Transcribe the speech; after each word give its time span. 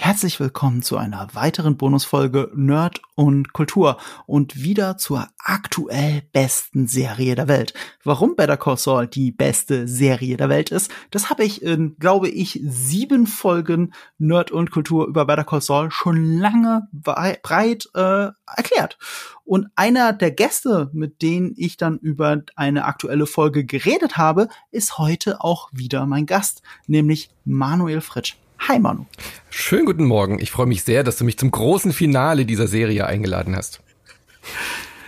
Herzlich 0.00 0.38
willkommen 0.38 0.82
zu 0.82 0.96
einer 0.96 1.26
weiteren 1.32 1.76
Bonusfolge 1.76 2.52
Nerd 2.54 3.02
und 3.16 3.52
Kultur 3.52 3.98
und 4.26 4.62
wieder 4.62 4.96
zur 4.96 5.26
aktuell 5.38 6.22
besten 6.32 6.86
Serie 6.86 7.34
der 7.34 7.48
Welt. 7.48 7.74
Warum 8.04 8.36
Better 8.36 8.56
Call 8.56 8.76
Saul 8.76 9.08
die 9.08 9.32
beste 9.32 9.88
Serie 9.88 10.36
der 10.36 10.48
Welt 10.48 10.70
ist, 10.70 10.92
das 11.10 11.30
habe 11.30 11.42
ich 11.42 11.62
in, 11.62 11.96
glaube 11.98 12.28
ich, 12.28 12.60
sieben 12.62 13.26
Folgen 13.26 13.92
Nerd 14.18 14.52
und 14.52 14.70
Kultur 14.70 15.08
über 15.08 15.26
Better 15.26 15.42
Call 15.42 15.62
Saul 15.62 15.90
schon 15.90 16.38
lange 16.38 16.86
breit 16.92 17.90
äh, 17.94 18.28
erklärt. 18.56 18.98
Und 19.44 19.66
einer 19.74 20.12
der 20.12 20.30
Gäste, 20.30 20.90
mit 20.92 21.22
denen 21.22 21.54
ich 21.56 21.76
dann 21.76 21.98
über 21.98 22.40
eine 22.54 22.84
aktuelle 22.84 23.26
Folge 23.26 23.64
geredet 23.64 24.16
habe, 24.16 24.48
ist 24.70 24.96
heute 24.96 25.42
auch 25.42 25.70
wieder 25.72 26.06
mein 26.06 26.24
Gast, 26.24 26.62
nämlich 26.86 27.30
Manuel 27.44 28.00
Fritsch. 28.00 28.36
Hi 28.60 28.78
Manu. 28.78 29.06
Schönen 29.50 29.86
guten 29.86 30.04
Morgen. 30.04 30.38
Ich 30.40 30.50
freue 30.50 30.66
mich 30.66 30.82
sehr, 30.82 31.04
dass 31.04 31.16
du 31.16 31.24
mich 31.24 31.38
zum 31.38 31.50
großen 31.50 31.92
Finale 31.92 32.44
dieser 32.44 32.66
Serie 32.66 33.06
eingeladen 33.06 33.56
hast. 33.56 33.80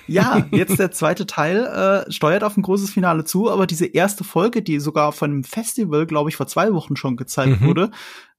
Ja, 0.07 0.47
jetzt 0.51 0.79
der 0.79 0.91
zweite 0.91 1.27
Teil 1.27 2.07
äh, 2.07 2.11
steuert 2.11 2.45
auf 2.45 2.57
ein 2.57 2.63
großes 2.63 2.91
Finale 2.91 3.25
zu, 3.25 3.51
aber 3.51 3.67
diese 3.67 3.87
erste 3.87 4.25
Folge, 4.25 4.63
die 4.63 4.81
sogar 4.81 5.13
von 5.13 5.31
einem 5.31 5.45
Festival, 5.45 6.07
glaube 6.07 6.31
ich, 6.31 6.37
vor 6.37 6.47
zwei 6.47 6.73
Wochen 6.73 6.97
schon 6.97 7.17
gezeigt 7.17 7.61
mhm. 7.61 7.67
wurde, 7.67 7.91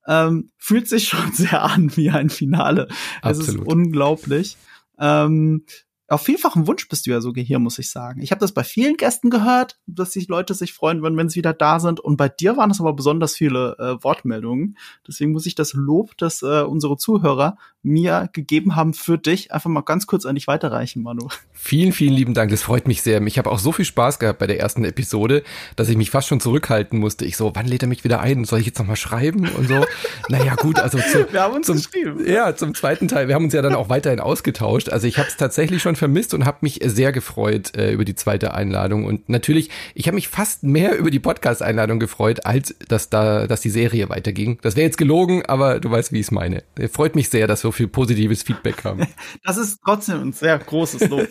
ähm, 0.08 0.52
fühlt 0.58 0.88
sich 0.88 1.08
schon 1.08 1.32
sehr 1.34 1.64
an 1.64 1.96
wie 1.96 2.10
ein 2.10 2.30
Finale. 2.30 2.88
Absolut. 3.22 3.48
Es 3.48 3.56
ist 3.56 3.62
unglaublich. 3.62 4.58
Ähm, 5.00 5.66
auf 6.12 6.24
vielfachen 6.24 6.68
Wunsch 6.68 6.90
bist 6.90 7.06
du 7.06 7.12
ja 7.12 7.22
sogar 7.22 7.44
hier, 7.44 7.58
muss 7.58 7.80
ich 7.80 7.90
sagen. 7.90 8.22
Ich 8.22 8.32
habe 8.32 8.40
das 8.40 8.52
bei 8.52 8.64
vielen 8.64 8.98
Gästen 8.98 9.30
gehört, 9.30 9.80
dass 9.88 10.12
sich 10.12 10.28
Leute 10.28 10.54
sich 10.54 10.74
freuen 10.74 11.02
würden, 11.02 11.18
wenn 11.18 11.30
sie 11.30 11.38
wieder 11.38 11.54
da 11.54 11.80
sind. 11.80 12.02
Und 12.02 12.18
bei 12.18 12.28
dir 12.28 12.58
waren 12.58 12.70
es 12.70 12.82
aber 12.82 12.94
besonders 12.94 13.36
viele 13.36 13.78
äh, 13.80 14.04
Wortmeldungen. 14.04 14.78
Deswegen 15.08 15.32
muss 15.32 15.46
ich 15.46 15.56
das 15.56 15.74
Lob, 15.74 16.18
das 16.18 16.42
äh, 16.42 16.64
unsere 16.64 16.98
Zuhörer 16.98 17.58
mir 17.84 18.30
gegeben 18.34 18.76
haben 18.76 18.94
für 18.94 19.18
dich, 19.18 19.52
einfach 19.52 19.70
mal 19.70 19.82
ganz 19.82 20.06
kurz 20.06 20.26
an 20.26 20.36
dich 20.36 20.48
weiterreichen, 20.48 21.02
Manu. 21.02 21.30
Vielen, 21.54 21.94
vielen 21.94 22.14
lieben 22.14 22.34
Dank. 22.34 22.52
Das 22.52 22.64
freut 22.64 22.88
mich 22.88 23.02
sehr. 23.02 23.22
Ich 23.24 23.38
habe 23.38 23.50
auch 23.50 23.60
so 23.60 23.72
viel 23.72 23.86
Spaß 23.86 24.20
gehabt 24.20 24.40
bei 24.40 24.48
der 24.48 24.60
ersten 24.60 24.86
Episode, 24.86 25.44
dass 25.76 25.90
ich 25.90 25.98
mich 25.98 26.12
fast 26.12 26.28
schon 26.28 26.40
zurückhalten 26.40 27.00
musste. 27.00 27.26
Ich 27.26 27.38
so, 27.38 27.52
wann 27.56 27.66
lädt 27.66 27.84
er 27.84 27.88
mich 27.88 28.04
wieder 28.04 28.20
ein? 28.20 28.46
Soll 28.46 28.60
ich 28.60 28.68
jetzt 28.68 28.80
noch 28.80 28.88
mal 28.88 28.96
schreiben 28.96 29.50
und 29.50 29.68
so? 29.68 29.84
naja, 30.30 30.56
gut, 30.56 30.80
also 30.80 31.00
zu, 31.00 31.28
wir 31.32 31.42
haben 31.42 31.56
uns 31.56 31.66
zum, 31.68 31.78
geschrieben. 31.78 32.24
Ja, 32.28 32.56
zum 32.56 32.76
zweiten 32.76 33.08
Teil. 33.08 33.28
Wir 33.28 33.36
haben 33.36 33.46
uns 33.46 33.54
ja 33.54 33.62
dann 33.62 33.76
auch 33.76 33.90
weiterhin 33.90 34.20
ausgetauscht. 34.20 34.90
Also 34.90 35.08
ich 35.08 35.18
habe 35.18 35.28
es 35.28 35.38
tatsächlich 35.38 35.82
schon 35.82 35.96
vermisst 35.96 36.34
und 36.34 36.46
habe 36.46 36.60
mich 36.62 36.80
sehr 36.84 37.12
gefreut 37.12 37.76
äh, 37.76 37.92
über 37.92 38.06
die 38.06 38.16
zweite 38.16 38.54
Einladung. 38.54 39.06
Und 39.06 39.30
natürlich, 39.30 39.70
ich 39.96 40.08
habe 40.08 40.16
mich 40.16 40.28
fast 40.28 40.64
mehr 40.64 40.98
über 40.98 41.10
die 41.10 41.20
Podcast-Einladung 41.20 42.00
gefreut, 42.00 42.46
als 42.46 42.76
dass 42.88 43.10
da, 43.10 43.48
dass 43.48 43.62
die 43.62 43.70
Serie 43.70 44.10
weiterging. 44.10 44.60
Das 44.62 44.76
wäre 44.76 44.86
jetzt 44.86 44.98
gelogen, 44.98 45.46
aber 45.46 45.80
du 45.80 45.90
weißt, 45.90 46.12
wie 46.12 46.20
ich 46.20 46.28
es 46.28 46.32
meine. 46.32 46.64
Freut 46.92 47.16
mich 47.16 47.30
sehr, 47.30 47.48
dass 47.48 47.64
wir 47.64 47.71
viel 47.72 47.88
positives 47.88 48.44
Feedback 48.44 48.84
haben. 48.84 49.08
Das 49.44 49.58
ist 49.58 49.80
trotzdem 49.84 50.22
ein 50.22 50.34
sehr 50.34 50.58
großes 50.58 51.10
Lob. 51.10 51.28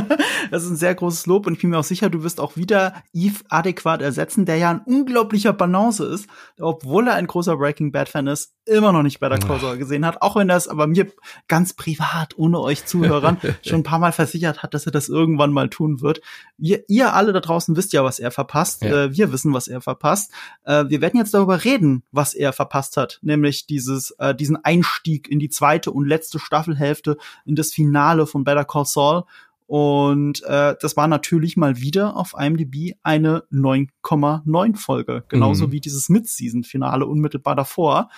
das 0.50 0.64
ist 0.64 0.70
ein 0.70 0.76
sehr 0.76 0.94
großes 0.94 1.26
Lob 1.26 1.46
und 1.46 1.54
ich 1.54 1.60
bin 1.60 1.70
mir 1.70 1.78
auch 1.78 1.84
sicher, 1.84 2.10
du 2.10 2.22
wirst 2.22 2.40
auch 2.40 2.56
wieder 2.56 3.02
Eve 3.12 3.40
adäquat 3.48 4.02
ersetzen, 4.02 4.46
der 4.46 4.56
ja 4.56 4.70
ein 4.70 4.80
unglaublicher 4.80 5.52
Balance 5.52 6.04
ist, 6.04 6.26
obwohl 6.58 7.08
er 7.08 7.14
ein 7.14 7.26
großer 7.26 7.56
Breaking 7.56 7.92
Bad 7.92 8.08
Fan 8.08 8.26
ist, 8.26 8.54
immer 8.64 8.92
noch 8.92 9.02
nicht 9.02 9.18
Better 9.18 9.38
Call 9.38 9.60
Saul 9.60 9.76
gesehen 9.76 10.06
hat, 10.06 10.22
auch 10.22 10.36
wenn 10.36 10.48
er 10.48 10.56
es 10.56 10.68
aber 10.68 10.86
mir 10.86 11.12
ganz 11.48 11.74
privat, 11.74 12.38
ohne 12.38 12.60
euch 12.60 12.84
Zuhörern, 12.84 13.38
schon 13.66 13.80
ein 13.80 13.84
paar 13.84 13.98
Mal 13.98 14.12
versichert 14.12 14.62
hat, 14.62 14.74
dass 14.74 14.86
er 14.86 14.92
das 14.92 15.08
irgendwann 15.08 15.52
mal 15.52 15.68
tun 15.68 16.00
wird. 16.00 16.20
Ihr, 16.58 16.84
ihr 16.88 17.14
alle 17.14 17.32
da 17.32 17.40
draußen 17.40 17.76
wisst 17.76 17.92
ja, 17.92 18.04
was 18.04 18.18
er 18.18 18.30
verpasst. 18.30 18.82
Ja. 18.82 19.04
Äh, 19.04 19.16
wir 19.16 19.32
wissen, 19.32 19.52
was 19.52 19.66
er 19.66 19.80
verpasst. 19.80 20.32
Äh, 20.64 20.84
wir 20.88 21.00
werden 21.00 21.18
jetzt 21.18 21.34
darüber 21.34 21.64
reden, 21.64 22.04
was 22.12 22.34
er 22.34 22.52
verpasst 22.52 22.96
hat, 22.96 23.18
nämlich 23.22 23.66
dieses, 23.66 24.12
äh, 24.18 24.34
diesen 24.34 24.56
Einstieg 24.64 25.28
in 25.28 25.40
die 25.40 25.48
zweite 25.48 25.81
und 25.90 26.06
letzte 26.06 26.38
Staffelhälfte, 26.38 27.16
in 27.44 27.56
das 27.56 27.72
Finale 27.72 28.26
von 28.26 28.44
Better 28.44 28.64
Call 28.64 28.84
Saul. 28.84 29.24
Und 29.66 30.42
äh, 30.44 30.76
das 30.80 30.96
war 30.96 31.08
natürlich 31.08 31.56
mal 31.56 31.80
wieder 31.80 32.16
auf 32.16 32.34
IMDb 32.38 32.94
eine 33.02 33.44
9,9 33.50 34.76
Folge, 34.76 35.24
genauso 35.28 35.68
mhm. 35.68 35.72
wie 35.72 35.80
dieses 35.80 36.10
Mid-Season-Finale 36.10 37.06
unmittelbar 37.06 37.56
davor. 37.56 38.10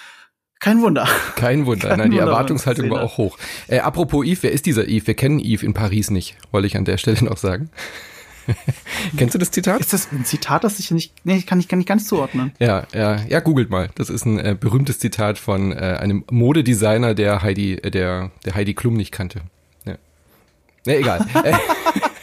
Kein 0.58 0.82
Wunder. 0.82 1.06
Kein 1.36 1.66
Wunder. 1.66 1.88
Kein 1.90 1.98
Nein, 1.98 2.10
die 2.10 2.16
Wunder, 2.16 2.32
Erwartungshaltung 2.32 2.90
war 2.90 3.02
auch 3.02 3.18
hoch. 3.18 3.38
Äh, 3.68 3.78
apropos 3.80 4.26
Yves, 4.26 4.42
wer 4.42 4.52
ist 4.52 4.66
dieser 4.66 4.88
Yves? 4.88 5.06
Wir 5.06 5.14
kennen 5.14 5.38
Yves 5.38 5.62
in 5.62 5.74
Paris 5.74 6.10
nicht, 6.10 6.36
wollte 6.50 6.66
ich 6.66 6.76
an 6.76 6.84
der 6.84 6.96
Stelle 6.96 7.22
noch 7.22 7.36
sagen. 7.36 7.70
Kennst 9.16 9.34
du 9.34 9.38
das 9.38 9.50
Zitat? 9.50 9.80
Ist 9.80 9.92
das 9.92 10.10
ein 10.12 10.24
Zitat, 10.24 10.64
das 10.64 10.78
ich 10.78 10.90
nicht, 10.90 11.12
nee, 11.24 11.40
kann 11.42 11.60
ich, 11.60 11.68
kann 11.68 11.80
ich 11.80 11.86
ganz 11.86 12.06
zuordnen. 12.06 12.52
Ja, 12.58 12.86
ja, 12.92 13.20
ja, 13.28 13.40
googelt 13.40 13.70
mal. 13.70 13.90
Das 13.94 14.10
ist 14.10 14.24
ein 14.24 14.38
äh, 14.38 14.56
berühmtes 14.58 14.98
Zitat 14.98 15.38
von 15.38 15.72
äh, 15.72 15.76
einem 15.76 16.24
Modedesigner, 16.30 17.14
der 17.14 17.42
Heidi, 17.42 17.74
äh, 17.74 17.90
der, 17.90 18.30
der 18.44 18.54
Heidi 18.54 18.74
Klum 18.74 18.94
nicht 18.94 19.12
kannte. 19.12 19.40
Ja. 19.84 19.96
Nee, 20.86 20.96
egal. 20.96 21.26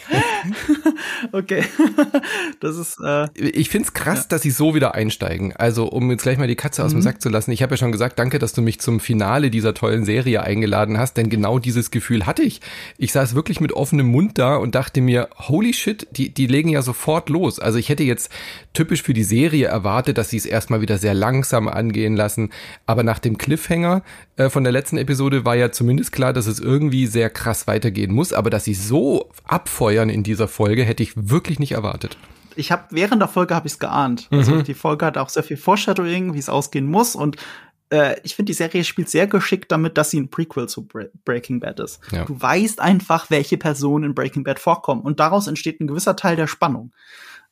okay. 1.32 1.64
das 2.60 2.78
ist. 2.78 2.98
Äh, 3.04 3.28
ich 3.36 3.70
find's 3.70 3.94
krass, 3.94 4.20
ja. 4.20 4.26
dass 4.30 4.42
sie 4.42 4.52
so 4.52 4.76
wieder 4.76 4.96
einsteigen. 4.96 5.56
Also, 5.56 5.88
um 5.88 6.10
jetzt 6.12 6.24
gleich 6.24 6.38
mal 6.38 6.48
die 6.48 6.56
Katze 6.56 6.84
aus 6.84 6.92
mhm. 6.92 6.98
dem 6.98 7.02
Sack 7.04 7.22
zu 7.22 7.30
lassen. 7.30 7.52
Ich 7.52 7.62
habe 7.62 7.74
ja 7.74 7.78
schon 7.78 7.92
gesagt, 7.92 8.20
danke, 8.20 8.40
dass 8.40 8.54
du 8.54 8.62
mich 8.62 8.80
zum 8.80 9.00
Finale 9.00 9.50
dieser 9.50 9.74
tollen 9.74 10.06
Serie 10.06 10.44
eingeladen 10.44 10.98
hast, 10.98 11.18
denn 11.18 11.30
genau 11.30 11.60
dieses 11.60 11.92
Gefühl 11.92 12.26
hatte 12.26 12.44
ich. 12.44 12.62
Ich 12.98 13.12
saß 13.12 13.36
wirklich 13.36 13.60
mit 13.60 13.74
offenem 13.74 14.08
Mund 14.08 14.38
da 14.38 14.56
und 14.56 14.76
dachte 14.76 15.02
mir, 15.02 15.30
holy 15.38 15.74
shit, 15.74 16.08
die, 16.12 16.34
die 16.34 16.48
legen 16.48 16.70
ja 16.70 16.82
sofort 16.82 17.30
los. 17.30 17.60
Also 17.60 17.78
ich 17.78 17.90
hätte 17.90 18.04
jetzt 18.04 18.32
typisch 18.74 19.04
für 19.04 19.14
die 19.14 19.24
Serie 19.24 19.68
erwartet, 19.68 20.18
dass 20.18 20.30
sie 20.30 20.38
es 20.38 20.46
erstmal 20.46 20.82
wieder 20.82 20.98
sehr 20.98 21.14
langsam 21.14 21.68
angehen 21.68 22.16
lassen. 22.16 22.50
Aber 22.86 23.04
nach 23.04 23.20
dem 23.20 23.38
Cliffhanger 23.38 24.04
äh, 24.38 24.50
von 24.50 24.64
der 24.64 24.74
letzten 24.74 24.98
Episode 24.98 25.46
war 25.46 25.56
ja 25.56 25.72
zumindest 25.72 26.12
klar, 26.12 26.34
dass 26.34 26.48
es 26.48 26.60
irgendwie 26.60 27.08
sehr 27.08 27.30
krass 27.30 27.68
weitergehen 27.68 28.12
muss. 28.14 28.34
Aber 28.34 28.50
dass 28.50 28.66
sie 28.66 28.74
so 28.74 29.30
abfeuern 29.46 30.10
in 30.10 30.24
dieser 30.32 30.48
Folge, 30.48 30.84
hätte 30.84 31.04
ich 31.04 31.14
wirklich 31.16 31.60
nicht 31.60 31.74
erwartet. 31.74 32.18
Ich 32.56 32.72
habe 32.72 32.84
während 32.90 33.22
der 33.22 33.30
Folge 33.30 33.56
habe 33.56 33.68
ich 33.68 33.74
es 33.74 33.80
geahnt. 33.80 34.28
Also 34.32 34.56
mhm. 34.56 34.64
die 34.64 34.74
Folge 34.74 35.06
hat 35.06 35.18
auch 35.18 35.30
sehr 35.30 35.44
viel 35.44 35.58
Foreshadowing, 35.58 36.34
wie 36.34 36.40
es 36.40 36.50
ausgehen 36.50 36.86
muss 36.86 37.16
und 37.16 37.38
äh, 37.92 38.20
ich 38.24 38.36
finde, 38.36 38.50
die 38.50 38.56
Serie 38.56 38.84
spielt 38.84 39.10
sehr 39.10 39.28
geschickt 39.28 39.72
damit, 39.72 39.98
dass 39.98 40.10
sie 40.10 40.20
ein 40.20 40.30
Prequel 40.30 40.68
zu 40.68 40.88
Bre 40.88 41.12
Breaking 41.26 41.60
Bad 41.60 41.80
ist. 41.80 42.00
Ja. 42.12 42.26
Du 42.26 42.42
weißt 42.42 42.80
einfach, 42.80 43.30
welche 43.30 43.58
Personen 43.58 44.06
in 44.06 44.16
Breaking 44.16 44.44
Bad 44.44 44.60
vorkommen 44.60 45.02
und 45.02 45.20
daraus 45.20 45.48
entsteht 45.48 45.80
ein 45.80 45.88
gewisser 45.88 46.16
Teil 46.16 46.36
der 46.36 46.48
Spannung. 46.48 46.94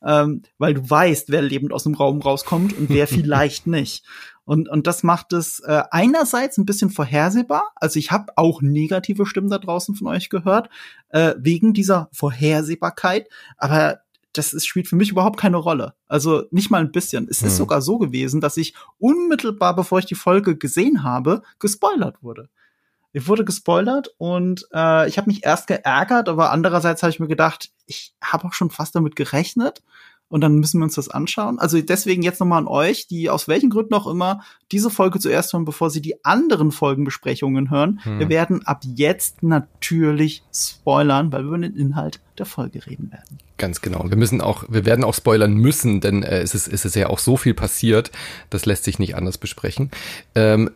Ähm, 0.02 0.42
weil 0.56 0.72
du 0.72 0.88
weißt, 0.88 1.28
wer 1.28 1.42
lebend 1.42 1.74
aus 1.74 1.82
dem 1.82 1.94
Raum 1.94 2.22
rauskommt 2.22 2.76
und 2.76 2.88
wer 2.88 3.06
vielleicht 3.06 3.66
nicht. 3.66 4.04
Und, 4.50 4.68
und 4.68 4.88
das 4.88 5.04
macht 5.04 5.32
es 5.32 5.60
äh, 5.60 5.84
einerseits 5.92 6.58
ein 6.58 6.64
bisschen 6.64 6.90
vorhersehbar. 6.90 7.70
Also 7.76 8.00
ich 8.00 8.10
habe 8.10 8.32
auch 8.34 8.62
negative 8.62 9.24
Stimmen 9.24 9.48
da 9.48 9.58
draußen 9.58 9.94
von 9.94 10.08
euch 10.08 10.28
gehört, 10.28 10.70
äh, 11.10 11.36
wegen 11.38 11.72
dieser 11.72 12.08
Vorhersehbarkeit. 12.10 13.28
Aber 13.58 14.00
das 14.32 14.52
ist, 14.52 14.66
spielt 14.66 14.88
für 14.88 14.96
mich 14.96 15.12
überhaupt 15.12 15.38
keine 15.38 15.56
Rolle. 15.56 15.94
Also 16.08 16.46
nicht 16.50 16.68
mal 16.68 16.80
ein 16.80 16.90
bisschen. 16.90 17.28
Es 17.30 17.42
mhm. 17.42 17.46
ist 17.46 17.58
sogar 17.58 17.80
so 17.80 17.98
gewesen, 17.98 18.40
dass 18.40 18.56
ich 18.56 18.74
unmittelbar, 18.98 19.76
bevor 19.76 20.00
ich 20.00 20.06
die 20.06 20.16
Folge 20.16 20.56
gesehen 20.56 21.04
habe, 21.04 21.42
gespoilert 21.60 22.20
wurde. 22.20 22.48
Ich 23.12 23.28
wurde 23.28 23.44
gespoilert 23.44 24.08
und 24.18 24.66
äh, 24.74 25.08
ich 25.08 25.16
habe 25.16 25.30
mich 25.30 25.44
erst 25.44 25.68
geärgert, 25.68 26.28
aber 26.28 26.50
andererseits 26.50 27.04
habe 27.04 27.10
ich 27.10 27.20
mir 27.20 27.28
gedacht, 27.28 27.70
ich 27.86 28.14
habe 28.20 28.48
auch 28.48 28.52
schon 28.52 28.70
fast 28.70 28.96
damit 28.96 29.14
gerechnet 29.14 29.84
und 30.30 30.40
dann 30.40 30.58
müssen 30.58 30.78
wir 30.78 30.84
uns 30.84 30.94
das 30.94 31.08
anschauen. 31.08 31.58
Also 31.58 31.80
deswegen 31.82 32.22
jetzt 32.22 32.40
nochmal 32.40 32.60
an 32.60 32.68
euch, 32.68 33.08
die 33.08 33.28
aus 33.28 33.48
welchen 33.48 33.68
Gründen 33.68 33.92
auch 33.94 34.06
immer 34.06 34.42
diese 34.72 34.88
Folge 34.88 35.18
zuerst 35.18 35.52
hören, 35.52 35.64
bevor 35.64 35.90
sie 35.90 36.00
die 36.00 36.24
anderen 36.24 36.70
Folgenbesprechungen 36.70 37.70
hören. 37.70 38.00
Hm. 38.04 38.20
Wir 38.20 38.28
werden 38.28 38.64
ab 38.64 38.82
jetzt 38.84 39.42
natürlich 39.42 40.42
spoilern, 40.54 41.32
weil 41.32 41.42
wir 41.42 41.48
über 41.48 41.58
den 41.58 41.76
Inhalt 41.76 42.20
der 42.38 42.46
Folge 42.46 42.86
reden 42.86 43.10
werden. 43.10 43.38
Ganz 43.58 43.82
genau. 43.82 44.08
Wir 44.08 44.16
müssen 44.16 44.40
auch, 44.40 44.64
wir 44.68 44.86
werden 44.86 45.04
auch 45.04 45.14
spoilern 45.14 45.52
müssen, 45.52 46.00
denn 46.00 46.22
äh, 46.22 46.40
es, 46.40 46.54
ist, 46.54 46.68
es 46.68 46.84
ist 46.84 46.94
ja 46.94 47.08
auch 47.08 47.18
so 47.18 47.36
viel 47.36 47.52
passiert. 47.52 48.12
Das 48.48 48.64
lässt 48.64 48.84
sich 48.84 48.98
nicht 48.98 49.16
anders 49.16 49.36
besprechen. 49.36 49.90
Ähm, 50.36 50.70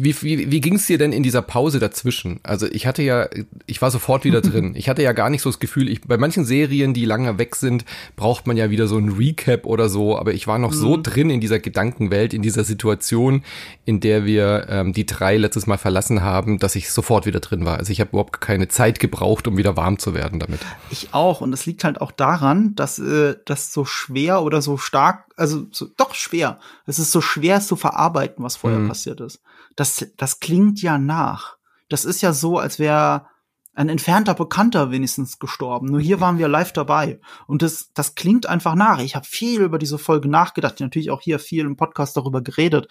wie, 0.00 0.14
wie, 0.22 0.50
wie 0.50 0.60
ging 0.60 0.76
es 0.76 0.86
dir 0.86 0.98
denn 0.98 1.12
in 1.12 1.22
dieser 1.22 1.42
Pause 1.42 1.78
dazwischen? 1.78 2.40
Also 2.42 2.66
ich 2.66 2.86
hatte 2.86 3.02
ja, 3.02 3.28
ich 3.66 3.82
war 3.82 3.90
sofort 3.90 4.24
wieder 4.24 4.40
drin. 4.42 4.74
Ich 4.76 4.88
hatte 4.88 5.02
ja 5.02 5.12
gar 5.12 5.30
nicht 5.30 5.42
so 5.42 5.50
das 5.50 5.58
Gefühl, 5.58 5.88
ich, 5.88 6.02
bei 6.02 6.16
manchen 6.16 6.44
Serien, 6.44 6.94
die 6.94 7.04
lange 7.04 7.38
weg 7.38 7.56
sind, 7.56 7.84
braucht 8.16 8.46
man 8.46 8.56
ja 8.56 8.70
wieder 8.70 8.86
so 8.86 8.98
ein 8.98 9.10
Recap 9.10 9.66
oder 9.66 9.88
so, 9.88 10.18
aber 10.18 10.32
ich 10.34 10.46
war 10.46 10.58
noch 10.58 10.72
mhm. 10.72 10.76
so 10.76 11.00
drin 11.00 11.30
in 11.30 11.40
dieser 11.40 11.58
Gedankenwelt, 11.58 12.34
in 12.34 12.42
dieser 12.42 12.64
Situation, 12.64 13.44
in 13.84 14.00
der 14.00 14.24
wir 14.24 14.66
ähm, 14.68 14.92
die 14.92 15.06
drei 15.06 15.36
letztes 15.36 15.66
Mal 15.66 15.78
verlassen 15.78 16.22
haben, 16.22 16.58
dass 16.58 16.74
ich 16.76 16.90
sofort 16.90 17.26
wieder 17.26 17.40
drin 17.40 17.64
war. 17.64 17.78
Also 17.78 17.92
ich 17.92 18.00
habe 18.00 18.10
überhaupt 18.10 18.40
keine 18.40 18.68
Zeit 18.68 19.00
gebraucht, 19.00 19.46
um 19.46 19.56
wieder 19.56 19.76
warm 19.76 19.98
zu 19.98 20.14
werden 20.14 20.38
damit. 20.38 20.60
Ich 20.90 21.12
auch 21.12 21.40
und 21.40 21.52
es 21.52 21.66
liegt 21.66 21.84
halt 21.84 22.00
auch 22.00 22.12
daran, 22.12 22.74
dass 22.74 22.98
äh, 22.98 23.36
das 23.44 23.72
so 23.72 23.84
schwer 23.84 24.42
oder 24.42 24.62
so 24.62 24.76
stark, 24.76 25.24
also 25.36 25.66
so, 25.70 25.86
doch 25.96 26.14
schwer. 26.14 26.58
Es 26.86 26.98
ist 26.98 27.12
so 27.12 27.20
schwer 27.20 27.56
es 27.56 27.66
zu 27.66 27.76
verarbeiten, 27.76 28.44
was 28.44 28.56
vorher 28.56 28.78
mhm. 28.78 28.88
passiert 28.88 29.20
ist 29.20 29.40
das, 29.76 30.06
das 30.16 30.40
klingt 30.40 30.82
ja 30.82 30.98
nach. 30.98 31.56
Das 31.88 32.04
ist 32.04 32.22
ja 32.22 32.32
so, 32.32 32.58
als 32.58 32.78
wäre 32.78 33.26
ein 33.74 33.88
entfernter 33.88 34.34
Bekannter 34.34 34.90
wenigstens 34.90 35.38
gestorben. 35.38 35.86
Nur 35.86 36.00
hier 36.00 36.20
waren 36.20 36.38
wir 36.38 36.48
live 36.48 36.72
dabei. 36.72 37.20
Und 37.46 37.62
das, 37.62 37.90
das 37.94 38.14
klingt 38.14 38.46
einfach 38.46 38.74
nach. 38.74 39.00
Ich 39.00 39.16
habe 39.16 39.26
viel 39.26 39.62
über 39.62 39.78
diese 39.78 39.98
Folge 39.98 40.28
nachgedacht, 40.28 40.80
natürlich 40.80 41.10
auch 41.10 41.22
hier 41.22 41.38
viel 41.38 41.64
im 41.64 41.76
Podcast 41.76 42.16
darüber 42.16 42.42
geredet. 42.42 42.88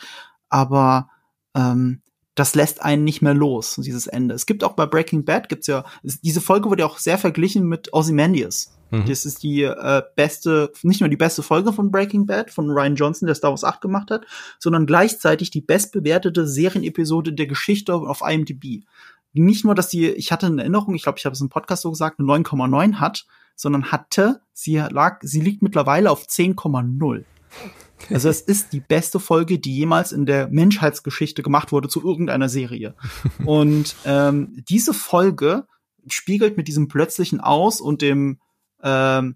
Aber 0.49 1.09
ähm, 1.55 2.01
das 2.35 2.55
lässt 2.55 2.81
einen 2.81 3.03
nicht 3.03 3.21
mehr 3.21 3.33
los, 3.33 3.75
dieses 3.75 4.07
Ende. 4.07 4.33
Es 4.33 4.45
gibt 4.45 4.63
auch 4.63 4.73
bei 4.73 4.85
Breaking 4.85 5.25
Bad, 5.25 5.49
gibt's 5.49 5.67
ja, 5.67 5.83
diese 6.01 6.41
Folge 6.41 6.69
wurde 6.69 6.81
ja 6.81 6.87
auch 6.87 6.97
sehr 6.97 7.17
verglichen 7.17 7.67
mit 7.67 7.93
Ozymandias. 7.93 8.73
Mhm. 8.91 9.05
Das 9.07 9.25
ist 9.25 9.41
die 9.41 9.63
äh, 9.63 10.03
beste, 10.15 10.71
nicht 10.83 10.99
nur 10.99 11.09
die 11.09 11.17
beste 11.17 11.41
Folge 11.41 11.73
von 11.73 11.91
Breaking 11.91 12.25
Bad, 12.25 12.51
von 12.51 12.69
Ryan 12.69 12.95
Johnson, 12.95 13.25
der 13.25 13.35
Star 13.35 13.51
Wars 13.51 13.63
8 13.63 13.81
gemacht 13.81 14.11
hat, 14.11 14.25
sondern 14.59 14.85
gleichzeitig 14.85 15.49
die 15.49 15.61
bestbewertete 15.61 16.45
Serienepisode 16.45 17.33
der 17.33 17.47
Geschichte 17.47 17.95
auf 17.95 18.21
IMDb. 18.21 18.83
Nicht 19.33 19.63
nur, 19.63 19.75
dass 19.75 19.89
die, 19.89 20.09
ich 20.09 20.31
hatte 20.31 20.47
eine 20.47 20.61
Erinnerung, 20.61 20.93
ich 20.93 21.03
glaube, 21.03 21.17
ich 21.17 21.25
habe 21.25 21.33
es 21.33 21.41
im 21.41 21.49
Podcast 21.49 21.83
so 21.83 21.89
gesagt, 21.89 22.19
eine 22.19 22.27
9,9 22.27 22.95
hat, 22.95 23.25
sondern 23.55 23.91
hatte, 23.91 24.41
sie 24.53 24.77
lag, 24.77 25.19
sie 25.21 25.39
liegt 25.39 25.61
mittlerweile 25.61 26.11
auf 26.11 26.25
10,0. 26.25 27.23
Also 28.09 28.29
es 28.29 28.41
ist 28.41 28.73
die 28.73 28.79
beste 28.79 29.19
Folge, 29.19 29.59
die 29.59 29.75
jemals 29.75 30.11
in 30.11 30.25
der 30.25 30.47
Menschheitsgeschichte 30.47 31.43
gemacht 31.43 31.71
wurde 31.71 31.87
zu 31.87 32.03
irgendeiner 32.03 32.49
Serie. 32.49 32.95
Und 33.45 33.95
ähm, 34.05 34.63
diese 34.67 34.93
Folge 34.93 35.65
spiegelt 36.07 36.57
mit 36.57 36.67
diesem 36.67 36.87
plötzlichen 36.87 37.39
Aus 37.39 37.79
und 37.79 38.01
dem 38.01 38.39
ähm, 38.83 39.35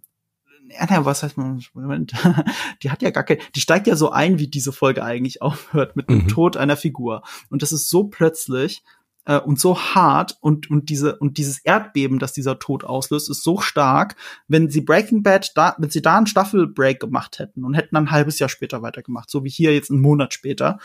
ja, 0.69 1.06
was 1.06 1.24
heißt 1.24 1.38
man? 1.38 1.63
Moment, 1.74 2.13
die 2.83 2.89
hat 2.89 3.01
ja 3.01 3.12
gar 3.12 3.24
kein, 3.24 3.38
die 3.56 3.62
steigt 3.62 3.88
ja 3.88 3.95
so 3.95 4.12
ein, 4.12 4.39
wie 4.39 4.47
diese 4.47 4.71
Folge 4.71 5.03
eigentlich 5.03 5.42
aufhört, 5.42 5.95
mit 5.95 6.09
dem 6.09 6.24
mhm. 6.24 6.27
Tod 6.27 6.57
einer 6.57 6.77
Figur. 6.77 7.24
Und 7.50 7.62
das 7.62 7.71
ist 7.71 7.89
so 7.89 8.06
plötzlich 8.06 8.83
äh, 9.25 9.39
und 9.39 9.59
so 9.59 9.77
hart 9.77 10.38
und, 10.42 10.69
und 10.69 10.89
diese, 10.89 11.18
und 11.18 11.38
dieses 11.38 11.59
Erdbeben, 11.59 12.19
das 12.19 12.33
dieser 12.33 12.59
Tod 12.59 12.83
auslöst, 12.83 13.30
ist 13.30 13.44
so 13.44 13.59
stark, 13.59 14.15
wenn 14.47 14.69
sie 14.69 14.81
Breaking 14.81 15.24
Bad 15.24 15.51
da, 15.56 15.75
wenn 15.77 15.89
sie 15.89 16.01
da 16.01 16.18
einen 16.18 16.27
Staffelbreak 16.27 17.00
gemacht 17.00 17.39
hätten 17.39 17.63
und 17.63 17.74
hätten 17.74 17.95
dann 17.95 18.06
ein 18.06 18.12
halbes 18.12 18.39
Jahr 18.39 18.50
später 18.50 18.81
weitergemacht, 18.81 19.30
so 19.30 19.44
wie 19.44 19.50
hier 19.50 19.74
jetzt 19.74 19.91
einen 19.91 20.01
Monat 20.01 20.33
später, 20.33 20.80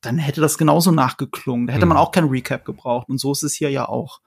dann 0.00 0.18
hätte 0.18 0.40
das 0.40 0.56
genauso 0.56 0.92
nachgeklungen. 0.92 1.66
Da 1.66 1.74
hätte 1.74 1.84
mhm. 1.84 1.90
man 1.90 1.98
auch 1.98 2.12
kein 2.12 2.28
Recap 2.28 2.64
gebraucht. 2.64 3.08
Und 3.08 3.18
so 3.18 3.32
ist 3.32 3.42
es 3.42 3.54
hier 3.54 3.70
ja 3.70 3.88
auch. 3.88 4.20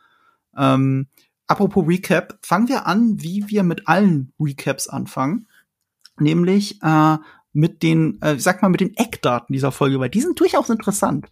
Ähm, 0.56 1.08
apropos 1.48 1.88
Recap, 1.88 2.38
fangen 2.42 2.68
wir 2.68 2.88
an, 2.88 3.22
wie 3.22 3.50
wir 3.50 3.64
mit 3.64 3.88
allen 3.88 4.34
Recaps 4.40 4.88
anfangen. 4.88 5.48
Nämlich 6.20 6.82
äh, 6.84 7.18
mit 7.54 7.84
den, 7.84 8.20
äh, 8.22 8.38
sag 8.40 8.62
mal, 8.62 8.70
mit 8.70 8.82
den 8.82 8.98
Eckdaten 8.98 9.54
dieser 9.54 9.72
Folge, 9.72 10.00
weil 10.00 10.10
die 10.10 10.22
sind 10.22 10.40
durchaus 10.40 10.70
interessant. 10.70 11.28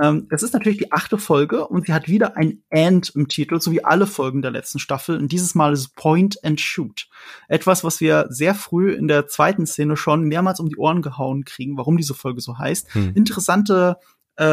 Ähm, 0.00 0.26
es 0.30 0.42
ist 0.42 0.52
natürlich 0.52 0.78
die 0.78 0.92
achte 0.92 1.16
Folge 1.16 1.66
und 1.66 1.86
sie 1.86 1.92
hat 1.92 2.08
wieder 2.08 2.36
ein 2.36 2.62
And 2.70 3.08
im 3.14 3.28
Titel, 3.28 3.60
so 3.60 3.70
wie 3.70 3.84
alle 3.84 4.08
Folgen 4.08 4.42
der 4.42 4.50
letzten 4.50 4.80
Staffel. 4.80 5.16
Und 5.16 5.30
dieses 5.30 5.54
Mal 5.54 5.72
ist 5.72 5.94
Point 5.94 6.44
and 6.44 6.60
Shoot. 6.60 7.08
Etwas, 7.48 7.84
was 7.84 8.00
wir 8.00 8.26
sehr 8.30 8.56
früh 8.56 8.92
in 8.92 9.06
der 9.06 9.28
zweiten 9.28 9.64
Szene 9.64 9.96
schon 9.96 10.24
mehrmals 10.24 10.58
um 10.58 10.68
die 10.68 10.76
Ohren 10.76 11.02
gehauen 11.02 11.44
kriegen, 11.44 11.78
warum 11.78 11.96
diese 11.96 12.14
Folge 12.14 12.40
so 12.40 12.58
heißt. 12.58 12.92
Hm. 12.92 13.12
Interessante 13.14 13.96
äh, 14.40 14.44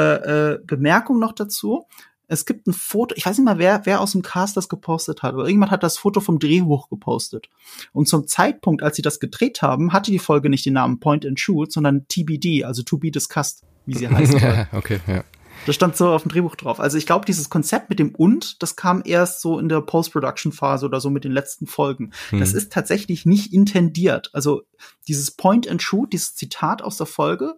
äh, 0.52 0.60
Bemerkung 0.64 1.18
noch 1.18 1.34
dazu 1.34 1.88
es 2.28 2.46
gibt 2.46 2.68
ein 2.68 2.74
Foto, 2.74 3.16
ich 3.18 3.26
weiß 3.26 3.38
nicht 3.38 3.46
mal, 3.46 3.58
wer, 3.58 3.86
wer 3.86 4.02
aus 4.02 4.12
dem 4.12 4.22
Cast 4.22 4.58
das 4.58 4.70
gepostet 4.70 5.24
hat, 5.24 5.34
aber 5.34 5.44
irgendjemand 5.44 5.72
hat 5.72 5.84
das 5.84 5.98
Foto 5.98 6.20
vom 6.20 6.40
Drehbuch 6.40 6.90
gepostet. 6.90 7.50
Und 7.94 8.08
zum 8.08 8.28
Zeitpunkt, 8.28 8.84
als 8.84 8.98
sie 8.98 9.02
das 9.02 9.20
gedreht 9.20 9.62
haben, 9.62 9.94
hatte 9.94 10.12
die 10.12 10.20
Folge 10.20 10.50
nicht 10.50 10.66
den 10.66 10.74
Namen 10.74 11.00
Point 11.00 11.26
and 11.26 11.40
Shoot, 11.40 11.72
sondern 11.72 12.08
TBD, 12.08 12.66
also 12.66 12.84
To 12.84 12.98
Be 12.98 13.12
Discussed, 13.12 13.64
wie 13.86 13.96
sie 13.96 14.10
heißt. 14.10 14.36
okay, 14.74 15.00
ja. 15.08 15.24
Das 15.66 15.76
stand 15.76 15.98
so 15.98 16.10
auf 16.10 16.22
dem 16.24 16.32
Drehbuch 16.32 16.56
drauf. 16.56 16.80
Also 16.80 16.98
ich 16.98 17.06
glaube, 17.06 17.26
dieses 17.26 17.50
Konzept 17.50 17.90
mit 17.90 18.00
dem 18.00 18.14
und, 18.14 18.62
das 18.62 18.76
kam 18.76 19.02
erst 19.04 19.42
so 19.42 19.60
in 19.60 19.70
der 19.70 19.82
Post-Production-Phase 19.82 20.86
oder 20.86 21.02
so 21.02 21.10
mit 21.10 21.24
den 21.24 21.32
letzten 21.32 21.68
Folgen. 21.68 22.12
Hm. 22.30 22.40
Das 22.40 22.54
ist 22.54 22.72
tatsächlich 22.72 23.26
nicht 23.26 23.54
intendiert. 23.54 24.30
Also 24.34 24.62
dieses 25.08 25.32
Point 25.32 25.68
and 25.68 25.82
Shoot, 25.82 26.14
dieses 26.14 26.36
Zitat 26.36 26.82
aus 26.82 26.98
der 26.98 27.08
Folge, 27.08 27.56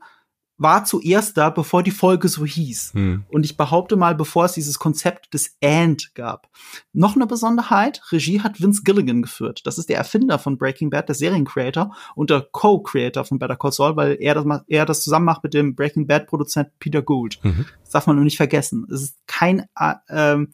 war 0.60 0.84
zuerst 0.84 1.38
da, 1.38 1.50
bevor 1.50 1.82
die 1.82 1.92
Folge 1.92 2.28
so 2.28 2.46
hieß. 2.46 2.94
Hm. 2.94 3.24
Und 3.30 3.46
ich 3.46 3.58
behaupte 3.58 3.96
mal, 3.96 4.14
bevor 4.14 4.46
es 4.46 4.52
dieses 4.52 4.78
Konzept 4.78 5.34
des 5.34 5.58
And 5.64 6.14
gab. 6.14 6.50
Noch 6.94 7.16
eine 7.16 7.26
Besonderheit, 7.26 8.02
Regie 8.12 8.42
hat 8.42 8.62
Vince 8.62 8.84
Gilligan 8.84 9.22
geführt. 9.22 9.62
Das 9.66 9.78
ist 9.78 9.90
der 9.90 9.98
Erfinder 9.98 10.38
von 10.38 10.58
Breaking 10.58 10.90
Bad, 10.90 11.08
der 11.08 11.16
Seriencreator 11.16 11.96
und 12.14 12.30
der 12.30 12.42
Co-Creator 12.52 13.24
von 13.24 13.40
Better 13.40 13.56
Call 13.56 13.72
Saul, 13.72 13.96
weil 13.96 14.18
er 14.20 14.36
das, 14.36 14.46
er 14.68 14.86
das 14.86 15.02
zusammen 15.02 15.26
macht 15.26 15.44
mit 15.44 15.54
dem 15.54 15.76
Breaking 15.76 16.06
Bad 16.06 16.28
Produzent 16.28 16.68
Peter 16.80 17.02
Gould. 17.02 17.40
Mhm. 17.42 17.66
Das 17.82 17.92
darf 17.92 18.08
man 18.08 18.18
nur 18.18 18.26
nicht 18.26 18.38
vergessen. 18.38 18.86
Es 18.92 19.02
ist 19.02 19.18
kein 19.28 19.66
äh, 19.80 19.96
ähm, 20.10 20.54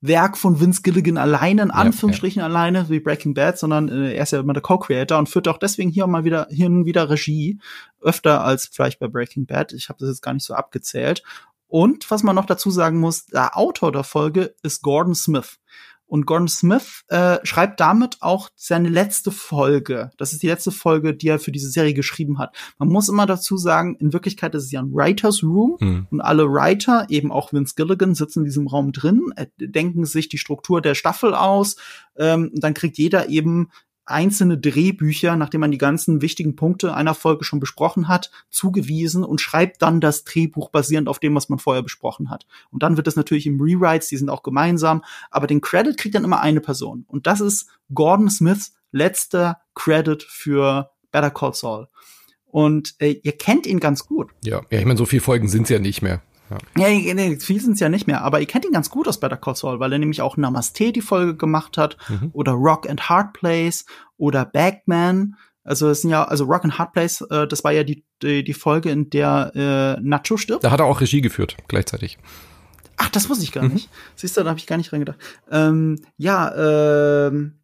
Werk 0.00 0.38
von 0.38 0.60
Vince 0.60 0.82
Gilligan 0.82 1.16
alleine, 1.16 1.62
in 1.62 1.70
Anführungsstrichen 1.70 2.40
ja, 2.40 2.46
ja. 2.46 2.52
alleine, 2.52 2.88
wie 2.88 3.00
Breaking 3.00 3.34
Bad, 3.34 3.58
sondern 3.58 3.88
äh, 3.88 4.14
er 4.14 4.22
ist 4.22 4.32
ja 4.32 4.40
immer 4.40 4.52
der 4.52 4.62
Co-Creator 4.62 5.18
und 5.18 5.28
führt 5.28 5.48
auch 5.48 5.58
deswegen 5.58 5.90
hier 5.90 6.06
mal 6.06 6.24
wieder 6.24 6.46
hin 6.50 6.84
wieder 6.86 7.10
Regie, 7.10 7.58
öfter 8.00 8.44
als 8.44 8.66
vielleicht 8.72 9.00
bei 9.00 9.08
Breaking 9.08 9.46
Bad. 9.46 9.72
Ich 9.72 9.88
habe 9.88 9.98
das 9.98 10.08
jetzt 10.08 10.22
gar 10.22 10.34
nicht 10.34 10.44
so 10.44 10.54
abgezählt. 10.54 11.22
Und 11.66 12.10
was 12.10 12.22
man 12.22 12.36
noch 12.36 12.46
dazu 12.46 12.70
sagen 12.70 12.98
muss, 12.98 13.26
der 13.26 13.56
Autor 13.56 13.92
der 13.92 14.04
Folge 14.04 14.54
ist 14.62 14.82
Gordon 14.82 15.14
Smith. 15.14 15.58
Und 16.08 16.24
Gordon 16.26 16.48
Smith 16.48 17.04
äh, 17.08 17.36
schreibt 17.44 17.80
damit 17.80 18.16
auch 18.20 18.48
seine 18.56 18.88
letzte 18.88 19.30
Folge. 19.30 20.10
Das 20.16 20.32
ist 20.32 20.42
die 20.42 20.48
letzte 20.48 20.70
Folge, 20.70 21.14
die 21.14 21.28
er 21.28 21.38
für 21.38 21.52
diese 21.52 21.68
Serie 21.68 21.94
geschrieben 21.94 22.38
hat. 22.38 22.56
Man 22.78 22.88
muss 22.88 23.08
immer 23.08 23.26
dazu 23.26 23.58
sagen, 23.58 23.94
in 24.00 24.12
Wirklichkeit 24.14 24.54
ist 24.54 24.64
es 24.64 24.72
ja 24.72 24.80
ein 24.80 24.92
Writers 24.92 25.42
Room 25.42 25.76
mhm. 25.78 26.06
und 26.10 26.20
alle 26.22 26.50
Writer, 26.50 27.06
eben 27.10 27.30
auch 27.30 27.52
Vince 27.52 27.74
Gilligan, 27.76 28.14
sitzen 28.14 28.40
in 28.40 28.44
diesem 28.46 28.66
Raum 28.66 28.92
drin, 28.92 29.32
äh, 29.36 29.46
denken 29.58 30.06
sich 30.06 30.28
die 30.28 30.38
Struktur 30.38 30.80
der 30.80 30.94
Staffel 30.94 31.34
aus. 31.34 31.76
Ähm, 32.16 32.50
dann 32.54 32.74
kriegt 32.74 32.98
jeder 32.98 33.28
eben 33.28 33.68
einzelne 34.10 34.58
Drehbücher, 34.58 35.36
nachdem 35.36 35.60
man 35.60 35.70
die 35.70 35.78
ganzen 35.78 36.22
wichtigen 36.22 36.56
Punkte 36.56 36.94
einer 36.94 37.14
Folge 37.14 37.44
schon 37.44 37.60
besprochen 37.60 38.08
hat, 38.08 38.30
zugewiesen 38.50 39.24
und 39.24 39.40
schreibt 39.40 39.82
dann 39.82 40.00
das 40.00 40.24
Drehbuch 40.24 40.70
basierend 40.70 41.08
auf 41.08 41.18
dem, 41.18 41.34
was 41.34 41.48
man 41.48 41.58
vorher 41.58 41.82
besprochen 41.82 42.30
hat. 42.30 42.46
Und 42.70 42.82
dann 42.82 42.96
wird 42.96 43.06
das 43.06 43.16
natürlich 43.16 43.46
im 43.46 43.60
Rewrites, 43.60 44.08
die 44.08 44.16
sind 44.16 44.30
auch 44.30 44.42
gemeinsam, 44.42 45.04
aber 45.30 45.46
den 45.46 45.60
Credit 45.60 45.96
kriegt 45.96 46.14
dann 46.14 46.24
immer 46.24 46.40
eine 46.40 46.60
Person. 46.60 47.04
Und 47.08 47.26
das 47.26 47.40
ist 47.40 47.68
Gordon 47.92 48.30
Smiths 48.30 48.74
letzter 48.92 49.60
Credit 49.74 50.22
für 50.22 50.90
Better 51.10 51.30
Call 51.30 51.54
Saul. 51.54 51.88
Und 52.50 52.94
äh, 52.98 53.20
ihr 53.22 53.32
kennt 53.32 53.66
ihn 53.66 53.78
ganz 53.78 54.06
gut. 54.06 54.30
Ja, 54.42 54.62
ja, 54.70 54.78
ich 54.78 54.84
meine, 54.84 54.96
so 54.96 55.04
viele 55.04 55.20
Folgen 55.20 55.48
sind's 55.48 55.68
ja 55.68 55.78
nicht 55.78 56.02
mehr. 56.02 56.22
Ja, 56.76 56.88
ja 56.88 57.14
nee, 57.14 57.38
viel 57.38 57.60
sind 57.60 57.74
es 57.74 57.80
ja 57.80 57.88
nicht 57.88 58.06
mehr, 58.06 58.22
aber 58.22 58.40
ihr 58.40 58.46
kennt 58.46 58.64
ihn 58.64 58.72
ganz 58.72 58.90
gut 58.90 59.08
aus 59.08 59.20
Better 59.20 59.36
Call 59.36 59.56
Saul, 59.56 59.80
weil 59.80 59.92
er 59.92 59.98
nämlich 59.98 60.22
auch 60.22 60.36
Namaste 60.36 60.92
die 60.92 61.00
Folge 61.00 61.36
gemacht 61.36 61.78
hat 61.78 61.96
mhm. 62.08 62.30
oder 62.32 62.52
Rock 62.52 62.88
and 62.88 63.08
Hard 63.08 63.32
Place 63.32 63.84
oder 64.16 64.44
Bagman. 64.44 65.36
Also 65.64 65.90
es 65.90 66.02
sind 66.02 66.10
ja, 66.10 66.24
also 66.24 66.44
Rock 66.44 66.64
and 66.64 66.78
Hard 66.78 66.92
Place, 66.92 67.20
äh, 67.30 67.46
das 67.46 67.62
war 67.64 67.72
ja 67.72 67.84
die, 67.84 68.04
die, 68.22 68.42
die 68.42 68.54
Folge, 68.54 68.90
in 68.90 69.10
der 69.10 69.52
äh, 69.54 70.00
Nacho 70.00 70.36
stirbt. 70.36 70.64
Da 70.64 70.70
hat 70.70 70.80
er 70.80 70.86
auch 70.86 71.00
Regie 71.00 71.20
geführt, 71.20 71.56
gleichzeitig. 71.68 72.18
Ach, 72.96 73.08
das 73.10 73.28
wusste 73.28 73.44
ich 73.44 73.52
gar 73.52 73.64
mhm. 73.64 73.74
nicht. 73.74 73.90
Siehst 74.16 74.36
du, 74.36 74.42
da 74.42 74.50
habe 74.50 74.58
ich 74.58 74.66
gar 74.66 74.76
nicht 74.76 74.92
reingedacht. 74.92 75.18
Ähm, 75.50 76.00
ja, 76.16 77.26
ähm, 77.28 77.60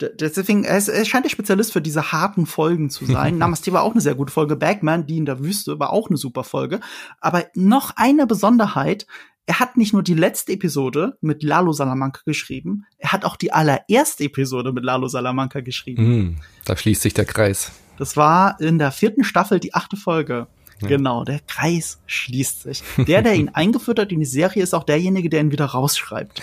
Deswegen, 0.00 0.64
er, 0.64 0.76
ist, 0.76 0.88
er 0.88 1.04
scheint 1.04 1.24
der 1.24 1.30
Spezialist 1.30 1.72
für 1.72 1.80
diese 1.80 2.12
harten 2.12 2.46
Folgen 2.46 2.90
zu 2.90 3.06
sein. 3.06 3.38
Namaste 3.38 3.72
war 3.72 3.82
auch 3.82 3.92
eine 3.92 4.00
sehr 4.00 4.14
gute 4.14 4.32
Folge. 4.32 4.56
Bagman, 4.56 5.06
die 5.06 5.16
in 5.16 5.24
der 5.24 5.42
Wüste, 5.42 5.78
war 5.78 5.90
auch 5.90 6.08
eine 6.08 6.18
super 6.18 6.44
Folge. 6.44 6.80
Aber 7.20 7.46
noch 7.54 7.92
eine 7.96 8.26
Besonderheit. 8.26 9.06
Er 9.46 9.60
hat 9.60 9.76
nicht 9.76 9.92
nur 9.92 10.02
die 10.02 10.14
letzte 10.14 10.52
Episode 10.52 11.16
mit 11.20 11.42
Lalo 11.42 11.72
Salamanca 11.72 12.20
geschrieben, 12.26 12.84
er 12.98 13.12
hat 13.12 13.24
auch 13.24 13.36
die 13.36 13.52
allererste 13.52 14.24
Episode 14.24 14.72
mit 14.72 14.84
Lalo 14.84 15.06
Salamanca 15.06 15.60
geschrieben. 15.60 16.02
Mm, 16.02 16.36
da 16.64 16.76
schließt 16.76 17.02
sich 17.02 17.14
der 17.14 17.26
Kreis. 17.26 17.70
Das 17.96 18.16
war 18.16 18.60
in 18.60 18.80
der 18.80 18.90
vierten 18.90 19.22
Staffel 19.22 19.60
die 19.60 19.72
achte 19.72 19.96
Folge. 19.96 20.48
Genau, 20.80 21.24
der 21.24 21.40
Kreis 21.46 21.98
schließt 22.06 22.62
sich. 22.62 22.82
Der, 22.98 23.22
der 23.22 23.34
ihn 23.34 23.48
eingeführt 23.52 23.98
hat 23.98 24.12
in 24.12 24.20
die 24.20 24.26
Serie, 24.26 24.62
ist 24.62 24.74
auch 24.74 24.84
derjenige, 24.84 25.30
der 25.30 25.40
ihn 25.40 25.52
wieder 25.52 25.64
rausschreibt. 25.64 26.42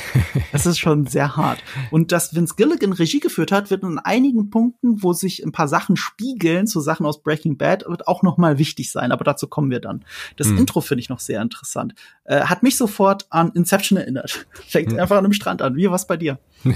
Das 0.52 0.66
ist 0.66 0.80
schon 0.80 1.06
sehr 1.08 1.36
hart. 1.36 1.63
Und 1.92 2.12
dass 2.12 2.36
Vince 2.36 2.56
Gilligan 2.56 2.94
Regie 2.94 3.20
geführt 3.20 3.52
hat, 3.52 3.70
wird 3.70 3.84
in 3.84 4.00
einigen 4.00 4.50
Punkten, 4.50 5.04
wo 5.04 5.13
sich 5.13 5.44
ein 5.44 5.52
paar 5.52 5.68
Sachen 5.68 5.98
spiegeln 5.98 6.68
zu 6.68 6.80
Sachen 6.80 7.06
aus 7.06 7.22
Breaking 7.22 7.58
Bad, 7.58 7.86
wird 7.88 8.08
auch 8.08 8.24
noch 8.24 8.38
mal 8.38 8.58
wichtig 8.58 8.92
sein. 8.92 9.12
Aber 9.12 9.24
dazu 9.24 9.48
kommen 9.48 9.70
wir 9.70 9.80
dann. 9.80 10.04
Das 10.38 10.48
hm. 10.48 10.58
Intro 10.58 10.82
finde 10.82 11.02
ich 11.02 11.10
noch 11.10 11.20
sehr 11.20 11.42
interessant. 11.42 11.94
Äh, 12.24 12.42
hat 12.42 12.63
mich 12.63 12.78
sofort 12.78 13.28
an 13.30 13.52
Inception 13.54 13.98
erinnert. 13.98 14.48
Fängt 14.68 14.92
hm. 14.92 15.00
einfach 15.00 15.18
an 15.18 15.24
dem 15.24 15.34
Strand 15.34 15.62
an. 15.62 15.75
Wie 15.75 15.90
was 15.90 16.08
bei 16.08 16.18
dir? 16.18 16.40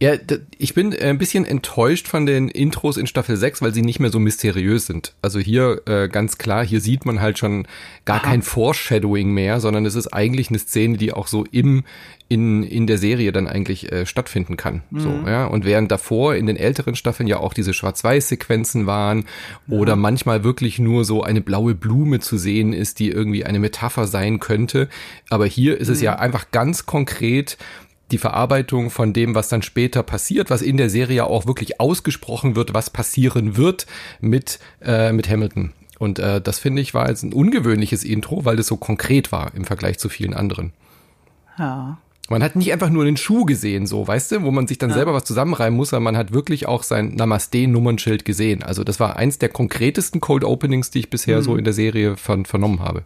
Ja, 0.00 0.12
ich 0.58 0.74
bin 0.74 0.94
ein 0.94 1.18
bisschen 1.18 1.44
enttäuscht 1.44 2.06
von 2.06 2.24
den 2.24 2.48
Intros 2.48 2.96
in 2.96 3.08
Staffel 3.08 3.36
6, 3.36 3.62
weil 3.62 3.74
sie 3.74 3.82
nicht 3.82 3.98
mehr 3.98 4.10
so 4.10 4.20
mysteriös 4.20 4.86
sind. 4.86 5.14
Also 5.22 5.40
hier 5.40 5.82
äh, 5.86 6.08
ganz 6.08 6.38
klar, 6.38 6.62
hier 6.68 6.80
sieht 6.80 7.06
man 7.06 7.20
halt 7.20 7.38
schon 7.38 7.66
gar 8.04 8.18
Aha. 8.18 8.26
kein 8.26 8.42
Foreshadowing 8.42 9.32
mehr, 9.32 9.60
sondern 9.60 9.86
es 9.86 9.94
ist 9.94 10.08
eigentlich 10.08 10.50
eine 10.50 10.58
Szene, 10.58 10.96
die 10.96 11.12
auch 11.12 11.26
so 11.26 11.44
im 11.50 11.84
in, 12.30 12.62
in 12.62 12.86
der 12.86 12.98
Serie 12.98 13.32
dann 13.32 13.48
eigentlich 13.48 13.90
äh, 13.90 14.04
stattfinden 14.04 14.58
kann. 14.58 14.82
Mhm. 14.90 15.00
So, 15.00 15.10
ja. 15.26 15.46
Und 15.46 15.64
während 15.64 15.90
davor 15.90 16.34
in 16.34 16.46
den 16.46 16.56
älteren 16.56 16.94
Staffeln 16.94 17.26
ja 17.26 17.38
auch 17.38 17.54
diese 17.54 17.72
Schwarz-Weiß-Sequenzen 17.72 18.86
waren 18.86 19.24
ja. 19.66 19.78
oder 19.78 19.96
manchmal 19.96 20.44
wirklich 20.44 20.78
nur 20.78 21.06
so 21.06 21.22
eine 21.22 21.40
blaue 21.40 21.74
Blume 21.74 22.20
zu 22.20 22.36
sehen 22.36 22.74
ist, 22.74 22.98
die 22.98 23.08
irgendwie 23.10 23.46
eine 23.46 23.58
Metapher 23.58 24.06
sein 24.06 24.40
könnte. 24.40 24.88
Aber 25.30 25.46
hier 25.46 25.78
ist 25.78 25.88
mhm. 25.88 25.94
es 25.94 26.02
ja 26.02 26.16
einfach 26.16 26.50
ganz 26.50 26.84
konkret 26.84 27.56
die 28.10 28.18
Verarbeitung 28.18 28.90
von 28.90 29.12
dem, 29.12 29.34
was 29.34 29.48
dann 29.48 29.62
später 29.62 30.02
passiert, 30.02 30.50
was 30.50 30.62
in 30.62 30.76
der 30.76 30.90
Serie 30.90 31.24
auch 31.24 31.46
wirklich 31.46 31.80
ausgesprochen 31.80 32.56
wird, 32.56 32.74
was 32.74 32.90
passieren 32.90 33.56
wird 33.56 33.86
mit, 34.20 34.58
äh, 34.82 35.12
mit 35.12 35.28
Hamilton. 35.28 35.72
Und 35.98 36.18
äh, 36.18 36.40
das 36.40 36.58
finde 36.58 36.82
ich 36.82 36.94
war 36.94 37.08
jetzt 37.08 37.22
ein 37.22 37.32
ungewöhnliches 37.32 38.04
Intro, 38.04 38.44
weil 38.44 38.56
das 38.56 38.66
so 38.66 38.76
konkret 38.76 39.32
war 39.32 39.52
im 39.54 39.64
Vergleich 39.64 39.98
zu 39.98 40.08
vielen 40.08 40.34
anderen. 40.34 40.72
Ja. 41.58 41.98
Man 42.30 42.42
hat 42.42 42.56
nicht 42.56 42.72
einfach 42.72 42.90
nur 42.90 43.04
einen 43.04 43.16
Schuh 43.16 43.46
gesehen, 43.46 43.86
so, 43.86 44.06
weißt 44.06 44.32
du, 44.32 44.42
wo 44.42 44.50
man 44.50 44.66
sich 44.66 44.76
dann 44.76 44.90
ja. 44.90 44.96
selber 44.96 45.14
was 45.14 45.24
zusammenreimen 45.24 45.76
muss, 45.76 45.90
sondern 45.90 46.14
man 46.14 46.16
hat 46.16 46.32
wirklich 46.32 46.68
auch 46.68 46.82
sein 46.82 47.14
Namaste-Nummernschild 47.14 48.26
gesehen. 48.26 48.62
Also 48.62 48.84
das 48.84 49.00
war 49.00 49.16
eins 49.16 49.38
der 49.38 49.48
konkretesten 49.48 50.20
Cold 50.20 50.44
Openings, 50.44 50.90
die 50.90 51.00
ich 51.00 51.10
bisher 51.10 51.38
mhm. 51.38 51.42
so 51.42 51.56
in 51.56 51.64
der 51.64 51.72
Serie 51.72 52.16
von, 52.16 52.44
vernommen 52.44 52.80
habe 52.80 53.02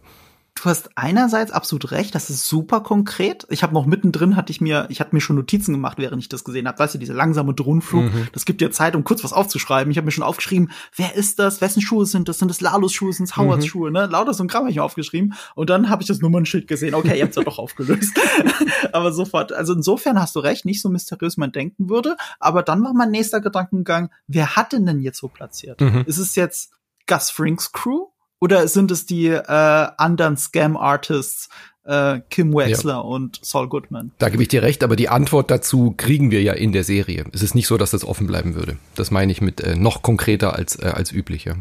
du 0.54 0.64
hast 0.64 0.90
einerseits 0.96 1.50
absolut 1.50 1.90
recht, 1.90 2.14
das 2.14 2.30
ist 2.30 2.46
super 2.46 2.80
konkret. 2.80 3.46
Ich 3.50 3.62
habe 3.62 3.74
noch 3.74 3.86
mittendrin 3.86 4.36
hatte 4.36 4.52
ich 4.52 4.60
mir, 4.60 4.86
ich 4.90 5.00
hatte 5.00 5.14
mir 5.14 5.20
schon 5.20 5.36
Notizen 5.36 5.72
gemacht, 5.72 5.98
während 5.98 6.22
ich 6.22 6.28
das 6.28 6.44
gesehen 6.44 6.68
habe. 6.68 6.78
Weißt 6.78 6.94
du, 6.94 6.98
dieser 6.98 7.14
langsame 7.14 7.54
Drohnenflug, 7.54 8.04
mhm. 8.04 8.28
das 8.32 8.44
gibt 8.44 8.60
dir 8.60 8.70
Zeit, 8.70 8.94
um 8.94 9.04
kurz 9.04 9.24
was 9.24 9.32
aufzuschreiben. 9.32 9.90
Ich 9.90 9.96
habe 9.96 10.04
mir 10.04 10.12
schon 10.12 10.24
aufgeschrieben, 10.24 10.70
wer 10.96 11.14
ist 11.14 11.38
das? 11.38 11.60
Wessen 11.60 11.80
Schuhe 11.80 12.06
sind 12.06 12.28
das? 12.28 12.38
Sind 12.38 12.48
das 12.48 12.60
Lalos 12.60 12.92
Schuhe? 12.92 13.12
Sind 13.12 13.28
es 13.28 13.36
Howards 13.36 13.64
mhm. 13.64 13.68
Schuhe? 13.68 13.90
Ne? 13.90 14.06
Lauter 14.06 14.34
so 14.34 14.44
ein 14.44 14.48
Kram 14.48 14.62
habe 14.62 14.70
ich 14.70 14.76
mir 14.76 14.84
aufgeschrieben. 14.84 15.34
Und 15.54 15.70
dann 15.70 15.88
habe 15.88 16.02
ich 16.02 16.08
das 16.08 16.20
Nummernschild 16.20 16.68
gesehen. 16.68 16.94
Okay, 16.94 17.16
ihr 17.18 17.24
habt's 17.24 17.36
ja 17.36 17.42
doch 17.42 17.58
aufgelöst. 17.58 18.18
aber 18.92 19.12
sofort, 19.12 19.52
also 19.52 19.72
insofern 19.72 20.20
hast 20.20 20.36
du 20.36 20.40
recht, 20.40 20.64
nicht 20.64 20.82
so 20.82 20.88
mysteriös 20.90 21.36
man 21.36 21.52
denken 21.52 21.88
würde. 21.88 22.16
Aber 22.38 22.62
dann 22.62 22.84
war 22.84 22.92
mein 22.92 23.10
nächster 23.10 23.40
Gedankengang, 23.40 24.10
wer 24.26 24.54
hat 24.56 24.72
denn 24.72 24.86
denn 24.86 25.00
jetzt 25.00 25.18
so 25.18 25.28
platziert? 25.28 25.80
Mhm. 25.80 26.04
Ist 26.06 26.18
es 26.18 26.36
jetzt 26.36 26.72
Gus 27.06 27.30
Frinks 27.30 27.72
Crew? 27.72 28.11
Oder 28.42 28.66
sind 28.66 28.90
es 28.90 29.06
die 29.06 29.28
äh, 29.28 29.40
anderen 29.46 30.36
Scam-Artists, 30.36 31.48
äh, 31.84 32.18
Kim 32.28 32.52
Wexler 32.52 32.94
ja. 32.94 32.98
und 32.98 33.38
Saul 33.40 33.68
Goodman? 33.68 34.10
Da 34.18 34.30
gebe 34.30 34.42
ich 34.42 34.48
dir 34.48 34.62
recht, 34.62 34.82
aber 34.82 34.96
die 34.96 35.08
Antwort 35.08 35.48
dazu 35.48 35.94
kriegen 35.96 36.32
wir 36.32 36.42
ja 36.42 36.52
in 36.52 36.72
der 36.72 36.82
Serie. 36.82 37.24
Es 37.32 37.44
ist 37.44 37.54
nicht 37.54 37.68
so, 37.68 37.78
dass 37.78 37.92
das 37.92 38.04
offen 38.04 38.26
bleiben 38.26 38.56
würde. 38.56 38.78
Das 38.96 39.12
meine 39.12 39.30
ich 39.30 39.42
mit 39.42 39.60
äh, 39.60 39.76
noch 39.76 40.02
konkreter 40.02 40.56
als, 40.56 40.74
äh, 40.76 40.86
als 40.86 41.12
üblich. 41.12 41.44
Ja. 41.44 41.54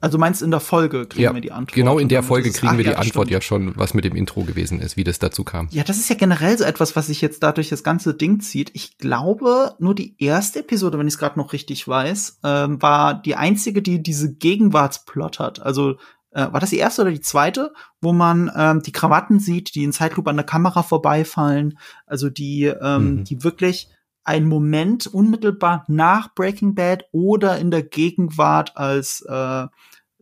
Also 0.00 0.18
meinst 0.18 0.42
in 0.42 0.50
der 0.50 0.60
Folge 0.60 1.06
kriegen 1.06 1.22
ja, 1.22 1.34
wir 1.34 1.40
die 1.40 1.52
Antwort? 1.52 1.74
Genau 1.74 1.98
in 1.98 2.08
der 2.08 2.22
Folge 2.22 2.50
kriegen 2.50 2.72
ach, 2.72 2.76
wir 2.76 2.84
die 2.84 2.90
ja, 2.90 2.96
Antwort 2.96 3.28
stimmt. 3.28 3.30
ja 3.30 3.40
schon, 3.40 3.76
was 3.76 3.94
mit 3.94 4.04
dem 4.04 4.14
Intro 4.14 4.42
gewesen 4.42 4.80
ist, 4.80 4.96
wie 4.96 5.04
das 5.04 5.18
dazu 5.18 5.42
kam. 5.42 5.68
Ja, 5.70 5.84
das 5.84 5.96
ist 5.96 6.10
ja 6.10 6.16
generell 6.16 6.56
so 6.58 6.64
etwas, 6.64 6.96
was 6.96 7.06
sich 7.06 7.20
jetzt 7.20 7.42
dadurch 7.42 7.70
das 7.70 7.82
ganze 7.82 8.14
Ding 8.14 8.40
zieht. 8.40 8.70
Ich 8.74 8.98
glaube, 8.98 9.74
nur 9.78 9.94
die 9.94 10.14
erste 10.18 10.60
Episode, 10.60 10.98
wenn 10.98 11.08
ich 11.08 11.14
es 11.14 11.18
gerade 11.18 11.38
noch 11.38 11.52
richtig 11.52 11.88
weiß, 11.88 12.40
ähm, 12.44 12.80
war 12.82 13.14
die 13.20 13.36
einzige, 13.36 13.80
die 13.80 14.02
diese 14.02 14.34
Gegenwartsplot 14.34 15.38
hat. 15.38 15.60
Also 15.60 15.96
äh, 16.32 16.52
war 16.52 16.60
das 16.60 16.70
die 16.70 16.78
erste 16.78 17.02
oder 17.02 17.10
die 17.10 17.20
zweite, 17.20 17.72
wo 18.02 18.12
man 18.12 18.50
ähm, 18.54 18.82
die 18.82 18.92
Krawatten 18.92 19.40
sieht, 19.40 19.74
die 19.74 19.84
in 19.84 19.92
Zeitlupe 19.92 20.28
an 20.28 20.36
der 20.36 20.44
Kamera 20.44 20.82
vorbeifallen, 20.82 21.78
also 22.06 22.28
die, 22.28 22.64
ähm, 22.64 23.16
mhm. 23.16 23.24
die 23.24 23.42
wirklich 23.42 23.88
ein 24.26 24.46
Moment 24.46 25.06
unmittelbar 25.06 25.84
nach 25.88 26.34
Breaking 26.34 26.74
Bad 26.74 27.04
oder 27.12 27.58
in 27.58 27.70
der 27.70 27.82
Gegenwart, 27.82 28.76
als 28.76 29.24
äh, 29.28 29.66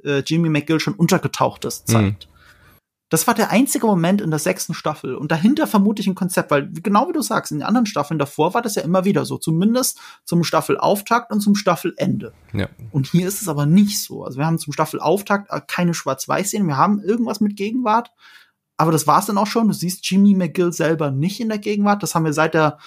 äh, 0.05 0.23
Jimmy 0.27 0.51
McGill 0.51 0.79
schon 0.79 0.95
untergetaucht 0.95 1.65
ist, 1.65 1.89
zeigt. 1.89 2.27
Mhm. 2.27 2.35
Das 3.11 3.27
war 3.27 3.35
der 3.35 3.51
einzige 3.51 3.87
Moment 3.87 4.21
in 4.21 4.31
der 4.31 4.39
sechsten 4.39 4.75
Staffel. 4.75 5.15
Und 5.15 5.31
dahinter 5.31 5.67
vermute 5.67 6.03
ich 6.03 6.09
ein 6.09 6.15
Konzept, 6.15 6.51
weil 6.51 6.71
genau 6.73 7.09
wie 7.09 7.13
du 7.13 7.23
sagst, 7.23 7.53
in 7.53 7.59
den 7.59 7.67
anderen 7.67 7.87
Staffeln 7.87 8.19
davor 8.19 8.55
war 8.55 8.63
das 8.63 8.75
ja 8.75 8.83
immer 8.83 9.05
wieder 9.05 9.25
so. 9.25 9.39
Zumindest 9.39 10.01
zum 10.25 10.43
Staffelauftakt 10.43 11.31
und 11.31 11.41
zum 11.41 11.55
Staffelende. 11.55 12.33
Ja. 12.53 12.69
Und 12.91 13.07
hier 13.07 13.29
ist 13.29 13.41
es 13.41 13.49
aber 13.49 13.67
nicht 13.67 14.03
so. 14.03 14.25
Also 14.25 14.39
wir 14.39 14.47
haben 14.47 14.59
zum 14.59 14.73
Staffelauftakt 14.73 15.51
äh, 15.51 15.61
keine 15.67 15.95
Schwarz-Weiß-Szenen. 15.95 16.67
Wir 16.67 16.77
haben 16.77 17.01
irgendwas 17.01 17.41
mit 17.41 17.57
Gegenwart. 17.57 18.11
Aber 18.77 18.91
das 18.91 19.07
war's 19.07 19.27
dann 19.27 19.39
auch 19.39 19.47
schon. 19.47 19.69
Du 19.69 19.75
siehst 19.75 20.11
Jimmy 20.11 20.35
McGill 20.35 20.73
selber 20.73 21.11
nicht 21.11 21.41
in 21.41 21.49
der 21.49 21.59
Gegenwart. 21.59 22.03
Das 22.03 22.15
haben 22.15 22.25
wir 22.25 22.33
seit 22.33 22.55
der 22.55 22.79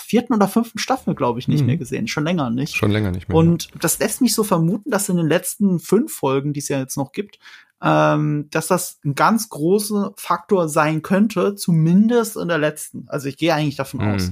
vierten 0.00 0.34
oder 0.34 0.48
fünften 0.48 0.78
Staffel, 0.78 1.14
glaube 1.14 1.38
ich, 1.38 1.48
nicht 1.48 1.60
mhm. 1.60 1.66
mehr 1.66 1.76
gesehen. 1.76 2.08
Schon 2.08 2.24
länger 2.24 2.50
nicht. 2.50 2.74
Schon 2.76 2.90
länger 2.90 3.10
nicht 3.10 3.28
mehr. 3.28 3.36
Und 3.36 3.68
das 3.80 3.98
lässt 3.98 4.20
mich 4.20 4.34
so 4.34 4.44
vermuten, 4.44 4.90
dass 4.90 5.08
in 5.08 5.16
den 5.16 5.28
letzten 5.28 5.78
fünf 5.78 6.12
Folgen, 6.12 6.52
die 6.52 6.60
es 6.60 6.68
ja 6.68 6.78
jetzt 6.78 6.96
noch 6.96 7.12
gibt, 7.12 7.38
ähm, 7.82 8.48
dass 8.50 8.66
das 8.66 8.98
ein 9.04 9.14
ganz 9.14 9.48
großer 9.48 10.12
Faktor 10.16 10.68
sein 10.68 11.02
könnte, 11.02 11.54
zumindest 11.54 12.36
in 12.36 12.48
der 12.48 12.58
letzten. 12.58 13.06
Also 13.08 13.28
ich 13.28 13.36
gehe 13.36 13.54
eigentlich 13.54 13.76
davon 13.76 14.00
mhm. 14.00 14.14
aus. 14.14 14.30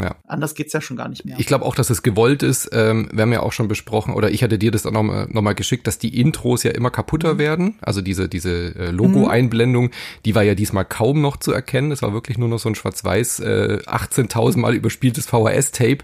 Ja. 0.00 0.16
Anders 0.26 0.54
geht's 0.54 0.72
ja 0.72 0.80
schon 0.80 0.96
gar 0.96 1.08
nicht 1.08 1.24
mehr. 1.24 1.36
Ich 1.38 1.46
glaube 1.46 1.64
auch, 1.64 1.74
dass 1.74 1.90
es 1.90 2.02
gewollt 2.02 2.42
ist. 2.42 2.68
Ähm, 2.72 3.08
wir 3.12 3.22
haben 3.22 3.32
ja 3.32 3.40
auch 3.40 3.52
schon 3.52 3.68
besprochen, 3.68 4.14
oder 4.14 4.30
ich 4.30 4.42
hatte 4.42 4.58
dir 4.58 4.70
das 4.70 4.84
auch 4.86 4.92
nochmal 4.92 5.26
noch 5.30 5.42
mal 5.42 5.54
geschickt, 5.54 5.86
dass 5.86 5.98
die 5.98 6.20
Intros 6.20 6.62
ja 6.62 6.72
immer 6.72 6.90
kaputter 6.90 7.34
mhm. 7.34 7.38
werden. 7.38 7.74
Also 7.80 8.02
diese, 8.02 8.28
diese 8.28 8.74
äh, 8.74 8.90
Logo-Einblendung, 8.90 9.90
die 10.24 10.34
war 10.34 10.42
ja 10.42 10.54
diesmal 10.54 10.84
kaum 10.84 11.20
noch 11.20 11.36
zu 11.38 11.52
erkennen. 11.52 11.92
Es 11.92 12.02
war 12.02 12.12
wirklich 12.12 12.38
nur 12.38 12.48
noch 12.48 12.58
so 12.58 12.68
ein 12.68 12.74
schwarz-weiß, 12.74 13.40
äh, 13.40 13.78
18.000 13.86 14.58
Mal 14.58 14.74
überspieltes 14.74 15.26
VHS-Tape. 15.26 15.98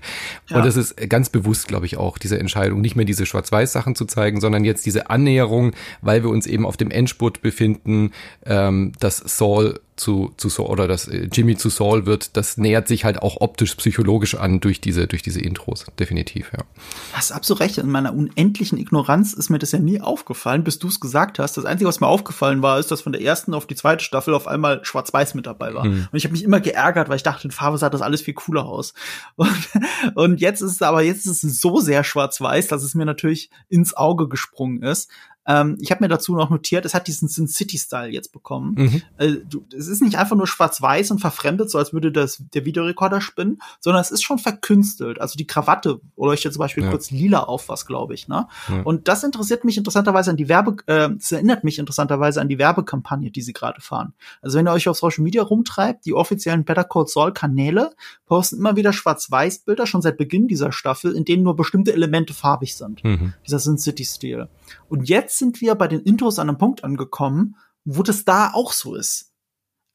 Ja. 0.49 0.57
Und 0.57 0.67
das 0.67 0.77
ist 0.77 0.97
ganz 1.09 1.29
bewusst, 1.29 1.69
glaube 1.69 1.87
ich, 1.87 1.97
auch, 1.97 2.19
diese 2.19 2.39
Entscheidung, 2.39 2.81
nicht 2.81 2.97
mehr 2.97 3.05
diese 3.05 3.27
Schwarz-Weiß-Sachen 3.27 3.95
zu 3.95 4.07
zeigen, 4.07 4.41
sondern 4.41 4.65
jetzt 4.65 4.87
diese 4.87 5.11
Annäherung, 5.11 5.73
weil 6.01 6.23
wir 6.23 6.31
uns 6.31 6.47
eben 6.47 6.65
auf 6.65 6.77
dem 6.77 6.91
Endspurt 6.91 7.43
befinden, 7.43 8.13
ähm, 8.47 8.93
dass 9.01 9.19
Saul 9.19 9.81
zu, 9.97 10.33
zu 10.37 10.49
Saul 10.49 10.67
oder 10.69 10.89
dass 10.89 11.07
äh, 11.07 11.29
Jimmy 11.31 11.57
zu 11.57 11.69
Saul 11.69 12.07
wird, 12.07 12.37
das 12.37 12.57
nähert 12.57 12.89
sich 12.89 13.05
halt 13.05 13.21
auch 13.21 13.41
optisch 13.41 13.75
psychologisch 13.75 14.35
an 14.35 14.61
durch 14.61 14.81
diese, 14.81 15.07
durch 15.07 15.23
diese 15.23 15.41
Intros, 15.41 15.85
definitiv, 15.99 16.51
ja. 16.53 16.65
Hast 17.13 17.33
absolut 17.33 17.61
recht. 17.61 17.79
In 17.79 17.91
meiner 17.91 18.15
unendlichen 18.15 18.79
Ignoranz 18.79 19.35
ist 19.35 19.51
mir 19.51 19.59
das 19.59 19.73
ja 19.73 19.79
nie 19.79 20.01
aufgefallen, 20.01 20.65
bis 20.65 20.79
du 20.79 20.89
es 20.89 20.99
gesagt 20.99 21.39
hast. 21.39 21.57
Das 21.57 21.67
Einzige, 21.67 21.89
was 21.89 22.01
mir 22.01 22.07
aufgefallen 22.07 22.63
war, 22.63 22.79
ist, 22.79 22.91
dass 22.91 23.03
von 23.03 23.13
der 23.13 23.23
ersten 23.23 23.53
auf 23.53 23.67
die 23.67 23.75
zweite 23.75 24.03
Staffel 24.03 24.35
auf 24.35 24.47
einmal 24.47 24.85
Schwarz-Weiß 24.85 25.35
mit 25.35 25.47
dabei 25.47 25.75
war. 25.75 25.85
Mhm. 25.85 26.09
Und 26.11 26.17
ich 26.17 26.25
habe 26.25 26.33
mich 26.33 26.45
immer 26.45 26.61
geärgert, 26.61 27.09
weil 27.09 27.17
ich 27.17 27.23
dachte, 27.23 27.47
in 27.47 27.51
Farbe 27.51 27.77
sah 27.77 27.91
das 27.91 28.03
alles 28.03 28.23
viel 28.23 28.35
cooler 28.35 28.65
aus. 28.65 28.95
Und, 29.37 29.69
und 30.15 30.41
jetzt 30.41 30.63
ist 30.63 30.73
es 30.73 30.83
aber, 30.83 31.03
jetzt 31.03 31.27
ist 31.27 31.45
es 31.45 31.61
so 31.61 31.81
sehr 31.81 32.03
schwarz-weiß, 32.03 32.69
dass 32.69 32.83
es 32.83 32.95
mir 32.95 33.05
natürlich 33.05 33.51
ins 33.69 33.95
Auge 33.95 34.29
gesprungen 34.29 34.83
ist. 34.83 35.11
Ähm, 35.47 35.77
ich 35.81 35.91
habe 35.91 36.05
mir 36.05 36.09
dazu 36.09 36.35
noch 36.35 36.51
notiert, 36.51 36.85
es 36.85 36.95
hat 36.95 37.07
diesen 37.07 37.29
Sin 37.29 37.49
City-Style 37.49 38.11
jetzt 38.11 38.33
bekommen. 38.33 38.75
Mhm. 38.77 39.03
Äh, 39.19 39.33
du, 39.49 39.65
es 39.77 39.89
ist 39.89 40.03
nicht 40.03 40.17
einfach 40.17 40.37
nur 40.37 40.47
schwarz-weiß 40.47 41.11
und 41.11 41.19
verfremdet, 41.19 41.71
so 41.71 41.79
als 41.79 41.93
würde 41.93 42.13
das 42.13 42.43
der 42.55 42.65
Videorekorder 42.65 43.21
spinnen, 43.21 43.61
sondern 43.81 44.01
es 44.01 44.11
ist 44.11 44.23
schon 44.23 44.39
verkünstelt. 44.39 45.21
Also 45.21 45.37
die 45.37 45.47
Krawatte 45.47 46.01
leuchtet 46.17 46.53
zum 46.53 46.61
Beispiel 46.61 46.85
ja. 46.85 46.91
kurz 46.91 47.11
lila 47.11 47.41
auf 47.41 47.69
was, 47.69 47.87
glaube 47.87 48.15
ich. 48.15 48.29
Ne? 48.29 48.47
Ja. 48.69 48.83
Und 48.83 49.09
das 49.09 49.25
interessiert 49.25 49.65
mich 49.65 49.77
interessanterweise 49.77 50.31
an 50.31 50.37
die 50.37 50.49
Werbe, 50.49 50.77
äh, 50.87 51.11
das 51.11 51.33
erinnert 51.33 51.65
mich 51.65 51.79
interessanterweise 51.79 52.41
an 52.41 52.49
die 52.49 52.59
Werbekampagne, 52.59 53.31
die 53.31 53.43
sie 53.43 53.53
gerade 53.53 53.81
fahren. 53.81 54.15
Also 54.41 54.59
wenn 54.59 54.69
ihr 54.69 54.73
euch 54.73 54.89
auf 54.89 54.99
Social 54.99 55.25
Media 55.25 55.43
rumtreibt, 55.43 56.07
die 56.07 56.15
offiziellen 56.15 56.65
Better 56.65 56.85
Call 56.85 57.07
Saul 57.07 57.33
Kanäle 57.33 57.91
posten 58.27 58.57
immer 58.59 58.77
wieder 58.77 58.93
Schwarz-Weiß-Bilder 58.93 59.87
schon 59.87 60.03
seit 60.03 60.17
Beginn 60.17 60.47
dieser 60.47 60.73
Staffel, 60.73 61.15
in 61.15 61.25
denen 61.25 61.43
nur 61.43 61.57
bestimmte 61.57 61.93
Elemente 61.93 62.35
farbig 62.35 62.77
sind. 62.77 63.03
Mhm. 63.03 63.35
Dieser 63.47 63.59
Sin 63.59 63.79
City-Stil. 63.79 64.49
Und 64.89 65.09
jetzt 65.09 65.32
sind 65.39 65.61
wir 65.61 65.75
bei 65.75 65.89
den 65.89 66.01
Intros 66.01 66.39
an 66.39 66.49
einem 66.49 66.59
Punkt 66.59 66.85
angekommen, 66.85 67.57
wo 67.85 68.03
das 68.03 68.25
da 68.25 68.53
auch 68.53 68.73
so 68.73 68.95
ist. 68.95 69.33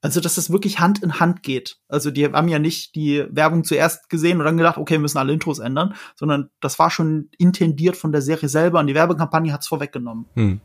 Also, 0.01 0.21
dass 0.21 0.35
das 0.35 0.51
wirklich 0.51 0.79
Hand 0.79 1.01
in 1.01 1.19
Hand 1.19 1.41
geht. 1.41 1.79
Also, 1.87 2.11
die 2.11 2.25
haben 2.25 2.47
ja 2.47 2.59
nicht 2.59 2.93
die 2.93 3.25
Werbung 3.31 3.63
zuerst 3.63 4.09
gesehen 4.09 4.39
und 4.39 4.45
dann 4.45 4.57
gedacht, 4.57 4.77
okay, 4.77 4.93
wir 4.93 4.99
müssen 4.99 5.17
alle 5.17 5.33
Intros 5.33 5.57
ändern, 5.57 5.95
sondern 6.15 6.49
das 6.61 6.77
war 6.77 6.91
schon 6.91 7.29
intendiert 7.37 7.97
von 7.97 8.11
der 8.11 8.21
Serie 8.21 8.47
selber 8.47 8.79
und 8.79 8.87
die 8.87 8.95
Werbekampagne 8.95 9.51
hat 9.51 9.61
es 9.61 9.67
vorweggenommen. 9.67 10.25
Hm. 10.35 10.61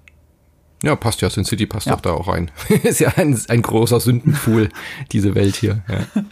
Ja, 0.83 0.97
passt 0.97 1.23
ja. 1.23 1.31
Sin 1.31 1.45
City 1.45 1.67
passt 1.67 1.87
ja. 1.87 1.95
doch 1.95 2.03
da 2.03 2.13
auch 2.13 2.29
rein. 2.29 2.51
ist 2.83 3.01
ja 3.01 3.09
ein, 3.17 3.41
ein 3.49 3.63
großer 3.63 4.01
Sündenpool, 4.01 4.69
diese 5.13 5.35
Welt 5.35 5.57
hier. 5.57 5.83
Ja. 5.89 6.23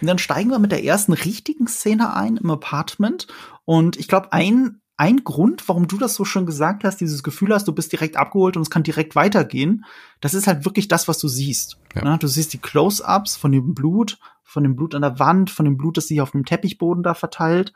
Und 0.00 0.06
dann 0.06 0.18
steigen 0.18 0.50
wir 0.50 0.58
mit 0.58 0.72
der 0.72 0.84
ersten 0.84 1.12
richtigen 1.12 1.68
Szene 1.68 2.14
ein 2.14 2.36
im 2.36 2.50
Apartment. 2.50 3.26
Und 3.64 3.96
ich 3.96 4.08
glaube, 4.08 4.32
ein 4.32 4.81
ein 5.02 5.24
Grund, 5.24 5.68
warum 5.68 5.88
du 5.88 5.98
das 5.98 6.14
so 6.14 6.24
schon 6.24 6.46
gesagt 6.46 6.84
hast, 6.84 7.00
dieses 7.00 7.24
Gefühl 7.24 7.52
hast, 7.52 7.66
du 7.66 7.72
bist 7.72 7.90
direkt 7.90 8.16
abgeholt 8.16 8.56
und 8.56 8.62
es 8.62 8.70
kann 8.70 8.84
direkt 8.84 9.16
weitergehen, 9.16 9.84
das 10.20 10.32
ist 10.32 10.46
halt 10.46 10.64
wirklich 10.64 10.86
das, 10.86 11.08
was 11.08 11.18
du 11.18 11.26
siehst. 11.26 11.76
Ja. 11.96 12.04
Ne? 12.04 12.18
Du 12.18 12.28
siehst 12.28 12.52
die 12.52 12.58
Close-ups 12.58 13.34
von 13.34 13.50
dem 13.50 13.74
Blut, 13.74 14.20
von 14.44 14.62
dem 14.62 14.76
Blut 14.76 14.94
an 14.94 15.02
der 15.02 15.18
Wand, 15.18 15.50
von 15.50 15.64
dem 15.64 15.76
Blut, 15.76 15.96
das 15.96 16.06
sich 16.06 16.20
auf 16.20 16.30
dem 16.30 16.44
Teppichboden 16.44 17.02
da 17.02 17.14
verteilt 17.14 17.72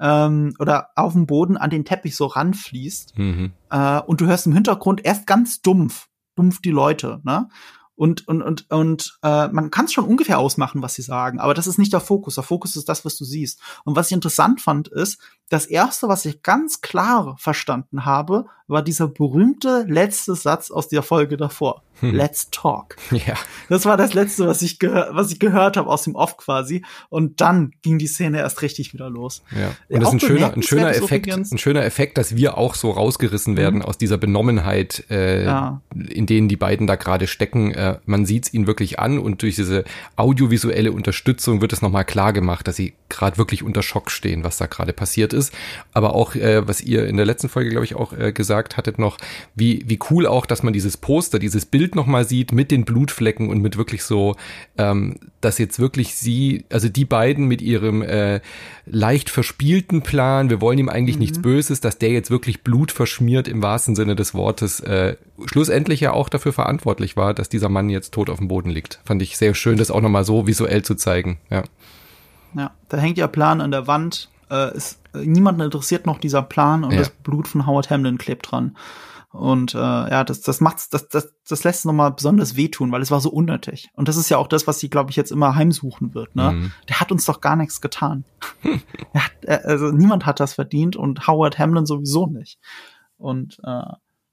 ähm, 0.00 0.54
oder 0.58 0.90
auf 0.96 1.12
dem 1.12 1.26
Boden 1.26 1.56
an 1.56 1.70
den 1.70 1.84
Teppich 1.84 2.16
so 2.16 2.26
ranfließt. 2.26 3.16
Mhm. 3.16 3.52
Äh, 3.70 4.00
und 4.00 4.20
du 4.20 4.26
hörst 4.26 4.48
im 4.48 4.52
Hintergrund 4.52 5.04
erst 5.04 5.28
ganz 5.28 5.62
dumpf, 5.62 6.08
dumpf 6.34 6.60
die 6.60 6.72
Leute. 6.72 7.20
Ne? 7.22 7.48
Und, 7.96 8.28
und, 8.28 8.42
und, 8.42 8.70
und 8.70 9.18
äh, 9.22 9.48
man 9.48 9.70
kann 9.70 9.86
es 9.86 9.92
schon 9.92 10.04
ungefähr 10.04 10.38
ausmachen, 10.38 10.82
was 10.82 10.94
sie 10.94 11.02
sagen, 11.02 11.40
aber 11.40 11.54
das 11.54 11.66
ist 11.66 11.78
nicht 11.78 11.92
der 11.92 12.00
Fokus. 12.00 12.34
Der 12.34 12.44
Fokus 12.44 12.76
ist 12.76 12.88
das, 12.88 13.04
was 13.04 13.16
du 13.16 13.24
siehst. 13.24 13.58
Und 13.84 13.96
was 13.96 14.08
ich 14.08 14.12
interessant 14.12 14.60
fand, 14.60 14.88
ist, 14.88 15.18
das 15.48 15.66
erste, 15.66 16.08
was 16.08 16.24
ich 16.24 16.42
ganz 16.42 16.80
klar 16.80 17.36
verstanden 17.38 18.04
habe, 18.04 18.46
war 18.66 18.82
dieser 18.82 19.06
berühmte 19.06 19.84
letzte 19.88 20.34
Satz 20.34 20.72
aus 20.72 20.88
der 20.88 21.04
Folge 21.04 21.36
davor. 21.36 21.82
Hm. 22.00 22.14
Let's 22.14 22.50
talk. 22.50 22.96
Ja. 23.12 23.34
Das 23.68 23.86
war 23.86 23.96
das 23.96 24.12
letzte, 24.12 24.46
was 24.46 24.60
ich, 24.60 24.78
was 24.80 25.30
ich 25.30 25.38
gehört 25.38 25.76
habe 25.76 25.88
aus 25.88 26.02
dem 26.02 26.16
Off 26.16 26.36
quasi. 26.36 26.84
Und 27.08 27.40
dann 27.40 27.72
ging 27.82 27.98
die 27.98 28.08
Szene 28.08 28.38
erst 28.38 28.60
richtig 28.60 28.92
wieder 28.92 29.08
los. 29.08 29.42
Ja. 29.52 29.68
Und 29.88 30.02
das 30.02 30.08
ist 30.08 30.14
ein 30.14 30.20
schöner, 30.20 30.52
ein 30.52 30.62
schöner 30.62 30.90
Effekt, 30.90 31.28
ein 31.30 31.58
schöner 31.58 31.84
Effekt, 31.84 32.18
dass 32.18 32.34
wir 32.36 32.58
auch 32.58 32.74
so 32.74 32.90
rausgerissen 32.90 33.56
werden 33.56 33.78
mhm. 33.78 33.84
aus 33.84 33.98
dieser 33.98 34.18
Benommenheit, 34.18 35.04
äh, 35.10 35.44
ja. 35.44 35.80
in 35.94 36.26
denen 36.26 36.48
die 36.48 36.56
beiden 36.56 36.86
da 36.86 36.96
gerade 36.96 37.28
stecken. 37.28 37.72
Äh, 37.72 37.85
äh, 37.94 37.98
man 38.06 38.26
sieht 38.26 38.46
es 38.46 38.54
ihnen 38.54 38.66
wirklich 38.66 38.98
an 38.98 39.18
und 39.18 39.42
durch 39.42 39.56
diese 39.56 39.84
audiovisuelle 40.16 40.92
Unterstützung 40.92 41.60
wird 41.60 41.72
es 41.72 41.82
nochmal 41.82 42.04
klar 42.04 42.32
gemacht, 42.32 42.66
dass 42.68 42.76
sie 42.76 42.94
gerade 43.08 43.38
wirklich 43.38 43.62
unter 43.62 43.82
Schock 43.82 44.10
stehen, 44.10 44.44
was 44.44 44.56
da 44.56 44.66
gerade 44.66 44.92
passiert 44.92 45.32
ist. 45.32 45.52
Aber 45.92 46.14
auch, 46.14 46.34
äh, 46.34 46.66
was 46.66 46.80
ihr 46.80 47.06
in 47.06 47.16
der 47.16 47.26
letzten 47.26 47.48
Folge, 47.48 47.70
glaube 47.70 47.84
ich, 47.84 47.94
auch 47.94 48.12
äh, 48.12 48.32
gesagt 48.32 48.76
hattet 48.76 48.98
noch, 48.98 49.18
wie, 49.54 49.84
wie 49.86 49.98
cool 50.10 50.26
auch, 50.26 50.46
dass 50.46 50.62
man 50.62 50.72
dieses 50.72 50.96
Poster, 50.96 51.38
dieses 51.38 51.66
Bild 51.66 51.94
nochmal 51.94 52.26
sieht 52.26 52.52
mit 52.52 52.70
den 52.70 52.84
Blutflecken 52.84 53.48
und 53.48 53.60
mit 53.60 53.76
wirklich 53.76 54.02
so, 54.02 54.36
ähm, 54.78 55.16
dass 55.40 55.58
jetzt 55.58 55.78
wirklich 55.78 56.16
sie, 56.16 56.64
also 56.70 56.88
die 56.88 57.04
beiden 57.04 57.46
mit 57.46 57.62
ihrem 57.62 58.02
äh, 58.02 58.40
leicht 58.86 59.30
verspielten 59.30 60.02
Plan, 60.02 60.50
wir 60.50 60.60
wollen 60.60 60.78
ihm 60.78 60.88
eigentlich 60.88 61.16
mhm. 61.16 61.20
nichts 61.20 61.42
Böses, 61.42 61.80
dass 61.80 61.98
der 61.98 62.10
jetzt 62.10 62.30
wirklich 62.30 62.62
Blut 62.62 62.92
verschmiert 62.92 63.48
im 63.48 63.62
wahrsten 63.62 63.94
Sinne 63.94 64.16
des 64.16 64.34
Wortes, 64.34 64.80
äh, 64.80 65.16
schlussendlich 65.44 66.00
ja 66.00 66.12
auch 66.12 66.28
dafür 66.28 66.52
verantwortlich 66.52 67.16
war, 67.16 67.34
dass 67.34 67.48
dieser 67.48 67.68
Mann 67.76 67.90
jetzt 67.90 68.14
tot 68.14 68.30
auf 68.30 68.38
dem 68.38 68.48
Boden 68.48 68.70
liegt. 68.70 69.00
Fand 69.04 69.20
ich 69.20 69.36
sehr 69.36 69.54
schön, 69.54 69.76
das 69.76 69.90
auch 69.90 70.00
nochmal 70.00 70.24
so 70.24 70.46
visuell 70.46 70.82
zu 70.82 70.94
zeigen, 70.94 71.38
ja. 71.50 71.62
Ja, 72.54 72.70
da 72.88 72.96
hängt 72.96 73.18
ja 73.18 73.26
Plan 73.26 73.60
an 73.60 73.70
der 73.70 73.86
Wand. 73.86 74.30
Äh, 74.50 74.74
ist, 74.74 75.00
äh, 75.14 75.26
niemanden 75.26 75.60
interessiert 75.60 76.06
noch 76.06 76.18
dieser 76.18 76.40
Plan 76.40 76.84
und 76.84 76.92
ja. 76.92 77.00
das 77.00 77.10
Blut 77.10 77.46
von 77.46 77.66
Howard 77.66 77.90
Hamlin 77.90 78.16
klebt 78.16 78.50
dran. 78.50 78.76
Und 79.30 79.74
äh, 79.74 79.78
ja, 79.78 80.24
das, 80.24 80.40
das 80.40 80.62
macht's, 80.62 80.88
das, 80.88 81.08
das, 81.08 81.34
das 81.46 81.64
lässt 81.64 81.80
es 81.80 81.84
nochmal 81.84 82.12
besonders 82.12 82.56
wehtun, 82.56 82.90
weil 82.92 83.02
es 83.02 83.10
war 83.10 83.20
so 83.20 83.28
unnötig. 83.28 83.90
Und 83.92 84.08
das 84.08 84.16
ist 84.16 84.30
ja 84.30 84.38
auch 84.38 84.48
das, 84.48 84.66
was 84.66 84.80
sie, 84.80 84.88
glaube 84.88 85.10
ich, 85.10 85.16
jetzt 85.16 85.30
immer 85.30 85.54
heimsuchen 85.54 86.14
wird. 86.14 86.34
Ne? 86.34 86.52
Mhm. 86.52 86.72
Der 86.88 87.00
hat 87.00 87.12
uns 87.12 87.26
doch 87.26 87.42
gar 87.42 87.56
nichts 87.56 87.82
getan. 87.82 88.24
hat, 89.14 89.32
äh, 89.42 89.60
also 89.64 89.90
niemand 89.90 90.24
hat 90.24 90.40
das 90.40 90.54
verdient 90.54 90.96
und 90.96 91.26
Howard 91.26 91.58
Hamlin 91.58 91.84
sowieso 91.84 92.26
nicht. 92.26 92.58
Und 93.18 93.58
äh, 93.64 93.82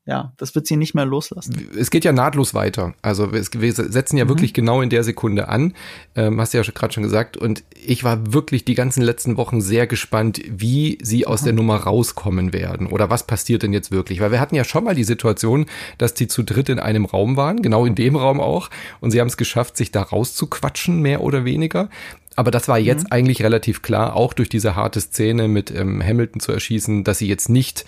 ja, 0.05 0.33
das 0.35 0.53
wird 0.53 0.67
sie 0.67 0.75
nicht 0.75 0.95
mehr 0.95 1.05
loslassen. 1.05 1.69
Es 1.79 1.89
geht 1.89 2.03
ja 2.03 2.11
nahtlos 2.11 2.53
weiter. 2.53 2.93
Also 3.01 3.31
wir, 3.31 3.41
setzen 3.41 4.17
ja 4.17 4.25
mhm. 4.25 4.29
wirklich 4.29 4.53
genau 4.53 4.81
in 4.81 4.89
der 4.89 5.05
Sekunde 5.05 5.47
an. 5.47 5.73
Ähm, 6.15 6.41
hast 6.41 6.53
du 6.53 6.57
ja 6.57 6.63
gerade 6.63 6.93
schon 6.93 7.03
gesagt. 7.03 7.37
Und 7.37 7.63
ich 7.85 8.03
war 8.03 8.33
wirklich 8.33 8.65
die 8.65 8.75
ganzen 8.75 9.01
letzten 9.01 9.37
Wochen 9.37 9.61
sehr 9.61 9.87
gespannt, 9.87 10.41
wie 10.49 10.97
sie 11.01 11.25
aus 11.25 11.41
mhm. 11.41 11.45
der 11.45 11.53
Nummer 11.53 11.77
rauskommen 11.77 12.51
werden 12.51 12.87
oder 12.87 13.09
was 13.09 13.25
passiert 13.25 13.63
denn 13.63 13.71
jetzt 13.71 13.91
wirklich. 13.91 14.19
Weil 14.19 14.31
wir 14.31 14.41
hatten 14.41 14.55
ja 14.55 14.65
schon 14.65 14.83
mal 14.83 14.95
die 14.95 15.05
Situation, 15.05 15.67
dass 15.97 16.13
die 16.13 16.27
zu 16.27 16.43
dritt 16.43 16.67
in 16.67 16.79
einem 16.79 17.05
Raum 17.05 17.37
waren, 17.37 17.61
genau 17.61 17.85
in 17.85 17.95
dem 17.95 18.17
Raum 18.17 18.41
auch. 18.41 18.69
Und 18.99 19.11
sie 19.11 19.21
haben 19.21 19.29
es 19.29 19.37
geschafft, 19.37 19.77
sich 19.77 19.91
da 19.91 20.01
rauszuquatschen, 20.01 21.01
mehr 21.01 21.21
oder 21.21 21.45
weniger. 21.45 21.89
Aber 22.35 22.51
das 22.51 22.67
war 22.67 22.77
jetzt 22.77 23.05
mhm. 23.05 23.11
eigentlich 23.11 23.41
relativ 23.41 23.81
klar, 23.81 24.17
auch 24.17 24.33
durch 24.33 24.49
diese 24.49 24.75
harte 24.75 24.99
Szene 24.99 25.47
mit 25.47 25.71
ähm, 25.71 26.03
Hamilton 26.03 26.41
zu 26.41 26.51
erschießen, 26.51 27.05
dass 27.05 27.19
sie 27.19 27.27
jetzt 27.27 27.47
nicht 27.47 27.85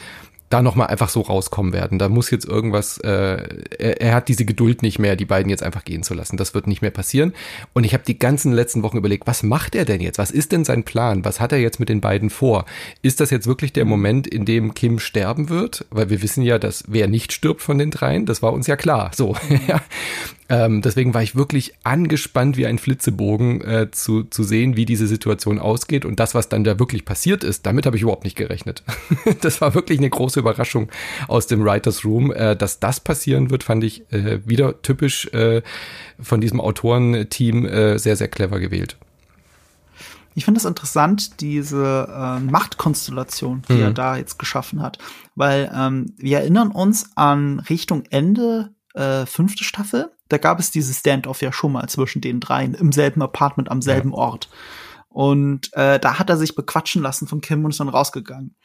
da 0.50 0.62
nochmal 0.62 0.88
einfach 0.88 1.10
so 1.10 1.22
rauskommen 1.22 1.74
werden. 1.74 1.98
Da 1.98 2.08
muss 2.08 2.30
jetzt 2.30 2.46
irgendwas, 2.46 3.00
äh, 3.00 3.48
er, 3.80 4.02
er, 4.02 4.14
hat 4.14 4.28
diese 4.28 4.46
Geduld 4.46 4.84
nicht 4.84 5.00
mehr, 5.00 5.16
die 5.16 5.25
beiden 5.25 5.50
jetzt 5.50 5.64
einfach 5.64 5.84
gehen 5.84 6.04
zu 6.04 6.14
lassen. 6.14 6.38
Das 6.38 6.54
wird 6.54 6.68
nicht 6.68 6.82
mehr 6.82 6.92
passieren. 6.92 7.34
Und 7.74 7.84
ich 7.84 7.94
habe 7.94 8.04
die 8.06 8.20
ganzen 8.20 8.54
letzten 8.54 8.84
Wochen 8.84 8.98
überlegt, 8.98 9.25
was 9.25 9.42
macht 9.42 9.74
er 9.75 9.86
denn 9.86 10.02
jetzt? 10.02 10.20
Was 10.20 10.32
ist 10.32 10.52
denn 10.52 10.64
sein 10.64 10.84
Plan? 10.84 11.25
Was 11.25 11.40
hat 11.40 11.52
er 11.52 11.60
jetzt 11.60 11.80
mit 11.80 11.90
den 11.90 12.00
beiden 12.00 12.30
vor? 12.30 12.66
Ist 13.02 13.20
das 13.20 13.32
jetzt 13.32 13.48
wirklich 13.48 13.74
der 13.74 13.86
Moment, 13.86 14.28
in 14.28 14.46
dem 14.46 14.75
Kim 14.75 15.00
sterben 15.00 15.50
wird? 15.50 15.86
Weil 15.90 16.10
wir 16.10 16.22
wissen 16.22 16.44
ja, 16.44 16.60
dass 16.60 16.84
wer 16.88 17.08
nicht 17.08 17.34
stirbt 17.34 17.62
von 17.62 17.80
den 17.80 17.90
dreien, 17.90 18.25
das 18.25 18.42
war 18.44 18.54
uns 18.54 18.68
ja 18.68 18.75
klar. 18.75 19.12
So, 19.16 19.36
ja. 19.68 19.82
Ähm, 20.48 20.82
deswegen 20.82 21.16
war 21.16 21.24
ich 21.24 21.36
wirklich 21.36 21.74
angespannt 21.84 22.56
wie 22.56 22.68
ein 22.68 22.78
Flitzebogen 22.78 23.62
äh, 23.62 23.92
zu, 23.92 24.24
zu 24.24 24.44
sehen, 24.44 24.75
wie 24.75 24.86
diese 24.86 25.08
Situation 25.08 25.58
ausgeht. 25.58 26.06
Und 26.06 26.20
das, 26.20 26.36
was 26.36 26.50
dann 26.50 26.64
da 26.64 26.78
wirklich 26.78 27.04
passiert 27.04 27.44
ist, 27.44 27.66
damit 27.66 27.88
habe 27.88 27.96
ich 27.96 28.04
überhaupt 28.04 28.25
nicht 28.25 28.38
gerechnet. 28.38 28.84
das 29.42 29.60
war 29.62 29.74
wirklich 29.74 29.98
eine 29.98 30.10
große 30.10 30.40
Überraschung 30.40 30.90
aus 31.28 31.48
dem 31.48 31.64
Writers 31.64 32.06
Room. 32.06 32.32
Äh, 32.32 32.56
dass 32.56 32.80
das 32.80 33.00
passieren 33.00 33.50
wird, 33.50 33.64
fand 33.64 33.84
ich 33.84 34.12
äh, 34.14 34.40
wieder 34.46 34.82
typisch 34.84 35.25
äh, 35.34 35.64
von 36.20 36.42
diesem 36.42 36.62
Autorenteam 36.62 37.66
äh, 37.66 37.98
sehr, 37.98 38.16
sehr 38.16 38.28
clever 38.28 38.60
gewählt. 38.60 38.98
Ich 40.36 40.46
finde 40.46 40.60
es 40.60 40.66
interessant, 40.66 41.42
diese 41.42 42.08
äh, 42.08 42.40
Machtkonstellation, 42.42 43.64
die 43.70 43.74
mhm. 43.74 43.82
er 43.82 43.94
da 43.94 44.18
jetzt 44.18 44.38
geschaffen 44.38 44.82
hat. 44.82 45.00
Weil 45.34 45.72
ähm, 45.74 46.14
wir 46.18 46.40
erinnern 46.40 46.72
uns 46.72 47.10
an 47.16 47.62
Richtung 47.62 48.04
Ende 48.12 48.75
äh, 48.94 49.25
fünfte 49.25 49.64
Staffel 49.64 50.12
da 50.29 50.38
gab 50.38 50.60
es 50.60 50.72
dieses 50.72 51.00
Standoff 51.00 51.41
ja 51.41 51.51
schon 51.51 51.72
mal 51.72 51.88
zwischen 51.88 52.22
den 52.22 52.39
dreien 52.39 52.74
im 52.74 52.91
selben 52.91 53.22
Apartment 53.22 53.70
am 53.70 53.82
selben 53.82 54.12
ja. 54.12 54.17
Ort. 54.17 54.50
Und 55.09 55.72
äh, 55.74 56.00
da 56.00 56.20
hat 56.20 56.29
er 56.29 56.38
sich 56.38 56.55
bequatschen 56.55 57.01
lassen 57.01 57.27
von 57.27 57.42
Kim 57.42 57.64
und 57.64 57.72
ist 57.72 57.79
dann 57.79 57.90
rausgegangen. 57.90 58.55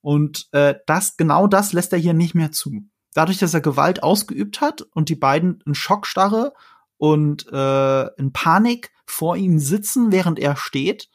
Und 0.00 0.48
äh, 0.52 0.74
das, 0.86 1.16
genau 1.16 1.46
das 1.46 1.72
lässt 1.72 1.92
er 1.92 1.98
hier 1.98 2.14
nicht 2.14 2.34
mehr 2.34 2.50
zu. 2.50 2.82
Dadurch, 3.14 3.38
dass 3.38 3.54
er 3.54 3.60
Gewalt 3.60 4.02
ausgeübt 4.02 4.60
hat 4.60 4.82
und 4.82 5.08
die 5.08 5.16
beiden 5.16 5.62
in 5.66 5.74
Schockstarre 5.74 6.52
und 6.96 7.46
äh, 7.52 8.06
in 8.16 8.32
Panik 8.32 8.90
vor 9.06 9.36
ihm 9.36 9.58
sitzen, 9.58 10.10
während 10.10 10.38
er 10.38 10.56
steht, 10.56 11.08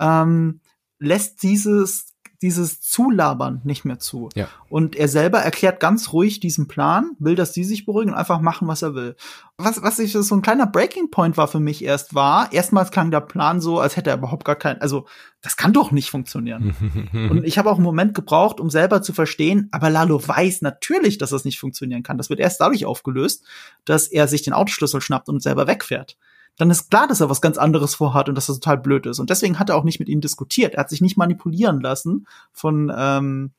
ähm, 0.00 0.60
lässt 0.98 1.42
dieses 1.42 2.11
dieses 2.42 2.80
Zulabern 2.80 3.60
nicht 3.64 3.84
mehr 3.84 3.98
zu. 3.98 4.28
Ja. 4.34 4.48
Und 4.68 4.96
er 4.96 5.08
selber 5.08 5.38
erklärt 5.38 5.80
ganz 5.80 6.12
ruhig 6.12 6.40
diesen 6.40 6.68
Plan, 6.68 7.12
will, 7.18 7.34
dass 7.34 7.52
die 7.52 7.64
sich 7.64 7.86
beruhigen 7.86 8.12
und 8.12 8.18
einfach 8.18 8.40
machen, 8.40 8.68
was 8.68 8.82
er 8.82 8.94
will. 8.94 9.16
Was, 9.56 9.82
was 9.82 9.98
ich 9.98 10.12
so 10.12 10.34
ein 10.34 10.42
kleiner 10.42 10.66
Breaking 10.66 11.10
Point 11.10 11.36
war 11.36 11.48
für 11.48 11.60
mich 11.60 11.84
erst 11.84 12.14
war, 12.14 12.52
erstmals 12.52 12.90
klang 12.90 13.10
der 13.10 13.20
Plan 13.20 13.60
so, 13.60 13.78
als 13.78 13.96
hätte 13.96 14.10
er 14.10 14.16
überhaupt 14.16 14.44
gar 14.44 14.56
keinen, 14.56 14.80
also 14.80 15.06
das 15.40 15.56
kann 15.56 15.72
doch 15.72 15.92
nicht 15.92 16.10
funktionieren. 16.10 16.74
und 17.12 17.44
ich 17.44 17.58
habe 17.58 17.70
auch 17.70 17.76
einen 17.76 17.84
Moment 17.84 18.14
gebraucht, 18.14 18.60
um 18.60 18.70
selber 18.70 19.02
zu 19.02 19.12
verstehen, 19.12 19.68
aber 19.70 19.88
Lalo 19.88 20.26
weiß 20.26 20.62
natürlich, 20.62 21.18
dass 21.18 21.30
das 21.30 21.44
nicht 21.44 21.58
funktionieren 21.58 22.02
kann. 22.02 22.18
Das 22.18 22.28
wird 22.28 22.40
erst 22.40 22.60
dadurch 22.60 22.84
aufgelöst, 22.84 23.44
dass 23.84 24.08
er 24.08 24.28
sich 24.28 24.42
den 24.42 24.52
Autoschlüssel 24.52 25.00
schnappt 25.00 25.28
und 25.28 25.42
selber 25.42 25.66
wegfährt 25.66 26.16
dann 26.58 26.70
ist 26.70 26.90
klar, 26.90 27.08
dass 27.08 27.20
er 27.20 27.30
was 27.30 27.40
ganz 27.40 27.58
anderes 27.58 27.94
vorhat 27.94 28.28
und 28.28 28.34
dass 28.34 28.46
das 28.46 28.60
total 28.60 28.78
blöd 28.78 29.06
ist. 29.06 29.18
Und 29.18 29.30
deswegen 29.30 29.58
hat 29.58 29.70
er 29.70 29.76
auch 29.76 29.84
nicht 29.84 30.00
mit 30.00 30.08
ihnen 30.08 30.20
diskutiert. 30.20 30.74
Er 30.74 30.80
hat 30.80 30.90
sich 30.90 31.00
nicht 31.00 31.16
manipulieren 31.16 31.80
lassen 31.80 32.26
von 32.52 32.92
ähm, 32.94 33.52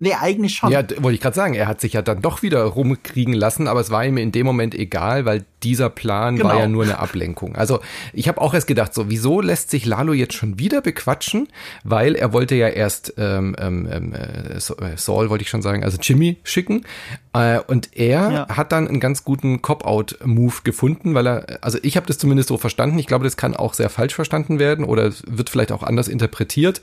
Nee, 0.00 0.14
eigentlich 0.14 0.54
schon. 0.54 0.70
Ja, 0.70 0.84
wollte 0.98 1.16
ich 1.16 1.20
gerade 1.20 1.34
sagen, 1.34 1.54
er 1.54 1.66
hat 1.66 1.80
sich 1.80 1.94
ja 1.94 2.02
dann 2.02 2.22
doch 2.22 2.42
wieder 2.42 2.62
rumkriegen 2.62 3.34
lassen, 3.34 3.66
aber 3.66 3.80
es 3.80 3.90
war 3.90 4.04
ihm 4.04 4.16
in 4.16 4.30
dem 4.30 4.46
Moment 4.46 4.76
egal, 4.76 5.24
weil 5.24 5.44
dieser 5.64 5.90
Plan 5.90 6.36
genau. 6.36 6.50
war 6.50 6.58
ja 6.60 6.68
nur 6.68 6.84
eine 6.84 6.98
Ablenkung. 6.98 7.56
Also 7.56 7.80
ich 8.12 8.28
habe 8.28 8.40
auch 8.40 8.54
erst 8.54 8.68
gedacht, 8.68 8.94
so, 8.94 9.10
wieso 9.10 9.40
lässt 9.40 9.70
sich 9.70 9.84
Lalo 9.86 10.12
jetzt 10.12 10.34
schon 10.34 10.60
wieder 10.60 10.82
bequatschen? 10.82 11.48
Weil 11.82 12.14
er 12.14 12.32
wollte 12.32 12.54
ja 12.54 12.68
erst 12.68 13.14
ähm, 13.18 13.56
ähm, 13.58 13.88
ähm 13.90 14.14
äh, 14.14 14.96
Saul, 14.96 15.30
wollte 15.30 15.42
ich 15.42 15.50
schon 15.50 15.62
sagen, 15.62 15.82
also 15.82 15.98
Jimmy 16.00 16.38
schicken. 16.44 16.84
Äh, 17.32 17.58
und 17.66 17.96
er 17.96 18.30
ja. 18.30 18.48
hat 18.48 18.70
dann 18.70 18.86
einen 18.86 19.00
ganz 19.00 19.24
guten 19.24 19.62
Cop-Out-Move 19.62 20.58
gefunden, 20.62 21.14
weil 21.14 21.26
er, 21.26 21.58
also 21.60 21.78
ich 21.82 21.96
habe 21.96 22.06
das 22.06 22.18
zumindest 22.18 22.50
so 22.50 22.56
verstanden, 22.56 23.00
ich 23.00 23.06
glaube, 23.08 23.24
das 23.24 23.36
kann 23.36 23.56
auch 23.56 23.74
sehr 23.74 23.90
falsch 23.90 24.14
verstanden 24.14 24.60
werden 24.60 24.84
oder 24.84 25.12
wird 25.26 25.50
vielleicht 25.50 25.72
auch 25.72 25.82
anders 25.82 26.06
interpretiert. 26.06 26.82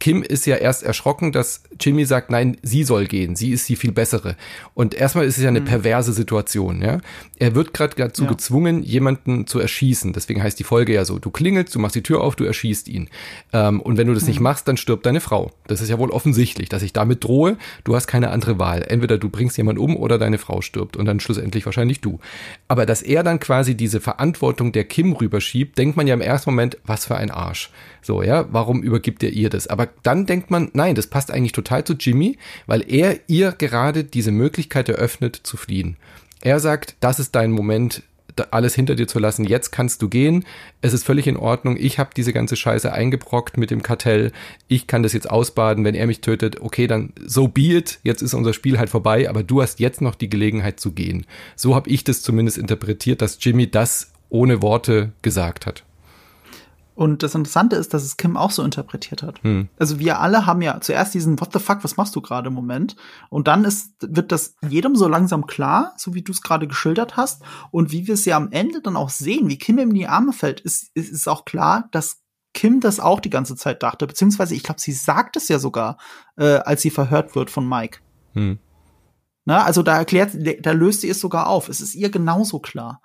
Kim 0.00 0.22
ist 0.22 0.46
ja 0.46 0.56
erst 0.56 0.82
erschrocken, 0.82 1.32
dass 1.32 1.62
Jimmy 1.80 2.04
sagt, 2.04 2.30
nein, 2.30 2.56
sie 2.62 2.84
soll 2.84 3.06
gehen, 3.06 3.36
sie 3.36 3.50
ist 3.50 3.68
die 3.68 3.76
viel 3.76 3.92
bessere. 3.92 4.36
Und 4.74 4.94
erstmal 4.94 5.24
ist 5.24 5.36
es 5.36 5.42
ja 5.42 5.48
eine 5.48 5.60
mhm. 5.60 5.66
perverse 5.66 6.12
Situation, 6.12 6.82
ja. 6.82 7.00
Er 7.38 7.54
wird 7.54 7.72
gerade 7.72 7.94
dazu 7.96 8.24
ja. 8.24 8.30
gezwungen, 8.30 8.82
jemanden 8.82 9.46
zu 9.46 9.58
erschießen. 9.58 10.12
Deswegen 10.12 10.42
heißt 10.42 10.58
die 10.58 10.64
Folge 10.64 10.94
ja 10.94 11.04
so, 11.04 11.18
du 11.18 11.30
klingelst, 11.30 11.74
du 11.74 11.78
machst 11.78 11.96
die 11.96 12.02
Tür 12.02 12.20
auf, 12.20 12.36
du 12.36 12.44
erschießt 12.44 12.88
ihn. 12.88 13.08
Ähm, 13.52 13.80
und 13.80 13.96
wenn 13.96 14.06
du 14.06 14.14
das 14.14 14.24
mhm. 14.24 14.28
nicht 14.30 14.40
machst, 14.40 14.68
dann 14.68 14.76
stirbt 14.76 15.06
deine 15.06 15.20
Frau. 15.20 15.50
Das 15.66 15.80
ist 15.80 15.88
ja 15.88 15.98
wohl 15.98 16.10
offensichtlich, 16.10 16.68
dass 16.68 16.82
ich 16.82 16.92
damit 16.92 17.24
drohe, 17.24 17.56
du 17.84 17.94
hast 17.94 18.06
keine 18.06 18.30
andere 18.30 18.58
Wahl. 18.58 18.84
Entweder 18.86 19.18
du 19.18 19.28
bringst 19.28 19.56
jemanden 19.56 19.80
um 19.80 19.96
oder 19.96 20.18
deine 20.18 20.38
Frau 20.38 20.60
stirbt 20.60 20.96
und 20.96 21.06
dann 21.06 21.20
schlussendlich 21.20 21.66
wahrscheinlich 21.66 22.00
du. 22.00 22.18
Aber 22.68 22.86
dass 22.86 23.02
er 23.02 23.22
dann 23.22 23.40
quasi 23.40 23.74
diese 23.74 24.00
Verantwortung 24.00 24.72
der 24.72 24.84
Kim 24.84 25.12
rüberschiebt, 25.12 25.78
denkt 25.78 25.96
man 25.96 26.06
ja 26.06 26.14
im 26.14 26.20
ersten 26.20 26.50
Moment, 26.50 26.78
was 26.84 27.06
für 27.06 27.16
ein 27.16 27.30
Arsch. 27.30 27.70
So, 28.04 28.22
ja, 28.22 28.46
warum 28.52 28.82
übergibt 28.82 29.22
er 29.22 29.30
ihr 29.30 29.48
das? 29.48 29.66
Aber 29.66 29.88
dann 30.02 30.26
denkt 30.26 30.50
man, 30.50 30.70
nein, 30.74 30.94
das 30.94 31.06
passt 31.06 31.30
eigentlich 31.30 31.52
total 31.52 31.84
zu 31.84 31.94
Jimmy, 31.94 32.36
weil 32.66 32.84
er 32.86 33.18
ihr 33.28 33.52
gerade 33.52 34.04
diese 34.04 34.30
Möglichkeit 34.30 34.90
eröffnet 34.90 35.40
zu 35.42 35.56
fliehen. 35.56 35.96
Er 36.42 36.60
sagt, 36.60 36.96
das 37.00 37.18
ist 37.18 37.34
dein 37.34 37.50
Moment, 37.50 38.02
alles 38.50 38.74
hinter 38.74 38.94
dir 38.94 39.06
zu 39.06 39.18
lassen. 39.18 39.44
Jetzt 39.44 39.70
kannst 39.70 40.02
du 40.02 40.08
gehen. 40.08 40.44
Es 40.82 40.92
ist 40.92 41.04
völlig 41.04 41.26
in 41.26 41.38
Ordnung. 41.38 41.78
Ich 41.78 41.98
habe 41.98 42.10
diese 42.14 42.34
ganze 42.34 42.56
Scheiße 42.56 42.92
eingebrockt 42.92 43.56
mit 43.56 43.70
dem 43.70 43.82
Kartell. 43.82 44.32
Ich 44.68 44.86
kann 44.86 45.02
das 45.02 45.14
jetzt 45.14 45.30
ausbaden. 45.30 45.84
Wenn 45.84 45.94
er 45.94 46.06
mich 46.06 46.20
tötet, 46.20 46.60
okay, 46.60 46.86
dann 46.86 47.12
so 47.24 47.48
be 47.48 47.76
it. 47.76 48.00
Jetzt 48.02 48.20
ist 48.20 48.34
unser 48.34 48.52
Spiel 48.52 48.78
halt 48.78 48.90
vorbei. 48.90 49.30
Aber 49.30 49.42
du 49.42 49.62
hast 49.62 49.80
jetzt 49.80 50.02
noch 50.02 50.14
die 50.14 50.28
Gelegenheit 50.28 50.80
zu 50.80 50.92
gehen. 50.92 51.26
So 51.56 51.74
habe 51.74 51.88
ich 51.88 52.04
das 52.04 52.22
zumindest 52.22 52.58
interpretiert, 52.58 53.22
dass 53.22 53.38
Jimmy 53.40 53.70
das 53.70 54.12
ohne 54.28 54.60
Worte 54.60 55.12
gesagt 55.22 55.64
hat. 55.64 55.84
Und 56.94 57.24
das 57.24 57.34
Interessante 57.34 57.74
ist, 57.74 57.92
dass 57.92 58.04
es 58.04 58.16
Kim 58.16 58.36
auch 58.36 58.52
so 58.52 58.62
interpretiert 58.62 59.22
hat. 59.22 59.42
Hm. 59.42 59.68
Also 59.78 59.98
wir 59.98 60.20
alle 60.20 60.46
haben 60.46 60.62
ja 60.62 60.80
zuerst 60.80 61.12
diesen 61.12 61.40
What 61.40 61.52
the 61.52 61.58
fuck, 61.58 61.82
was 61.82 61.96
machst 61.96 62.14
du 62.14 62.20
gerade 62.20 62.48
im 62.48 62.54
Moment? 62.54 62.94
Und 63.30 63.48
dann 63.48 63.64
ist, 63.64 63.94
wird 64.00 64.30
das 64.30 64.54
jedem 64.68 64.94
so 64.94 65.08
langsam 65.08 65.46
klar, 65.46 65.94
so 65.96 66.14
wie 66.14 66.22
du 66.22 66.30
es 66.30 66.40
gerade 66.40 66.68
geschildert 66.68 67.16
hast. 67.16 67.42
Und 67.72 67.90
wie 67.90 68.06
wir 68.06 68.14
es 68.14 68.24
ja 68.24 68.36
am 68.36 68.52
Ende 68.52 68.80
dann 68.80 68.96
auch 68.96 69.10
sehen, 69.10 69.48
wie 69.48 69.58
Kim 69.58 69.78
ihm 69.78 69.90
in 69.90 69.94
die 69.96 70.06
Arme 70.06 70.32
fällt, 70.32 70.60
ist, 70.60 70.90
ist, 70.94 71.10
ist 71.10 71.28
auch 71.28 71.44
klar, 71.44 71.88
dass 71.90 72.22
Kim 72.52 72.78
das 72.78 73.00
auch 73.00 73.18
die 73.18 73.30
ganze 73.30 73.56
Zeit 73.56 73.82
dachte. 73.82 74.06
Beziehungsweise, 74.06 74.54
ich 74.54 74.62
glaube, 74.62 74.80
sie 74.80 74.92
sagt 74.92 75.36
es 75.36 75.48
ja 75.48 75.58
sogar, 75.58 75.98
äh, 76.36 76.58
als 76.58 76.82
sie 76.82 76.90
verhört 76.90 77.34
wird 77.34 77.50
von 77.50 77.68
Mike. 77.68 77.98
Hm. 78.34 78.60
Na, 79.44 79.64
also 79.64 79.82
da 79.82 79.98
erklärt, 79.98 80.30
da 80.62 80.72
löst 80.72 81.02
sie 81.02 81.10
es 81.10 81.20
sogar 81.20 81.48
auf. 81.48 81.68
Es 81.68 81.80
ist 81.80 81.94
ihr 81.94 82.10
genauso 82.10 82.60
klar. 82.60 83.02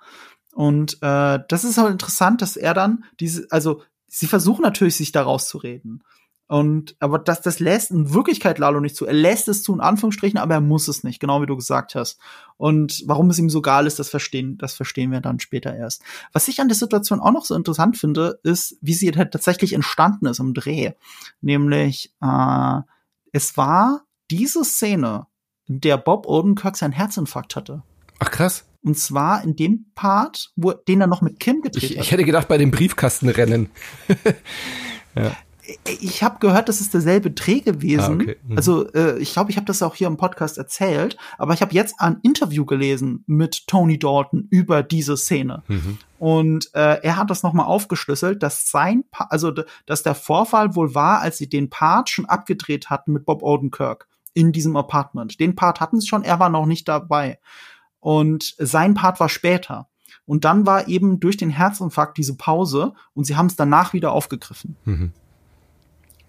Und 0.52 0.94
äh, 1.02 1.38
das 1.48 1.64
ist 1.64 1.78
halt 1.78 1.92
interessant, 1.92 2.42
dass 2.42 2.56
er 2.56 2.74
dann 2.74 3.04
diese, 3.20 3.46
also 3.50 3.82
sie 4.06 4.26
versuchen 4.26 4.62
natürlich, 4.62 4.96
sich 4.96 5.12
daraus 5.12 5.48
zu 5.48 5.58
reden. 5.58 6.02
Und 6.50 6.96
aber 6.98 7.20
das, 7.20 7.42
das 7.42 7.60
lässt 7.60 7.92
in 7.92 8.12
Wirklichkeit 8.12 8.58
Lalo 8.58 8.80
nicht 8.80 8.96
zu. 8.96 9.06
Er 9.06 9.12
lässt 9.12 9.46
es 9.46 9.62
zu, 9.62 9.72
in 9.72 9.80
Anführungsstrichen, 9.80 10.36
aber 10.36 10.54
er 10.54 10.60
muss 10.60 10.88
es 10.88 11.04
nicht, 11.04 11.20
genau 11.20 11.40
wie 11.40 11.46
du 11.46 11.54
gesagt 11.54 11.94
hast. 11.94 12.18
Und 12.56 13.04
warum 13.06 13.30
es 13.30 13.38
ihm 13.38 13.48
so 13.48 13.60
egal 13.60 13.86
ist, 13.86 14.00
das 14.00 14.08
verstehen, 14.08 14.58
das 14.58 14.74
verstehen 14.74 15.12
wir 15.12 15.20
dann 15.20 15.38
später 15.38 15.72
erst. 15.76 16.02
Was 16.32 16.48
ich 16.48 16.60
an 16.60 16.66
der 16.66 16.76
Situation 16.76 17.20
auch 17.20 17.30
noch 17.30 17.44
so 17.44 17.54
interessant 17.54 17.98
finde, 17.98 18.40
ist, 18.42 18.76
wie 18.80 18.94
sie 18.94 19.12
halt 19.12 19.30
tatsächlich 19.30 19.74
entstanden 19.74 20.26
ist 20.26 20.40
im 20.40 20.52
Dreh. 20.52 20.90
Nämlich, 21.40 22.12
äh, 22.20 22.80
es 23.30 23.56
war 23.56 24.02
diese 24.32 24.64
Szene, 24.64 25.28
in 25.68 25.80
der 25.80 25.98
Bob 25.98 26.26
Odenkirk 26.26 26.76
seinen 26.76 26.90
Herzinfarkt 26.90 27.54
hatte. 27.54 27.84
Ach 28.18 28.30
krass. 28.32 28.64
Und 28.82 28.98
zwar 28.98 29.44
in 29.44 29.56
dem 29.56 29.86
Part, 29.94 30.52
wo 30.56 30.72
den 30.72 31.00
er 31.00 31.06
noch 31.06 31.20
mit 31.20 31.38
Kim 31.38 31.60
gedreht 31.60 31.82
ich, 31.82 31.98
hat. 31.98 32.04
Ich 32.04 32.12
hätte 32.12 32.24
gedacht 32.24 32.48
bei 32.48 32.58
dem 32.58 32.70
Briefkastenrennen. 32.70 33.68
ja. 35.16 35.32
Ich 36.00 36.22
habe 36.22 36.38
gehört, 36.40 36.68
das 36.68 36.80
ist 36.80 36.94
derselbe 36.94 37.30
Dreh 37.30 37.60
gewesen. 37.60 38.20
Ah, 38.20 38.22
okay. 38.22 38.36
mhm. 38.42 38.56
Also 38.56 38.92
äh, 38.92 39.18
ich 39.18 39.32
glaube, 39.32 39.50
ich 39.50 39.56
habe 39.56 39.66
das 39.66 39.82
auch 39.82 39.94
hier 39.94 40.08
im 40.08 40.16
Podcast 40.16 40.58
erzählt, 40.58 41.16
aber 41.38 41.54
ich 41.54 41.62
habe 41.62 41.74
jetzt 41.74 41.96
ein 41.98 42.18
Interview 42.22 42.64
gelesen 42.64 43.22
mit 43.26 43.66
Tony 43.66 43.98
Dalton 43.98 44.48
über 44.50 44.82
diese 44.82 45.16
Szene. 45.16 45.62
Mhm. 45.68 45.98
Und 46.18 46.70
äh, 46.74 47.00
er 47.02 47.16
hat 47.16 47.30
das 47.30 47.42
nochmal 47.42 47.66
aufgeschlüsselt, 47.66 48.42
dass 48.42 48.70
sein, 48.70 49.04
pa 49.10 49.28
also 49.30 49.52
dass 49.86 50.02
der 50.02 50.14
Vorfall 50.14 50.74
wohl 50.74 50.94
war, 50.94 51.20
als 51.20 51.38
sie 51.38 51.48
den 51.48 51.70
Part 51.70 52.10
schon 52.10 52.26
abgedreht 52.26 52.90
hatten 52.90 53.12
mit 53.12 53.24
Bob 53.24 53.42
Odenkirk 53.42 54.08
in 54.34 54.52
diesem 54.52 54.76
Apartment. 54.76 55.38
Den 55.40 55.54
Part 55.54 55.80
hatten 55.80 56.00
sie 56.00 56.08
schon, 56.08 56.22
er 56.22 56.40
war 56.40 56.48
noch 56.48 56.66
nicht 56.66 56.88
dabei. 56.88 57.38
Und 58.00 58.54
sein 58.58 58.94
Part 58.94 59.20
war 59.20 59.28
später. 59.28 59.88
Und 60.24 60.44
dann 60.44 60.66
war 60.66 60.88
eben 60.88 61.20
durch 61.20 61.36
den 61.36 61.50
Herzinfarkt 61.50 62.16
diese 62.16 62.36
Pause 62.36 62.94
und 63.14 63.24
sie 63.24 63.36
haben 63.36 63.46
es 63.46 63.56
danach 63.56 63.92
wieder 63.92 64.12
aufgegriffen. 64.12 64.76
Mhm. 64.84 65.12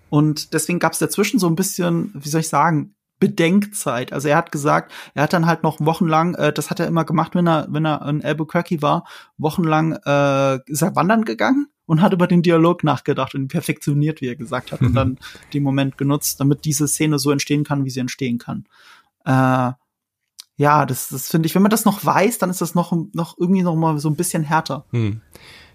Und 0.10 0.54
deswegen 0.54 0.80
gab 0.80 0.94
es 0.94 1.00
dazwischen 1.00 1.40
so 1.40 1.48
ein 1.48 1.56
bisschen, 1.56 2.12
wie 2.14 2.30
soll 2.30 2.42
ich 2.42 2.50
sagen, 2.50 2.96
Bedenkzeit. 3.22 4.12
Also 4.12 4.28
er 4.28 4.36
hat 4.36 4.52
gesagt, 4.52 4.92
er 5.14 5.24
hat 5.24 5.34
dann 5.34 5.46
halt 5.46 5.64
noch 5.64 5.80
wochenlang, 5.80 6.36
äh, 6.36 6.52
das 6.52 6.70
hat 6.70 6.80
er 6.80 6.88
immer 6.88 7.06
gemacht, 7.06 7.36
wenn 7.36 7.48
er, 7.48 7.68
wenn 7.70 7.86
er 7.86 8.06
in 8.10 8.26
Albuquerque 8.26 8.82
war, 8.82 9.06
wochenlang 9.38 9.94
äh, 9.94 10.60
ist 10.66 10.82
er 10.82 10.96
wandern 10.96 11.24
gegangen 11.24 11.68
und 11.86 12.02
hat 12.02 12.14
über 12.14 12.26
den 12.26 12.42
Dialog 12.42 12.84
nachgedacht 12.84 13.36
und 13.36 13.48
perfektioniert, 13.48 14.20
wie 14.22 14.28
er 14.28 14.36
gesagt 14.36 14.72
hat, 14.72 14.82
und 14.82 14.94
dann 14.96 15.20
den 15.54 15.62
Moment 15.62 15.98
genutzt, 15.98 16.40
damit 16.40 16.66
diese 16.66 16.88
Szene 16.88 17.20
so 17.20 17.32
entstehen 17.32 17.64
kann, 17.64 17.86
wie 17.86 17.92
sie 17.92 18.00
entstehen 18.00 18.40
kann. 18.40 18.66
Äh, 19.24 19.74
ja, 20.62 20.86
das, 20.86 21.10
das 21.10 21.28
finde 21.28 21.48
ich, 21.48 21.56
wenn 21.56 21.64
man 21.64 21.72
das 21.72 21.86
noch 21.86 22.06
weiß, 22.06 22.38
dann 22.38 22.52
ist 22.52 22.62
das 22.62 22.76
noch, 22.76 22.94
noch 23.14 23.36
irgendwie 23.40 23.64
noch 23.64 23.76
mal 23.76 23.98
so 23.98 24.10
ein 24.10 24.16
bisschen 24.16 24.44
härter. 24.44 24.86
Hm. 24.92 25.22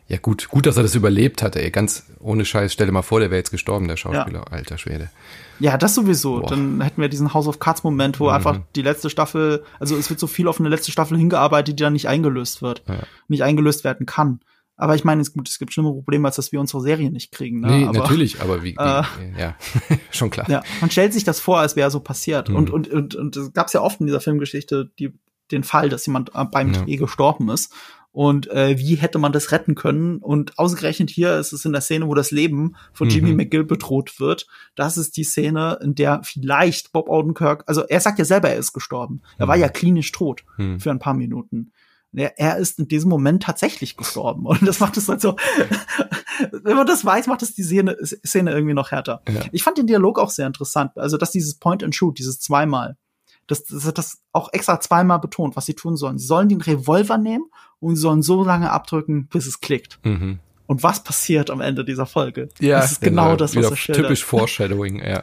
Ja, 0.06 0.18
gut, 0.18 0.48
gut, 0.48 0.64
dass 0.64 0.76
er 0.76 0.84
das 0.84 0.94
überlebt 0.94 1.42
hat, 1.42 1.56
ey. 1.56 1.72
Ganz 1.72 2.04
ohne 2.20 2.44
Scheiß, 2.44 2.72
stell 2.72 2.86
dir 2.86 2.92
mal 2.92 3.02
vor, 3.02 3.18
der 3.18 3.30
wäre 3.30 3.38
jetzt 3.38 3.50
gestorben, 3.50 3.88
der 3.88 3.96
Schauspieler. 3.96 4.44
Ja. 4.46 4.52
Alter 4.52 4.78
Schwede. 4.78 5.10
Ja, 5.58 5.76
das 5.76 5.96
sowieso. 5.96 6.38
Boah. 6.38 6.50
Dann 6.50 6.80
hätten 6.80 7.00
wir 7.00 7.08
diesen 7.08 7.34
House 7.34 7.48
of 7.48 7.58
Cards 7.58 7.82
Moment, 7.82 8.20
wo 8.20 8.26
mhm. 8.26 8.30
einfach 8.30 8.60
die 8.76 8.82
letzte 8.82 9.10
Staffel, 9.10 9.64
also 9.80 9.96
es 9.96 10.08
wird 10.08 10.20
so 10.20 10.28
viel 10.28 10.46
auf 10.46 10.60
eine 10.60 10.68
letzte 10.68 10.92
Staffel 10.92 11.18
hingearbeitet, 11.18 11.80
die 11.80 11.82
dann 11.82 11.94
nicht 11.94 12.06
eingelöst 12.06 12.62
wird. 12.62 12.84
Ja. 12.86 13.00
Nicht 13.26 13.42
eingelöst 13.42 13.82
werden 13.82 14.06
kann. 14.06 14.38
Aber 14.76 14.94
ich 14.94 15.04
meine, 15.04 15.22
es, 15.22 15.32
gut, 15.32 15.48
es 15.48 15.58
gibt 15.58 15.72
schlimme 15.72 15.92
Probleme, 15.92 16.28
als 16.28 16.36
dass 16.36 16.52
wir 16.52 16.60
unsere 16.60 16.82
Serie 16.82 17.10
nicht 17.10 17.32
kriegen. 17.32 17.60
Ne? 17.60 17.68
Nee, 17.68 17.84
aber, 17.86 17.98
natürlich, 18.00 18.40
aber 18.42 18.62
wie, 18.62 18.76
wie 18.76 18.82
äh, 18.82 19.40
ja, 19.40 19.56
schon 20.10 20.30
klar. 20.30 20.48
Ja, 20.50 20.62
man 20.80 20.90
stellt 20.90 21.12
sich 21.12 21.24
das 21.24 21.40
vor, 21.40 21.58
als 21.58 21.76
wäre 21.76 21.90
so 21.90 22.00
passiert. 22.00 22.48
Mhm. 22.48 22.56
Und, 22.56 22.70
und, 22.70 22.88
und, 22.88 23.14
und 23.14 23.36
es 23.36 23.52
gab 23.52 23.72
ja 23.72 23.80
oft 23.80 24.00
in 24.00 24.06
dieser 24.06 24.20
Filmgeschichte 24.20 24.90
die, 24.98 25.12
den 25.50 25.64
Fall, 25.64 25.88
dass 25.88 26.06
jemand 26.06 26.32
beim 26.50 26.72
ja. 26.72 26.82
Dreh 26.82 26.96
gestorben 26.96 27.48
ist. 27.48 27.72
Und 28.12 28.50
äh, 28.50 28.78
wie 28.78 28.94
hätte 28.94 29.18
man 29.18 29.32
das 29.32 29.52
retten 29.52 29.74
können? 29.74 30.16
Und 30.16 30.58
ausgerechnet 30.58 31.10
hier 31.10 31.38
ist 31.38 31.52
es 31.52 31.66
in 31.66 31.72
der 31.72 31.82
Szene, 31.82 32.06
wo 32.06 32.14
das 32.14 32.30
Leben 32.30 32.74
von 32.94 33.10
Jimmy 33.10 33.30
mhm. 33.30 33.36
McGill 33.36 33.64
bedroht 33.64 34.18
wird. 34.18 34.46
Das 34.74 34.96
ist 34.96 35.18
die 35.18 35.24
Szene, 35.24 35.78
in 35.82 35.94
der 35.94 36.22
vielleicht 36.24 36.92
Bob 36.92 37.10
Odenkirk, 37.10 37.64
also 37.66 37.82
er 37.82 38.00
sagt 38.00 38.18
ja 38.18 38.24
selber, 38.24 38.48
er 38.48 38.56
ist 38.56 38.72
gestorben. 38.72 39.20
Er 39.36 39.44
mhm. 39.44 39.50
war 39.50 39.56
ja 39.56 39.68
klinisch 39.68 40.12
tot 40.12 40.44
mhm. 40.56 40.80
für 40.80 40.90
ein 40.90 40.98
paar 40.98 41.12
Minuten 41.12 41.72
er, 42.12 42.38
er 42.38 42.56
ist 42.56 42.78
in 42.78 42.88
diesem 42.88 43.10
Moment 43.10 43.42
tatsächlich 43.42 43.96
gestorben. 43.96 44.46
Und 44.46 44.66
das 44.66 44.80
macht 44.80 44.96
es 44.96 45.08
halt 45.08 45.20
so, 45.20 45.36
wenn 46.62 46.76
man 46.76 46.86
das 46.86 47.04
weiß, 47.04 47.26
macht 47.26 47.42
es 47.42 47.54
die 47.54 47.62
Szene, 47.62 47.96
Szene 48.04 48.52
irgendwie 48.52 48.74
noch 48.74 48.90
härter. 48.90 49.22
Ja. 49.28 49.42
Ich 49.52 49.62
fand 49.62 49.78
den 49.78 49.86
Dialog 49.86 50.18
auch 50.18 50.30
sehr 50.30 50.46
interessant. 50.46 50.92
Also, 50.96 51.16
dass 51.16 51.30
dieses 51.30 51.58
Point 51.58 51.82
and 51.82 51.94
Shoot, 51.94 52.18
dieses 52.18 52.40
zweimal, 52.40 52.96
das, 53.46 53.64
das 53.64 53.92
das 53.94 54.18
auch 54.32 54.52
extra 54.52 54.80
zweimal 54.80 55.20
betont, 55.20 55.56
was 55.56 55.66
sie 55.66 55.74
tun 55.74 55.96
sollen. 55.96 56.18
Sie 56.18 56.26
sollen 56.26 56.48
den 56.48 56.60
Revolver 56.60 57.18
nehmen 57.18 57.44
und 57.78 57.96
sie 57.96 58.02
sollen 58.02 58.22
so 58.22 58.44
lange 58.44 58.70
abdrücken, 58.70 59.28
bis 59.28 59.46
es 59.46 59.60
klickt. 59.60 60.00
Mhm. 60.04 60.40
Und 60.66 60.82
was 60.82 61.02
passiert 61.02 61.50
am 61.50 61.60
Ende 61.60 61.84
dieser 61.84 62.06
Folge? 62.06 62.48
Ja, 62.60 62.80
das 62.80 62.92
ist 62.92 63.00
genau, 63.00 63.24
genau 63.24 63.36
das, 63.36 63.54
was 63.54 63.70
er 63.70 63.76
schildert. 63.76 64.06
Typisch 64.06 64.24
Foreshadowing, 64.24 65.00
ja. 65.00 65.22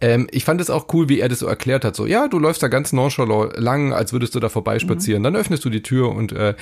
Ähm, 0.00 0.28
ich 0.30 0.44
fand 0.44 0.60
es 0.60 0.70
auch 0.70 0.86
cool, 0.92 1.08
wie 1.08 1.20
er 1.20 1.28
das 1.28 1.40
so 1.40 1.46
erklärt 1.46 1.84
hat. 1.84 1.96
So, 1.96 2.06
ja, 2.06 2.28
du 2.28 2.38
läufst 2.38 2.62
da 2.62 2.68
ganz 2.68 2.92
nonchalant 2.92 3.56
lang, 3.56 3.92
als 3.92 4.12
würdest 4.12 4.34
du 4.34 4.40
da 4.40 4.48
vorbeispazieren. 4.48 5.22
Mhm. 5.22 5.24
Dann 5.24 5.36
öffnest 5.36 5.64
du 5.64 5.70
die 5.70 5.82
Tür 5.82 6.10
und 6.10 6.32
äh, 6.32 6.54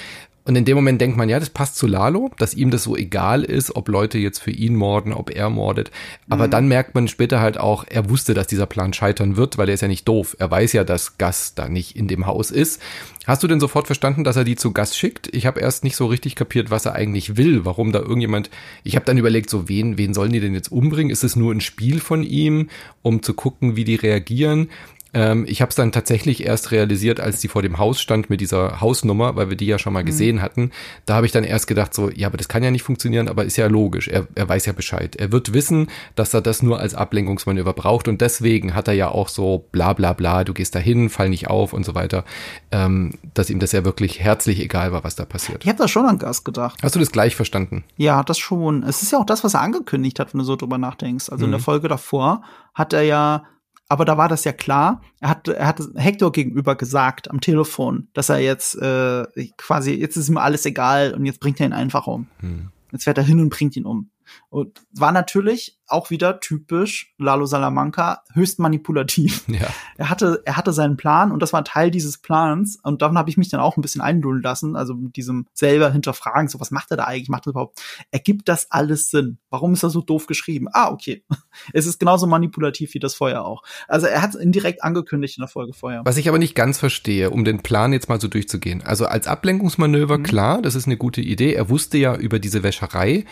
und 0.51 0.57
in 0.57 0.65
dem 0.65 0.75
Moment 0.75 1.01
denkt 1.01 1.17
man, 1.17 1.29
ja, 1.29 1.39
das 1.39 1.51
passt 1.51 1.77
zu 1.77 1.87
Lalo, 1.87 2.33
dass 2.39 2.55
ihm 2.55 2.73
das 2.73 2.83
so 2.83 2.97
egal 2.97 3.45
ist, 3.45 3.77
ob 3.77 3.87
Leute 3.87 4.19
jetzt 4.19 4.41
für 4.41 4.51
ihn 4.51 4.75
morden, 4.75 5.13
ob 5.13 5.31
er 5.31 5.49
mordet. 5.49 5.93
Aber 6.29 6.49
mhm. 6.49 6.51
dann 6.51 6.67
merkt 6.67 6.97
man 6.97 7.07
später 7.07 7.39
halt 7.39 7.57
auch, 7.57 7.85
er 7.89 8.11
wusste, 8.11 8.35
dass 8.35 8.49
dieser 8.49 8.67
Plan 8.67 8.93
scheitern 8.93 9.37
wird, 9.37 9.59
weil 9.59 9.69
er 9.69 9.75
ist 9.75 9.83
ja 9.83 9.87
nicht 9.87 10.09
doof. 10.09 10.35
Er 10.41 10.51
weiß 10.51 10.73
ja, 10.73 10.83
dass 10.83 11.19
Gas 11.19 11.55
da 11.55 11.69
nicht 11.69 11.95
in 11.95 12.09
dem 12.09 12.27
Haus 12.27 12.51
ist. 12.51 12.83
Hast 13.29 13.45
du 13.45 13.47
denn 13.47 13.61
sofort 13.61 13.87
verstanden, 13.87 14.25
dass 14.25 14.35
er 14.35 14.43
die 14.43 14.57
zu 14.57 14.73
Gas 14.73 14.97
schickt? 14.97 15.33
Ich 15.33 15.47
habe 15.47 15.61
erst 15.61 15.85
nicht 15.85 15.95
so 15.95 16.07
richtig 16.07 16.35
kapiert, 16.35 16.73
was 16.73 16.85
er 16.85 16.97
eigentlich 16.97 17.37
will, 17.37 17.65
warum 17.65 17.93
da 17.93 18.01
irgendjemand. 18.01 18.51
Ich 18.83 18.97
habe 18.97 19.07
dann 19.07 19.19
überlegt, 19.19 19.51
so 19.51 19.69
wen, 19.69 19.99
wen 19.99 20.15
sollen 20.15 20.33
die 20.33 20.41
denn 20.41 20.55
jetzt 20.55 20.73
umbringen? 20.73 21.13
Ist 21.13 21.23
es 21.23 21.37
nur 21.37 21.55
ein 21.55 21.61
Spiel 21.61 22.01
von 22.01 22.25
ihm, 22.25 22.71
um 23.03 23.23
zu 23.23 23.35
gucken, 23.35 23.77
wie 23.77 23.85
die 23.85 23.95
reagieren? 23.95 24.69
Ähm, 25.13 25.45
ich 25.49 25.61
habe 25.61 25.71
es 25.71 25.75
dann 25.75 25.93
tatsächlich 25.93 26.45
erst 26.45 26.71
realisiert, 26.71 27.21
als 27.21 27.41
die 27.41 27.49
vor 27.49 27.63
dem 27.63 27.79
Haus 27.79 28.01
stand 28.01 28.31
mit 28.31 28.41
dieser 28.41 28.81
Hausnummer, 28.81 29.37
weil 29.37 29.51
wir 29.51 29.57
die 29.57 29.67
ja 29.67 29.79
schon 29.79 29.93
mal 29.93 30.03
mhm. 30.03 30.07
gesehen 30.07 30.43
hatten. 30.43 30.71
Da 31.07 31.15
habe 31.17 31.27
ich 31.27 31.33
dann 31.33 31.45
erst 31.45 31.67
gedacht, 31.67 31.95
so, 31.95 32.11
ja, 32.11 32.29
aber 32.29 32.37
das 32.37 32.49
kann 32.49 32.63
ja 32.63 32.71
nicht 32.71 32.83
funktionieren, 32.83 33.29
aber 33.29 33.45
ist 33.45 33.57
ja 33.57 33.67
logisch. 33.67 34.09
Er, 34.09 34.27
er 34.35 34.49
weiß 34.49 34.67
ja 34.67 34.73
Bescheid. 34.73 35.17
Er 35.17 35.33
wird 35.33 35.53
wissen, 35.53 35.89
dass 36.15 36.35
er 36.35 36.41
das 36.41 36.63
nur 36.63 36.79
als 36.79 36.95
Ablenkungsmanöver 36.95 37.73
braucht 37.73 38.09
und 38.09 38.21
deswegen 38.21 38.75
hat 38.75 38.89
er 38.89 38.95
ja 38.95 39.09
auch 39.09 39.29
so 39.29 39.67
bla 39.73 39.93
bla 39.93 40.13
bla, 40.13 40.45
du 40.45 40.55
gehst 40.55 40.75
dahin, 40.75 41.09
fall 41.09 41.29
nicht 41.29 41.49
auf 41.49 41.73
und 41.73 41.85
so 41.85 41.95
weiter, 41.95 42.25
ähm, 42.71 43.15
dass 43.35 43.51
ihm 43.51 43.59
das 43.59 43.73
ja 43.73 43.85
wirklich 43.85 44.21
herzlich 44.21 44.61
egal 44.61 44.93
war, 44.93 45.05
was 45.05 45.17
da 45.17 45.25
passiert. 45.25 45.65
Ich 45.65 45.69
habe 45.69 45.79
da 45.79 45.89
schon 45.89 46.07
an 46.07 46.19
Gas 46.19 46.45
gedacht. 46.45 46.81
Hast 46.83 46.95
du 46.95 46.99
das 46.99 47.13
gleich 47.13 47.37
verstanden? 47.37 47.85
Ja, 47.97 48.23
das 48.23 48.39
schon. 48.39 48.83
Es 48.83 49.03
ist 49.03 49.13
ja 49.13 49.19
auch 49.19 49.27
das, 49.27 49.45
was 49.45 49.55
er 49.55 49.61
angekündigt 49.61 50.21
hat, 50.21 50.33
wenn 50.33 50.39
du 50.39 50.45
so 50.45 50.57
drüber 50.57 50.79
nachdenkst. 50.79 51.31
Also 51.31 51.43
mhm. 51.43 51.47
in 51.47 51.51
der 51.53 51.61
mhm. 51.61 51.65
Folge 51.65 51.89
davor 51.89 52.43
hat 52.75 52.93
er 52.93 53.03
ja 53.03 53.45
aber 53.91 54.05
da 54.05 54.17
war 54.17 54.29
das 54.29 54.45
ja 54.45 54.53
klar. 54.53 55.03
Er 55.19 55.31
hat, 55.31 55.49
er 55.49 55.67
hat 55.67 55.83
Hector 55.97 56.31
gegenüber 56.31 56.77
gesagt 56.77 57.29
am 57.29 57.41
Telefon, 57.41 58.07
dass 58.15 58.29
er 58.29 58.39
jetzt 58.39 58.77
äh, 58.77 59.25
quasi, 59.57 59.93
jetzt 59.95 60.17
ist 60.17 60.29
ihm 60.29 60.39
alles 60.39 60.65
egal 60.65 61.13
und 61.13 61.27
jetzt 61.27 61.41
bringt 61.41 61.59
er 61.59 61.67
ihn 61.67 61.73
einfach 61.73 62.07
um. 62.07 62.29
Hm. 62.39 62.69
Jetzt 62.93 63.05
fährt 63.05 63.19
er 63.19 63.25
hin 63.25 63.41
und 63.41 63.51
bringt 63.51 63.77
ihn 63.77 63.85
um. 63.85 64.11
Und 64.51 64.83
war 64.93 65.13
natürlich 65.13 65.79
auch 65.87 66.11
wieder 66.11 66.41
typisch 66.41 67.15
Lalo 67.19 67.47
Salamanca, 67.47 68.23
höchst 68.33 68.59
manipulativ. 68.59 69.45
Ja. 69.51 69.69
Er 69.97 70.09
hatte, 70.09 70.43
er 70.47 70.57
hatte 70.57 70.73
seinen 70.73 70.97
Plan 70.97 71.33
und 71.33 71.43
das 71.43 71.53
war 71.53 71.65
Teil 71.65 71.91
dieses 71.91 72.19
Plans. 72.19 72.79
Und 72.83 73.03
davon 73.03 73.19
habe 73.19 73.29
ich 73.29 73.37
mich 73.37 73.51
dann 73.51 73.61
auch 73.61 73.77
ein 73.77 73.83
bisschen 73.83 74.01
eindulden 74.01 74.43
lassen. 74.43 74.75
Also 74.77 74.95
mit 74.95 75.17
diesem 75.17 75.47
selber 75.53 75.91
hinterfragen, 75.91 76.49
so 76.49 76.61
was 76.61 76.71
macht 76.71 76.91
er 76.93 76.97
da 76.97 77.05
eigentlich? 77.05 77.29
Macht 77.29 77.47
er 77.47 77.51
überhaupt? 77.51 77.81
Ergibt 78.11 78.49
das 78.49 78.71
alles 78.71 79.11
Sinn? 79.11 79.39
Warum 79.51 79.75
ist 79.75 79.83
er 79.83 79.91
so 79.91 80.01
doof 80.01 80.27
geschrieben? 80.27 80.69
Ah, 80.73 80.91
okay. 80.91 81.25
Es 81.73 81.85
ist 81.85 81.99
genauso 81.99 82.27
manipulativ 82.27 82.95
wie 82.95 83.01
das 83.01 83.15
Feuer 83.15 83.45
auch. 83.45 83.63
Also 83.87 84.07
er 84.07 84.23
hat 84.23 84.31
es 84.31 84.37
indirekt 84.37 84.83
angekündigt 84.83 85.37
in 85.37 85.43
der 85.43 85.49
Folge 85.49 85.75
vorher. 85.75 86.03
Was 86.05 86.17
ich 86.17 86.29
aber 86.29 86.39
nicht 86.39 86.55
ganz 86.55 86.79
verstehe, 86.79 87.31
um 87.31 87.45
den 87.45 87.63
Plan 87.63 87.93
jetzt 87.93 88.09
mal 88.09 88.21
so 88.21 88.29
durchzugehen. 88.29 88.83
Also 88.83 89.07
als 89.07 89.27
Ablenkungsmanöver, 89.27 90.19
mhm. 90.19 90.23
klar, 90.23 90.63
das 90.63 90.75
ist 90.75 90.87
eine 90.87 90.97
gute 90.97 91.21
Idee. 91.21 91.53
Er 91.53 91.69
wusste 91.69 91.99
ja 91.99 92.17
über 92.17 92.39
diese 92.39 92.63
Wäscherei. 92.63 93.27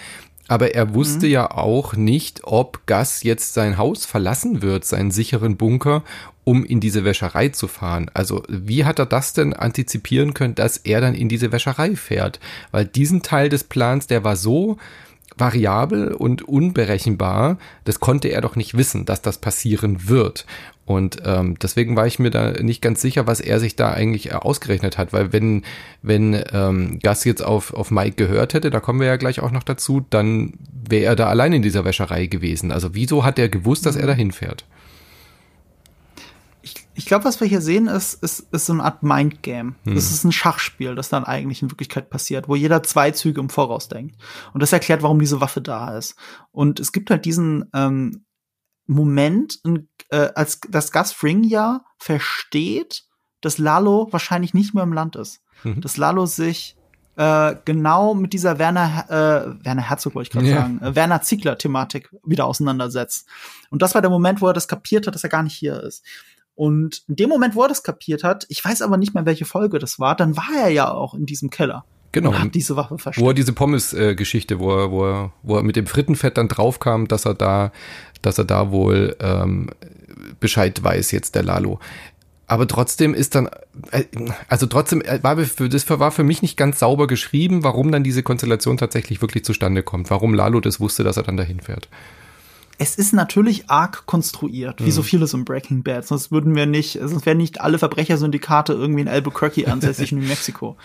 Aber 0.49 0.75
er 0.75 0.95
wusste 0.95 1.27
mhm. 1.27 1.33
ja 1.33 1.51
auch 1.51 1.95
nicht, 1.95 2.41
ob 2.45 2.87
Gas 2.87 3.23
jetzt 3.23 3.55
sein 3.55 3.79
Haus 3.79 4.07
verlassen 4.07 4.63
wird, 4.63 4.85
seinen 4.85 5.11
sicheren 5.11 5.57
Bunker, 5.57 6.03
um 6.45 6.65
in 6.65 6.81
diese 6.81 7.05
Wäscherei 7.05 7.51
zu 7.51 7.69
fahren. 7.69 8.11
Also 8.15 8.43
wie 8.49 8.87
hat 8.87 8.99
er 8.99 9.07
das 9.07 9.35
denn 9.35 9.53
antizipieren 9.53 10.33
können, 10.33 10.55
dass 10.55 10.79
er 10.79 11.03
dann 11.03 11.15
in 11.15 11.29
diese 11.29 11.53
Wäscherei 11.53 11.95
fährt? 11.95 12.41
Weil 12.73 12.87
diesen 12.87 13.23
Teil 13.23 13.51
des 13.51 13.65
Plans, 13.65 14.07
der 14.07 14.25
war 14.25 14.35
so 14.35 14.79
variabel 15.37 16.13
und 16.13 16.43
unberechenbar, 16.43 17.59
das 17.85 18.01
konnte 18.01 18.29
er 18.29 18.41
doch 18.41 18.57
nicht 18.57 18.77
wissen, 18.77 19.05
dass 19.05 19.23
das 19.23 19.39
passieren 19.39 20.09
wird. 20.09 20.47
Und 20.89 21.19
ähm, 21.27 21.59
deswegen 21.59 21.97
war 21.97 22.07
ich 22.07 22.19
mir 22.19 22.31
da 22.31 22.53
nicht 22.53 22.81
ganz 22.81 23.03
sicher, 23.03 23.27
was 23.27 23.41
er 23.41 23.61
sich 23.61 23.77
da 23.77 23.91
eigentlich 23.91 24.35
ausgerechnet 24.35 24.97
hat, 24.97 25.13
weil 25.13 25.35
wenn, 25.35 25.63
wenn 26.01 26.43
ähm, 26.51 26.99
Gas 27.01 27.25
jetzt 27.25 27.45
auf, 27.45 27.75
auf 27.75 27.91
Mike 27.91 28.17
gehört 28.17 28.55
hätte, 28.55 28.71
da 28.71 28.81
kommen 28.81 28.99
wir 28.99 29.07
ja 29.07 29.17
gleich 29.17 29.41
auch 29.41 29.51
noch 29.51 29.65
dazu, 29.65 30.07
dann 30.09 30.55
wäre 30.73 31.05
er 31.05 31.15
da 31.15 31.27
allein 31.27 31.53
in 31.53 31.61
dieser 31.61 31.85
Wäscherei 31.85 32.25
gewesen. 32.25 32.73
Also 32.73 32.95
wieso 32.95 33.23
hat 33.23 33.39
er 33.39 33.51
gewusst, 33.51 33.85
dass 33.85 33.97
er 33.97 34.07
da 34.07 34.15
hinfährt? 34.15 34.65
Ich 36.95 37.05
glaube, 37.05 37.27
was 37.27 37.39
wir 37.39 37.47
hier 37.47 37.61
sehen, 37.61 37.87
ist, 37.87 38.15
ist, 38.23 38.49
ist 38.51 38.65
so 38.65 38.73
eine 38.73 38.83
Art 38.83 39.03
Mindgame. 39.03 39.75
Hm. 39.85 39.95
Das 39.95 40.11
ist 40.11 40.25
ein 40.25 40.33
Schachspiel, 40.33 40.95
das 40.95 41.11
dann 41.11 41.25
eigentlich 41.25 41.61
in 41.61 41.71
Wirklichkeit 41.71 42.09
passiert, 42.09 42.49
wo 42.49 42.57
jeder 42.57 42.83
zwei 42.83 43.11
Züge 43.11 43.43
im 43.43 43.51
Voraus 43.51 43.89
denkt. 43.89 44.17
Und 44.55 44.63
das 44.63 44.73
erklärt, 44.73 45.03
warum 45.03 45.21
diese 45.21 45.43
Waffe 45.43 45.61
da 45.61 45.99
ist. 45.99 46.17
Und 46.51 46.81
es 46.81 46.93
gibt 46.93 47.11
halt 47.11 47.27
diesen 47.27 47.67
ähm, 47.75 48.25
Moment, 48.89 49.61
äh, 50.11 50.31
als 50.35 50.61
das 50.69 50.91
Gus 50.91 51.13
Fring 51.13 51.45
ja 51.45 51.85
versteht, 51.99 53.05
dass 53.41 53.59
Lalo 53.59 54.09
wahrscheinlich 54.11 54.55
nicht 54.55 54.75
mehr 54.75 54.83
im 54.83 54.93
Land 54.93 55.15
ist. 55.15 55.41
Mhm. 55.63 55.81
Dass 55.81 55.97
Lalo 55.97 56.27
sich 56.27 56.77
äh, 57.17 57.57
genau 57.65 58.15
mit 58.15 58.33
dieser 58.33 58.59
Werner, 58.59 59.05
äh, 59.09 59.65
Werner 59.65 59.83
Herzog 59.83 60.15
wollte 60.15 60.29
ich 60.29 60.33
gerade 60.33 60.47
ja. 60.47 60.57
sagen, 60.63 60.81
äh, 60.83 60.95
Werner 60.95 61.21
Ziegler-Thematik 61.21 62.11
wieder 62.25 62.47
auseinandersetzt. 62.47 63.29
Und 63.71 63.83
das 63.83 63.95
war 63.95 64.01
der 64.01 64.11
Moment, 64.11 64.41
wo 64.41 64.47
er 64.47 64.55
das 64.55 64.69
kapiert 64.69 65.07
hat, 65.07 65.15
dass 65.15 65.25
er 65.25 65.31
gar 65.31 65.43
nicht 65.43 65.55
hier 65.55 65.83
ist. 65.83 66.05
Und 66.55 67.03
in 67.09 67.17
dem 67.17 67.29
Moment, 67.29 67.55
wo 67.55 67.63
er 67.63 67.69
das 67.69 67.83
kapiert 67.83 68.25
hat, 68.25 68.47
ich 68.49 68.65
weiß 68.65 68.83
aber 68.83 68.97
nicht 68.97 69.15
mehr, 69.15 69.27
welche 69.27 69.45
Folge 69.45 69.79
das 69.79 69.99
war, 69.99 70.17
dann 70.17 70.37
war 70.37 70.49
er 70.57 70.71
ja 70.71 70.91
auch 70.91 71.15
in 71.15 71.27
diesem 71.27 71.51
Keller. 71.51 71.85
Genau. 72.13 72.31
Und 72.31 72.39
hat 72.39 72.55
diese 72.55 72.77
Waffe 72.77 72.99
versteckt. 72.99 73.25
Wo 73.25 73.31
er 73.31 73.35
diese 73.35 73.53
Pommes-Geschichte, 73.53 74.59
wo, 74.59 74.75
er, 74.75 74.91
wo, 74.91 75.05
er, 75.05 75.33
wo 75.43 75.57
er 75.57 75.63
mit 75.63 75.77
dem 75.77 75.87
Frittenfett 75.87 76.39
dann 76.39 76.49
draufkam, 76.49 77.09
dass 77.09 77.27
er 77.27 77.35
da, 77.35 77.73
dass 78.23 78.39
er 78.39 78.45
da 78.45 78.71
wohl 78.71 79.17
ähm, 79.21 79.71
Bescheid 80.41 80.83
weiß, 80.83 81.11
jetzt 81.11 81.35
der 81.35 81.43
Lalo. 81.43 81.81
Aber 82.47 82.67
trotzdem 82.67 83.13
ist 83.13 83.35
dann, 83.35 83.51
äh, 83.91 84.05
also 84.49 84.67
trotzdem 84.67 85.03
äh, 85.03 85.23
war 85.23 85.37
für, 85.37 85.69
das 85.69 85.89
war 85.91 86.11
für 86.11 86.25
mich 86.25 86.41
nicht 86.41 86.57
ganz 86.57 86.79
sauber 86.79 87.07
geschrieben, 87.07 87.63
warum 87.63 87.93
dann 87.93 88.03
diese 88.03 88.23
Konstellation 88.23 88.79
tatsächlich 88.79 89.21
wirklich 89.21 89.45
zustande 89.45 89.83
kommt. 89.83 90.11
Warum 90.11 90.33
Lalo 90.33 90.61
das 90.61 90.81
wusste, 90.81 91.05
dass 91.05 91.19
er 91.19 91.25
dann 91.25 91.37
dahin 91.37 91.61
fährt 91.61 91.89
es 92.79 92.95
ist 92.95 93.13
natürlich 93.13 93.69
arg 93.69 94.07
konstruiert, 94.07 94.81
wie 94.81 94.87
mhm. 94.87 94.93
so 94.93 95.03
vieles 95.03 95.35
im 95.35 95.45
Breaking 95.45 95.83
Bad. 95.83 96.07
Sonst 96.07 96.31
würden 96.31 96.55
wir 96.55 96.65
nicht, 96.65 96.99
sonst 97.03 97.27
wären 97.27 97.39
nicht 97.39 97.61
alle 97.61 97.79
Verbrechersyndikate 97.79 98.73
irgendwie 98.73 99.01
in 99.01 99.09
Albuquerque 99.09 99.67
ansässig 99.67 100.13
in 100.13 100.21
New 100.21 100.27
Mexico. 100.27 100.77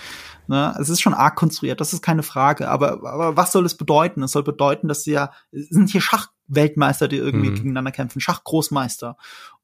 Ne? 0.48 0.76
Es 0.80 0.90
ist 0.90 1.02
schon 1.02 1.14
arg 1.14 1.36
konstruiert, 1.36 1.80
das 1.80 1.94
ist 1.94 2.02
keine 2.02 2.24
Frage. 2.24 2.70
Aber, 2.70 3.04
aber 3.04 3.38
was 3.38 3.52
soll 3.52 3.66
es 3.66 3.76
bedeuten? 3.76 4.24
Es 4.24 4.32
soll 4.32 4.44
bedeuten, 4.44 4.88
dass 4.88 5.04
sie 5.04 5.14
ja, 5.14 5.32
sind 5.52 5.90
hier 5.90 6.02
Schachweltmeister, 6.02 7.08
die 7.08 7.18
irgendwie 7.18 7.50
mhm. 7.50 7.56
gegeneinander 7.56 7.92
kämpfen, 7.92 8.20
Schachgroßmeister. 8.20 9.18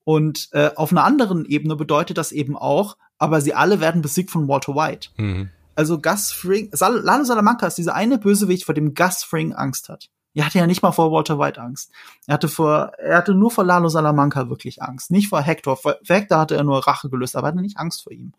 Und 0.03 0.49
äh, 0.53 0.71
auf 0.75 0.91
einer 0.91 1.03
anderen 1.03 1.45
Ebene 1.45 1.75
bedeutet 1.75 2.17
das 2.17 2.31
eben 2.31 2.57
auch, 2.57 2.97
aber 3.17 3.41
sie 3.41 3.53
alle 3.53 3.79
werden 3.79 4.01
besiegt 4.01 4.31
von 4.31 4.47
Walter 4.47 4.75
White. 4.75 5.09
Mhm. 5.17 5.49
Also 5.75 5.99
Gus 6.01 6.31
Fring, 6.31 6.69
Sal 6.71 6.99
Lalo 6.99 7.23
Salamanca 7.23 7.67
ist 7.67 7.77
dieser 7.77 7.95
eine 7.95 8.17
Bösewicht, 8.17 8.65
vor 8.65 8.75
dem 8.75 8.93
Gus 8.93 9.23
Fring 9.23 9.53
Angst 9.53 9.89
hat. 9.89 10.09
Er 10.33 10.45
hatte 10.45 10.59
ja 10.59 10.67
nicht 10.67 10.81
mal 10.81 10.91
vor 10.91 11.11
Walter 11.11 11.39
White 11.39 11.61
Angst. 11.61 11.91
Er 12.27 12.35
hatte 12.35 12.47
vor, 12.47 12.91
er 12.97 13.17
hatte 13.17 13.33
nur 13.33 13.51
vor 13.51 13.63
Lalo 13.63 13.89
Salamanca 13.89 14.49
wirklich 14.49 14.81
Angst. 14.81 15.11
Nicht 15.11 15.29
vor 15.29 15.41
Hector. 15.41 15.75
Vor 15.75 15.95
Hector 16.07 16.39
hatte 16.39 16.55
er 16.55 16.63
nur 16.63 16.85
Rache 16.85 17.09
gelöst, 17.09 17.35
aber 17.35 17.47
er 17.47 17.51
hatte 17.51 17.61
nicht 17.61 17.77
Angst 17.77 18.03
vor 18.03 18.11
ihm. 18.11 18.33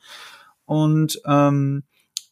Und 0.65 1.21
ähm, 1.27 1.85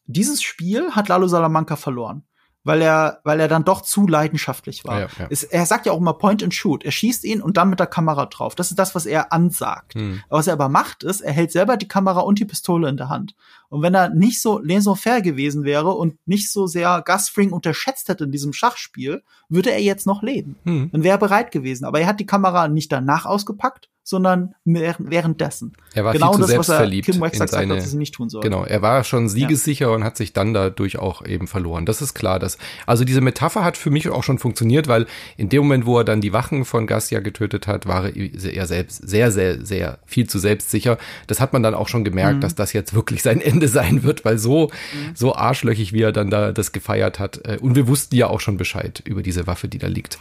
dieses 0.08 0.42
Spiel 0.42 0.90
hat 0.92 1.08
Lalo 1.08 1.28
Salamanca 1.28 1.76
verloren 1.76 2.24
weil 2.68 2.82
er, 2.82 3.20
weil 3.24 3.40
er 3.40 3.48
dann 3.48 3.64
doch 3.64 3.80
zu 3.80 4.06
leidenschaftlich 4.06 4.84
war. 4.84 5.00
Ja, 5.00 5.08
ja. 5.18 5.26
Es, 5.30 5.42
er 5.42 5.64
sagt 5.64 5.86
ja 5.86 5.92
auch 5.92 5.98
immer 5.98 6.12
Point 6.12 6.42
and 6.42 6.52
Shoot. 6.52 6.84
Er 6.84 6.90
schießt 6.90 7.24
ihn 7.24 7.40
und 7.40 7.56
dann 7.56 7.70
mit 7.70 7.80
der 7.80 7.86
Kamera 7.86 8.26
drauf. 8.26 8.54
Das 8.54 8.70
ist 8.70 8.78
das, 8.78 8.94
was 8.94 9.06
er 9.06 9.32
ansagt. 9.32 9.94
Hm. 9.94 10.22
Was 10.28 10.48
er 10.48 10.52
aber 10.52 10.68
macht, 10.68 11.02
ist, 11.02 11.22
er 11.22 11.32
hält 11.32 11.50
selber 11.50 11.78
die 11.78 11.88
Kamera 11.88 12.20
und 12.20 12.38
die 12.38 12.44
Pistole 12.44 12.88
in 12.90 12.98
der 12.98 13.08
Hand. 13.08 13.34
Und 13.70 13.80
wenn 13.80 13.94
er 13.94 14.10
nicht 14.10 14.42
so 14.42 14.58
laissez-faire 14.58 15.22
gewesen 15.22 15.64
wäre 15.64 15.92
und 15.92 16.18
nicht 16.26 16.52
so 16.52 16.66
sehr 16.66 17.02
Gus 17.06 17.30
Fring 17.30 17.52
unterschätzt 17.52 18.10
hätte 18.10 18.24
in 18.24 18.32
diesem 18.32 18.52
Schachspiel, 18.52 19.22
würde 19.48 19.70
er 19.70 19.80
jetzt 19.80 20.06
noch 20.06 20.22
leben. 20.22 20.56
Hm. 20.64 20.90
Dann 20.92 21.04
wäre 21.04 21.16
er 21.16 21.20
bereit 21.20 21.52
gewesen. 21.52 21.86
Aber 21.86 22.00
er 22.00 22.06
hat 22.06 22.20
die 22.20 22.26
Kamera 22.26 22.68
nicht 22.68 22.92
danach 22.92 23.24
ausgepackt, 23.24 23.88
sondern 24.08 24.54
währenddessen. 24.64 25.74
Er 25.92 26.02
war 26.02 26.14
genau 26.14 26.28
viel 26.28 26.36
zu 26.36 26.40
das, 26.40 26.50
selbstverliebt 26.50 27.08
was 27.08 27.14
er 27.14 27.20
Kim 27.20 27.20
Wax 27.20 27.50
seine, 27.50 27.74
sagt, 27.74 27.82
dass 27.82 27.90
sie 27.90 27.98
nicht 27.98 28.14
tun 28.14 28.30
soll. 28.30 28.40
Genau, 28.40 28.64
er 28.64 28.80
war 28.80 29.04
schon 29.04 29.28
siegessicher 29.28 29.88
ja. 29.88 29.94
und 29.94 30.02
hat 30.02 30.16
sich 30.16 30.32
dann 30.32 30.54
dadurch 30.54 30.98
auch 30.98 31.26
eben 31.26 31.46
verloren. 31.46 31.84
Das 31.84 32.00
ist 32.00 32.14
klar. 32.14 32.38
Dass, 32.38 32.56
also 32.86 33.04
diese 33.04 33.20
Metapher 33.20 33.64
hat 33.64 33.76
für 33.76 33.90
mich 33.90 34.08
auch 34.08 34.24
schon 34.24 34.38
funktioniert, 34.38 34.88
weil 34.88 35.06
in 35.36 35.50
dem 35.50 35.60
Moment, 35.60 35.84
wo 35.84 35.98
er 35.98 36.04
dann 36.04 36.22
die 36.22 36.32
Wachen 36.32 36.64
von 36.64 36.86
Garcia 36.86 37.20
getötet 37.20 37.66
hat, 37.66 37.86
war 37.86 38.08
er 38.14 38.66
selbst 38.66 39.06
sehr, 39.06 39.30
sehr, 39.30 39.66
sehr 39.66 39.98
viel 40.06 40.26
zu 40.26 40.38
selbstsicher. 40.38 40.96
Das 41.26 41.38
hat 41.38 41.52
man 41.52 41.62
dann 41.62 41.74
auch 41.74 41.88
schon 41.88 42.02
gemerkt, 42.02 42.36
mhm. 42.36 42.40
dass 42.40 42.54
das 42.54 42.72
jetzt 42.72 42.94
wirklich 42.94 43.22
sein 43.22 43.42
Ende 43.42 43.68
sein 43.68 44.04
wird, 44.04 44.24
weil 44.24 44.38
so, 44.38 44.68
mhm. 44.68 45.14
so 45.16 45.34
arschlöchig, 45.34 45.92
wie 45.92 46.00
er 46.00 46.12
dann 46.12 46.30
da 46.30 46.52
das 46.52 46.72
gefeiert 46.72 47.18
hat. 47.18 47.42
Äh, 47.44 47.58
und 47.60 47.74
wir 47.74 47.88
wussten 47.88 48.16
ja 48.16 48.28
auch 48.28 48.40
schon 48.40 48.56
Bescheid 48.56 49.02
über 49.04 49.22
diese 49.22 49.46
Waffe, 49.46 49.68
die 49.68 49.76
da 49.76 49.86
liegt. 49.86 50.18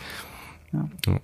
Ja. 0.73 0.89
ja. 1.05 1.19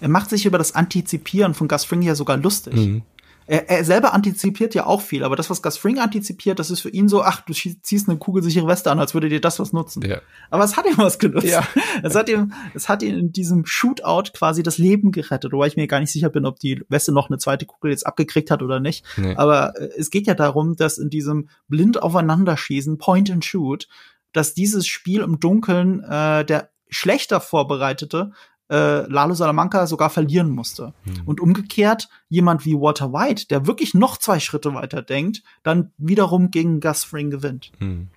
Er 0.00 0.08
macht 0.08 0.30
sich 0.30 0.46
über 0.46 0.58
das 0.58 0.74
Antizipieren 0.74 1.54
von 1.54 1.68
Gus 1.68 1.84
Fring 1.84 2.02
ja 2.02 2.14
sogar 2.14 2.36
lustig. 2.36 2.74
Mhm. 2.74 3.02
Er, 3.50 3.68
er, 3.68 3.84
selber 3.84 4.14
antizipiert 4.14 4.76
ja 4.76 4.86
auch 4.86 5.00
viel, 5.00 5.24
aber 5.24 5.34
das, 5.34 5.50
was 5.50 5.60
Gus 5.60 5.76
Fring 5.76 5.98
antizipiert, 5.98 6.60
das 6.60 6.70
ist 6.70 6.82
für 6.82 6.88
ihn 6.88 7.08
so, 7.08 7.24
ach, 7.24 7.40
du 7.40 7.52
ziehst 7.52 8.08
eine 8.08 8.16
kugelsichere 8.16 8.68
Weste 8.68 8.92
an, 8.92 9.00
als 9.00 9.12
würde 9.12 9.28
dir 9.28 9.40
das 9.40 9.58
was 9.58 9.72
nutzen. 9.72 10.02
Ja. 10.02 10.20
Aber 10.50 10.62
es 10.62 10.76
hat 10.76 10.86
ihm 10.86 10.96
was 10.98 11.18
genutzt. 11.18 11.48
Ja. 11.48 11.66
Es 12.04 12.14
hat 12.14 12.28
ihm, 12.28 12.52
es 12.74 12.88
hat 12.88 13.02
ihm 13.02 13.18
in 13.18 13.32
diesem 13.32 13.66
Shootout 13.66 14.30
quasi 14.34 14.62
das 14.62 14.78
Leben 14.78 15.10
gerettet, 15.10 15.52
wobei 15.52 15.66
ich 15.66 15.76
mir 15.76 15.88
gar 15.88 15.98
nicht 15.98 16.12
sicher 16.12 16.28
bin, 16.28 16.46
ob 16.46 16.60
die 16.60 16.84
Weste 16.88 17.10
noch 17.10 17.28
eine 17.28 17.38
zweite 17.38 17.66
Kugel 17.66 17.90
jetzt 17.90 18.06
abgekriegt 18.06 18.52
hat 18.52 18.62
oder 18.62 18.78
nicht. 18.78 19.04
Nee. 19.16 19.34
Aber 19.34 19.76
äh, 19.76 19.88
es 19.98 20.10
geht 20.10 20.28
ja 20.28 20.34
darum, 20.34 20.76
dass 20.76 20.98
in 20.98 21.10
diesem 21.10 21.48
blind 21.66 22.00
aufeinanderschießen, 22.00 22.98
Point 22.98 23.32
and 23.32 23.44
Shoot, 23.44 23.88
dass 24.32 24.54
dieses 24.54 24.86
Spiel 24.86 25.22
im 25.22 25.40
Dunkeln 25.40 26.04
äh, 26.04 26.44
der 26.44 26.70
schlechter 26.88 27.40
vorbereitete 27.40 28.30
äh, 28.70 29.02
Lalo 29.10 29.34
Salamanca 29.34 29.86
sogar 29.86 30.10
verlieren 30.10 30.50
musste. 30.50 30.94
Mhm. 31.04 31.22
Und 31.26 31.40
umgekehrt, 31.40 32.08
jemand 32.28 32.64
wie 32.64 32.74
Walter 32.74 33.12
White, 33.12 33.46
der 33.48 33.66
wirklich 33.66 33.94
noch 33.94 34.16
zwei 34.16 34.40
Schritte 34.40 34.74
weiter 34.74 35.02
denkt, 35.02 35.42
dann 35.62 35.90
wiederum 35.98 36.50
gegen 36.50 36.80
Gus 36.80 37.04
Fring 37.04 37.30
gewinnt. 37.30 37.72
Mhm. 37.80 38.08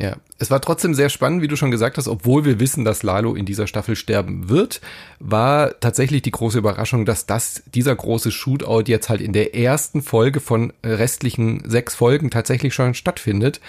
Ja, 0.00 0.16
es 0.38 0.48
war 0.52 0.60
trotzdem 0.60 0.94
sehr 0.94 1.08
spannend, 1.08 1.42
wie 1.42 1.48
du 1.48 1.56
schon 1.56 1.72
gesagt 1.72 1.98
hast, 1.98 2.06
obwohl 2.06 2.44
wir 2.44 2.60
wissen, 2.60 2.84
dass 2.84 3.02
Lalo 3.02 3.34
in 3.34 3.46
dieser 3.46 3.66
Staffel 3.66 3.96
sterben 3.96 4.48
wird, 4.48 4.80
war 5.18 5.80
tatsächlich 5.80 6.22
die 6.22 6.30
große 6.30 6.58
Überraschung, 6.58 7.04
dass 7.04 7.26
das, 7.26 7.64
dieser 7.74 7.96
große 7.96 8.30
Shootout 8.30 8.84
jetzt 8.86 9.08
halt 9.08 9.20
in 9.20 9.32
der 9.32 9.56
ersten 9.56 10.00
Folge 10.00 10.38
von 10.38 10.72
restlichen 10.86 11.68
sechs 11.68 11.96
Folgen 11.96 12.30
tatsächlich 12.30 12.74
schon 12.74 12.94
stattfindet. 12.94 13.60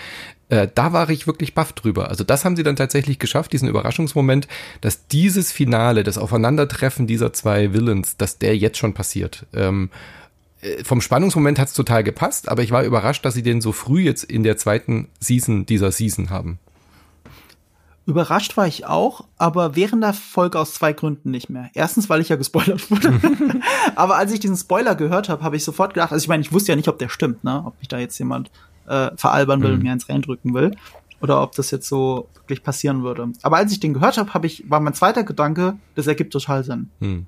Äh, 0.49 0.67
da 0.73 0.93
war 0.93 1.09
ich 1.09 1.27
wirklich 1.27 1.53
baff 1.53 1.73
drüber. 1.73 2.09
Also 2.09 2.23
das 2.23 2.43
haben 2.43 2.55
sie 2.55 2.63
dann 2.63 2.75
tatsächlich 2.75 3.19
geschafft, 3.19 3.53
diesen 3.53 3.69
Überraschungsmoment, 3.69 4.47
dass 4.81 5.07
dieses 5.07 5.51
Finale, 5.51 6.03
das 6.03 6.17
Aufeinandertreffen 6.17 7.07
dieser 7.07 7.31
zwei 7.33 7.71
Villains, 7.73 8.17
dass 8.17 8.39
der 8.39 8.57
jetzt 8.57 8.77
schon 8.77 8.93
passiert. 8.93 9.45
Ähm, 9.53 9.89
äh, 10.61 10.83
vom 10.83 11.01
Spannungsmoment 11.01 11.59
hat's 11.59 11.73
total 11.73 12.03
gepasst, 12.03 12.49
aber 12.49 12.63
ich 12.63 12.71
war 12.71 12.83
überrascht, 12.83 13.23
dass 13.25 13.35
sie 13.35 13.43
den 13.43 13.61
so 13.61 13.71
früh 13.71 14.01
jetzt 14.01 14.23
in 14.23 14.43
der 14.43 14.57
zweiten 14.57 15.07
Season 15.19 15.67
dieser 15.67 15.91
Season 15.91 16.31
haben. 16.31 16.57
Überrascht 18.07 18.57
war 18.57 18.65
ich 18.65 18.87
auch, 18.87 19.25
aber 19.37 19.75
während 19.75 20.01
der 20.01 20.13
Folge 20.13 20.57
aus 20.57 20.73
zwei 20.73 20.93
Gründen 20.93 21.29
nicht 21.29 21.51
mehr. 21.51 21.69
Erstens, 21.75 22.09
weil 22.09 22.21
ich 22.21 22.29
ja 22.29 22.37
gespoilert 22.37 22.89
wurde. 22.89 23.19
aber 23.95 24.15
als 24.15 24.31
ich 24.31 24.39
diesen 24.39 24.57
Spoiler 24.57 24.95
gehört 24.95 25.29
habe, 25.29 25.43
habe 25.43 25.57
ich 25.57 25.63
sofort 25.63 25.93
gedacht, 25.93 26.11
also 26.11 26.23
ich 26.23 26.27
meine, 26.27 26.41
ich 26.41 26.51
wusste 26.51 26.71
ja 26.71 26.75
nicht, 26.75 26.87
ob 26.87 26.97
der 26.97 27.09
stimmt, 27.09 27.43
ne? 27.43 27.61
Ob 27.63 27.77
mich 27.77 27.87
da 27.87 27.99
jetzt 27.99 28.17
jemand 28.17 28.49
äh, 28.89 29.11
veralbern 29.15 29.61
will 29.61 29.69
mhm. 29.69 29.75
und 29.75 29.83
mir 29.83 29.91
eins 29.91 30.09
reindrücken 30.09 30.53
will. 30.53 30.71
Oder 31.21 31.41
ob 31.41 31.53
das 31.53 31.71
jetzt 31.71 31.87
so 31.87 32.29
wirklich 32.35 32.63
passieren 32.63 33.03
würde. 33.03 33.31
Aber 33.41 33.57
als 33.57 33.71
ich 33.71 33.79
den 33.79 33.93
gehört 33.93 34.17
habe, 34.17 34.33
hab 34.33 34.45
ich, 34.45 34.69
war 34.69 34.79
mein 34.79 34.93
zweiter 34.93 35.23
Gedanke, 35.23 35.77
das 35.95 36.07
ergibt 36.07 36.33
total 36.33 36.63
Sinn. 36.63 36.89
Mhm. 36.99 37.27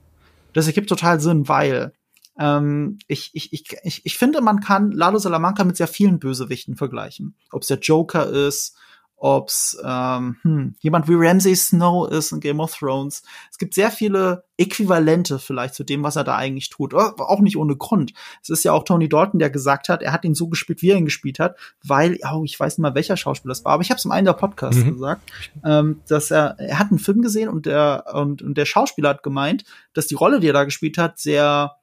Das 0.54 0.68
ergibt 0.68 0.90
total 0.90 1.20
Sinn, 1.20 1.48
weil 1.48 1.94
ähm, 2.40 3.00
ich, 3.08 3.32
ich, 3.34 3.52
ich, 3.54 3.66
ich, 3.84 4.06
ich 4.06 4.18
finde, 4.18 4.42
man 4.42 4.62
kann 4.62 4.92
Lalo 4.92 5.18
Salamanca 5.18 5.64
mit 5.64 5.78
sehr 5.78 5.88
vielen 5.88 6.20
Bösewichten 6.20 6.76
vergleichen. 6.76 7.36
Ob 7.52 7.62
es 7.62 7.68
der 7.68 7.80
Joker 7.80 8.28
ist, 8.28 8.78
ob's 9.22 9.78
ähm, 9.86 10.38
hm, 10.42 10.76
jemand 10.80 11.08
wie 11.08 11.14
Ramsay 11.16 11.56
Snow 11.56 12.10
ist 12.10 12.32
in 12.32 12.40
Game 12.40 12.60
of 12.60 12.76
Thrones. 12.76 13.22
Es 13.52 13.60
gibt 13.60 13.76
sehr 13.76 13.92
viele 13.92 14.46
Äquivalente 14.58 15.38
vielleicht 15.38 15.76
zu 15.76 15.84
dem, 15.84 16.04
was 16.04 16.16
er 16.16 16.24
da 16.24 16.36
eigentlich 16.36 16.70
tut. 16.70 16.96
Auch 16.96 17.40
nicht 17.40 17.56
ohne 17.56 17.76
Grund. 17.76 18.14
Es 18.42 18.50
ist 18.50 18.64
ja 18.64 18.74
auch 18.74 18.84
Tony 18.84 19.10
Dalton, 19.10 19.40
der 19.40 19.52
gesagt 19.52 19.90
hat, 19.90 20.02
er 20.02 20.12
hat 20.12 20.26
ihn 20.26 20.34
so 20.34 20.48
gespielt, 20.48 20.82
wie 20.82 20.90
er 20.90 20.98
ihn 20.98 21.06
gespielt 21.06 21.38
hat, 21.38 21.56
weil, 21.84 22.18
oh, 22.34 22.44
ich 22.44 22.60
weiß 22.60 22.78
nicht 22.78 22.82
mal, 22.82 22.96
welcher 22.96 23.16
Schauspieler 23.16 23.52
das 23.52 23.64
war, 23.64 23.74
aber 23.74 23.84
ich 23.84 23.92
habe 23.92 24.00
es 24.00 24.06
im 24.06 24.12
einen 24.12 24.26
der 24.26 24.34
Podcasts 24.34 24.84
mhm. 24.84 24.94
gesagt, 24.94 25.32
ähm, 25.64 26.02
dass 26.08 26.32
er, 26.32 26.60
er 26.60 26.80
hat 26.80 26.90
einen 26.90 27.00
Film 27.00 27.22
gesehen 27.22 27.50
und 27.50 27.68
der, 27.68 28.06
und, 28.14 28.42
und 28.42 28.58
der 28.58 28.66
Schauspieler 28.66 29.10
hat 29.10 29.24
gemeint, 29.24 29.66
dass 29.94 30.08
die 30.08 30.16
Rolle, 30.16 30.40
die 30.40 30.48
er 30.48 30.54
da 30.54 30.64
gespielt 30.64 30.98
hat, 30.98 31.20
sehr 31.20 31.76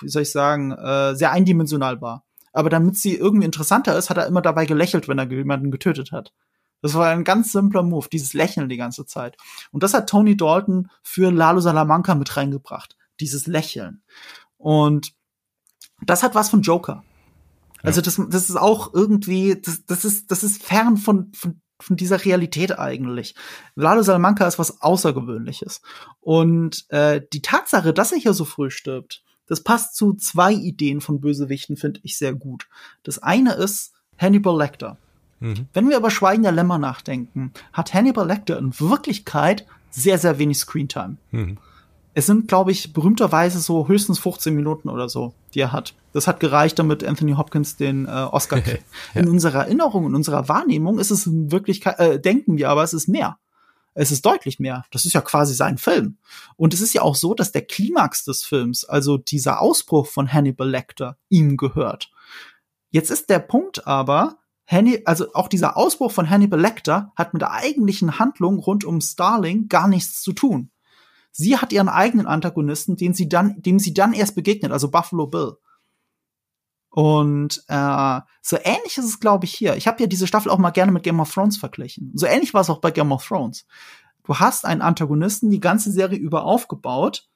wie 0.00 0.08
soll 0.08 0.22
ich 0.22 0.30
sagen, 0.30 0.72
äh, 0.72 1.14
sehr 1.14 1.32
eindimensional 1.32 2.00
war. 2.00 2.24
Aber 2.52 2.70
damit 2.70 2.96
sie 2.96 3.16
irgendwie 3.16 3.46
interessanter 3.46 3.96
ist, 3.96 4.10
hat 4.10 4.18
er 4.18 4.26
immer 4.26 4.42
dabei 4.42 4.66
gelächelt, 4.66 5.08
wenn 5.08 5.18
er 5.18 5.30
jemanden 5.30 5.70
getötet 5.70 6.12
hat. 6.12 6.32
Das 6.82 6.94
war 6.94 7.08
ein 7.08 7.24
ganz 7.24 7.52
simpler 7.52 7.82
Move, 7.82 8.08
dieses 8.12 8.34
Lächeln 8.34 8.68
die 8.68 8.76
ganze 8.76 9.06
Zeit. 9.06 9.36
Und 9.70 9.82
das 9.82 9.94
hat 9.94 10.08
Tony 10.08 10.36
Dalton 10.36 10.90
für 11.02 11.30
Lalo 11.30 11.60
Salamanca 11.60 12.14
mit 12.14 12.36
reingebracht, 12.36 12.96
dieses 13.20 13.46
Lächeln. 13.46 14.02
Und 14.58 15.14
das 16.02 16.22
hat 16.22 16.34
was 16.34 16.50
von 16.50 16.62
Joker. 16.62 17.04
Also 17.82 18.00
das, 18.00 18.20
das 18.28 18.50
ist 18.50 18.56
auch 18.56 18.92
irgendwie, 18.92 19.60
das, 19.60 19.84
das 19.86 20.04
ist, 20.04 20.30
das 20.30 20.44
ist 20.44 20.62
fern 20.62 20.96
von, 20.96 21.32
von, 21.34 21.60
von 21.80 21.96
dieser 21.96 22.24
Realität 22.24 22.78
eigentlich. 22.78 23.34
Lalo 23.74 24.02
Salamanca 24.02 24.46
ist 24.46 24.58
was 24.58 24.80
Außergewöhnliches. 24.82 25.82
Und 26.20 26.84
äh, 26.90 27.22
die 27.32 27.42
Tatsache, 27.42 27.92
dass 27.92 28.12
er 28.12 28.18
hier 28.18 28.34
so 28.34 28.44
früh 28.44 28.70
stirbt, 28.70 29.22
das 29.46 29.62
passt 29.62 29.96
zu 29.96 30.14
zwei 30.14 30.52
Ideen 30.52 31.00
von 31.00 31.20
Bösewichten, 31.20 31.76
finde 31.76 32.00
ich 32.04 32.16
sehr 32.16 32.34
gut. 32.34 32.68
Das 33.02 33.18
eine 33.18 33.54
ist 33.54 33.92
Hannibal 34.16 34.56
Lecter. 34.56 34.98
Mhm. 35.42 35.66
Wenn 35.72 35.88
wir 35.88 35.96
über 35.96 36.10
Schweigen 36.10 36.42
der 36.42 36.52
Lämmer 36.52 36.78
nachdenken, 36.78 37.52
hat 37.72 37.92
Hannibal 37.92 38.26
Lecter 38.26 38.58
in 38.58 38.78
Wirklichkeit 38.78 39.66
sehr, 39.90 40.18
sehr 40.18 40.38
wenig 40.38 40.58
Screentime. 40.58 41.16
Mhm. 41.30 41.58
Es 42.14 42.26
sind, 42.26 42.46
glaube 42.46 42.72
ich, 42.72 42.92
berühmterweise 42.92 43.58
so 43.58 43.88
höchstens 43.88 44.18
15 44.18 44.54
Minuten 44.54 44.88
oder 44.88 45.08
so, 45.08 45.32
die 45.54 45.60
er 45.60 45.72
hat. 45.72 45.94
Das 46.12 46.26
hat 46.26 46.40
gereicht, 46.40 46.78
damit 46.78 47.02
Anthony 47.02 47.32
Hopkins 47.32 47.76
den 47.76 48.06
äh, 48.06 48.10
Oscar 48.10 48.60
kriegt. 48.62 48.84
ja. 49.14 49.22
In 49.22 49.28
unserer 49.28 49.60
Erinnerung, 49.64 50.06
in 50.06 50.14
unserer 50.14 50.48
Wahrnehmung 50.48 50.98
ist 50.98 51.10
es 51.10 51.26
in 51.26 51.50
Wirklichkeit, 51.50 51.98
äh, 51.98 52.20
denken 52.20 52.56
wir 52.58 52.68
aber, 52.68 52.82
es 52.82 52.92
ist 52.92 53.08
mehr. 53.08 53.38
Es 53.94 54.10
ist 54.10 54.24
deutlich 54.24 54.58
mehr. 54.58 54.84
Das 54.90 55.04
ist 55.04 55.12
ja 55.12 55.20
quasi 55.20 55.54
sein 55.54 55.76
Film. 55.76 56.16
Und 56.56 56.72
es 56.72 56.80
ist 56.80 56.94
ja 56.94 57.02
auch 57.02 57.14
so, 57.14 57.34
dass 57.34 57.52
der 57.52 57.62
Klimax 57.62 58.24
des 58.24 58.42
Films, 58.42 58.84
also 58.84 59.18
dieser 59.18 59.60
Ausbruch 59.60 60.06
von 60.06 60.32
Hannibal 60.32 60.68
Lecter, 60.68 61.18
ihm 61.28 61.56
gehört. 61.56 62.10
Jetzt 62.90 63.10
ist 63.10 63.30
der 63.30 63.38
Punkt 63.38 63.86
aber, 63.86 64.36
Hanni 64.66 65.02
also 65.04 65.32
auch 65.34 65.48
dieser 65.48 65.76
Ausbruch 65.76 66.12
von 66.12 66.30
Hannibal 66.30 66.60
Lecter 66.60 67.12
hat 67.16 67.32
mit 67.34 67.42
der 67.42 67.52
eigentlichen 67.52 68.18
Handlung 68.18 68.58
rund 68.58 68.84
um 68.84 69.00
Starling 69.00 69.68
gar 69.68 69.88
nichts 69.88 70.22
zu 70.22 70.32
tun. 70.32 70.70
Sie 71.30 71.56
hat 71.56 71.72
ihren 71.72 71.88
eigenen 71.88 72.26
Antagonisten, 72.26 72.96
den 72.96 73.14
sie 73.14 73.28
dann, 73.28 73.60
dem 73.62 73.78
sie 73.78 73.94
dann 73.94 74.12
erst 74.12 74.34
begegnet, 74.34 74.70
also 74.70 74.90
Buffalo 74.90 75.26
Bill. 75.26 75.56
Und 76.90 77.64
äh, 77.68 78.20
so 78.42 78.58
ähnlich 78.62 78.98
ist 78.98 79.06
es, 79.06 79.18
glaube 79.18 79.46
ich, 79.46 79.54
hier. 79.54 79.76
Ich 79.76 79.86
habe 79.86 80.00
ja 80.02 80.06
diese 80.06 80.26
Staffel 80.26 80.50
auch 80.50 80.58
mal 80.58 80.70
gerne 80.70 80.92
mit 80.92 81.02
Game 81.02 81.20
of 81.20 81.32
Thrones 81.32 81.56
verglichen. 81.56 82.12
So 82.14 82.26
ähnlich 82.26 82.52
war 82.52 82.60
es 82.60 82.68
auch 82.68 82.80
bei 82.80 82.90
Game 82.90 83.12
of 83.12 83.26
Thrones. 83.26 83.66
Du 84.24 84.38
hast 84.38 84.66
einen 84.66 84.82
Antagonisten 84.82 85.50
die 85.50 85.60
ganze 85.60 85.90
Serie 85.90 86.18
über 86.18 86.44
aufgebaut 86.44 87.28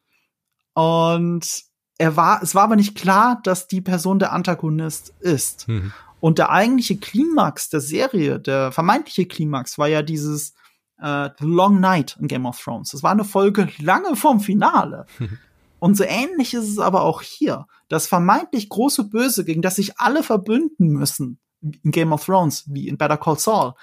und 0.74 1.64
er 1.98 2.16
war, 2.16 2.42
es 2.42 2.54
war 2.54 2.64
aber 2.64 2.76
nicht 2.76 2.96
klar, 2.96 3.40
dass 3.42 3.66
die 3.66 3.80
Person 3.80 4.18
der 4.18 4.32
Antagonist 4.32 5.14
ist. 5.20 5.66
Mhm. 5.68 5.94
Und 6.20 6.38
der 6.38 6.50
eigentliche 6.50 6.96
Klimax 6.96 7.68
der 7.68 7.80
Serie, 7.80 8.40
der 8.40 8.72
vermeintliche 8.72 9.26
Klimax, 9.26 9.78
war 9.78 9.88
ja 9.88 10.02
dieses 10.02 10.54
äh, 11.00 11.30
The 11.38 11.44
Long 11.44 11.80
Night 11.80 12.16
in 12.20 12.28
Game 12.28 12.46
of 12.46 12.60
Thrones. 12.60 12.90
Das 12.90 13.02
war 13.02 13.12
eine 13.12 13.24
Folge 13.24 13.68
lange 13.78 14.16
vorm 14.16 14.40
Finale. 14.40 15.06
Und 15.78 15.96
so 15.96 16.04
ähnlich 16.04 16.54
ist 16.54 16.68
es 16.68 16.78
aber 16.78 17.02
auch 17.02 17.20
hier. 17.20 17.66
Das 17.88 18.06
vermeintlich 18.06 18.68
große 18.68 19.04
Böse, 19.04 19.44
gegen 19.44 19.62
das 19.62 19.76
sich 19.76 19.98
alle 19.98 20.22
verbünden 20.22 20.88
müssen, 20.88 21.38
in 21.60 21.90
Game 21.90 22.12
of 22.12 22.24
Thrones, 22.24 22.64
wie 22.66 22.88
in 22.88 22.96
Better 22.96 23.18
Call 23.18 23.38
Saul, 23.38 23.74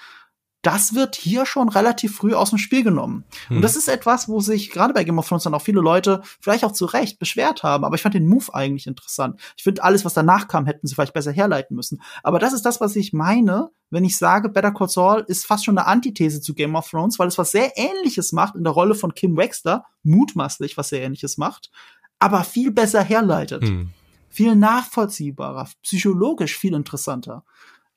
das 0.66 0.94
wird 0.94 1.14
hier 1.14 1.46
schon 1.46 1.68
relativ 1.68 2.16
früh 2.16 2.34
aus 2.34 2.50
dem 2.50 2.58
Spiel 2.58 2.82
genommen. 2.82 3.24
Hm. 3.48 3.56
Und 3.56 3.62
das 3.62 3.76
ist 3.76 3.88
etwas, 3.88 4.28
wo 4.28 4.40
sich 4.40 4.70
gerade 4.70 4.94
bei 4.94 5.04
Game 5.04 5.18
of 5.18 5.28
Thrones 5.28 5.44
dann 5.44 5.54
auch 5.54 5.62
viele 5.62 5.80
Leute 5.80 6.22
vielleicht 6.40 6.64
auch 6.64 6.72
zu 6.72 6.86
Recht 6.86 7.18
beschwert 7.18 7.62
haben. 7.62 7.84
Aber 7.84 7.94
ich 7.94 8.02
fand 8.02 8.14
den 8.14 8.26
Move 8.26 8.52
eigentlich 8.54 8.86
interessant. 8.86 9.40
Ich 9.56 9.62
finde, 9.62 9.84
alles, 9.84 10.04
was 10.04 10.14
danach 10.14 10.48
kam, 10.48 10.66
hätten 10.66 10.86
sie 10.86 10.94
vielleicht 10.94 11.12
besser 11.12 11.32
herleiten 11.32 11.76
müssen. 11.76 12.00
Aber 12.22 12.38
das 12.38 12.52
ist 12.52 12.62
das, 12.62 12.80
was 12.80 12.96
ich 12.96 13.12
meine, 13.12 13.70
wenn 13.90 14.04
ich 14.04 14.16
sage, 14.16 14.48
Better 14.48 14.72
Call 14.72 14.88
Saul 14.88 15.24
ist 15.28 15.46
fast 15.46 15.64
schon 15.64 15.78
eine 15.78 15.86
Antithese 15.86 16.40
zu 16.40 16.54
Game 16.54 16.74
of 16.74 16.88
Thrones, 16.88 17.18
weil 17.18 17.28
es 17.28 17.38
was 17.38 17.52
sehr 17.52 17.76
Ähnliches 17.76 18.32
macht 18.32 18.54
in 18.54 18.64
der 18.64 18.72
Rolle 18.72 18.94
von 18.94 19.14
Kim 19.14 19.36
Wexter, 19.36 19.84
mutmaßlich 20.02 20.76
was 20.76 20.88
sehr 20.88 21.02
Ähnliches 21.02 21.36
macht, 21.36 21.70
aber 22.18 22.42
viel 22.42 22.70
besser 22.70 23.02
herleitet. 23.02 23.64
Hm. 23.64 23.90
Viel 24.30 24.56
nachvollziehbarer, 24.56 25.68
psychologisch 25.82 26.58
viel 26.58 26.74
interessanter 26.74 27.44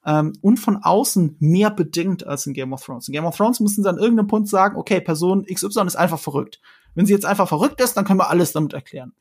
ähm, 0.07 0.33
und 0.41 0.57
von 0.57 0.77
außen 0.77 1.35
mehr 1.39 1.69
bedingt 1.69 2.25
als 2.25 2.47
in 2.47 2.53
Game 2.53 2.71
of 2.71 2.83
Thrones. 2.83 3.09
In 3.09 3.11
Game 3.11 3.25
of 3.25 3.35
Thrones 3.35 3.59
müssen 3.59 3.83
sie 3.83 3.89
an 3.89 3.97
irgendeinem 3.97 4.27
Punkt 4.27 4.47
sagen, 4.47 4.77
okay, 4.77 5.01
Person 5.01 5.45
XY 5.45 5.85
ist 5.85 5.97
einfach 5.97 6.19
verrückt. 6.19 6.61
Wenn 6.95 7.05
sie 7.05 7.13
jetzt 7.13 7.25
einfach 7.25 7.47
verrückt 7.47 7.81
ist, 7.81 7.95
dann 7.95 8.05
können 8.05 8.19
wir 8.19 8.29
alles 8.29 8.53
damit 8.53 8.73
erklären. 8.73 9.13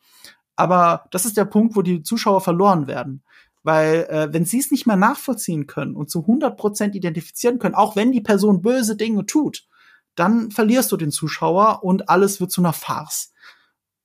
Aber 0.54 1.06
das 1.10 1.26
ist 1.26 1.36
der 1.36 1.44
Punkt, 1.44 1.76
wo 1.76 1.82
die 1.82 2.02
Zuschauer 2.02 2.40
verloren 2.40 2.86
werden. 2.86 3.22
Weil 3.64 4.06
äh, 4.08 4.32
wenn 4.32 4.44
sie 4.44 4.60
es 4.60 4.70
nicht 4.70 4.86
mehr 4.86 4.96
nachvollziehen 4.96 5.66
können 5.66 5.96
und 5.96 6.08
zu 6.08 6.20
100% 6.20 6.94
identifizieren 6.94 7.58
können, 7.58 7.74
auch 7.74 7.96
wenn 7.96 8.12
die 8.12 8.20
Person 8.20 8.62
böse 8.62 8.94
Dinge 8.96 9.26
tut, 9.26 9.66
dann 10.14 10.52
verlierst 10.52 10.92
du 10.92 10.96
den 10.96 11.10
Zuschauer 11.10 11.82
und 11.82 12.08
alles 12.08 12.40
wird 12.40 12.52
zu 12.52 12.60
einer 12.60 12.72
Farce. 12.72 13.32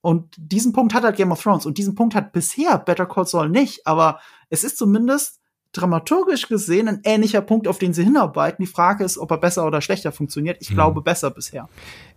Und 0.00 0.34
diesen 0.36 0.72
Punkt 0.72 0.94
hat 0.94 1.04
halt 1.04 1.16
Game 1.16 1.30
of 1.30 1.40
Thrones 1.40 1.64
und 1.64 1.78
diesen 1.78 1.94
Punkt 1.94 2.16
hat 2.16 2.32
bisher 2.32 2.76
Better 2.76 3.06
Call 3.06 3.24
Saul 3.24 3.48
nicht, 3.48 3.86
aber 3.86 4.18
es 4.50 4.64
ist 4.64 4.76
zumindest 4.76 5.41
dramaturgisch 5.72 6.48
gesehen 6.48 6.88
ein 6.88 7.00
ähnlicher 7.04 7.40
Punkt, 7.40 7.66
auf 7.66 7.78
den 7.78 7.94
sie 7.94 8.04
hinarbeiten. 8.04 8.64
Die 8.64 8.70
Frage 8.70 9.04
ist, 9.04 9.18
ob 9.18 9.30
er 9.30 9.38
besser 9.38 9.66
oder 9.66 9.80
schlechter 9.80 10.12
funktioniert. 10.12 10.58
Ich 10.60 10.68
hm. 10.68 10.76
glaube 10.76 11.02
besser 11.02 11.30
bisher. 11.30 11.68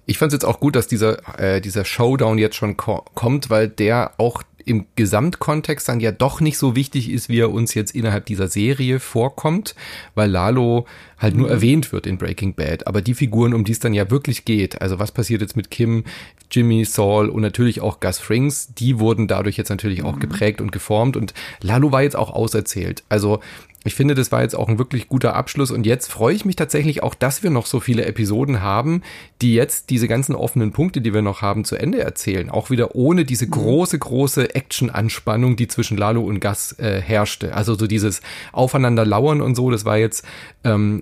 Ich 0.05 0.17
fand 0.17 0.31
es 0.31 0.35
jetzt 0.35 0.45
auch 0.45 0.59
gut, 0.59 0.75
dass 0.75 0.87
dieser, 0.87 1.39
äh, 1.39 1.61
dieser 1.61 1.85
Showdown 1.85 2.37
jetzt 2.37 2.55
schon 2.55 2.77
ko 2.77 3.03
kommt, 3.15 3.49
weil 3.49 3.67
der 3.67 4.11
auch 4.17 4.43
im 4.65 4.86
Gesamtkontext 4.95 5.88
dann 5.88 5.99
ja 5.99 6.12
doch 6.12 6.41
nicht 6.41 6.58
so 6.58 6.75
wichtig 6.75 7.10
ist, 7.10 7.30
wie 7.30 7.39
er 7.39 7.51
uns 7.51 7.73
jetzt 7.73 7.93
innerhalb 7.95 8.25
dieser 8.25 8.47
Serie 8.47 8.99
vorkommt, 8.99 9.75
weil 10.15 10.30
Lalo 10.30 10.86
halt 11.17 11.36
nur 11.36 11.47
mhm. 11.47 11.54
erwähnt 11.54 11.91
wird 11.91 12.08
in 12.08 12.17
Breaking 12.17 12.56
Bad. 12.56 12.88
Aber 12.88 13.01
die 13.01 13.13
Figuren, 13.13 13.54
um 13.54 13.63
die 13.63 13.71
es 13.71 13.80
dann 13.80 13.93
ja 13.93 14.10
wirklich 14.10 14.43
geht, 14.43 14.82
also 14.82 14.99
was 14.99 15.12
passiert 15.12 15.41
jetzt 15.41 15.56
mit 15.56 15.71
Kim, 15.71 16.04
Jimmy, 16.51 16.84
Saul 16.86 17.30
und 17.30 17.41
natürlich 17.41 17.82
auch 17.82 17.99
Gus 17.99 18.19
Frings, 18.19 18.73
die 18.73 18.99
wurden 18.99 19.28
dadurch 19.28 19.58
jetzt 19.58 19.69
natürlich 19.69 20.04
auch 20.04 20.15
mhm. 20.15 20.21
geprägt 20.21 20.62
und 20.62 20.71
geformt 20.71 21.15
und 21.15 21.34
Lalo 21.62 21.91
war 21.91 22.01
jetzt 22.01 22.15
auch 22.15 22.32
auserzählt. 22.32 23.04
Also 23.08 23.39
ich 23.85 23.95
finde, 23.95 24.15
das 24.15 24.31
war 24.31 24.41
jetzt 24.41 24.55
auch 24.55 24.67
ein 24.67 24.79
wirklich 24.79 25.07
guter 25.07 25.35
Abschluss 25.35 25.71
und 25.71 25.85
jetzt 25.85 26.11
freue 26.11 26.33
ich 26.33 26.43
mich 26.43 26.55
tatsächlich 26.55 27.03
auch, 27.03 27.13
dass 27.13 27.43
wir 27.43 27.51
noch 27.51 27.67
so 27.67 27.79
viele 27.79 28.05
Episoden 28.05 28.61
haben, 28.61 29.03
die 29.41 29.53
jetzt 29.53 29.91
diese 29.91 30.07
ganzen 30.07 30.33
offenen 30.33 30.71
Punkte, 30.71 31.01
die 31.01 31.13
wir 31.13 31.21
noch 31.21 31.41
haben, 31.41 31.65
zu 31.65 31.75
Ende 31.75 32.01
erzählen. 32.01 32.49
Auch 32.49 32.71
wieder 32.71 32.95
ohne 32.95 33.25
diese 33.25 33.45
mhm. 33.45 33.51
große, 33.51 33.99
große 33.99 34.55
Action-Anspannung, 34.55 35.55
die 35.55 35.67
zwischen 35.67 35.97
Lalo 35.97 36.21
und 36.21 36.39
Gas 36.39 36.73
äh, 36.79 36.99
herrschte. 36.99 37.53
Also 37.53 37.75
so 37.75 37.85
dieses 37.85 38.21
Aufeinander 38.51 39.05
lauern 39.05 39.41
und 39.41 39.55
so, 39.55 39.69
das 39.69 39.85
war 39.85 39.97
jetzt 39.97 40.25
ähm, 40.63 41.01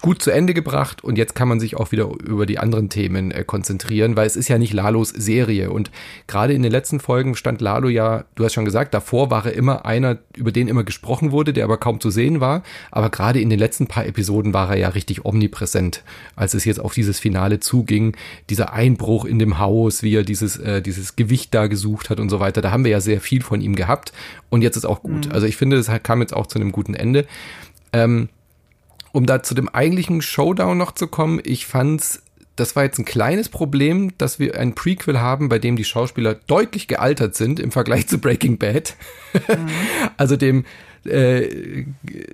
gut 0.00 0.20
zu 0.20 0.30
Ende 0.30 0.52
gebracht 0.52 1.04
und 1.04 1.16
jetzt 1.16 1.34
kann 1.34 1.48
man 1.48 1.60
sich 1.60 1.76
auch 1.76 1.92
wieder 1.92 2.08
über 2.24 2.44
die 2.44 2.58
anderen 2.58 2.88
Themen 2.88 3.30
äh, 3.30 3.44
konzentrieren, 3.44 4.16
weil 4.16 4.26
es 4.26 4.34
ist 4.34 4.48
ja 4.48 4.58
nicht 4.58 4.72
Lalos 4.72 5.10
Serie 5.10 5.70
und 5.70 5.90
gerade 6.26 6.54
in 6.54 6.62
den 6.62 6.72
letzten 6.72 6.98
Folgen 6.98 7.36
stand 7.36 7.60
Lalo 7.60 7.88
ja, 7.88 8.24
du 8.34 8.44
hast 8.44 8.54
schon 8.54 8.64
gesagt, 8.64 8.94
davor 8.94 9.30
war 9.30 9.46
er 9.46 9.52
immer 9.52 9.86
einer, 9.86 10.18
über 10.36 10.50
den 10.50 10.66
immer 10.66 10.82
gesprochen 10.82 11.30
wurde, 11.30 11.52
der 11.52 11.64
aber 11.64 11.76
kaum 11.76 12.00
zu 12.00 12.10
sehen 12.10 12.40
war, 12.40 12.62
aber 12.90 13.10
gerade 13.10 13.40
in 13.40 13.48
den 13.48 13.60
letzten 13.60 13.86
paar 13.86 14.04
Episoden 14.04 14.52
war 14.52 14.70
er 14.70 14.76
ja 14.76 14.88
richtig 14.88 15.24
omnipräsent, 15.24 16.02
als 16.34 16.54
es 16.54 16.64
jetzt 16.64 16.80
auf 16.80 16.94
dieses 16.94 17.20
Finale 17.20 17.60
zuging, 17.60 18.16
dieser 18.50 18.72
Einbruch 18.72 19.24
in 19.24 19.38
dem 19.38 19.60
Haus, 19.60 20.02
wie 20.02 20.16
er 20.16 20.24
dieses 20.24 20.56
äh, 20.56 20.82
dieses 20.82 21.14
Gewicht 21.14 21.54
da 21.54 21.68
gesucht 21.68 22.10
hat 22.10 22.18
und 22.18 22.28
so 22.28 22.40
weiter, 22.40 22.60
da 22.60 22.72
haben 22.72 22.84
wir 22.84 22.90
ja 22.90 23.00
sehr 23.00 23.20
viel 23.20 23.42
von 23.42 23.60
ihm 23.60 23.76
gehabt 23.76 24.12
und 24.50 24.62
jetzt 24.62 24.76
ist 24.76 24.84
auch 24.84 25.02
gut. 25.02 25.26
Mhm. 25.26 25.32
Also 25.32 25.46
ich 25.46 25.56
finde, 25.56 25.76
es 25.76 25.88
kam 26.02 26.20
jetzt 26.20 26.34
auch 26.34 26.46
zu 26.48 26.58
einem 26.58 26.72
guten 26.72 26.94
Ende. 26.94 27.26
Ähm, 27.92 28.28
um 29.12 29.26
da 29.26 29.42
zu 29.42 29.54
dem 29.54 29.68
eigentlichen 29.68 30.22
Showdown 30.22 30.76
noch 30.76 30.92
zu 30.92 31.06
kommen, 31.06 31.40
ich 31.44 31.66
fand's, 31.66 32.22
das 32.56 32.76
war 32.76 32.84
jetzt 32.84 32.98
ein 32.98 33.04
kleines 33.04 33.48
Problem, 33.48 34.16
dass 34.18 34.38
wir 34.38 34.58
ein 34.58 34.74
Prequel 34.74 35.20
haben, 35.20 35.48
bei 35.48 35.58
dem 35.58 35.76
die 35.76 35.84
Schauspieler 35.84 36.34
deutlich 36.34 36.88
gealtert 36.88 37.34
sind 37.34 37.60
im 37.60 37.70
Vergleich 37.70 38.08
zu 38.08 38.18
Breaking 38.18 38.58
Bad. 38.58 38.94
Mhm. 39.34 39.68
also 40.16 40.36
dem 40.36 40.64
äh, 41.04 41.84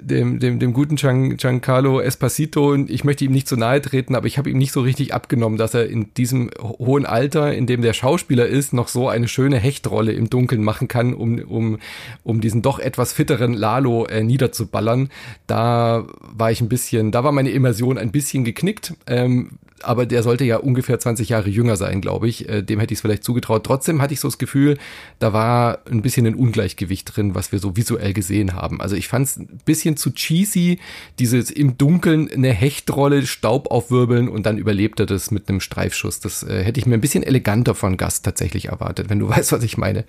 dem, 0.01 0.39
dem, 0.39 0.59
dem 0.59 0.73
guten 0.73 0.97
Gian, 0.97 1.37
Giancarlo 1.37 2.01
Espacito, 2.01 2.75
ich 2.75 3.05
möchte 3.05 3.25
ihm 3.25 3.33
nicht 3.33 3.49
so 3.49 3.57
nahe 3.57 3.81
treten, 3.81 4.15
aber 4.15 4.27
ich 4.27 4.39
habe 4.39 4.51
ihm 4.51 4.59
nicht 4.59 4.73
so 4.73 4.81
richtig 4.81 5.15
abgenommen, 5.15 5.59
dass 5.59 5.75
er 5.75 5.89
in 5.89 6.13
diesem 6.15 6.51
hohen 6.61 7.07
Alter, 7.07 7.55
in 7.55 7.67
dem 7.67 7.83
der 7.83 7.93
Schauspieler 7.93 8.47
ist, 8.47 8.73
noch 8.73 8.89
so 8.89 9.09
eine 9.09 9.29
schöne 9.29 9.59
Hechtrolle 9.59 10.13
im 10.13 10.31
Dunkeln 10.31 10.63
machen 10.63 10.89
kann, 10.89 11.15
um, 11.15 11.39
um, 11.39 11.79
um 12.25 12.41
diesen 12.41 12.63
doch 12.63 12.79
etwas 12.79 13.13
fitteren 13.13 13.55
Lalo 13.55 14.07
äh, 14.07 14.23
niederzuballern. 14.23 15.11
Da 15.47 16.07
war 16.21 16.51
ich 16.51 16.61
ein 16.61 16.69
bisschen, 16.69 17.11
da 17.11 17.25
war 17.25 17.33
meine 17.33 17.51
Immersion 17.51 17.99
ein 17.99 18.13
bisschen 18.13 18.45
geknickt. 18.45 18.95
Ähm, 19.07 19.59
aber 19.85 20.07
der 20.07 20.23
sollte 20.23 20.45
ja 20.45 20.57
ungefähr 20.57 20.99
20 20.99 21.29
Jahre 21.29 21.49
jünger 21.49 21.77
sein, 21.77 22.01
glaube 22.01 22.29
ich. 22.29 22.49
Äh, 22.49 22.63
dem 22.63 22.81
hätte 22.81 22.93
ich 22.93 22.99
es 22.99 23.01
vielleicht 23.03 23.25
zugetraut. 23.25 23.65
Trotzdem 23.65 24.01
hatte 24.01 24.15
ich 24.15 24.21
so 24.21 24.29
das 24.29 24.39
Gefühl, 24.39 24.79
da 25.19 25.33
war 25.33 25.81
ein 25.91 26.03
bisschen 26.03 26.27
ein 26.27 26.35
Ungleichgewicht 26.35 27.17
drin, 27.17 27.35
was 27.35 27.53
wir 27.53 27.59
so 27.59 27.77
visuell 27.77 28.13
gesehen 28.13 28.55
haben. 28.55 28.81
Also 28.81 28.97
ich 28.97 29.09
fand 29.09 29.27
es 29.27 29.37
ein 29.37 29.61
bisschen 29.65 29.97
zu 29.97 30.11
cheesy, 30.13 30.79
dieses 31.19 31.51
im 31.51 31.79
Dunkeln 31.79 32.31
eine 32.31 32.53
Hechtrolle, 32.53 33.27
Staub 33.27 33.71
aufwirbeln 33.71 34.29
und 34.29 34.47
dann 34.47 34.59
überlebt 34.59 35.01
er 35.01 35.07
das 35.07 35.31
mit 35.31 35.49
einem 35.49 35.61
Streifschuss. 35.61 36.21
Das 36.21 36.43
äh, 36.43 36.63
hätte 36.63 36.81
ich 36.81 36.87
mir 36.87 36.95
ein 36.95 37.01
bisschen 37.01 37.23
eleganter 37.23 37.75
von 37.75 37.97
Gast 37.97 38.25
tatsächlich 38.25 38.67
erwartet, 38.67 39.09
wenn 39.11 39.19
du 39.19 39.29
weißt, 39.31 39.53
was 39.53 39.63
ich 39.63 39.77
meine. 39.77 40.05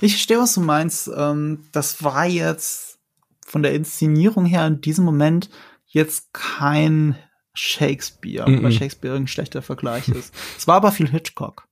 Ich 0.00 0.12
verstehe, 0.12 0.38
was 0.38 0.54
du 0.54 0.60
meinst. 0.60 1.10
Ähm, 1.16 1.64
das 1.72 2.02
war 2.02 2.26
jetzt 2.26 2.98
von 3.46 3.62
der 3.62 3.74
Inszenierung 3.74 4.44
her 4.46 4.66
in 4.66 4.80
diesem 4.80 5.04
Moment 5.04 5.50
jetzt 5.86 6.32
kein 6.32 7.16
Shakespeare, 7.54 8.48
mm 8.48 8.54
-mm. 8.54 8.62
weil 8.62 8.72
Shakespeare 8.72 9.16
ein 9.16 9.26
schlechter 9.26 9.62
Vergleich 9.62 10.08
ist. 10.08 10.34
Es 10.56 10.66
war 10.68 10.76
aber 10.76 10.92
viel 10.92 11.08
Hitchcock. 11.08 11.66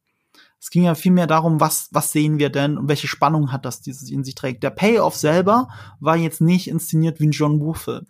Es 0.61 0.71
ging 0.71 0.85
ja 0.85 0.95
viel 0.95 1.13
mehr 1.13 1.29
darum, 1.29 1.61
was, 1.61 1.89
was 1.93 2.11
sehen 2.11 2.39
wir 2.39 2.51
denn 2.51 2.79
und 2.79 2.89
welche 2.89 3.07
Spannung 3.07 3.53
hat 3.53 3.65
das 3.65 3.81
dieses 3.81 4.11
in 4.11 4.25
sich 4.25 4.35
trägt. 4.35 4.63
Der 4.63 4.71
Payoff 4.71 5.15
selber 5.15 5.69
war 6.01 6.17
jetzt 6.17 6.41
nicht 6.41 6.67
inszeniert 6.67 7.21
wie 7.21 7.29
ein 7.29 7.33
John 7.33 7.61
Woo-Film. 7.61 8.07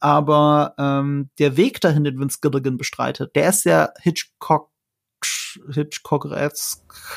Aber 0.00 0.74
ähm, 0.78 1.30
der 1.38 1.56
Weg 1.56 1.80
dahin, 1.80 2.04
den 2.04 2.18
Vince 2.18 2.38
Gilligan 2.40 2.76
bestreitet, 2.76 3.36
der 3.36 3.50
ist 3.50 3.62
sehr 3.62 3.92
Hitchcock 4.00 4.71
Hitch, 5.22 5.60
Hitchcock 5.72 6.28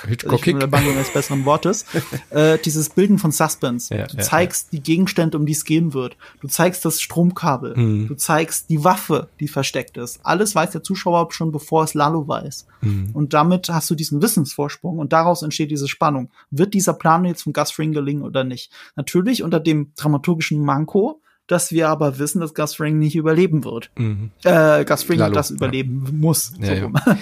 Hitchcock 0.08 0.44
der 0.44 0.68
Bangung 0.68 0.96
des 0.96 1.12
besseren 1.12 1.46
Wortes, 1.46 1.86
äh, 2.30 2.58
dieses 2.60 2.90
Bilden 2.90 3.18
von 3.18 3.32
Suspense. 3.32 3.96
Ja, 3.96 4.08
du 4.08 4.18
zeigst 4.18 4.72
ja. 4.72 4.78
die 4.78 4.84
Gegenstände, 4.84 5.38
um 5.38 5.46
die 5.46 5.54
es 5.54 5.66
gehen 5.66 5.94
wird. 5.94 6.18
Du 6.42 6.48
zeigst 6.48 6.86
das 6.86 7.02
Stromkabel. 7.02 7.76
Mhm. 7.76 8.08
Du 8.08 8.16
zeigst 8.16 8.70
die 8.70 8.84
Waffe, 8.84 9.30
die 9.40 9.48
versteckt 9.48 9.98
ist. 9.98 10.20
Alles 10.24 10.56
weiß 10.56 10.72
der 10.72 10.84
Zuschauer 10.84 11.28
schon, 11.32 11.52
bevor 11.52 11.84
es 11.84 11.94
Lalo 11.94 12.28
weiß. 12.28 12.68
Mhm. 12.82 13.10
Und 13.14 13.34
damit 13.34 13.70
hast 13.70 13.90
du 13.90 13.96
diesen 13.96 14.22
Wissensvorsprung 14.22 15.00
und 15.00 15.14
daraus 15.14 15.42
entsteht 15.42 15.72
diese 15.72 15.88
Spannung. 15.88 16.30
Wird 16.52 16.74
dieser 16.74 16.94
Plan 16.94 17.26
jetzt 17.26 17.44
von 17.44 17.54
Gus 17.54 17.72
Fring 17.72 17.92
gelingen 17.92 18.24
oder 18.24 18.44
nicht? 18.44 18.72
Natürlich 18.96 19.44
unter 19.44 19.60
dem 19.60 19.92
dramaturgischen 19.96 20.64
Manko, 20.64 21.22
dass 21.48 21.72
wir 21.72 21.90
aber 21.90 22.18
wissen, 22.20 22.42
dass 22.42 22.54
Gus 22.54 22.76
Fring 22.76 22.98
nicht 23.00 23.16
überleben 23.16 23.64
wird. 23.64 23.92
Mhm. 23.98 24.32
Äh, 24.44 24.86
Gus 24.86 25.04
Fring 25.04 25.20
Lalo, 25.20 25.34
das 25.34 25.52
überleben 25.52 26.04
ja. 26.06 26.12
muss. 26.14 26.54
Ja, 26.60 26.68
so 26.68 26.74
ja. 26.74 27.18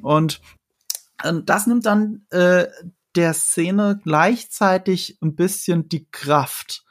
Und 0.02 0.40
äh, 1.22 1.34
das 1.44 1.66
nimmt 1.66 1.86
dann 1.86 2.22
äh, 2.30 2.66
der 3.16 3.34
Szene 3.34 4.00
gleichzeitig 4.02 5.18
ein 5.22 5.34
bisschen 5.34 5.88
die 5.88 6.06
Kraft. 6.10 6.84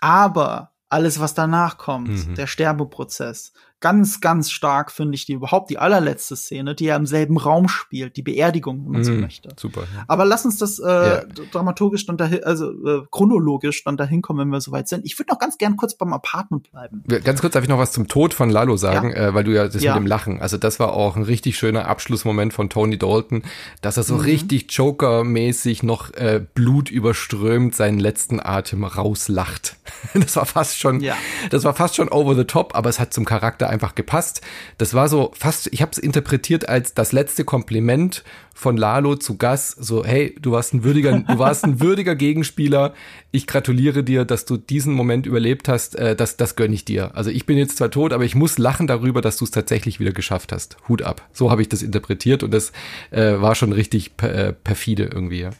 Aber 0.00 0.72
alles, 0.88 1.20
was 1.20 1.34
danach 1.34 1.78
kommt, 1.78 2.28
mhm. 2.28 2.34
der 2.34 2.46
Sterbeprozess, 2.46 3.52
ganz, 3.80 4.20
ganz 4.20 4.50
stark 4.50 4.92
finde 4.92 5.14
ich 5.14 5.24
die 5.24 5.32
überhaupt 5.32 5.70
die 5.70 5.78
allerletzte 5.78 6.36
Szene, 6.36 6.74
die 6.74 6.84
ja 6.84 6.96
im 6.96 7.06
selben 7.06 7.38
Raum 7.38 7.68
spielt, 7.68 8.16
die 8.16 8.22
Beerdigung, 8.22 8.84
wenn 8.84 8.92
man 8.92 9.04
so 9.04 9.12
mm, 9.12 9.20
möchte. 9.20 9.48
Super. 9.56 9.82
Ja. 9.82 10.04
Aber 10.06 10.26
lass 10.26 10.44
uns 10.44 10.58
das 10.58 10.78
äh, 10.78 10.86
ja. 10.86 11.22
dramaturgisch 11.50 12.04
dann 12.04 12.18
dahin, 12.18 12.44
also 12.44 12.70
äh, 12.70 13.02
chronologisch 13.10 13.82
dann 13.84 13.96
dahin 13.96 14.20
kommen, 14.20 14.40
wenn 14.40 14.48
wir 14.48 14.60
soweit 14.60 14.88
sind. 14.88 15.06
Ich 15.06 15.18
würde 15.18 15.32
noch 15.32 15.38
ganz 15.38 15.56
gern 15.56 15.76
kurz 15.76 15.94
beim 15.94 16.12
Apartment 16.12 16.70
bleiben. 16.70 17.02
Ganz 17.24 17.40
kurz 17.40 17.54
darf 17.54 17.62
ich 17.62 17.70
noch 17.70 17.78
was 17.78 17.92
zum 17.92 18.06
Tod 18.06 18.34
von 18.34 18.50
Lalo 18.50 18.76
sagen, 18.76 19.10
ja. 19.10 19.28
äh, 19.28 19.34
weil 19.34 19.44
du 19.44 19.52
ja 19.52 19.64
das 19.64 19.82
mit 19.82 19.96
dem 19.96 20.06
Lachen, 20.06 20.40
also 20.40 20.58
das 20.58 20.78
war 20.78 20.92
auch 20.92 21.16
ein 21.16 21.22
richtig 21.22 21.56
schöner 21.56 21.86
Abschlussmoment 21.86 22.52
von 22.52 22.68
Tony 22.68 22.98
Dalton, 22.98 23.42
dass 23.80 23.96
er 23.96 24.02
so 24.02 24.14
mhm. 24.14 24.20
richtig 24.20 24.66
Joker-mäßig 24.70 25.82
noch 25.82 26.12
äh, 26.14 26.44
Blut 26.54 26.90
überströmt 26.90 27.74
seinen 27.74 27.98
letzten 27.98 28.40
Atem 28.40 28.84
rauslacht. 28.84 29.76
das 30.14 30.36
war 30.36 30.44
fast 30.44 30.78
schon, 30.78 31.00
ja. 31.00 31.16
das 31.50 31.64
war 31.64 31.74
fast 31.74 31.96
schon 31.96 32.10
over 32.10 32.34
the 32.34 32.44
top, 32.44 32.74
aber 32.74 32.90
es 32.90 33.00
hat 33.00 33.14
zum 33.14 33.24
Charakter 33.24 33.69
einfach 33.70 33.94
gepasst. 33.94 34.42
Das 34.78 34.94
war 34.94 35.08
so 35.08 35.32
fast, 35.34 35.68
ich 35.72 35.80
habe 35.80 35.92
es 35.92 35.98
interpretiert 35.98 36.68
als 36.68 36.94
das 36.94 37.12
letzte 37.12 37.44
Kompliment 37.44 38.24
von 38.52 38.76
Lalo 38.76 39.16
zu 39.16 39.38
Gas. 39.38 39.70
So, 39.70 40.04
hey, 40.04 40.36
du 40.40 40.52
warst 40.52 40.74
ein 40.74 40.84
würdiger, 40.84 41.18
du 41.18 41.38
warst 41.38 41.64
ein 41.64 41.80
würdiger 41.80 42.14
Gegenspieler. 42.14 42.92
Ich 43.30 43.46
gratuliere 43.46 44.04
dir, 44.04 44.26
dass 44.26 44.44
du 44.44 44.58
diesen 44.58 44.92
Moment 44.92 45.24
überlebt 45.24 45.68
hast. 45.68 45.96
Äh, 45.96 46.14
das, 46.14 46.36
das 46.36 46.56
gönne 46.56 46.74
ich 46.74 46.84
dir. 46.84 47.16
Also 47.16 47.30
ich 47.30 47.46
bin 47.46 47.56
jetzt 47.56 47.78
zwar 47.78 47.90
tot, 47.90 48.12
aber 48.12 48.24
ich 48.24 48.34
muss 48.34 48.58
lachen 48.58 48.86
darüber, 48.86 49.22
dass 49.22 49.38
du 49.38 49.44
es 49.44 49.50
tatsächlich 49.50 49.98
wieder 49.98 50.12
geschafft 50.12 50.52
hast. 50.52 50.76
Hut 50.88 51.02
ab. 51.02 51.26
So 51.32 51.50
habe 51.50 51.62
ich 51.62 51.68
das 51.70 51.82
interpretiert 51.82 52.42
und 52.42 52.52
das 52.52 52.72
äh, 53.10 53.40
war 53.40 53.54
schon 53.54 53.72
richtig 53.72 54.16
per, 54.18 54.34
äh, 54.34 54.52
perfide 54.52 55.04
irgendwie. 55.04 55.40
Ja. 55.40 55.50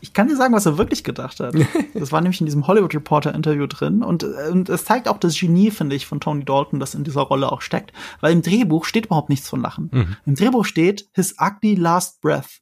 Ich 0.00 0.12
kann 0.12 0.28
dir 0.28 0.36
sagen, 0.36 0.54
was 0.54 0.66
er 0.66 0.78
wirklich 0.78 1.04
gedacht 1.04 1.40
hat. 1.40 1.54
Das 1.94 2.12
war 2.12 2.20
nämlich 2.20 2.40
in 2.40 2.46
diesem 2.46 2.66
Hollywood 2.66 2.94
Reporter 2.94 3.34
Interview 3.34 3.66
drin 3.66 4.02
und, 4.02 4.22
und 4.22 4.68
es 4.68 4.84
zeigt 4.84 5.08
auch 5.08 5.18
das 5.18 5.38
Genie, 5.38 5.70
finde 5.70 5.96
ich, 5.96 6.06
von 6.06 6.20
Tony 6.20 6.44
Dalton, 6.44 6.78
das 6.78 6.94
in 6.94 7.02
dieser 7.02 7.22
Rolle 7.22 7.50
auch 7.50 7.60
steckt. 7.60 7.92
Weil 8.20 8.32
im 8.32 8.42
Drehbuch 8.42 8.84
steht 8.84 9.06
überhaupt 9.06 9.28
nichts 9.28 9.48
von 9.48 9.60
Lachen. 9.60 9.90
Mhm. 9.92 10.16
Im 10.26 10.34
Drehbuch 10.34 10.64
steht 10.64 11.08
His 11.14 11.34
ugly 11.40 11.74
last 11.74 12.20
breath. 12.20 12.60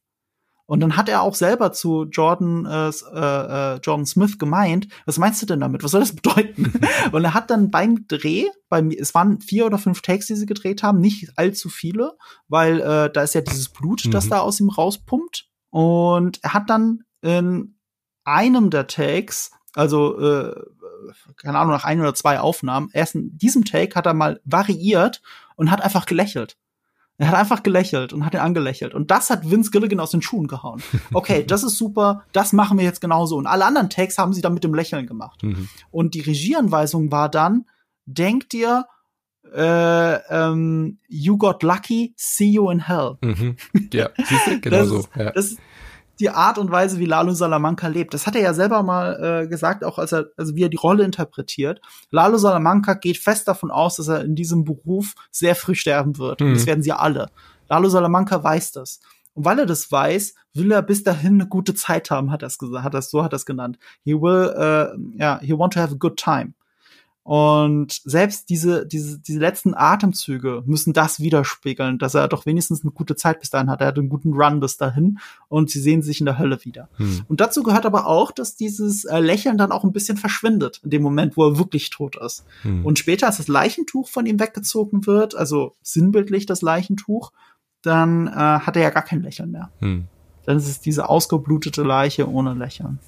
Und 0.66 0.80
dann 0.80 0.96
hat 0.96 1.08
er 1.08 1.22
auch 1.22 1.34
selber 1.34 1.72
zu 1.72 2.04
Jordan, 2.10 2.66
äh, 2.66 2.88
äh, 2.88 3.78
Jordan 3.82 4.04
Smith 4.04 4.36
gemeint, 4.38 4.88
was 5.06 5.16
meinst 5.16 5.40
du 5.40 5.46
denn 5.46 5.60
damit? 5.60 5.84
Was 5.84 5.92
soll 5.92 6.00
das 6.00 6.14
bedeuten? 6.14 6.72
und 7.12 7.24
er 7.24 7.34
hat 7.34 7.50
dann 7.50 7.70
beim 7.70 8.06
Dreh, 8.08 8.46
bei 8.68 8.82
mir, 8.82 9.00
es 9.00 9.14
waren 9.14 9.40
vier 9.40 9.66
oder 9.66 9.78
fünf 9.78 10.02
Takes, 10.02 10.26
die 10.26 10.34
sie 10.34 10.46
gedreht 10.46 10.82
haben, 10.82 10.98
nicht 10.98 11.30
allzu 11.36 11.68
viele, 11.68 12.16
weil 12.48 12.80
äh, 12.80 13.10
da 13.12 13.22
ist 13.22 13.34
ja 13.34 13.42
dieses 13.42 13.68
Blut, 13.68 14.04
mhm. 14.06 14.10
das 14.10 14.28
da 14.28 14.40
aus 14.40 14.58
ihm 14.58 14.68
rauspumpt. 14.68 15.48
Und 15.70 16.42
er 16.42 16.54
hat 16.54 16.68
dann 16.68 17.02
in 17.26 17.76
einem 18.24 18.70
der 18.70 18.86
Takes, 18.86 19.50
also 19.74 20.18
äh, 20.18 20.54
keine 21.36 21.58
Ahnung, 21.58 21.72
nach 21.72 21.84
ein 21.84 22.00
oder 22.00 22.14
zwei 22.14 22.40
Aufnahmen, 22.40 22.88
erst 22.92 23.14
in 23.14 23.36
diesem 23.36 23.64
Take 23.64 23.94
hat 23.94 24.06
er 24.06 24.14
mal 24.14 24.40
variiert 24.44 25.22
und 25.56 25.70
hat 25.70 25.82
einfach 25.82 26.06
gelächelt. 26.06 26.56
Er 27.18 27.28
hat 27.28 27.34
einfach 27.34 27.62
gelächelt 27.62 28.12
und 28.12 28.26
hat 28.26 28.34
ihn 28.34 28.40
angelächelt. 28.40 28.92
Und 28.92 29.10
das 29.10 29.30
hat 29.30 29.50
Vince 29.50 29.70
Gilligan 29.70 30.00
aus 30.00 30.10
den 30.10 30.20
Schuhen 30.20 30.48
gehauen. 30.48 30.82
Okay, 31.14 31.44
das 31.44 31.62
ist 31.62 31.78
super, 31.78 32.24
das 32.32 32.52
machen 32.52 32.78
wir 32.78 32.84
jetzt 32.84 33.00
genauso. 33.00 33.36
Und 33.36 33.46
alle 33.46 33.64
anderen 33.64 33.88
Takes 33.88 34.18
haben 34.18 34.34
sie 34.34 34.42
dann 34.42 34.54
mit 34.54 34.64
dem 34.64 34.74
Lächeln 34.74 35.06
gemacht. 35.06 35.42
Mhm. 35.42 35.68
Und 35.90 36.14
die 36.14 36.20
Regieanweisung 36.20 37.10
war 37.10 37.30
dann, 37.30 37.64
denk 38.04 38.50
dir, 38.50 38.86
äh, 39.54 40.14
ähm, 40.28 40.98
you 41.08 41.38
got 41.38 41.62
lucky, 41.62 42.14
see 42.16 42.50
you 42.50 42.70
in 42.70 42.86
hell. 42.86 43.16
Mhm. 43.22 43.56
Ja, 43.92 44.10
siehst 44.16 44.46
du, 44.46 44.60
genau 44.60 44.84
so. 44.84 45.04
Ja. 45.16 45.30
Das, 45.32 45.56
die 46.18 46.30
Art 46.30 46.58
und 46.58 46.70
Weise, 46.70 46.98
wie 46.98 47.04
Lalo 47.04 47.32
Salamanca 47.32 47.88
lebt. 47.88 48.14
Das 48.14 48.26
hat 48.26 48.36
er 48.36 48.42
ja 48.42 48.54
selber 48.54 48.82
mal 48.82 49.42
äh, 49.44 49.48
gesagt, 49.48 49.84
auch 49.84 49.98
als 49.98 50.12
er, 50.12 50.26
also 50.36 50.54
wie 50.54 50.62
er 50.62 50.68
die 50.68 50.76
Rolle 50.76 51.04
interpretiert. 51.04 51.80
Lalo 52.10 52.38
Salamanca 52.38 52.94
geht 52.94 53.18
fest 53.18 53.48
davon 53.48 53.70
aus, 53.70 53.96
dass 53.96 54.08
er 54.08 54.24
in 54.24 54.34
diesem 54.34 54.64
Beruf 54.64 55.14
sehr 55.30 55.54
früh 55.54 55.74
sterben 55.74 56.18
wird. 56.18 56.40
Mhm. 56.40 56.48
Und 56.48 56.54
das 56.54 56.66
werden 56.66 56.82
sie 56.82 56.92
alle. 56.92 57.30
Lalo 57.68 57.88
Salamanca 57.88 58.42
weiß 58.42 58.72
das. 58.72 59.00
Und 59.34 59.44
weil 59.44 59.58
er 59.58 59.66
das 59.66 59.92
weiß, 59.92 60.34
will 60.54 60.72
er 60.72 60.82
bis 60.82 61.02
dahin 61.02 61.34
eine 61.34 61.46
gute 61.46 61.74
Zeit 61.74 62.10
haben, 62.10 62.30
hat 62.30 62.42
er 62.42 62.46
es 62.46 62.56
gesagt, 62.56 62.84
hat 62.84 62.94
er 62.94 63.02
so 63.02 63.22
hat 63.22 63.34
er 63.34 63.36
es 63.36 63.44
genannt. 63.44 63.78
He 64.02 64.14
will, 64.14 64.54
äh, 64.56 65.20
ja, 65.22 65.38
he 65.42 65.52
want 65.52 65.74
to 65.74 65.80
have 65.80 65.94
a 65.94 65.98
good 65.98 66.16
time. 66.16 66.54
Und 67.26 68.02
selbst 68.04 68.50
diese, 68.50 68.86
diese, 68.86 69.18
diese 69.18 69.40
letzten 69.40 69.74
Atemzüge 69.74 70.62
müssen 70.64 70.92
das 70.92 71.18
widerspiegeln, 71.18 71.98
dass 71.98 72.14
er 72.14 72.28
doch 72.28 72.46
wenigstens 72.46 72.84
eine 72.84 72.92
gute 72.92 73.16
Zeit 73.16 73.40
bis 73.40 73.50
dahin 73.50 73.68
hat. 73.68 73.80
Er 73.80 73.88
hat 73.88 73.98
einen 73.98 74.08
guten 74.08 74.32
Run 74.32 74.60
bis 74.60 74.76
dahin 74.76 75.18
und 75.48 75.68
sie 75.68 75.80
sehen 75.80 76.02
sich 76.02 76.20
in 76.20 76.26
der 76.26 76.38
Hölle 76.38 76.64
wieder. 76.64 76.88
Hm. 76.98 77.22
Und 77.26 77.40
dazu 77.40 77.64
gehört 77.64 77.84
aber 77.84 78.06
auch, 78.06 78.30
dass 78.30 78.54
dieses 78.54 79.04
äh, 79.06 79.18
Lächeln 79.18 79.58
dann 79.58 79.72
auch 79.72 79.82
ein 79.82 79.92
bisschen 79.92 80.16
verschwindet 80.16 80.80
in 80.84 80.90
dem 80.90 81.02
Moment, 81.02 81.36
wo 81.36 81.46
er 81.46 81.58
wirklich 81.58 81.90
tot 81.90 82.14
ist. 82.14 82.44
Hm. 82.62 82.86
Und 82.86 83.00
später, 83.00 83.26
als 83.26 83.38
das 83.38 83.48
Leichentuch 83.48 84.08
von 84.08 84.24
ihm 84.24 84.38
weggezogen 84.38 85.04
wird, 85.04 85.34
also 85.34 85.74
sinnbildlich 85.82 86.46
das 86.46 86.62
Leichentuch, 86.62 87.32
dann 87.82 88.28
äh, 88.28 88.30
hat 88.30 88.76
er 88.76 88.82
ja 88.82 88.90
gar 88.90 89.02
kein 89.02 89.22
Lächeln 89.22 89.50
mehr. 89.50 89.72
Hm. 89.80 90.04
Dann 90.44 90.58
ist 90.58 90.68
es 90.68 90.80
diese 90.80 91.08
ausgeblutete 91.08 91.82
Leiche 91.82 92.30
ohne 92.30 92.54
Lächeln. 92.54 93.00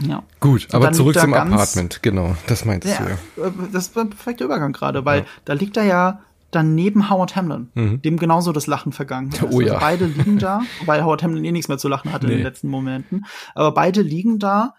Ja. 0.00 0.22
Gut, 0.40 0.68
aber 0.72 0.92
zurück 0.92 1.18
zum 1.18 1.34
Apartment, 1.34 2.02
genau, 2.02 2.36
das 2.46 2.64
meinst 2.64 2.88
ja, 2.88 2.98
du 2.98 3.42
ja. 3.42 3.46
Äh, 3.46 3.52
das 3.72 3.88
ist 3.88 3.98
ein 3.98 4.10
perfekter 4.10 4.44
Übergang 4.44 4.72
gerade, 4.72 5.04
weil 5.04 5.20
ja. 5.20 5.26
da 5.44 5.52
liegt 5.52 5.76
er 5.76 5.84
ja 5.84 6.20
dann 6.50 6.74
neben 6.74 7.10
Howard 7.10 7.34
Hamlin, 7.34 7.70
mhm. 7.74 8.02
dem 8.02 8.18
genauso 8.18 8.52
das 8.52 8.66
Lachen 8.66 8.92
vergangen 8.92 9.30
ist. 9.32 9.42
Oh 9.50 9.60
ja. 9.60 9.74
Also 9.74 9.80
beide 9.80 10.06
liegen 10.06 10.38
da, 10.38 10.62
weil 10.86 11.02
Howard 11.02 11.22
Hamlin 11.22 11.44
eh 11.44 11.52
nichts 11.52 11.68
mehr 11.68 11.78
zu 11.78 11.88
lachen 11.88 12.12
hatte 12.12 12.26
nee. 12.26 12.32
in 12.32 12.38
den 12.38 12.44
letzten 12.44 12.68
Momenten. 12.68 13.26
Aber 13.54 13.72
beide 13.72 14.02
liegen 14.02 14.38
da 14.38 14.74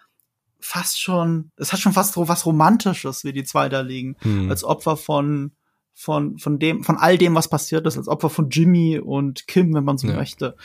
fast 0.60 1.02
schon, 1.02 1.52
es 1.58 1.74
hat 1.74 1.80
schon 1.80 1.94
fast 1.94 2.14
so 2.14 2.28
was 2.28 2.46
Romantisches, 2.46 3.24
wie 3.24 3.34
die 3.34 3.44
zwei 3.44 3.70
da 3.70 3.82
liegen, 3.82 4.16
mhm. 4.24 4.50
als 4.50 4.64
Opfer 4.64 4.96
von 4.98 5.52
von, 5.96 6.38
von 6.40 6.60
dem, 6.60 6.84
von 6.84 6.98
all 6.98 7.18
dem, 7.18 7.36
was 7.36 7.48
passiert 7.48 7.86
ist, 7.86 7.98
als 7.98 8.08
Opfer 8.08 8.30
von 8.30 8.50
Jimmy 8.50 9.00
und 9.00 9.48
Kim, 9.48 9.74
wenn 9.74 9.84
man 9.84 9.98
so 9.98 10.08
ja. 10.08 10.16
möchte. 10.16 10.56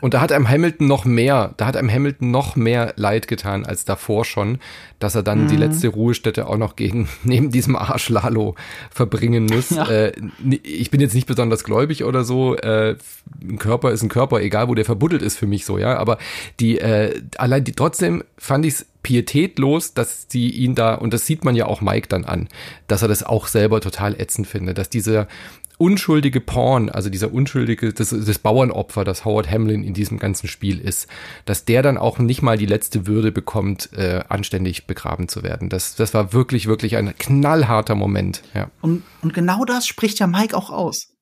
Und 0.00 0.14
da 0.14 0.20
hat 0.20 0.30
einem 0.30 0.48
Hamilton 0.48 0.86
noch 0.86 1.04
mehr, 1.04 1.54
da 1.56 1.66
hat 1.66 1.76
einem 1.76 1.90
Hamilton 1.90 2.30
noch 2.30 2.54
mehr 2.54 2.92
Leid 2.96 3.28
getan 3.28 3.64
als 3.64 3.84
davor 3.84 4.24
schon, 4.24 4.58
dass 4.98 5.14
er 5.14 5.22
dann 5.22 5.44
mhm. 5.44 5.48
die 5.48 5.56
letzte 5.56 5.88
Ruhestätte 5.88 6.46
auch 6.46 6.58
noch 6.58 6.76
gegen, 6.76 7.08
neben 7.24 7.50
diesem 7.50 7.76
Arsch 7.76 8.08
Lalo 8.08 8.54
verbringen 8.90 9.46
muss. 9.46 9.70
Ja. 9.70 9.88
Äh, 9.88 10.12
ich 10.62 10.90
bin 10.90 11.00
jetzt 11.00 11.14
nicht 11.14 11.26
besonders 11.26 11.64
gläubig 11.64 12.04
oder 12.04 12.24
so, 12.24 12.56
äh, 12.56 12.96
ein 13.42 13.58
Körper 13.58 13.90
ist 13.90 14.02
ein 14.02 14.08
Körper, 14.08 14.40
egal 14.40 14.68
wo 14.68 14.74
der 14.74 14.84
verbuddelt 14.84 15.22
ist 15.22 15.36
für 15.36 15.46
mich 15.46 15.64
so, 15.64 15.78
ja, 15.78 15.96
aber 15.98 16.18
die, 16.60 16.78
äh, 16.78 17.22
allein 17.38 17.64
die, 17.64 17.72
trotzdem 17.72 18.22
fand 18.36 18.64
ich 18.66 18.74
es 18.74 18.86
pietätlos, 19.06 19.94
dass 19.94 20.26
sie 20.28 20.50
ihn 20.50 20.74
da, 20.74 20.96
und 20.96 21.14
das 21.14 21.26
sieht 21.26 21.44
man 21.44 21.54
ja 21.54 21.66
auch 21.66 21.80
Mike 21.80 22.08
dann 22.08 22.24
an, 22.24 22.48
dass 22.88 23.02
er 23.02 23.08
das 23.08 23.22
auch 23.22 23.46
selber 23.46 23.80
total 23.80 24.20
ätzend 24.20 24.48
findet, 24.48 24.78
dass 24.78 24.90
dieser 24.90 25.28
unschuldige 25.78 26.40
Porn, 26.40 26.88
also 26.88 27.08
dieser 27.08 27.32
unschuldige, 27.32 27.92
das, 27.92 28.08
das 28.10 28.38
Bauernopfer, 28.40 29.04
das 29.04 29.24
Howard 29.24 29.48
Hamlin 29.48 29.84
in 29.84 29.94
diesem 29.94 30.18
ganzen 30.18 30.48
Spiel 30.48 30.80
ist, 30.80 31.06
dass 31.44 31.64
der 31.64 31.82
dann 31.82 31.98
auch 31.98 32.18
nicht 32.18 32.42
mal 32.42 32.58
die 32.58 32.66
letzte 32.66 33.06
Würde 33.06 33.30
bekommt, 33.30 33.92
äh, 33.92 34.24
anständig 34.28 34.88
begraben 34.88 35.28
zu 35.28 35.44
werden. 35.44 35.68
Das, 35.68 35.94
das 35.94 36.12
war 36.12 36.32
wirklich, 36.32 36.66
wirklich 36.66 36.96
ein 36.96 37.16
knallharter 37.16 37.94
Moment. 37.94 38.42
Ja. 38.54 38.72
Und, 38.80 39.04
und 39.22 39.34
genau 39.34 39.64
das 39.64 39.86
spricht 39.86 40.18
ja 40.18 40.26
Mike 40.26 40.56
auch 40.56 40.70
aus. 40.70 41.12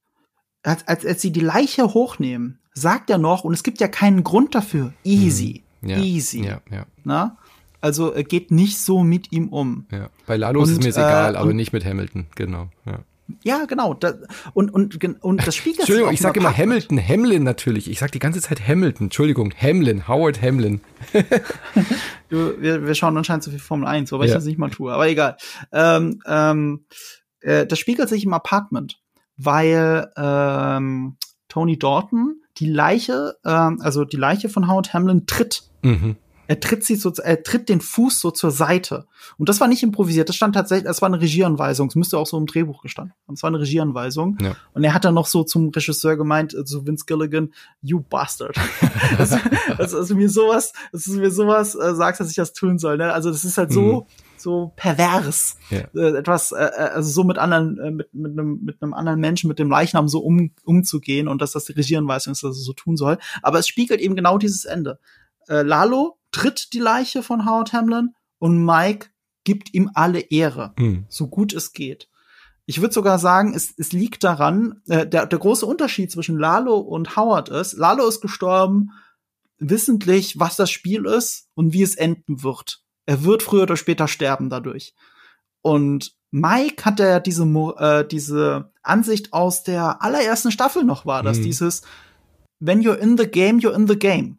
Als, 0.62 0.88
als, 0.88 1.04
als 1.04 1.20
sie 1.20 1.32
die 1.32 1.40
Leiche 1.40 1.92
hochnehmen, 1.92 2.60
sagt 2.72 3.10
er 3.10 3.18
noch, 3.18 3.44
und 3.44 3.52
es 3.52 3.62
gibt 3.62 3.78
ja 3.78 3.88
keinen 3.88 4.24
Grund 4.24 4.54
dafür, 4.54 4.94
easy, 5.04 5.64
mhm. 5.82 5.88
ja, 5.90 5.98
easy. 5.98 6.46
Ja, 6.46 6.62
ja. 6.70 6.86
Na? 7.02 7.36
Also 7.84 8.14
er 8.14 8.24
geht 8.24 8.50
nicht 8.50 8.78
so 8.78 9.04
mit 9.04 9.30
ihm 9.30 9.50
um. 9.50 9.86
Ja. 9.92 10.08
Bei 10.26 10.38
Lalo 10.38 10.60
und, 10.60 10.64
ist 10.64 10.78
es 10.78 10.78
mir 10.78 10.88
egal, 10.88 11.34
äh, 11.34 11.36
aber 11.36 11.52
nicht 11.52 11.74
mit 11.74 11.84
Hamilton, 11.84 12.28
genau. 12.34 12.70
Ja. 12.86 13.00
Ja, 13.42 13.66
genau. 13.66 13.92
Da, 13.92 14.14
und, 14.54 14.70
und, 14.70 15.04
und 15.22 15.46
das 15.46 15.54
spiegelt 15.54 15.80
Entschuldigung, 15.80 16.10
ich 16.14 16.22
sage 16.22 16.40
immer 16.40 16.56
Hamilton, 16.56 16.98
Hamlin 16.98 17.42
natürlich. 17.42 17.90
Ich 17.90 17.98
sage 17.98 18.12
die 18.12 18.20
ganze 18.20 18.40
Zeit 18.40 18.66
Hamilton. 18.66 19.08
Entschuldigung, 19.08 19.52
Hamlin, 19.54 20.08
Howard 20.08 20.40
Hamlin. 20.40 20.80
du, 22.30 22.58
wir, 22.58 22.86
wir 22.86 22.94
schauen 22.94 23.18
anscheinend 23.18 23.44
so 23.44 23.50
viel 23.50 23.60
Formel 23.60 23.86
1, 23.86 24.10
wobei 24.12 24.24
ja. 24.24 24.28
ich 24.30 24.34
das 24.34 24.46
nicht 24.46 24.58
mal 24.58 24.70
tue, 24.70 24.90
aber 24.90 25.06
egal. 25.06 25.36
Ähm, 25.70 26.22
ähm, 26.26 26.86
äh, 27.40 27.66
das 27.66 27.78
spiegelt 27.78 28.08
sich 28.08 28.24
im 28.24 28.32
Apartment, 28.32 29.02
weil 29.36 30.10
ähm, 30.16 31.18
Tony 31.48 31.78
Dalton 31.78 32.36
die 32.56 32.70
Leiche, 32.70 33.36
äh, 33.44 33.50
also 33.50 34.06
die 34.06 34.16
Leiche 34.16 34.48
von 34.48 34.68
Howard 34.68 34.94
Hamlin 34.94 35.26
tritt. 35.26 35.64
Mhm. 35.82 36.16
Er 36.46 36.60
tritt 36.60 36.84
sie 36.84 36.96
so, 36.96 37.12
er 37.12 37.42
tritt 37.42 37.68
den 37.68 37.80
Fuß 37.80 38.20
so 38.20 38.30
zur 38.30 38.50
Seite. 38.50 39.06
Und 39.38 39.48
das 39.48 39.60
war 39.60 39.68
nicht 39.68 39.82
improvisiert, 39.82 40.28
das 40.28 40.36
stand 40.36 40.54
tatsächlich, 40.54 40.86
das 40.86 41.02
war 41.02 41.08
eine 41.08 41.20
Regieanweisung. 41.20 41.88
Es 41.88 41.94
müsste 41.94 42.18
auch 42.18 42.26
so 42.26 42.36
im 42.38 42.46
Drehbuch 42.46 42.82
gestanden 42.82 43.14
haben. 43.26 43.34
Es 43.34 43.42
war 43.42 43.48
eine 43.48 43.60
Regieanweisung. 43.60 44.38
Ja. 44.40 44.56
Und 44.72 44.84
er 44.84 44.94
hat 44.94 45.04
dann 45.04 45.14
noch 45.14 45.26
so 45.26 45.44
zum 45.44 45.70
Regisseur 45.70 46.16
gemeint, 46.16 46.54
äh, 46.54 46.64
zu 46.64 46.86
Vince 46.86 47.04
Gilligan, 47.06 47.52
you 47.82 48.00
bastard. 48.00 48.56
also, 49.18 49.36
also, 49.78 49.98
also 49.98 50.14
mir 50.14 50.28
sowas, 50.28 50.72
also 50.92 51.12
mir 51.14 51.30
sowas 51.30 51.74
äh, 51.74 51.94
sagst, 51.94 52.20
dass 52.20 52.30
ich 52.30 52.36
das 52.36 52.52
tun 52.52 52.78
soll. 52.78 52.98
Ne? 52.98 53.12
Also 53.12 53.30
das 53.30 53.44
ist 53.44 53.58
halt 53.58 53.72
so, 53.72 53.80
mhm 53.80 54.06
so 54.44 54.72
pervers, 54.76 55.56
ja. 55.70 55.80
äh, 55.94 56.18
etwas, 56.18 56.52
äh, 56.52 56.64
äh, 56.64 56.90
also 56.90 57.10
so 57.10 57.24
mit 57.24 57.38
anderen, 57.38 57.78
äh, 57.78 57.90
mit, 57.90 58.14
mit 58.14 58.32
einem 58.32 58.60
mit 58.62 58.80
einem 58.80 58.94
anderen 58.94 59.18
Menschen, 59.18 59.48
mit 59.48 59.58
dem 59.58 59.70
Leichnam 59.70 60.06
so 60.06 60.20
um, 60.20 60.52
umzugehen 60.64 61.26
und 61.26 61.42
dass 61.42 61.52
das 61.52 61.64
die 61.64 61.72
Regieranweisung 61.72 62.32
ist, 62.32 62.44
dass 62.44 62.56
es 62.56 62.64
so 62.64 62.74
tun 62.74 62.96
soll. 62.96 63.18
Aber 63.42 63.58
es 63.58 63.66
spiegelt 63.66 64.00
eben 64.00 64.14
genau 64.14 64.38
dieses 64.38 64.64
Ende. 64.66 65.00
Äh, 65.48 65.62
Lalo 65.62 66.18
tritt 66.34 66.72
die 66.72 66.80
Leiche 66.80 67.22
von 67.22 67.46
Howard 67.46 67.72
Hamlin 67.72 68.14
und 68.38 68.64
Mike 68.64 69.10
gibt 69.44 69.72
ihm 69.72 69.90
alle 69.94 70.18
Ehre, 70.20 70.74
mhm. 70.76 71.06
so 71.08 71.28
gut 71.28 71.52
es 71.52 71.72
geht. 71.72 72.08
Ich 72.66 72.80
würde 72.80 72.94
sogar 72.94 73.18
sagen, 73.18 73.54
es, 73.54 73.74
es 73.76 73.92
liegt 73.92 74.24
daran, 74.24 74.80
äh, 74.88 75.06
der, 75.06 75.26
der 75.26 75.38
große 75.38 75.64
Unterschied 75.64 76.10
zwischen 76.10 76.38
Lalo 76.38 76.78
und 76.78 77.16
Howard 77.16 77.50
ist, 77.50 77.74
Lalo 77.74 78.08
ist 78.08 78.20
gestorben, 78.20 78.90
wissentlich, 79.58 80.40
was 80.40 80.56
das 80.56 80.70
Spiel 80.70 81.04
ist 81.04 81.48
und 81.54 81.72
wie 81.72 81.82
es 81.82 81.94
enden 81.94 82.42
wird. 82.42 82.82
Er 83.06 83.22
wird 83.22 83.42
früher 83.42 83.62
oder 83.62 83.76
später 83.76 84.08
sterben 84.08 84.50
dadurch. 84.50 84.94
Und 85.62 86.16
Mike 86.30 86.84
hat 86.84 86.98
ja 86.98 87.20
diese, 87.20 87.44
äh, 87.78 88.04
diese 88.08 88.72
Ansicht 88.82 89.32
aus 89.32 89.62
der 89.62 90.02
allerersten 90.02 90.50
Staffel 90.50 90.82
noch 90.82 91.06
war, 91.06 91.22
dass 91.22 91.38
mhm. 91.38 91.42
dieses, 91.44 91.82
when 92.58 92.80
you're 92.80 92.96
in 92.96 93.16
the 93.16 93.26
game, 93.26 93.58
you're 93.58 93.74
in 93.74 93.86
the 93.86 93.98
game. 93.98 94.38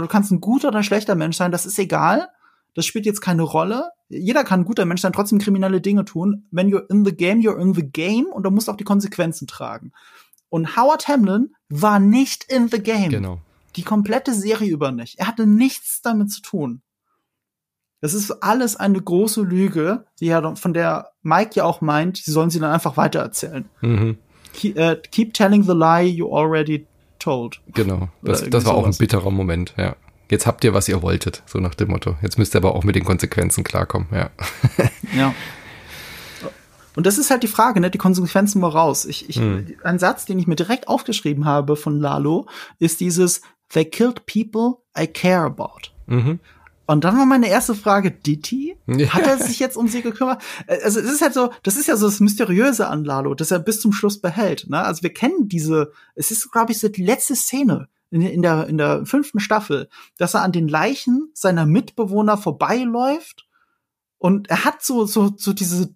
Du 0.00 0.08
kannst 0.08 0.30
ein 0.32 0.40
guter 0.40 0.68
oder 0.68 0.78
ein 0.78 0.84
schlechter 0.84 1.14
Mensch 1.14 1.36
sein, 1.36 1.52
das 1.52 1.66
ist 1.66 1.78
egal. 1.78 2.28
Das 2.74 2.84
spielt 2.86 3.06
jetzt 3.06 3.20
keine 3.20 3.42
Rolle. 3.42 3.90
Jeder 4.08 4.44
kann 4.44 4.60
ein 4.60 4.64
guter 4.64 4.84
Mensch 4.84 5.00
sein, 5.00 5.12
trotzdem 5.12 5.38
kriminelle 5.38 5.80
Dinge 5.80 6.04
tun. 6.04 6.46
When 6.50 6.68
you're 6.68 6.88
in 6.90 7.04
the 7.04 7.14
game, 7.14 7.40
you're 7.40 7.60
in 7.60 7.74
the 7.74 7.88
game 7.88 8.26
und 8.26 8.42
du 8.42 8.50
musst 8.50 8.68
auch 8.68 8.76
die 8.76 8.84
Konsequenzen 8.84 9.46
tragen. 9.46 9.92
Und 10.48 10.76
Howard 10.76 11.08
Hamlin 11.08 11.54
war 11.68 11.98
nicht 11.98 12.44
in 12.44 12.68
the 12.68 12.80
game. 12.80 13.10
Genau. 13.10 13.40
Die 13.76 13.82
komplette 13.82 14.34
Serie 14.34 14.70
über 14.70 14.92
nicht. 14.92 15.18
Er 15.18 15.26
hatte 15.26 15.46
nichts 15.46 16.00
damit 16.02 16.30
zu 16.30 16.42
tun. 16.42 16.82
Das 18.00 18.12
ist 18.12 18.30
alles 18.42 18.76
eine 18.76 19.00
große 19.00 19.42
Lüge, 19.42 20.04
die 20.20 20.26
ja, 20.26 20.54
von 20.56 20.74
der 20.74 21.12
Mike 21.22 21.52
ja 21.54 21.64
auch 21.64 21.80
meint, 21.80 22.18
sie 22.18 22.32
sollen 22.32 22.50
sie 22.50 22.60
dann 22.60 22.70
einfach 22.70 22.96
weitererzählen. 22.96 23.64
Mhm. 23.80 24.18
Keep, 24.52 24.78
uh, 24.78 24.94
keep 25.10 25.32
telling 25.32 25.62
the 25.62 25.72
lie 25.72 26.02
you 26.02 26.30
already 26.32 26.86
told. 27.24 27.60
Genau, 27.72 28.08
das, 28.22 28.42
das 28.42 28.52
war 28.52 28.60
sowas. 28.60 28.76
auch 28.76 28.86
ein 28.86 28.96
bitterer 28.98 29.30
Moment, 29.30 29.74
ja. 29.76 29.96
Jetzt 30.30 30.46
habt 30.46 30.64
ihr, 30.64 30.72
was 30.72 30.88
ihr 30.88 31.02
wolltet, 31.02 31.42
so 31.46 31.58
nach 31.58 31.74
dem 31.74 31.88
Motto. 31.88 32.16
Jetzt 32.22 32.38
müsst 32.38 32.54
ihr 32.54 32.58
aber 32.58 32.74
auch 32.74 32.84
mit 32.84 32.96
den 32.96 33.04
Konsequenzen 33.04 33.64
klarkommen, 33.64 34.08
ja. 34.12 34.30
ja. 35.16 35.34
Und 36.96 37.06
das 37.06 37.18
ist 37.18 37.30
halt 37.30 37.42
die 37.42 37.48
Frage, 37.48 37.80
ne? 37.80 37.90
Die 37.90 37.98
Konsequenzen 37.98 38.62
woraus. 38.62 39.04
Ich, 39.04 39.28
ich, 39.28 39.36
hm. 39.36 39.74
Ein 39.82 39.98
Satz, 39.98 40.26
den 40.26 40.38
ich 40.38 40.46
mir 40.46 40.54
direkt 40.54 40.86
aufgeschrieben 40.86 41.44
habe 41.44 41.76
von 41.76 41.98
Lalo, 41.98 42.46
ist 42.78 43.00
dieses 43.00 43.42
They 43.70 43.84
killed 43.84 44.26
people 44.26 44.78
I 44.96 45.06
care 45.06 45.44
about. 45.44 45.90
Mhm. 46.06 46.38
Und 46.86 47.04
dann 47.04 47.16
war 47.16 47.26
meine 47.26 47.48
erste 47.48 47.74
Frage, 47.74 48.10
Ditti? 48.10 48.76
Hat 49.08 49.26
er 49.26 49.38
sich 49.38 49.58
jetzt 49.58 49.76
um 49.76 49.88
sie 49.88 50.02
gekümmert? 50.02 50.42
Äh, 50.66 50.82
also 50.82 51.00
es 51.00 51.10
ist 51.10 51.22
halt 51.22 51.34
so, 51.34 51.50
das 51.62 51.76
ist 51.76 51.86
ja 51.86 51.96
so 51.96 52.06
das 52.06 52.20
Mysteriöse 52.20 52.88
an 52.88 53.04
Lalo, 53.04 53.34
dass 53.34 53.50
er 53.50 53.58
bis 53.58 53.80
zum 53.80 53.92
Schluss 53.92 54.20
behält. 54.20 54.66
Ne? 54.68 54.82
Also 54.82 55.02
wir 55.02 55.12
kennen 55.12 55.48
diese, 55.48 55.92
es 56.14 56.30
ist, 56.30 56.52
glaube 56.52 56.72
ich, 56.72 56.80
so 56.80 56.88
die 56.88 57.04
letzte 57.04 57.36
Szene 57.36 57.88
in, 58.10 58.22
in, 58.22 58.42
der, 58.42 58.66
in 58.68 58.78
der 58.78 59.06
fünften 59.06 59.40
Staffel, 59.40 59.88
dass 60.18 60.34
er 60.34 60.42
an 60.42 60.52
den 60.52 60.68
Leichen 60.68 61.30
seiner 61.32 61.66
Mitbewohner 61.66 62.36
vorbeiläuft 62.36 63.46
und 64.18 64.48
er 64.50 64.64
hat 64.64 64.82
so, 64.82 65.06
so, 65.06 65.32
so 65.36 65.52
diese 65.52 65.94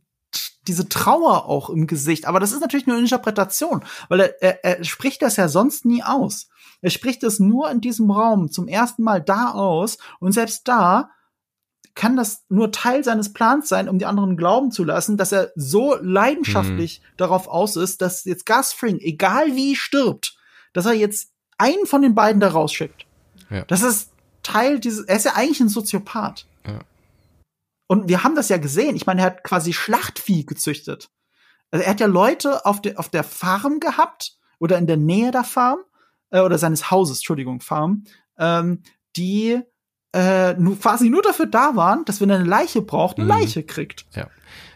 diese 0.66 0.88
Trauer 0.88 1.46
auch 1.46 1.70
im 1.70 1.86
Gesicht. 1.86 2.26
Aber 2.26 2.40
das 2.40 2.52
ist 2.52 2.60
natürlich 2.60 2.86
nur 2.86 2.96
eine 2.96 3.04
Interpretation, 3.04 3.82
weil 4.08 4.20
er, 4.20 4.42
er, 4.42 4.64
er 4.64 4.84
spricht 4.84 5.22
das 5.22 5.36
ja 5.36 5.48
sonst 5.48 5.86
nie 5.86 6.02
aus. 6.02 6.48
Er 6.80 6.90
spricht 6.90 7.22
es 7.24 7.40
nur 7.40 7.70
in 7.70 7.80
diesem 7.80 8.10
Raum 8.10 8.50
zum 8.50 8.68
ersten 8.68 9.02
Mal 9.02 9.20
da 9.20 9.50
aus 9.50 9.98
und 10.20 10.32
selbst 10.32 10.68
da 10.68 11.10
kann 11.94 12.16
das 12.16 12.44
nur 12.48 12.70
Teil 12.70 13.02
seines 13.02 13.32
Plans 13.32 13.68
sein, 13.68 13.88
um 13.88 13.98
die 13.98 14.06
anderen 14.06 14.36
glauben 14.36 14.70
zu 14.70 14.84
lassen, 14.84 15.16
dass 15.16 15.32
er 15.32 15.50
so 15.56 15.96
leidenschaftlich 16.00 17.00
mhm. 17.00 17.16
darauf 17.16 17.48
aus 17.48 17.74
ist, 17.74 18.00
dass 18.00 18.24
jetzt 18.24 18.46
Gus 18.46 18.72
Fring, 18.72 19.00
egal 19.00 19.56
wie 19.56 19.74
stirbt, 19.74 20.36
dass 20.72 20.86
er 20.86 20.92
jetzt 20.92 21.32
einen 21.58 21.86
von 21.86 22.02
den 22.02 22.14
beiden 22.14 22.40
da 22.40 22.50
rausschickt. 22.50 23.04
Ja. 23.50 23.64
Das 23.64 23.82
ist 23.82 24.12
Teil 24.44 24.78
dieses, 24.78 25.06
er 25.06 25.16
ist 25.16 25.24
ja 25.24 25.34
eigentlich 25.34 25.58
ein 25.58 25.68
Soziopath. 25.68 26.46
Ja. 26.64 26.78
Und 27.88 28.08
wir 28.08 28.22
haben 28.22 28.36
das 28.36 28.48
ja 28.48 28.58
gesehen. 28.58 28.94
Ich 28.94 29.06
meine, 29.06 29.22
er 29.22 29.26
hat 29.26 29.42
quasi 29.42 29.72
Schlachtvieh 29.72 30.46
gezüchtet. 30.46 31.10
Also 31.72 31.84
er 31.84 31.90
hat 31.90 32.00
ja 32.00 32.06
Leute 32.06 32.64
auf, 32.64 32.80
de, 32.80 32.94
auf 32.96 33.08
der 33.08 33.24
Farm 33.24 33.80
gehabt 33.80 34.36
oder 34.60 34.78
in 34.78 34.86
der 34.86 34.96
Nähe 34.96 35.32
der 35.32 35.44
Farm 35.44 35.80
äh, 36.30 36.40
oder 36.40 36.58
seines 36.58 36.90
Hauses, 36.90 37.18
Entschuldigung, 37.18 37.60
Farm, 37.60 38.04
ähm, 38.38 38.82
die 39.16 39.60
äh, 40.12 40.54
nur, 40.54 40.78
quasi 40.78 41.10
nur 41.10 41.22
dafür 41.22 41.46
da 41.46 41.76
waren, 41.76 42.04
dass 42.04 42.20
wenn 42.20 42.30
er 42.30 42.36
eine 42.36 42.48
Leiche 42.48 42.82
braucht, 42.82 43.18
eine 43.18 43.24
mhm. 43.24 43.30
Leiche 43.30 43.62
kriegt. 43.62 44.06
Ja. 44.14 44.28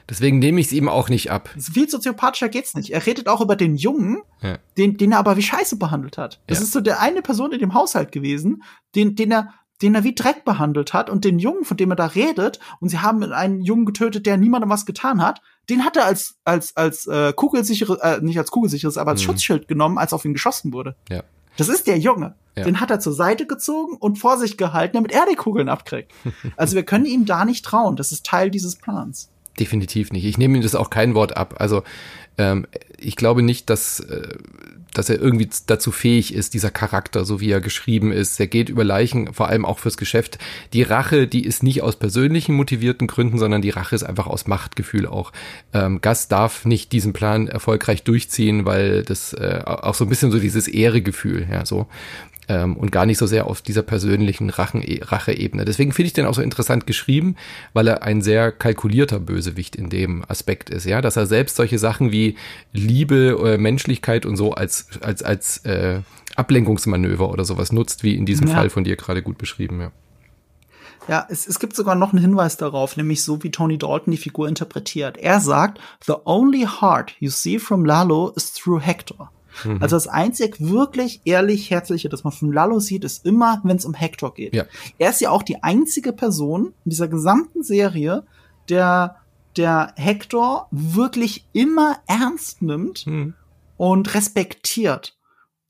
Deswegen 0.08 0.40
nehme 0.40 0.60
ich 0.60 0.66
es 0.66 0.72
ihm 0.72 0.88
auch 0.88 1.08
nicht 1.08 1.30
ab. 1.30 1.48
Viel 1.56 1.88
soziopathischer 1.88 2.48
geht's 2.48 2.74
nicht. 2.74 2.90
Er 2.90 3.06
redet 3.06 3.28
auch 3.28 3.40
über 3.40 3.56
den 3.56 3.76
Jungen, 3.76 4.18
ja. 4.42 4.58
den, 4.76 4.96
den 4.96 5.12
er 5.12 5.18
aber 5.18 5.36
wie 5.36 5.42
Scheiße 5.42 5.76
behandelt 5.78 6.18
hat. 6.18 6.40
Das 6.48 6.58
ja. 6.58 6.64
ist 6.64 6.72
so 6.72 6.80
der 6.80 7.00
eine 7.00 7.22
Person 7.22 7.52
in 7.52 7.60
dem 7.60 7.72
Haushalt 7.72 8.12
gewesen, 8.12 8.62
den, 8.94 9.14
den 9.14 9.30
er 9.30 9.54
den 9.80 9.96
er 9.96 10.04
wie 10.04 10.14
Dreck 10.14 10.44
behandelt 10.44 10.94
hat 10.94 11.10
und 11.10 11.24
den 11.24 11.40
Jungen, 11.40 11.64
von 11.64 11.76
dem 11.76 11.90
er 11.90 11.96
da 11.96 12.06
redet, 12.06 12.60
und 12.78 12.88
sie 12.88 13.00
haben 13.00 13.20
einen 13.32 13.62
Jungen 13.62 13.84
getötet, 13.84 14.26
der 14.26 14.36
niemandem 14.36 14.70
was 14.70 14.86
getan 14.86 15.20
hat, 15.20 15.40
den 15.68 15.84
hat 15.84 15.96
er 15.96 16.04
als 16.04 16.36
als 16.44 16.76
als 16.76 17.06
äh, 17.08 17.32
kugelsichere, 17.32 17.98
äh, 18.00 18.20
nicht 18.20 18.38
als 18.38 18.52
kugelsicheres, 18.52 18.96
aber 18.96 19.10
als 19.10 19.22
mhm. 19.22 19.26
Schutzschild 19.26 19.66
genommen, 19.66 19.98
als 19.98 20.12
auf 20.12 20.24
ihn 20.24 20.34
geschossen 20.34 20.72
wurde. 20.72 20.94
Ja. 21.08 21.24
Das 21.56 21.68
ist 21.68 21.86
der 21.86 21.98
Junge. 21.98 22.34
Ja. 22.56 22.64
Den 22.64 22.80
hat 22.80 22.90
er 22.90 23.00
zur 23.00 23.14
Seite 23.14 23.46
gezogen 23.46 23.96
und 23.96 24.18
vor 24.18 24.36
sich 24.36 24.56
gehalten, 24.56 24.96
damit 24.96 25.12
er 25.12 25.24
die 25.30 25.36
Kugeln 25.36 25.68
abkriegt. 25.68 26.12
also 26.56 26.76
wir 26.76 26.82
können 26.82 27.06
ihm 27.06 27.24
da 27.24 27.44
nicht 27.44 27.64
trauen. 27.64 27.96
Das 27.96 28.12
ist 28.12 28.26
Teil 28.26 28.50
dieses 28.50 28.76
Plans. 28.76 29.30
Definitiv 29.58 30.12
nicht. 30.12 30.24
Ich 30.24 30.38
nehme 30.38 30.56
ihm 30.56 30.62
das 30.62 30.74
auch 30.74 30.90
kein 30.90 31.14
Wort 31.14 31.36
ab. 31.36 31.54
Also 31.58 31.82
ähm, 32.38 32.66
ich 32.98 33.16
glaube 33.16 33.42
nicht, 33.42 33.70
dass 33.70 34.00
äh, 34.00 34.36
dass 34.94 35.08
er 35.08 35.20
irgendwie 35.20 35.48
dazu 35.66 35.90
fähig 35.90 36.34
ist, 36.34 36.54
dieser 36.54 36.70
Charakter, 36.70 37.24
so 37.24 37.40
wie 37.40 37.50
er 37.50 37.60
geschrieben 37.60 38.12
ist. 38.12 38.38
Er 38.38 38.46
geht 38.46 38.68
über 38.68 38.84
Leichen, 38.84 39.32
vor 39.32 39.48
allem 39.48 39.64
auch 39.64 39.78
fürs 39.78 39.96
Geschäft. 39.96 40.38
Die 40.72 40.82
Rache, 40.82 41.26
die 41.26 41.44
ist 41.44 41.62
nicht 41.62 41.82
aus 41.82 41.96
persönlichen 41.96 42.54
motivierten 42.54 43.06
Gründen, 43.06 43.38
sondern 43.38 43.62
die 43.62 43.70
Rache 43.70 43.94
ist 43.94 44.02
einfach 44.02 44.26
aus 44.26 44.46
Machtgefühl 44.46 45.06
auch. 45.06 45.32
Ähm, 45.72 46.00
Gas 46.00 46.28
darf 46.28 46.64
nicht 46.64 46.92
diesen 46.92 47.12
Plan 47.12 47.48
erfolgreich 47.48 48.02
durchziehen, 48.02 48.66
weil 48.66 49.02
das 49.02 49.32
äh, 49.32 49.62
auch 49.64 49.94
so 49.94 50.04
ein 50.04 50.08
bisschen 50.08 50.30
so 50.30 50.38
dieses 50.38 50.68
Ehregefühl, 50.68 51.46
ja, 51.50 51.64
so 51.64 51.86
ähm, 52.52 52.76
und 52.76 52.92
gar 52.92 53.06
nicht 53.06 53.18
so 53.18 53.26
sehr 53.26 53.46
auf 53.46 53.62
dieser 53.62 53.82
persönlichen 53.82 54.50
Rachen, 54.50 54.84
Rache-Ebene. 54.84 55.64
Deswegen 55.64 55.92
finde 55.92 56.08
ich 56.08 56.12
den 56.12 56.26
auch 56.26 56.34
so 56.34 56.42
interessant 56.42 56.86
geschrieben, 56.86 57.36
weil 57.72 57.88
er 57.88 58.02
ein 58.02 58.20
sehr 58.20 58.52
kalkulierter 58.52 59.20
Bösewicht 59.20 59.74
in 59.74 59.88
dem 59.88 60.24
Aspekt 60.28 60.68
ist, 60.68 60.84
ja, 60.84 61.00
dass 61.00 61.16
er 61.16 61.26
selbst 61.26 61.56
solche 61.56 61.78
Sachen 61.78 62.12
wie 62.12 62.36
Liebe, 62.72 63.38
oder 63.40 63.56
Menschlichkeit 63.56 64.26
und 64.26 64.36
so 64.36 64.52
als 64.52 64.86
als 65.00 65.22
als 65.22 65.58
äh, 65.64 66.00
Ablenkungsmanöver 66.36 67.30
oder 67.30 67.44
sowas 67.44 67.72
nutzt, 67.72 68.02
wie 68.02 68.16
in 68.16 68.26
diesem 68.26 68.48
ja. 68.48 68.54
Fall 68.54 68.70
von 68.70 68.84
dir 68.84 68.96
gerade 68.96 69.22
gut 69.22 69.38
beschrieben, 69.38 69.80
ja. 69.80 69.92
Ja, 71.08 71.26
es, 71.28 71.48
es 71.48 71.58
gibt 71.58 71.74
sogar 71.74 71.96
noch 71.96 72.12
einen 72.12 72.22
Hinweis 72.22 72.56
darauf, 72.56 72.96
nämlich 72.96 73.24
so 73.24 73.42
wie 73.42 73.50
Tony 73.50 73.76
Dalton 73.76 74.12
die 74.12 74.16
Figur 74.16 74.46
interpretiert. 74.46 75.16
Er 75.16 75.40
sagt, 75.40 75.80
the 76.06 76.14
only 76.24 76.64
heart 76.64 77.14
you 77.18 77.28
see 77.28 77.58
from 77.58 77.84
Lalo 77.84 78.30
is 78.36 78.52
through 78.52 78.80
Hector. 78.80 79.30
Mhm. 79.64 79.78
Also 79.80 79.96
das 79.96 80.08
einzig 80.08 80.56
wirklich 80.60 81.20
ehrlich 81.24 81.70
herzliche, 81.70 82.08
das 82.08 82.24
man 82.24 82.32
von 82.32 82.52
Lalo 82.52 82.80
sieht, 82.80 83.04
ist 83.04 83.26
immer, 83.26 83.60
wenn 83.64 83.76
es 83.76 83.84
um 83.84 83.94
Hector 83.94 84.34
geht. 84.34 84.54
Ja. 84.54 84.64
Er 84.98 85.10
ist 85.10 85.20
ja 85.20 85.30
auch 85.30 85.42
die 85.42 85.62
einzige 85.62 86.12
Person 86.12 86.74
in 86.84 86.90
dieser 86.90 87.08
gesamten 87.08 87.62
Serie, 87.62 88.24
der 88.68 89.16
der 89.56 89.92
Hector 89.96 90.68
wirklich 90.70 91.46
immer 91.52 91.98
ernst 92.06 92.62
nimmt 92.62 93.06
mhm. 93.06 93.34
und 93.76 94.14
respektiert. 94.14 95.16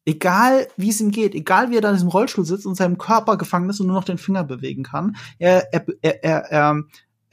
Egal 0.04 0.66
wie 0.76 0.90
es 0.90 1.00
ihm 1.00 1.12
geht, 1.12 1.34
egal 1.34 1.70
wie 1.70 1.76
er 1.76 1.80
da 1.80 1.90
in 1.90 1.94
diesem 1.94 2.08
Rollstuhl 2.08 2.44
sitzt 2.44 2.66
und 2.66 2.74
seinem 2.74 2.98
Körper 2.98 3.36
gefangen 3.36 3.70
ist 3.70 3.80
und 3.80 3.86
nur 3.86 3.96
noch 3.96 4.04
den 4.04 4.18
Finger 4.18 4.42
bewegen 4.42 4.82
kann, 4.82 5.16
er, 5.38 5.72
er, 5.72 5.86
er, 6.00 6.24
er, 6.24 6.38
er 6.50 6.82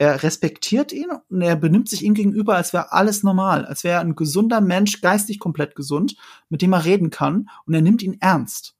er 0.00 0.22
respektiert 0.22 0.92
ihn 0.92 1.10
und 1.28 1.42
er 1.42 1.56
benimmt 1.56 1.90
sich 1.90 2.02
ihm 2.02 2.14
gegenüber, 2.14 2.56
als 2.56 2.72
wäre 2.72 2.90
alles 2.90 3.22
normal, 3.22 3.66
als 3.66 3.84
wäre 3.84 3.96
er 3.96 4.00
ein 4.00 4.16
gesunder 4.16 4.62
Mensch, 4.62 5.02
geistig 5.02 5.38
komplett 5.38 5.74
gesund, 5.76 6.16
mit 6.48 6.62
dem 6.62 6.72
er 6.72 6.86
reden 6.86 7.10
kann 7.10 7.50
und 7.66 7.74
er 7.74 7.82
nimmt 7.82 8.02
ihn 8.02 8.16
ernst. 8.18 8.74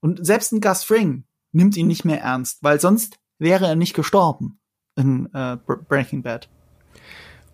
Und 0.00 0.26
selbst 0.26 0.52
ein 0.52 0.60
Gus 0.60 0.82
Fring 0.82 1.26
nimmt 1.52 1.76
ihn 1.76 1.86
nicht 1.86 2.04
mehr 2.04 2.20
ernst, 2.20 2.58
weil 2.62 2.80
sonst 2.80 3.20
wäre 3.38 3.68
er 3.68 3.76
nicht 3.76 3.94
gestorben 3.94 4.58
in 4.96 5.32
äh, 5.32 5.58
Breaking 5.88 6.24
Bad. 6.24 6.48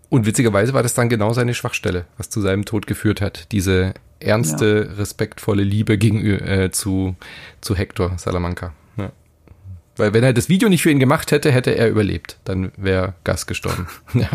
Und 0.09 0.25
witzigerweise 0.25 0.73
war 0.73 0.83
das 0.83 0.95
dann 0.95 1.11
genau 1.11 1.35
seine 1.35 1.53
Schwachstelle, 1.53 2.07
was 2.17 2.31
zu 2.31 2.41
seinem 2.41 2.65
Tod 2.65 2.87
geführt 2.87 3.21
hat. 3.21 3.53
Diese 3.53 3.93
ernste, 4.19 4.89
ja. 4.89 4.97
respektvolle 4.97 5.63
Liebe 5.63 5.99
gegenüber 5.99 6.41
äh, 6.47 6.71
zu, 6.71 7.17
zu 7.61 7.77
Hector 7.77 8.17
Salamanca. 8.17 8.73
Weil 10.01 10.15
wenn 10.15 10.25
er 10.25 10.33
das 10.33 10.49
Video 10.49 10.69
nicht 10.69 10.83
für 10.83 10.91
ihn 10.91 10.99
gemacht 10.99 11.31
hätte, 11.31 11.53
hätte 11.53 11.77
er 11.77 11.89
überlebt. 11.89 12.39
Dann 12.45 12.73
wäre 12.77 13.15
Gas 13.25 13.47
gestorben. 13.47 13.87
ja. 14.15 14.31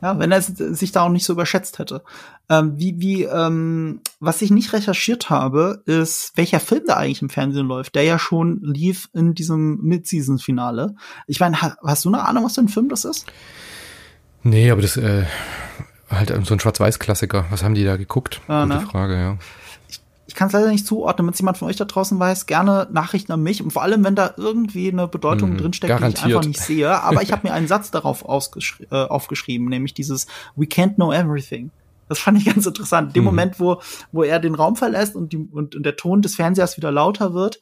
Ja, 0.00 0.16
wenn 0.20 0.30
er 0.30 0.40
sich 0.40 0.92
da 0.92 1.02
auch 1.02 1.08
nicht 1.08 1.24
so 1.24 1.32
überschätzt 1.32 1.80
hätte. 1.80 2.04
Ähm, 2.48 2.74
wie, 2.76 3.00
wie, 3.00 3.24
ähm, 3.24 4.00
was 4.20 4.40
ich 4.42 4.52
nicht 4.52 4.72
recherchiert 4.72 5.28
habe, 5.28 5.82
ist, 5.86 6.32
welcher 6.36 6.60
Film 6.60 6.84
da 6.86 6.94
eigentlich 6.94 7.20
im 7.20 7.30
Fernsehen 7.30 7.66
läuft, 7.66 7.96
der 7.96 8.04
ja 8.04 8.16
schon 8.16 8.60
lief 8.62 9.08
in 9.12 9.34
diesem 9.34 9.78
Mid-Season-Finale. 9.82 10.94
Ich 11.26 11.40
meine, 11.40 11.60
hast 11.60 12.04
du 12.04 12.10
eine 12.10 12.24
Ahnung, 12.24 12.44
was 12.44 12.54
für 12.54 12.60
ein 12.60 12.68
Film 12.68 12.88
das 12.88 13.04
ist? 13.04 13.26
Nee, 14.44 14.70
aber 14.70 14.82
das, 14.82 14.96
äh, 14.96 15.24
halt 16.08 16.32
so 16.46 16.54
ein 16.54 16.60
Schwarz-Weiß-Klassiker. 16.60 17.46
Was 17.50 17.64
haben 17.64 17.74
die 17.74 17.84
da 17.84 17.96
geguckt? 17.96 18.40
Ah, 18.46 18.62
Gute 18.62 18.76
ne? 18.76 18.80
Frage, 18.82 19.14
ja 19.16 19.38
kann 20.38 20.46
es 20.46 20.52
leider 20.52 20.70
nicht 20.70 20.86
zuordnen, 20.86 21.26
wenn 21.26 21.32
es 21.32 21.40
jemand 21.40 21.58
von 21.58 21.66
euch 21.66 21.74
da 21.74 21.84
draußen 21.84 22.16
weiß, 22.16 22.46
gerne 22.46 22.86
Nachrichten 22.92 23.32
an 23.32 23.42
mich 23.42 23.60
und 23.60 23.72
vor 23.72 23.82
allem, 23.82 24.04
wenn 24.04 24.14
da 24.14 24.34
irgendwie 24.36 24.88
eine 24.88 25.08
Bedeutung 25.08 25.54
mhm, 25.54 25.58
drinsteckt, 25.58 26.00
die 26.00 26.06
ich 26.06 26.22
einfach 26.22 26.44
nicht 26.44 26.60
sehe. 26.60 27.02
Aber 27.02 27.22
ich 27.22 27.32
habe 27.32 27.48
mir 27.48 27.52
einen 27.52 27.66
Satz 27.66 27.90
darauf 27.90 28.22
äh, 28.22 28.94
aufgeschrieben, 28.94 29.68
nämlich 29.68 29.94
dieses 29.94 30.28
We 30.54 30.66
can't 30.66 30.94
know 30.94 31.12
everything. 31.12 31.72
Das 32.08 32.20
fand 32.20 32.38
ich 32.38 32.44
ganz 32.44 32.64
interessant. 32.64 33.08
In 33.08 33.14
dem 33.14 33.22
mhm. 33.24 33.26
Moment, 33.26 33.58
wo, 33.58 33.82
wo 34.12 34.22
er 34.22 34.38
den 34.38 34.54
Raum 34.54 34.76
verlässt 34.76 35.16
und, 35.16 35.32
die, 35.32 35.38
und, 35.38 35.74
und 35.74 35.82
der 35.82 35.96
Ton 35.96 36.22
des 36.22 36.36
Fernsehers 36.36 36.76
wieder 36.76 36.92
lauter 36.92 37.34
wird, 37.34 37.58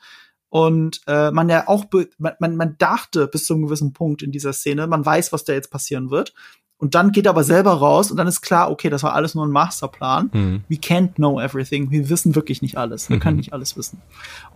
und 0.48 1.00
äh, 1.06 1.30
man 1.32 1.48
ja 1.48 1.66
auch, 1.66 1.86
man, 2.18 2.34
man, 2.38 2.56
man 2.56 2.76
dachte 2.78 3.26
bis 3.26 3.46
zu 3.46 3.54
einem 3.54 3.64
gewissen 3.64 3.92
Punkt 3.92 4.22
in 4.22 4.32
dieser 4.32 4.52
Szene, 4.52 4.86
man 4.86 5.04
weiß, 5.04 5.32
was 5.32 5.44
da 5.44 5.52
jetzt 5.52 5.70
passieren 5.70 6.10
wird. 6.10 6.34
Und 6.78 6.94
dann 6.94 7.10
geht 7.10 7.26
er 7.26 7.30
aber 7.30 7.44
selber 7.44 7.72
raus 7.72 8.10
und 8.10 8.18
dann 8.18 8.26
ist 8.26 8.42
klar, 8.42 8.70
okay, 8.70 8.90
das 8.90 9.02
war 9.02 9.14
alles 9.14 9.34
nur 9.34 9.46
ein 9.46 9.50
Masterplan. 9.50 10.30
Mhm. 10.32 10.64
We 10.68 10.76
can't 10.76 11.14
know 11.14 11.40
everything. 11.40 11.90
Wir 11.90 12.10
wissen 12.10 12.34
wirklich 12.34 12.60
nicht 12.60 12.76
alles. 12.76 13.08
Wir 13.08 13.16
mhm. 13.16 13.20
können 13.20 13.36
nicht 13.38 13.52
alles 13.54 13.76
wissen. 13.76 14.02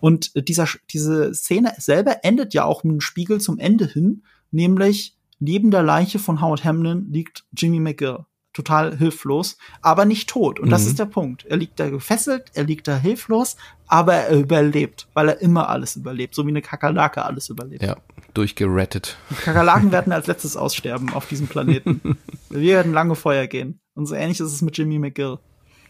Und 0.00 0.30
äh, 0.36 0.42
dieser, 0.42 0.66
diese 0.90 1.32
Szene 1.34 1.72
selber 1.78 2.22
endet 2.22 2.52
ja 2.52 2.64
auch 2.64 2.84
mit 2.84 2.92
einem 2.92 3.00
Spiegel 3.00 3.40
zum 3.40 3.58
Ende 3.58 3.86
hin, 3.86 4.22
nämlich 4.50 5.16
neben 5.38 5.70
der 5.70 5.82
Leiche 5.82 6.18
von 6.18 6.42
Howard 6.42 6.64
Hamlin 6.64 7.10
liegt 7.10 7.44
Jimmy 7.56 7.80
McGill 7.80 8.26
total 8.60 8.96
hilflos, 8.96 9.56
aber 9.82 10.04
nicht 10.04 10.28
tot. 10.28 10.60
Und 10.60 10.70
das 10.70 10.82
mhm. 10.82 10.88
ist 10.88 10.98
der 10.98 11.06
Punkt. 11.06 11.44
Er 11.46 11.56
liegt 11.56 11.80
da 11.80 11.88
gefesselt, 11.88 12.50
er 12.54 12.64
liegt 12.64 12.86
da 12.88 12.96
hilflos, 12.96 13.56
aber 13.86 14.14
er 14.14 14.38
überlebt, 14.38 15.08
weil 15.14 15.28
er 15.28 15.40
immer 15.40 15.68
alles 15.68 15.96
überlebt, 15.96 16.34
so 16.34 16.46
wie 16.46 16.50
eine 16.50 16.62
Kakerlake 16.62 17.24
alles 17.24 17.48
überlebt. 17.48 17.82
Ja, 17.82 17.96
durchgerettet. 18.34 19.16
Die 19.30 19.34
Kakerlaken 19.34 19.92
werden 19.92 20.12
als 20.12 20.26
letztes 20.26 20.56
aussterben 20.56 21.10
auf 21.12 21.26
diesem 21.26 21.48
Planeten. 21.48 22.18
Wir 22.50 22.76
werden 22.76 22.92
lange 22.92 23.14
Feuer 23.14 23.46
gehen. 23.46 23.80
Und 23.94 24.06
so 24.06 24.14
ähnlich 24.14 24.40
ist 24.40 24.52
es 24.52 24.62
mit 24.62 24.76
Jimmy 24.78 24.98
McGill. 24.98 25.38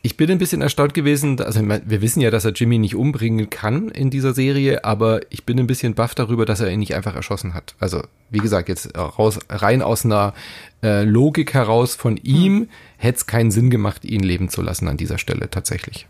Ich 0.03 0.17
bin 0.17 0.31
ein 0.31 0.39
bisschen 0.39 0.63
erstaunt 0.63 0.95
gewesen, 0.95 1.39
also 1.43 1.61
wir 1.63 2.01
wissen 2.01 2.23
ja, 2.23 2.31
dass 2.31 2.47
er 2.47 2.53
Jimmy 2.53 2.79
nicht 2.79 2.95
umbringen 2.95 3.51
kann 3.51 3.91
in 3.91 4.09
dieser 4.09 4.33
Serie, 4.33 4.83
aber 4.83 5.21
ich 5.29 5.45
bin 5.45 5.59
ein 5.59 5.67
bisschen 5.67 5.95
baff 5.95 6.15
darüber, 6.15 6.47
dass 6.47 6.61
er 6.61 6.71
ihn 6.71 6.79
nicht 6.79 6.95
einfach 6.95 7.15
erschossen 7.15 7.53
hat. 7.53 7.75
Also 7.81 8.03
wie 8.31 8.39
gesagt, 8.39 8.71
jetzt 8.71 8.97
raus, 8.97 9.39
rein 9.51 9.83
aus 9.83 10.07
einer 10.07 10.33
äh, 10.83 11.05
Logik 11.05 11.53
heraus 11.53 11.97
von 11.97 12.17
ihm 12.17 12.61
hm. 12.61 12.69
hätte 12.97 13.19
es 13.19 13.27
keinen 13.27 13.51
Sinn 13.51 13.69
gemacht, 13.69 14.07
ihn 14.07 14.23
leben 14.23 14.49
zu 14.49 14.63
lassen 14.63 14.89
an 14.89 14.97
dieser 14.97 15.19
Stelle 15.19 15.51
tatsächlich. 15.51 16.07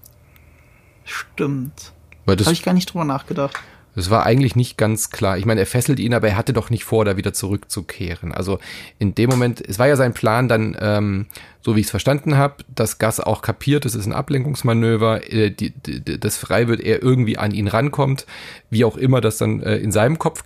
Stimmt. 1.05 1.93
Habe 2.29 2.53
ich 2.53 2.63
gar 2.63 2.75
nicht 2.75 2.93
drüber 2.93 3.05
nachgedacht. 3.05 3.59
Das 3.95 4.11
war 4.11 4.25
eigentlich 4.25 4.55
nicht 4.55 4.79
ganz 4.79 5.11
klar. 5.11 5.37
Ich 5.37 5.47
meine, 5.47 5.61
er 5.61 5.67
fesselt 5.67 5.99
ihn, 5.99 6.15
aber 6.15 6.29
er 6.29 6.37
hatte 6.37 6.53
doch 6.53 6.71
nicht 6.71 6.85
vor, 6.85 7.05
da 7.05 7.17
wieder 7.17 7.33
zurückzukehren. 7.33 8.33
Also 8.33 8.59
in 8.99 9.15
dem 9.15 9.31
Moment, 9.31 9.61
es 9.67 9.79
war 9.79 9.89
ja 9.89 9.97
sein 9.97 10.15
Plan 10.15 10.49
dann, 10.49 10.77
ähm, 10.81 11.27
so 11.61 11.77
wie 11.77 11.81
ich 11.81 11.87
es 11.87 11.91
verstanden 11.91 12.37
habe, 12.37 12.65
dass 12.75 12.99
Gas 12.99 13.21
auch 13.21 13.43
kapiert, 13.43 13.85
es 13.85 13.95
ist 13.95 14.07
ein 14.07 14.13
Ablenkungsmanöver, 14.13 15.31
äh, 15.31 15.51
die, 15.51 15.71
die, 15.71 16.21
das 16.21 16.37
frei 16.37 16.69
wird, 16.69 16.81
er 16.81 17.03
irgendwie 17.03 17.37
an 17.37 17.51
ihn 17.51 17.69
rankommt, 17.69 18.27
wie 18.71 18.85
auch 18.85 18.97
immer 18.97 19.21
das 19.21 19.39
dann 19.39 19.61
äh, 19.61 19.77
in 19.77 19.93
seinem 19.93 20.19
Kopf 20.19 20.45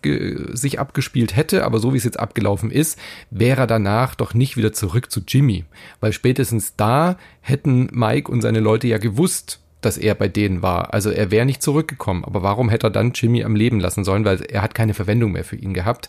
sich 0.53 0.81
abgespielt 0.81 1.37
hätte, 1.37 1.65
aber 1.65 1.79
so 1.79 1.93
wie 1.93 1.99
es 1.99 2.05
jetzt 2.05 2.19
abgelaufen 2.19 2.71
ist, 2.71 2.99
wäre 3.31 3.63
er 3.63 3.67
danach 3.67 4.15
doch 4.15 4.35
nicht 4.35 4.57
wieder 4.57 4.73
zurück 4.73 5.11
zu 5.11 5.21
Jimmy. 5.27 5.65
Weil 6.01 6.13
spätestens 6.13 6.75
da 6.77 7.17
hätten 7.41 7.89
Mike 7.93 8.31
und 8.33 8.41
seine 8.41 8.61
Leute 8.61 8.89
ja 8.89 8.99
gewusst, 8.99 9.61
dass 9.85 9.99
er 9.99 10.15
bei 10.15 10.29
denen 10.29 10.63
war. 10.63 10.95
Also 10.95 11.11
er 11.11 11.31
wäre 11.31 11.47
nicht 11.47 11.63
zurückgekommen. 11.63 12.25
Aber 12.25 12.43
warum 12.43 12.69
hätte 12.69 12.89
er 12.89 12.91
dann 12.91 13.13
Jimmy 13.13 13.45
am 13.45 13.57
Leben 13.57 13.81
lassen 13.81 14.05
sollen? 14.05 14.25
Weil 14.25 14.43
er 14.43 14.63
hat 14.63 14.75
keine 14.75 14.95
Verwendung 14.95 15.33
mehr 15.33 15.45
für 15.45 15.57
ihn 15.57 15.75
gehabt. 15.75 16.09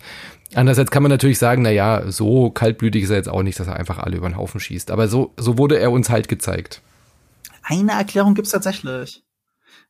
Andererseits 0.53 0.91
kann 0.91 1.03
man 1.03 1.11
natürlich 1.11 1.39
sagen, 1.39 1.61
na 1.61 1.71
ja, 1.71 2.09
so 2.11 2.49
kaltblütig 2.49 3.03
ist 3.03 3.09
er 3.09 3.17
jetzt 3.17 3.29
auch 3.29 3.43
nicht, 3.43 3.59
dass 3.59 3.67
er 3.67 3.75
einfach 3.75 3.99
alle 3.99 4.17
über 4.17 4.29
den 4.29 4.37
Haufen 4.37 4.59
schießt. 4.59 4.91
Aber 4.91 5.07
so, 5.07 5.33
so 5.37 5.57
wurde 5.57 5.77
er 5.79 5.91
uns 5.91 6.09
halt 6.09 6.27
gezeigt. 6.27 6.81
Eine 7.63 7.93
Erklärung 7.93 8.35
gibt's 8.35 8.51
tatsächlich. 8.51 9.23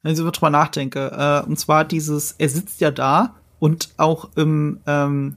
Wenn 0.01 0.11
ich 0.13 0.17
so 0.17 0.29
drüber 0.29 0.49
nachdenke. 0.49 1.11
Äh, 1.45 1.47
und 1.47 1.59
zwar 1.59 1.85
dieses, 1.85 2.33
er 2.37 2.49
sitzt 2.49 2.81
ja 2.81 2.91
da 2.91 3.35
und 3.59 3.89
auch 3.97 4.29
im, 4.35 4.79
ähm, 4.87 5.35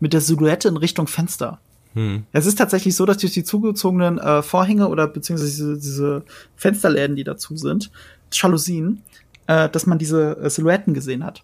mit 0.00 0.12
der 0.12 0.20
Silhouette 0.20 0.68
in 0.68 0.76
Richtung 0.76 1.06
Fenster. 1.06 1.60
Hm. 1.96 2.24
Es 2.30 2.44
ist 2.44 2.58
tatsächlich 2.58 2.94
so, 2.94 3.06
dass 3.06 3.16
durch 3.16 3.32
die 3.32 3.42
zugezogenen 3.42 4.18
äh, 4.18 4.42
Vorhänge 4.42 4.88
oder 4.88 5.08
beziehungsweise 5.08 5.50
diese, 5.50 5.78
diese 5.78 6.24
Fensterläden, 6.54 7.16
die 7.16 7.24
dazu 7.24 7.56
sind, 7.56 7.90
Jalousien, 8.30 9.02
äh, 9.46 9.70
dass 9.70 9.86
man 9.86 9.98
diese 9.98 10.36
äh, 10.36 10.50
Silhouetten 10.50 10.92
gesehen 10.92 11.24
hat. 11.24 11.42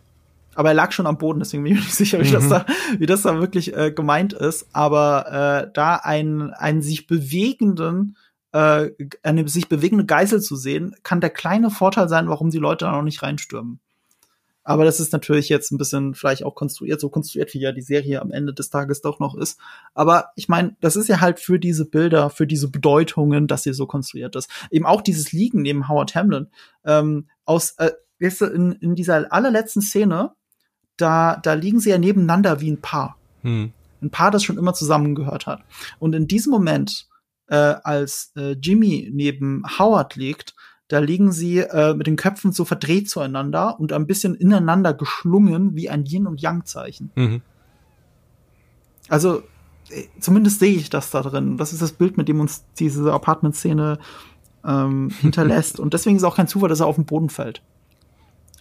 Aber 0.55 0.69
er 0.69 0.75
lag 0.75 0.93
schon 0.93 1.07
am 1.07 1.17
Boden, 1.17 1.39
deswegen 1.39 1.63
bin 1.63 1.73
ich 1.73 1.79
mir 1.79 1.85
nicht 1.85 1.95
sicher, 1.95 2.21
wie 2.21 2.29
mhm. 2.29 2.33
das 2.33 2.49
da, 2.51 2.67
wie 2.99 3.07
das 3.07 3.23
da 3.23 3.41
wirklich 3.41 3.75
äh, 3.75 3.93
gemeint 3.93 4.35
ist. 4.35 4.67
Aber 4.75 5.65
äh, 5.65 5.71
da 5.73 5.97
einen, 5.97 6.51
einen 6.51 6.83
sich 6.83 7.07
bewegenden, 7.07 8.19
äh, 8.53 8.91
eine 9.23 9.49
sich 9.49 9.71
bewegende 9.71 10.05
Geisel 10.05 10.43
zu 10.43 10.57
sehen, 10.57 10.95
kann 11.03 11.23
der 11.23 11.31
kleine 11.31 11.71
Vorteil 11.71 12.11
sein, 12.11 12.29
warum 12.29 12.51
die 12.51 12.59
Leute 12.59 12.85
da 12.85 12.93
noch 12.93 13.03
nicht 13.03 13.23
reinstürmen. 13.23 13.81
Aber 14.65 14.85
das 14.85 15.01
ist 15.01 15.13
natürlich 15.13 15.49
jetzt 15.49 15.73
ein 15.73 15.79
bisschen 15.79 16.15
vielleicht 16.15 16.45
auch 16.45 16.55
konstruiert, 16.55 17.01
so 17.01 17.09
konstruiert, 17.09 17.53
wie 17.55 17.61
ja 17.61 17.73
die 17.73 17.83
Serie 17.83 18.23
am 18.23 18.31
Ende 18.31 18.55
des 18.55 18.71
Tages 18.71 19.01
doch 19.01 19.19
noch 19.19 19.35
ist. 19.35 19.59
Aber 19.95 20.31
ich 20.37 20.49
meine, 20.49 20.77
das 20.81 20.95
ist 20.97 21.09
ja 21.09 21.21
halt 21.21 21.41
für 21.41 21.59
diese 21.59 21.85
Bilder, 21.85 22.31
für 22.31 22.47
diese 22.47 22.71
Bedeutungen, 22.71 23.49
dass 23.49 23.65
sie 23.65 23.73
so 23.73 23.87
konstruiert 23.87 24.37
ist. 24.37 24.49
Eben 24.71 24.87
auch 24.87 25.01
dieses 25.01 25.33
Liegen 25.33 25.63
neben 25.63 25.89
Howard 25.89 26.15
Hamlin. 26.15 26.49
Ähm, 26.85 27.29
aus, 27.45 27.73
äh, 27.79 27.91
weißt 28.21 28.43
du, 28.43 28.45
in, 28.47 28.73
in 28.73 28.95
dieser 28.95 29.33
allerletzten 29.33 29.83
Szene, 29.83 30.33
da, 30.97 31.37
da 31.37 31.55
liegen 31.55 31.81
sie 31.81 31.91
ja 31.91 31.99
nebeneinander 31.99 32.61
wie 32.61 32.71
ein 32.71 32.81
Paar. 32.81 33.17
Hm. 33.43 33.73
Ein 34.01 34.11
Paar, 34.11 34.31
das 34.31 34.45
schon 34.45 34.59
immer 34.59 34.75
zusammengehört 34.75 35.47
hat. 35.47 35.63
Und 35.99 36.15
in 36.15 36.29
diesem 36.29 36.53
Moment, 36.53 37.09
äh, 37.49 37.57
als 37.57 38.33
äh, 38.37 38.53
Jimmy 38.53 39.11
neben 39.13 39.65
Howard 39.79 40.17
liegt, 40.17 40.55
da 40.93 40.99
liegen 40.99 41.33
sie 41.33 41.61
äh, 41.61 41.95
mit 41.95 42.07
den 42.07 42.17
Köpfen 42.17 42.53
so 42.53 42.67
verdreht 42.67 43.09
zueinander 43.09 43.81
und 43.81 43.95
ein 43.95 44.07
bisschen 44.07 44.35
ineinander 44.35 44.93
geschlungen 44.93 45.75
wie 45.75 45.89
ein 45.89 46.05
Yin- 46.05 46.27
und 46.27 46.43
Yang-Zeichen. 46.43 47.11
Mhm. 47.15 47.41
Also, 49.09 49.43
äh, 49.89 50.05
zumindest 50.21 50.61
sehe 50.61 50.75
ich 50.75 50.91
das 50.91 51.11
da 51.11 51.23
drin. 51.23 51.57
Das 51.57 51.73
ist 51.73 51.81
das 51.81 51.93
Bild, 51.93 52.19
mit 52.19 52.29
dem 52.29 52.41
uns 52.41 52.67
diese 52.79 53.11
Apartment-Szene 53.11 54.01
ähm, 54.67 55.09
hinterlässt. 55.23 55.81
und 55.81 55.95
deswegen 55.95 56.17
ist 56.19 56.25
auch 56.25 56.37
kein 56.37 56.47
Zufall, 56.47 56.69
dass 56.69 56.81
er 56.81 56.87
auf 56.87 56.97
den 56.97 57.07
Boden 57.07 57.31
fällt. 57.31 57.63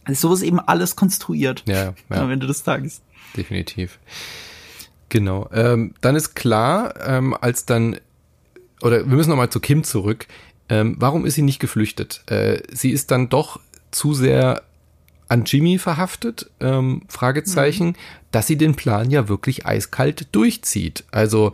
Also 0.05 0.29
so 0.29 0.33
ist 0.33 0.41
eben 0.41 0.61
alles 0.61 0.95
konstruiert 0.95 1.65
ja, 1.67 1.93
ja. 2.09 2.21
am 2.21 2.31
Ende 2.31 2.47
des 2.47 2.63
Tages. 2.63 3.01
Definitiv. 3.35 3.99
Genau. 5.09 5.49
Ähm, 5.51 5.95
dann 5.99 6.15
ist 6.15 6.33
klar, 6.33 6.93
ähm, 7.05 7.35
als 7.41 7.65
dann, 7.65 7.97
oder 8.81 8.99
wir 8.99 9.17
müssen 9.17 9.31
nochmal 9.31 9.49
zu 9.49 9.59
Kim 9.59 9.83
zurück. 9.83 10.27
Ähm, 10.71 10.95
warum 10.97 11.25
ist 11.25 11.35
sie 11.35 11.41
nicht 11.41 11.59
geflüchtet? 11.59 12.23
Äh, 12.27 12.63
sie 12.71 12.91
ist 12.91 13.11
dann 13.11 13.27
doch 13.27 13.59
zu 13.91 14.13
sehr 14.13 14.63
an 15.27 15.43
Jimmy 15.45 15.77
verhaftet, 15.77 16.49
ähm, 16.61 17.03
Fragezeichen, 17.09 17.87
mhm. 17.87 17.95
dass 18.31 18.47
sie 18.47 18.55
den 18.55 18.75
Plan 18.75 19.11
ja 19.11 19.27
wirklich 19.27 19.65
eiskalt 19.65 20.27
durchzieht. 20.31 21.03
Also 21.11 21.51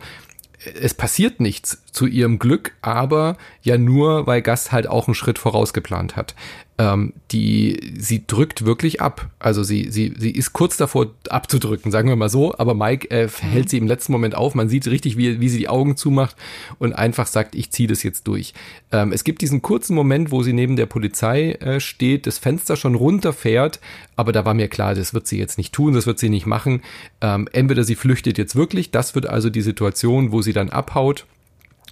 es 0.80 0.94
passiert 0.94 1.40
nichts 1.40 1.82
zu 1.92 2.06
ihrem 2.06 2.38
Glück, 2.38 2.72
aber 2.82 3.36
ja 3.62 3.78
nur, 3.78 4.26
weil 4.26 4.42
Gast 4.42 4.72
halt 4.72 4.88
auch 4.88 5.08
einen 5.08 5.14
Schritt 5.14 5.38
vorausgeplant 5.38 6.16
hat 6.16 6.34
ähm, 6.78 7.12
die 7.32 7.94
sie 7.98 8.24
drückt 8.26 8.64
wirklich 8.64 9.00
ab. 9.00 9.28
Also 9.40 9.64
sie, 9.64 9.90
sie, 9.90 10.14
sie 10.16 10.30
ist 10.30 10.52
kurz 10.52 10.76
davor 10.76 11.08
abzudrücken, 11.28 11.90
sagen 11.90 12.08
wir 12.08 12.16
mal 12.16 12.28
so, 12.28 12.54
aber 12.56 12.74
Mike 12.74 13.10
äh, 13.10 13.28
hält 13.28 13.66
mhm. 13.66 13.68
sie 13.68 13.78
im 13.78 13.86
letzten 13.88 14.12
Moment 14.12 14.36
auf. 14.36 14.54
Man 14.54 14.68
sieht 14.68 14.86
richtig, 14.86 15.16
wie, 15.16 15.40
wie 15.40 15.48
sie 15.48 15.58
die 15.58 15.68
Augen 15.68 15.96
zumacht 15.96 16.36
und 16.78 16.92
einfach 16.92 17.26
sagt, 17.26 17.56
ich 17.56 17.72
ziehe 17.72 17.88
das 17.88 18.04
jetzt 18.04 18.28
durch. 18.28 18.54
Ähm, 18.92 19.12
es 19.12 19.24
gibt 19.24 19.42
diesen 19.42 19.60
kurzen 19.60 19.94
Moment, 19.94 20.30
wo 20.30 20.42
sie 20.42 20.52
neben 20.52 20.76
der 20.76 20.86
Polizei 20.86 21.52
äh, 21.52 21.80
steht, 21.80 22.26
das 22.26 22.38
Fenster 22.38 22.76
schon 22.76 22.94
runterfährt, 22.94 23.80
aber 24.14 24.30
da 24.30 24.44
war 24.44 24.54
mir 24.54 24.68
klar, 24.68 24.94
das 24.94 25.12
wird 25.12 25.26
sie 25.26 25.38
jetzt 25.38 25.58
nicht 25.58 25.74
tun, 25.74 25.94
das 25.94 26.06
wird 26.06 26.20
sie 26.20 26.30
nicht 26.30 26.46
machen. 26.46 26.82
Ähm, 27.20 27.48
entweder 27.52 27.82
sie 27.82 27.96
flüchtet 27.96 28.38
jetzt 28.38 28.54
wirklich, 28.54 28.92
das 28.92 29.16
wird 29.16 29.26
also 29.26 29.50
die 29.50 29.62
Situation, 29.62 30.30
wo 30.30 30.42
sie 30.42 30.52
dann 30.52 30.70
abhaut 30.70 31.26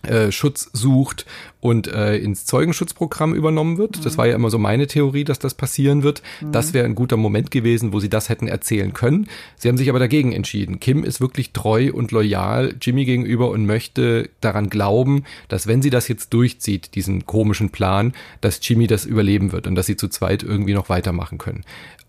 äh, 0.07 0.33
Schutz 0.33 0.71
sucht 0.73 1.27
und 1.67 1.89
äh, 1.89 2.17
ins 2.17 2.45
Zeugenschutzprogramm 2.45 3.35
übernommen 3.35 3.77
wird. 3.77 3.99
Mhm. 3.99 4.03
Das 4.05 4.17
war 4.17 4.27
ja 4.27 4.37
immer 4.37 4.51
so 4.51 4.59
meine 4.59 4.87
Theorie, 4.87 5.25
dass 5.25 5.41
das 5.41 5.55
passieren 5.55 6.05
wird. 6.05 6.23
Mhm. 6.41 6.53
Das 6.53 6.73
wäre 6.73 6.87
ein 6.87 6.95
guter 6.95 7.17
Moment 7.17 7.51
gewesen, 7.51 7.93
wo 7.93 7.99
sie 7.99 8.09
das 8.09 8.29
hätten 8.29 8.47
erzählen 8.47 8.93
können. 8.93 9.29
Sie 9.57 9.69
haben 9.69 9.77
sich 9.77 9.89
aber 9.89 9.99
dagegen 9.99 10.33
entschieden. 10.33 10.79
Kim 10.79 11.03
ist 11.03 11.21
wirklich 11.21 11.53
treu 11.53 11.91
und 11.93 12.13
loyal 12.13 12.77
Jimmy 12.81 13.05
gegenüber 13.05 13.51
und 13.51 13.67
möchte 13.67 14.31
daran 14.41 14.71
glauben, 14.71 15.25
dass 15.49 15.67
wenn 15.67 15.83
sie 15.83 15.91
das 15.91 16.07
jetzt 16.07 16.33
durchzieht, 16.33 16.95
diesen 16.95 17.27
komischen 17.27 17.71
Plan, 17.71 18.13
dass 18.41 18.61
Jimmy 18.63 18.87
das 18.87 19.05
überleben 19.05 19.51
wird 19.51 19.67
und 19.67 19.75
dass 19.75 19.87
sie 19.87 19.97
zu 19.97 20.07
zweit 20.09 20.45
irgendwie 20.45 20.75
noch 20.75 20.89
weitermachen 20.89 21.39
können. 21.39 21.65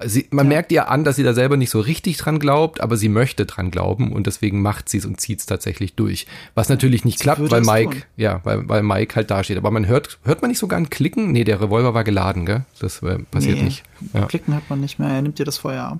Sie, 0.05 0.27
man 0.29 0.45
ja. 0.45 0.49
merkt 0.49 0.71
ihr 0.71 0.91
an, 0.91 1.03
dass 1.03 1.15
sie 1.15 1.23
da 1.23 1.33
selber 1.33 1.57
nicht 1.57 1.71
so 1.71 1.79
richtig 1.79 2.17
dran 2.17 2.37
glaubt, 2.37 2.81
aber 2.81 2.97
sie 2.97 3.09
möchte 3.09 3.47
dran 3.47 3.71
glauben 3.71 4.11
und 4.11 4.27
deswegen 4.27 4.61
macht 4.61 4.89
sie 4.89 4.99
es 4.99 5.05
und 5.05 5.19
zieht 5.19 5.39
es 5.39 5.47
tatsächlich 5.47 5.95
durch. 5.95 6.27
Was 6.53 6.69
natürlich 6.69 7.03
nicht 7.03 7.17
sie 7.17 7.23
klappt, 7.23 7.49
weil 7.49 7.61
Mike, 7.61 7.91
tun. 7.91 8.03
ja, 8.15 8.41
weil, 8.43 8.69
weil 8.69 8.83
Mike 8.83 9.15
halt 9.15 9.31
dasteht. 9.47 9.57
Aber 9.57 9.71
man 9.71 9.87
hört, 9.87 10.19
hört 10.23 10.41
man 10.41 10.49
nicht 10.49 10.59
sogar 10.59 10.77
ein 10.77 10.89
Klicken? 10.89 11.31
Nee, 11.31 11.43
der 11.43 11.61
Revolver 11.61 11.93
war 11.93 12.03
geladen, 12.03 12.45
gell? 12.45 12.65
Das 12.79 13.01
äh, 13.01 13.19
passiert 13.19 13.57
nee, 13.57 13.63
nicht. 13.63 13.83
Ja. 14.13 14.25
Klicken 14.25 14.53
hört 14.53 14.69
man 14.69 14.79
nicht 14.79 14.99
mehr, 14.99 15.09
er 15.09 15.21
nimmt 15.21 15.39
dir 15.39 15.45
das 15.45 15.57
Feuer 15.57 15.85
ab. 15.85 15.99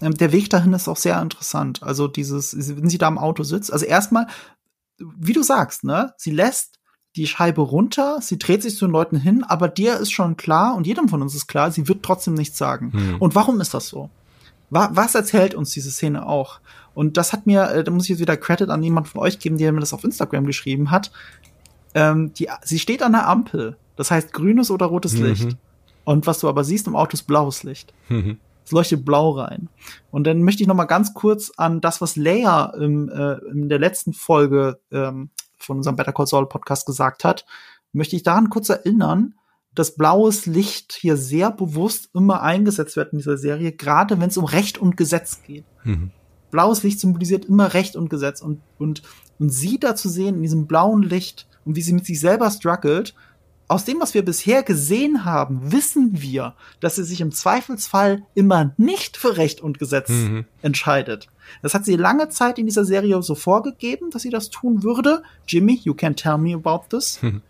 Ähm, 0.00 0.14
der 0.14 0.32
Weg 0.32 0.50
dahin 0.50 0.72
ist 0.72 0.88
auch 0.88 0.96
sehr 0.96 1.20
interessant. 1.20 1.82
Also 1.82 2.08
dieses, 2.08 2.56
wenn 2.76 2.88
sie 2.88 2.98
da 2.98 3.08
im 3.08 3.18
Auto 3.18 3.42
sitzt, 3.42 3.72
also 3.72 3.86
erstmal, 3.86 4.26
wie 4.98 5.32
du 5.32 5.42
sagst, 5.42 5.84
ne, 5.84 6.12
sie 6.16 6.30
lässt 6.30 6.78
die 7.16 7.26
Scheibe 7.26 7.60
runter, 7.60 8.18
sie 8.20 8.38
dreht 8.38 8.62
sich 8.62 8.76
zu 8.76 8.86
den 8.86 8.92
Leuten 8.92 9.16
hin, 9.16 9.44
aber 9.44 9.68
dir 9.68 9.98
ist 9.98 10.10
schon 10.10 10.36
klar 10.36 10.74
und 10.74 10.86
jedem 10.86 11.08
von 11.08 11.22
uns 11.22 11.34
ist 11.34 11.46
klar, 11.46 11.70
sie 11.70 11.86
wird 11.86 12.02
trotzdem 12.02 12.34
nichts 12.34 12.58
sagen. 12.58 12.92
Hm. 12.92 13.16
Und 13.20 13.36
warum 13.36 13.60
ist 13.60 13.72
das 13.72 13.88
so? 13.88 14.10
Was 14.70 15.14
erzählt 15.14 15.54
uns 15.54 15.70
diese 15.70 15.92
Szene 15.92 16.26
auch? 16.26 16.58
Und 16.94 17.16
das 17.16 17.32
hat 17.32 17.46
mir, 17.46 17.70
äh, 17.70 17.84
da 17.84 17.90
muss 17.90 18.04
ich 18.04 18.10
jetzt 18.10 18.20
wieder 18.20 18.36
Credit 18.36 18.70
an 18.70 18.82
jemand 18.82 19.08
von 19.08 19.20
euch 19.20 19.38
geben, 19.38 19.58
der 19.58 19.72
mir 19.72 19.80
das 19.80 19.92
auf 19.92 20.04
Instagram 20.04 20.46
geschrieben 20.46 20.90
hat. 20.90 21.12
Ähm, 21.94 22.32
die, 22.34 22.48
sie 22.62 22.78
steht 22.78 23.02
an 23.02 23.12
der 23.12 23.28
Ampel. 23.28 23.76
Das 23.96 24.10
heißt 24.10 24.32
grünes 24.32 24.70
oder 24.70 24.86
rotes 24.86 25.14
mhm. 25.14 25.24
Licht. 25.24 25.56
Und 26.04 26.26
was 26.26 26.40
du 26.40 26.48
aber 26.48 26.64
siehst 26.64 26.86
im 26.86 26.96
Auto 26.96 27.14
ist 27.14 27.22
blaues 27.22 27.62
Licht. 27.62 27.94
Mhm. 28.08 28.38
Es 28.64 28.72
leuchtet 28.72 29.04
blau 29.04 29.30
rein. 29.32 29.68
Und 30.10 30.26
dann 30.26 30.42
möchte 30.42 30.62
ich 30.62 30.68
noch 30.68 30.74
mal 30.74 30.84
ganz 30.84 31.14
kurz 31.14 31.52
an 31.56 31.80
das, 31.80 32.00
was 32.00 32.16
Leia 32.16 32.72
im, 32.76 33.08
äh, 33.08 33.34
in 33.50 33.68
der 33.68 33.78
letzten 33.78 34.12
Folge 34.12 34.80
ähm, 34.90 35.30
von 35.58 35.78
unserem 35.78 35.96
Better 35.96 36.12
Call 36.12 36.26
Saul 36.26 36.48
Podcast 36.48 36.86
gesagt 36.86 37.24
hat, 37.24 37.44
möchte 37.92 38.16
ich 38.16 38.22
daran 38.22 38.50
kurz 38.50 38.68
erinnern, 38.68 39.34
dass 39.74 39.96
blaues 39.96 40.46
Licht 40.46 40.92
hier 40.92 41.16
sehr 41.16 41.50
bewusst 41.50 42.10
immer 42.14 42.42
eingesetzt 42.42 42.96
wird 42.96 43.12
in 43.12 43.18
dieser 43.18 43.36
Serie, 43.36 43.72
gerade 43.72 44.20
wenn 44.20 44.28
es 44.28 44.36
um 44.36 44.44
Recht 44.44 44.78
und 44.78 44.96
Gesetz 44.96 45.42
geht. 45.42 45.64
Mhm. 45.84 46.10
Blaues 46.50 46.82
Licht 46.84 47.00
symbolisiert 47.00 47.46
immer 47.46 47.74
Recht 47.74 47.96
und 47.96 48.08
Gesetz 48.08 48.40
und, 48.40 48.60
und, 48.78 49.02
und 49.38 49.50
sie 49.50 49.80
da 49.80 49.96
zu 49.96 50.08
sehen 50.08 50.36
in 50.36 50.42
diesem 50.42 50.66
blauen 50.66 51.02
Licht 51.02 51.48
und 51.64 51.76
wie 51.76 51.82
sie 51.82 51.92
mit 51.92 52.06
sich 52.06 52.20
selber 52.20 52.50
struggelt, 52.50 53.14
aus 53.66 53.84
dem, 53.84 54.00
was 54.00 54.12
wir 54.14 54.24
bisher 54.24 54.62
gesehen 54.62 55.24
haben, 55.24 55.72
wissen 55.72 56.20
wir, 56.20 56.54
dass 56.80 56.96
sie 56.96 57.04
sich 57.04 57.20
im 57.20 57.32
Zweifelsfall 57.32 58.22
immer 58.34 58.74
nicht 58.76 59.16
für 59.16 59.36
Recht 59.36 59.60
und 59.62 59.78
Gesetz 59.78 60.10
mhm. 60.10 60.44
entscheidet. 60.60 61.28
Das 61.62 61.74
hat 61.74 61.84
sie 61.84 61.96
lange 61.96 62.28
Zeit 62.28 62.58
in 62.58 62.66
dieser 62.66 62.84
Serie 62.84 63.22
so 63.22 63.34
vorgegeben, 63.34 64.10
dass 64.10 64.22
sie 64.22 64.30
das 64.30 64.50
tun 64.50 64.82
würde. 64.82 65.22
Jimmy, 65.48 65.80
you 65.82 65.94
can 65.94 66.14
tell 66.14 66.38
me 66.38 66.54
about 66.54 66.84
this. 66.90 67.22
Mhm. 67.22 67.42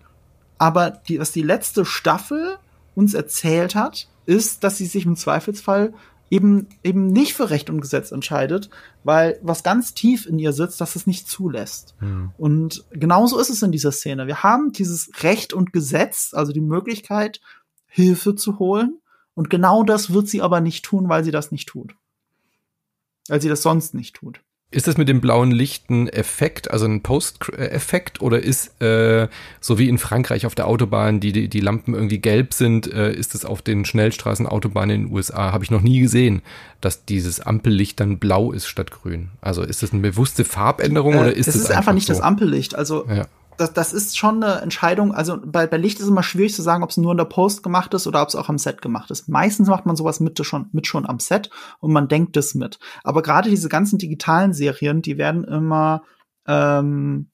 Aber 0.59 0.91
die, 0.91 1.19
was 1.19 1.33
die 1.33 1.43
letzte 1.43 1.85
Staffel 1.85 2.59
uns 2.95 3.15
erzählt 3.15 3.75
hat, 3.75 4.09
ist, 4.27 4.63
dass 4.65 4.79
sie 4.79 4.87
sich 4.87 5.05
im 5.05 5.17
Zweifelsfall 5.17 5.93
eben, 6.31 6.69
eben 6.83 7.07
nicht 7.07 7.35
für 7.35 7.51
Recht 7.51 7.71
und 7.71 7.81
Gesetz 7.81 8.13
entscheidet, 8.13 8.71
weil 9.05 9.39
was 9.43 9.63
ganz 9.63 9.95
tief 9.95 10.27
in 10.27 10.39
ihr 10.39 10.53
sitzt, 10.53 10.81
dass 10.81 10.97
es 10.97 11.07
nicht 11.07 11.29
zulässt. 11.29 11.95
Mhm. 12.01 12.33
Und 12.39 12.85
genauso 12.91 13.39
ist 13.39 13.51
es 13.51 13.63
in 13.63 13.73
dieser 13.73 13.93
Szene. 13.93 14.27
Wir 14.27 14.43
haben 14.43 14.73
dieses 14.73 15.11
Recht 15.23 15.53
und 15.53 15.73
Gesetz, 15.73 16.33
also 16.33 16.53
die 16.53 16.61
Möglichkeit, 16.61 17.41
Hilfe 17.87 18.35
zu 18.35 18.59
holen. 18.59 19.01
Und 19.35 19.51
genau 19.51 19.83
das 19.83 20.13
wird 20.13 20.29
sie 20.29 20.43
aber 20.43 20.61
nicht 20.61 20.85
tun, 20.85 21.09
weil 21.09 21.25
sie 21.25 21.33
das 21.33 21.53
nicht 21.53 21.69
tut 21.69 21.95
als 23.29 23.43
sie 23.43 23.49
das 23.49 23.63
sonst 23.63 23.95
nicht 23.95 24.17
tut. 24.17 24.41
Ist 24.75 24.89
das 24.89 24.99
mit 24.99 25.09
dem 25.09 25.21
blauen 25.21 25.53
Licht 25.53 25.89
ein 25.89 26.09
Effekt, 26.09 26.71
also 26.71 26.87
ein 26.87 27.01
Post-Effekt, 27.01 28.21
oder 28.21 28.43
ist 28.43 28.83
äh, 28.83 29.29
so 29.61 29.79
wie 29.79 29.89
in 29.89 29.99
Frankreich 29.99 30.47
auf 30.47 30.57
der 30.57 30.67
Autobahn, 30.67 31.21
die, 31.21 31.31
die, 31.31 31.49
die 31.49 31.61
Lampen 31.61 31.95
irgendwie 31.95 32.19
gelb 32.19 32.53
sind, 32.53 32.93
äh, 32.93 33.13
ist 33.13 33.37
es 33.37 33.45
auf 33.45 33.63
den 33.63 33.85
Schnellstraßenautobahnen 33.85 34.97
in 34.97 35.03
den 35.05 35.13
USA? 35.15 35.53
Habe 35.53 35.63
ich 35.63 35.71
noch 35.71 35.81
nie 35.81 36.01
gesehen, 36.01 36.43
dass 36.81 37.05
dieses 37.05 37.41
Ampellicht 37.41 38.01
dann 38.01 38.19
blau 38.19 38.51
ist 38.51 38.67
statt 38.67 38.91
grün. 38.91 39.29
Also 39.41 39.63
ist 39.63 39.85
das 39.85 39.93
eine 39.93 40.03
bewusste 40.03 40.45
Farbänderung 40.45 41.15
äh, 41.15 41.19
oder 41.19 41.33
ist 41.33 41.47
es 41.47 41.55
ist 41.55 41.67
einfach, 41.67 41.79
einfach 41.79 41.93
nicht 41.93 42.09
so? 42.09 42.13
das 42.13 42.21
Ampellicht. 42.21 42.75
Also 42.75 43.07
ja 43.09 43.27
das, 43.57 43.73
das 43.73 43.93
ist 43.93 44.17
schon 44.17 44.43
eine 44.43 44.61
Entscheidung. 44.61 45.15
Also 45.15 45.39
bei, 45.45 45.67
bei 45.67 45.77
Licht 45.77 45.99
ist 45.99 46.05
es 46.05 46.11
immer 46.11 46.23
schwierig 46.23 46.55
zu 46.55 46.63
sagen, 46.63 46.83
ob 46.83 46.91
es 46.91 46.97
nur 46.97 47.13
in 47.13 47.19
der 47.19 47.25
Post 47.25 47.63
gemacht 47.63 47.95
ist 47.95 48.07
oder 48.07 48.23
ob 48.23 48.29
es 48.29 48.35
auch 48.35 48.49
am 48.49 48.59
Set 48.59 48.83
gemacht 48.83 49.11
ist. 49.11 49.29
Meistens 49.29 49.69
macht 49.69 49.87
man 49.87 49.97
sowas 49.97 50.21
mit 50.21 50.45
schon, 50.45 50.69
mit 50.73 50.87
schon 50.87 51.07
am 51.07 51.21
Set 51.21 51.51
und 51.81 51.93
man 51.93 52.09
denkt 52.09 52.37
es 52.37 52.55
mit. 52.55 52.79
Aber 53.03 53.23
gerade 53.23 53.51
diese 53.51 53.69
ganzen 53.69 53.99
digitalen 53.99 54.53
Serien, 54.53 55.03
die 55.03 55.19
werden 55.19 55.45
immer, 55.45 56.03
ähm, 56.47 57.31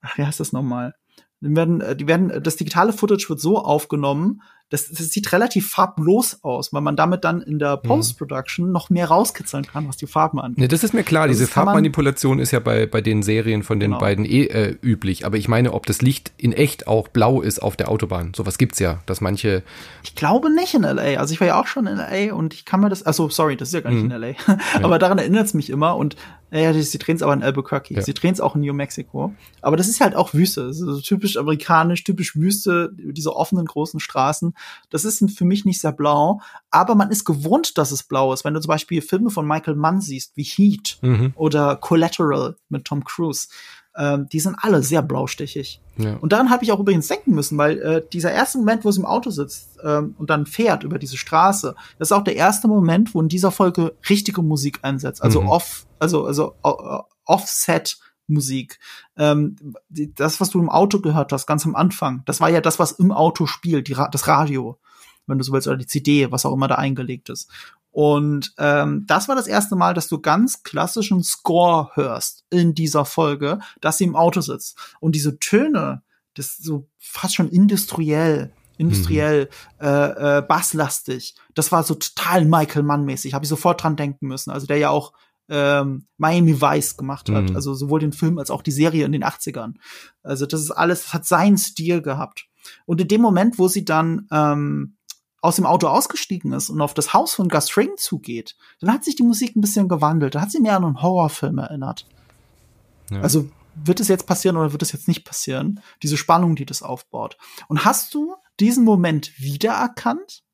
ach, 0.00 0.16
wie 0.18 0.24
heißt 0.24 0.40
das 0.40 0.52
nochmal? 0.52 0.94
Die 1.40 1.54
werden, 1.54 1.82
die 1.96 2.06
werden, 2.06 2.42
das 2.42 2.56
digitale 2.56 2.92
Footage 2.92 3.28
wird 3.28 3.40
so 3.40 3.58
aufgenommen, 3.58 4.40
das, 4.70 4.88
das 4.88 5.10
sieht 5.10 5.32
relativ 5.32 5.70
farblos 5.70 6.38
aus, 6.42 6.72
weil 6.72 6.80
man 6.80 6.96
damit 6.96 7.24
dann 7.24 7.42
in 7.42 7.58
der 7.58 7.76
mhm. 7.76 7.88
Post-Production 7.88 8.66
mhm. 8.66 8.72
noch 8.72 8.90
mehr 8.90 9.06
rauskitzeln 9.06 9.66
kann, 9.66 9.86
was 9.86 9.96
die 9.96 10.06
Farben 10.06 10.40
angeht. 10.40 10.58
Nee, 10.58 10.68
das 10.68 10.82
ist 10.82 10.94
mir 10.94 11.04
klar. 11.04 11.24
Also 11.24 11.34
Diese 11.34 11.46
Farbmanipulation 11.46 12.38
ist 12.38 12.50
ja 12.50 12.60
bei, 12.60 12.86
bei 12.86 13.00
den 13.00 13.22
Serien 13.22 13.62
von 13.62 13.78
den 13.78 13.92
genau. 13.92 14.00
beiden 14.00 14.24
eh 14.24 14.44
äh, 14.44 14.76
üblich. 14.82 15.26
Aber 15.26 15.36
ich 15.36 15.48
meine, 15.48 15.72
ob 15.72 15.86
das 15.86 16.02
Licht 16.02 16.32
in 16.38 16.52
echt 16.52 16.86
auch 16.88 17.08
blau 17.08 17.42
ist 17.42 17.62
auf 17.62 17.76
der 17.76 17.90
Autobahn. 17.90 18.32
Sowas 18.34 18.58
gibt's 18.58 18.78
ja, 18.78 19.00
dass 19.06 19.20
manche. 19.20 19.62
Ich 20.02 20.14
glaube 20.14 20.52
nicht 20.52 20.74
in 20.74 20.82
LA. 20.82 21.18
Also 21.18 21.34
ich 21.34 21.40
war 21.40 21.46
ja 21.46 21.60
auch 21.60 21.66
schon 21.66 21.86
in 21.86 21.96
LA 21.96 22.34
und 22.34 22.54
ich 22.54 22.64
kann 22.64 22.80
mir 22.80 22.88
das, 22.88 23.04
also 23.04 23.28
sorry, 23.28 23.56
das 23.56 23.68
ist 23.68 23.74
ja 23.74 23.80
gar 23.80 23.90
nicht 23.90 24.04
mhm. 24.04 24.10
in 24.10 24.20
LA. 24.20 24.34
Aber 24.82 24.98
daran 24.98 25.18
erinnert 25.18 25.46
es 25.46 25.54
mich 25.54 25.70
immer 25.70 25.96
und 25.96 26.16
ja, 26.50 26.72
sie 26.72 26.98
drehen 26.98 27.16
es 27.16 27.22
aber 27.22 27.32
in 27.32 27.42
Albuquerque. 27.42 27.94
Ja. 27.94 28.02
Sie 28.02 28.14
drehen 28.14 28.32
es 28.32 28.40
auch 28.40 28.54
in 28.54 28.60
New 28.60 28.72
Mexico. 28.72 29.34
Aber 29.60 29.76
das 29.76 29.88
ist 29.88 30.00
halt 30.00 30.14
auch 30.14 30.34
Wüste. 30.34 30.72
So 30.72 31.00
typisch 31.00 31.36
amerikanisch, 31.36 32.04
typisch 32.04 32.36
Wüste, 32.36 32.92
diese 32.96 33.34
offenen 33.34 33.64
großen 33.64 33.98
Straßen. 33.98 34.53
Das 34.90 35.04
ist 35.04 35.24
für 35.36 35.44
mich 35.44 35.64
nicht 35.64 35.80
sehr 35.80 35.92
blau, 35.92 36.40
aber 36.70 36.94
man 36.94 37.10
ist 37.10 37.24
gewohnt, 37.24 37.78
dass 37.78 37.90
es 37.90 38.02
blau 38.02 38.32
ist. 38.32 38.44
Wenn 38.44 38.54
du 38.54 38.60
zum 38.60 38.68
Beispiel 38.68 39.02
Filme 39.02 39.30
von 39.30 39.46
Michael 39.46 39.76
Mann 39.76 40.00
siehst, 40.00 40.36
wie 40.36 40.44
Heat 40.44 40.98
mhm. 41.02 41.32
oder 41.36 41.76
Collateral 41.76 42.56
mit 42.68 42.84
Tom 42.84 43.04
Cruise, 43.04 43.48
ähm, 43.96 44.28
die 44.30 44.40
sind 44.40 44.56
alle 44.60 44.82
sehr 44.82 45.02
blaustichig. 45.02 45.80
Ja. 45.96 46.16
Und 46.16 46.32
daran 46.32 46.50
habe 46.50 46.64
ich 46.64 46.72
auch 46.72 46.80
übrigens 46.80 47.06
denken 47.06 47.32
müssen, 47.32 47.56
weil 47.58 47.78
äh, 47.78 48.02
dieser 48.12 48.32
erste 48.32 48.58
Moment, 48.58 48.84
wo 48.84 48.90
sie 48.90 49.00
im 49.00 49.06
Auto 49.06 49.30
sitzt 49.30 49.78
ähm, 49.84 50.14
und 50.18 50.30
dann 50.30 50.46
fährt 50.46 50.82
über 50.82 50.98
diese 50.98 51.16
Straße, 51.16 51.76
das 51.98 52.08
ist 52.08 52.12
auch 52.12 52.24
der 52.24 52.36
erste 52.36 52.66
Moment, 52.66 53.14
wo 53.14 53.22
in 53.22 53.28
dieser 53.28 53.52
Folge 53.52 53.94
richtige 54.08 54.42
Musik 54.42 54.80
einsetzt, 54.82 55.22
also 55.22 55.42
mhm. 55.42 55.48
off, 55.48 55.86
also 56.00 56.26
also 56.26 56.54
uh, 56.64 57.02
Offset 57.24 57.98
Musik. 58.26 58.78
Ähm, 59.16 59.56
das, 59.88 60.40
was 60.40 60.50
du 60.50 60.60
im 60.60 60.70
Auto 60.70 61.00
gehört 61.00 61.32
hast, 61.32 61.46
ganz 61.46 61.66
am 61.66 61.76
Anfang, 61.76 62.22
das 62.26 62.40
war 62.40 62.50
ja 62.50 62.60
das, 62.60 62.78
was 62.78 62.92
im 62.92 63.12
Auto 63.12 63.46
spielt, 63.46 63.88
die, 63.88 63.96
das 64.10 64.28
Radio, 64.28 64.78
wenn 65.26 65.38
du 65.38 65.44
so 65.44 65.52
willst, 65.52 65.68
oder 65.68 65.76
die 65.76 65.86
CD, 65.86 66.30
was 66.30 66.46
auch 66.46 66.52
immer 66.52 66.68
da 66.68 66.76
eingelegt 66.76 67.28
ist. 67.28 67.50
Und 67.94 68.54
ähm, 68.58 69.04
das 69.06 69.28
war 69.28 69.36
das 69.36 69.46
erste 69.46 69.76
Mal, 69.76 69.94
dass 69.94 70.08
du 70.08 70.20
ganz 70.20 70.64
klassischen 70.64 71.22
Score 71.22 71.90
hörst 71.94 72.44
in 72.50 72.74
dieser 72.74 73.04
Folge, 73.04 73.60
dass 73.80 73.98
sie 73.98 74.04
im 74.04 74.16
Auto 74.16 74.40
sitzt. 74.40 74.76
Und 74.98 75.14
diese 75.14 75.38
Töne, 75.38 76.02
das 76.34 76.46
ist 76.46 76.64
so 76.64 76.88
fast 76.98 77.36
schon 77.36 77.48
industriell, 77.48 78.52
industriell, 78.78 79.48
mhm. 79.80 79.86
äh, 79.86 80.38
äh, 80.38 80.42
basslastig. 80.42 81.36
Das 81.54 81.70
war 81.70 81.84
so 81.84 81.94
total 81.94 82.44
Michael 82.44 82.82
Mann-mäßig. 82.82 83.32
Habe 83.32 83.44
ich 83.44 83.48
sofort 83.48 83.84
dran 83.84 83.94
denken 83.94 84.26
müssen. 84.26 84.50
Also 84.50 84.66
der 84.66 84.78
ja 84.78 84.90
auch 84.90 85.12
ähm, 85.48 86.06
Miami 86.16 86.60
Vice 86.60 86.96
gemacht 86.96 87.28
hat. 87.28 87.50
Mhm. 87.50 87.56
Also 87.56 87.74
sowohl 87.74 88.00
den 88.00 88.12
Film 88.12 88.38
als 88.38 88.50
auch 88.50 88.62
die 88.62 88.70
Serie 88.70 89.04
in 89.04 89.12
den 89.12 89.24
80ern. 89.24 89.74
Also 90.22 90.46
das 90.46 90.60
ist 90.60 90.70
alles, 90.70 91.02
das 91.02 91.14
hat 91.14 91.26
seinen 91.26 91.58
Stil 91.58 92.02
gehabt. 92.02 92.46
Und 92.86 93.00
in 93.00 93.08
dem 93.08 93.20
Moment, 93.20 93.58
wo 93.58 93.68
sie 93.68 93.84
dann 93.84 94.26
ähm, 94.30 94.96
aus 95.40 95.56
dem 95.56 95.66
Auto 95.66 95.88
ausgestiegen 95.88 96.52
ist 96.52 96.70
und 96.70 96.80
auf 96.80 96.94
das 96.94 97.12
Haus 97.12 97.34
von 97.34 97.48
Gus 97.48 97.70
Fring 97.70 97.90
zugeht, 97.98 98.56
dann 98.80 98.92
hat 98.92 99.04
sich 99.04 99.16
die 99.16 99.22
Musik 99.22 99.54
ein 99.54 99.60
bisschen 99.60 99.88
gewandelt. 99.88 100.34
Da 100.34 100.40
hat 100.40 100.50
sie 100.50 100.60
mehr 100.60 100.76
an 100.76 100.84
einen 100.84 101.02
Horrorfilm 101.02 101.58
erinnert. 101.58 102.06
Ja. 103.10 103.20
Also 103.20 103.50
wird 103.74 104.00
es 104.00 104.08
jetzt 104.08 104.26
passieren 104.26 104.56
oder 104.56 104.72
wird 104.72 104.82
es 104.82 104.92
jetzt 104.92 105.08
nicht 105.08 105.24
passieren? 105.24 105.80
Diese 106.02 106.16
Spannung, 106.16 106.56
die 106.56 106.64
das 106.64 106.82
aufbaut. 106.82 107.36
Und 107.68 107.84
hast 107.84 108.14
du 108.14 108.34
diesen 108.60 108.84
Moment 108.84 109.38
wiedererkannt? 109.38 110.44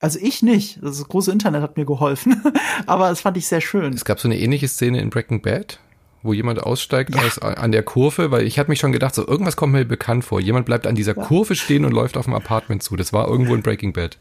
Also 0.00 0.18
ich 0.20 0.42
nicht. 0.42 0.78
Das 0.82 1.02
große 1.06 1.32
Internet 1.32 1.62
hat 1.62 1.76
mir 1.76 1.84
geholfen, 1.84 2.42
aber 2.86 3.10
es 3.10 3.20
fand 3.20 3.36
ich 3.36 3.46
sehr 3.46 3.60
schön. 3.60 3.92
Es 3.92 4.04
gab 4.04 4.20
so 4.20 4.28
eine 4.28 4.38
ähnliche 4.38 4.68
Szene 4.68 5.00
in 5.00 5.10
Breaking 5.10 5.42
Bad, 5.42 5.80
wo 6.22 6.32
jemand 6.32 6.62
aussteigt 6.62 7.14
ja. 7.14 7.22
aus, 7.22 7.38
an 7.38 7.72
der 7.72 7.82
Kurve, 7.82 8.30
weil 8.30 8.46
ich 8.46 8.58
hatte 8.58 8.70
mich 8.70 8.78
schon 8.78 8.92
gedacht, 8.92 9.14
so 9.14 9.26
irgendwas 9.26 9.56
kommt 9.56 9.72
mir 9.72 9.84
bekannt 9.84 10.24
vor. 10.24 10.40
Jemand 10.40 10.66
bleibt 10.66 10.86
an 10.86 10.94
dieser 10.94 11.16
ja. 11.16 11.24
Kurve 11.24 11.56
stehen 11.56 11.84
und 11.84 11.92
läuft 11.92 12.16
auf 12.16 12.26
dem 12.26 12.34
Apartment 12.34 12.82
zu. 12.82 12.94
Das 12.94 13.12
war 13.12 13.26
irgendwo 13.28 13.54
in 13.54 13.62
Breaking 13.62 13.92
Bad. 13.92 14.18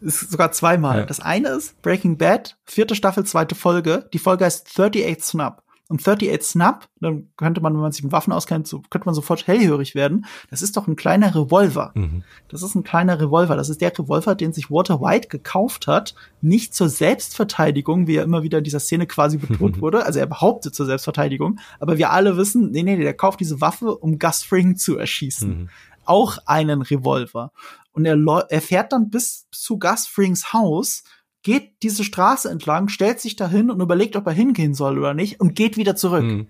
Ist 0.00 0.30
sogar 0.30 0.52
zweimal. 0.52 0.98
Ja. 0.98 1.06
Das 1.06 1.20
eine 1.20 1.48
ist 1.48 1.80
Breaking 1.82 2.18
Bad, 2.18 2.56
vierte 2.64 2.94
Staffel, 2.94 3.24
zweite 3.24 3.54
Folge. 3.54 4.08
Die 4.12 4.18
Folge 4.18 4.44
heißt 4.44 4.68
38 4.70 5.22
Snap. 5.22 5.62
Und 5.92 6.00
38 6.00 6.42
Snap, 6.42 6.88
dann 7.00 7.28
könnte 7.36 7.60
man, 7.60 7.74
wenn 7.74 7.82
man 7.82 7.92
sich 7.92 8.02
mit 8.02 8.12
Waffen 8.12 8.32
auskennt, 8.32 8.66
so, 8.66 8.80
könnte 8.88 9.04
man 9.04 9.14
sofort 9.14 9.46
hellhörig 9.46 9.94
werden. 9.94 10.24
Das 10.48 10.62
ist 10.62 10.78
doch 10.78 10.86
ein 10.86 10.96
kleiner 10.96 11.34
Revolver. 11.34 11.92
Mhm. 11.94 12.24
Das 12.48 12.62
ist 12.62 12.74
ein 12.74 12.82
kleiner 12.82 13.20
Revolver. 13.20 13.56
Das 13.56 13.68
ist 13.68 13.82
der 13.82 13.92
Revolver, 13.98 14.34
den 14.34 14.54
sich 14.54 14.70
Walter 14.70 15.02
White 15.02 15.28
gekauft 15.28 15.86
hat, 15.86 16.14
nicht 16.40 16.74
zur 16.74 16.88
Selbstverteidigung, 16.88 18.06
wie 18.06 18.16
er 18.16 18.24
immer 18.24 18.42
wieder 18.42 18.56
in 18.56 18.64
dieser 18.64 18.80
Szene 18.80 19.06
quasi 19.06 19.36
betont 19.36 19.80
wurde. 19.82 20.06
Also 20.06 20.18
er 20.18 20.24
behauptet 20.24 20.74
zur 20.74 20.86
Selbstverteidigung. 20.86 21.60
Aber 21.78 21.98
wir 21.98 22.10
alle 22.10 22.38
wissen, 22.38 22.70
nee, 22.70 22.82
nee, 22.82 22.96
der 22.96 23.12
kauft 23.12 23.40
diese 23.40 23.60
Waffe, 23.60 23.94
um 23.94 24.18
Gus 24.18 24.42
Fring 24.42 24.76
zu 24.76 24.96
erschießen. 24.96 25.48
Mhm. 25.50 25.68
Auch 26.06 26.38
einen 26.46 26.80
Revolver. 26.80 27.52
Und 27.92 28.06
er, 28.06 28.16
er 28.48 28.62
fährt 28.62 28.94
dann 28.94 29.10
bis 29.10 29.46
zu 29.50 29.78
Gus 29.78 30.06
Frings 30.06 30.54
Haus, 30.54 31.04
geht 31.42 31.82
diese 31.82 32.04
Straße 32.04 32.48
entlang, 32.48 32.88
stellt 32.88 33.20
sich 33.20 33.36
dahin 33.36 33.70
und 33.70 33.80
überlegt, 33.80 34.16
ob 34.16 34.26
er 34.26 34.32
hingehen 34.32 34.74
soll 34.74 34.98
oder 34.98 35.14
nicht 35.14 35.40
und 35.40 35.54
geht 35.54 35.76
wieder 35.76 35.96
zurück. 35.96 36.24
Mhm. 36.24 36.46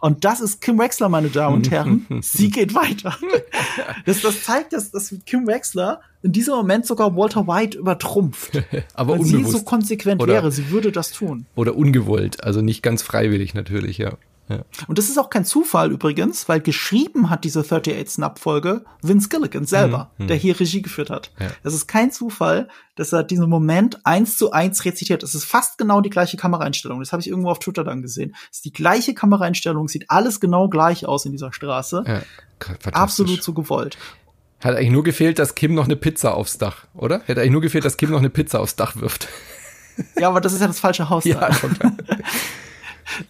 Und 0.00 0.24
das 0.24 0.40
ist 0.40 0.60
Kim 0.60 0.78
Wexler, 0.78 1.08
meine 1.08 1.28
Damen 1.28 1.56
und 1.56 1.70
Herren. 1.70 2.06
Sie 2.20 2.50
geht 2.50 2.74
weiter. 2.74 3.16
Das, 4.06 4.20
das 4.20 4.44
zeigt, 4.44 4.72
dass, 4.72 4.92
dass 4.92 5.12
Kim 5.26 5.46
Wexler 5.46 6.00
in 6.22 6.30
diesem 6.30 6.54
Moment 6.54 6.86
sogar 6.86 7.16
Walter 7.16 7.46
White 7.48 7.78
übertrumpft. 7.78 8.62
Aber 8.94 9.14
weil 9.14 9.20
unbewusst. 9.20 9.46
sie 9.46 9.58
so 9.58 9.64
konsequent 9.64 10.22
oder, 10.22 10.34
wäre, 10.34 10.52
sie 10.52 10.70
würde 10.70 10.92
das 10.92 11.10
tun. 11.10 11.46
Oder 11.56 11.74
ungewollt, 11.76 12.44
also 12.44 12.60
nicht 12.60 12.82
ganz 12.82 13.02
freiwillig 13.02 13.54
natürlich, 13.54 13.98
ja. 13.98 14.12
Ja. 14.48 14.64
Und 14.86 14.98
das 14.98 15.08
ist 15.08 15.18
auch 15.18 15.30
kein 15.30 15.44
Zufall 15.44 15.92
übrigens, 15.92 16.48
weil 16.48 16.60
geschrieben 16.60 17.28
hat 17.28 17.44
diese 17.44 17.60
38 17.60 18.08
Snap 18.08 18.38
Folge 18.38 18.84
Vince 19.02 19.28
Gilligan 19.28 19.66
selber, 19.66 20.10
mhm. 20.18 20.28
der 20.28 20.36
hier 20.36 20.58
Regie 20.58 20.82
geführt 20.82 21.10
hat. 21.10 21.30
Ja. 21.38 21.48
Das 21.62 21.74
ist 21.74 21.86
kein 21.86 22.10
Zufall, 22.10 22.68
dass 22.96 23.12
er 23.12 23.22
diesen 23.22 23.48
Moment 23.48 24.04
eins 24.04 24.38
zu 24.38 24.50
eins 24.52 24.84
rezitiert. 24.84 25.22
Es 25.22 25.34
ist 25.34 25.44
fast 25.44 25.78
genau 25.78 26.00
die 26.00 26.10
gleiche 26.10 26.36
Kameraeinstellung. 26.36 27.00
Das 27.00 27.12
habe 27.12 27.20
ich 27.20 27.28
irgendwo 27.28 27.50
auf 27.50 27.58
Twitter 27.58 27.84
dann 27.84 28.02
gesehen. 28.02 28.34
Es 28.50 28.58
ist 28.58 28.64
die 28.64 28.72
gleiche 28.72 29.14
Kameraeinstellung, 29.14 29.88
sieht 29.88 30.10
alles 30.10 30.40
genau 30.40 30.68
gleich 30.68 31.06
aus 31.06 31.26
in 31.26 31.32
dieser 31.32 31.52
Straße. 31.52 32.04
Ja, 32.06 32.22
Absolut 32.92 33.42
so 33.42 33.54
gewollt. 33.54 33.96
Hat 34.60 34.74
eigentlich 34.74 34.90
nur 34.90 35.04
gefehlt, 35.04 35.38
dass 35.38 35.54
Kim 35.54 35.74
noch 35.74 35.84
eine 35.84 35.94
Pizza 35.94 36.34
aufs 36.34 36.58
Dach, 36.58 36.86
oder? 36.94 37.20
Hätte 37.26 37.40
eigentlich 37.40 37.52
nur 37.52 37.60
gefehlt, 37.60 37.84
dass 37.84 37.96
Kim 37.96 38.10
noch 38.10 38.18
eine 38.18 38.30
Pizza 38.30 38.60
aufs 38.60 38.74
Dach 38.74 38.96
wirft. 38.96 39.28
Ja, 40.18 40.28
aber 40.28 40.40
das 40.40 40.52
ist 40.52 40.60
ja 40.60 40.66
das 40.66 40.80
falsche 40.80 41.08
Haus. 41.08 41.24
Ja, 41.28 41.50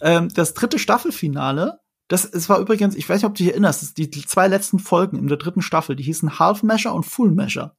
ähm, 0.01 0.29
das 0.33 0.53
dritte 0.53 0.79
Staffelfinale, 0.79 1.79
das 2.07 2.25
es 2.25 2.49
war 2.49 2.59
übrigens, 2.59 2.95
ich 2.95 3.07
weiß 3.07 3.21
nicht, 3.21 3.25
ob 3.25 3.35
du 3.35 3.43
dich 3.43 3.51
erinnerst, 3.51 3.97
die, 3.97 4.09
zwei 4.09 4.47
letzten 4.47 4.79
Folgen 4.79 5.17
in 5.17 5.27
der 5.27 5.37
dritten 5.37 5.61
Staffel, 5.61 5.95
die 5.95 6.03
hießen 6.03 6.39
Half 6.39 6.63
Measure 6.63 6.93
und 6.93 7.05
Full 7.05 7.31
Measure. 7.31 7.75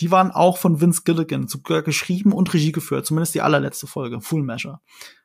Die 0.00 0.10
waren 0.10 0.30
auch 0.30 0.58
von 0.58 0.80
Vince 0.80 1.02
Gilligan 1.04 1.48
sogar 1.48 1.82
geschrieben 1.82 2.32
und 2.32 2.54
Regie 2.54 2.72
geführt, 2.72 3.04
zumindest 3.04 3.34
die 3.34 3.42
allerletzte 3.42 3.86
Folge, 3.86 4.20
Full 4.20 4.42
Measure. 4.42 4.80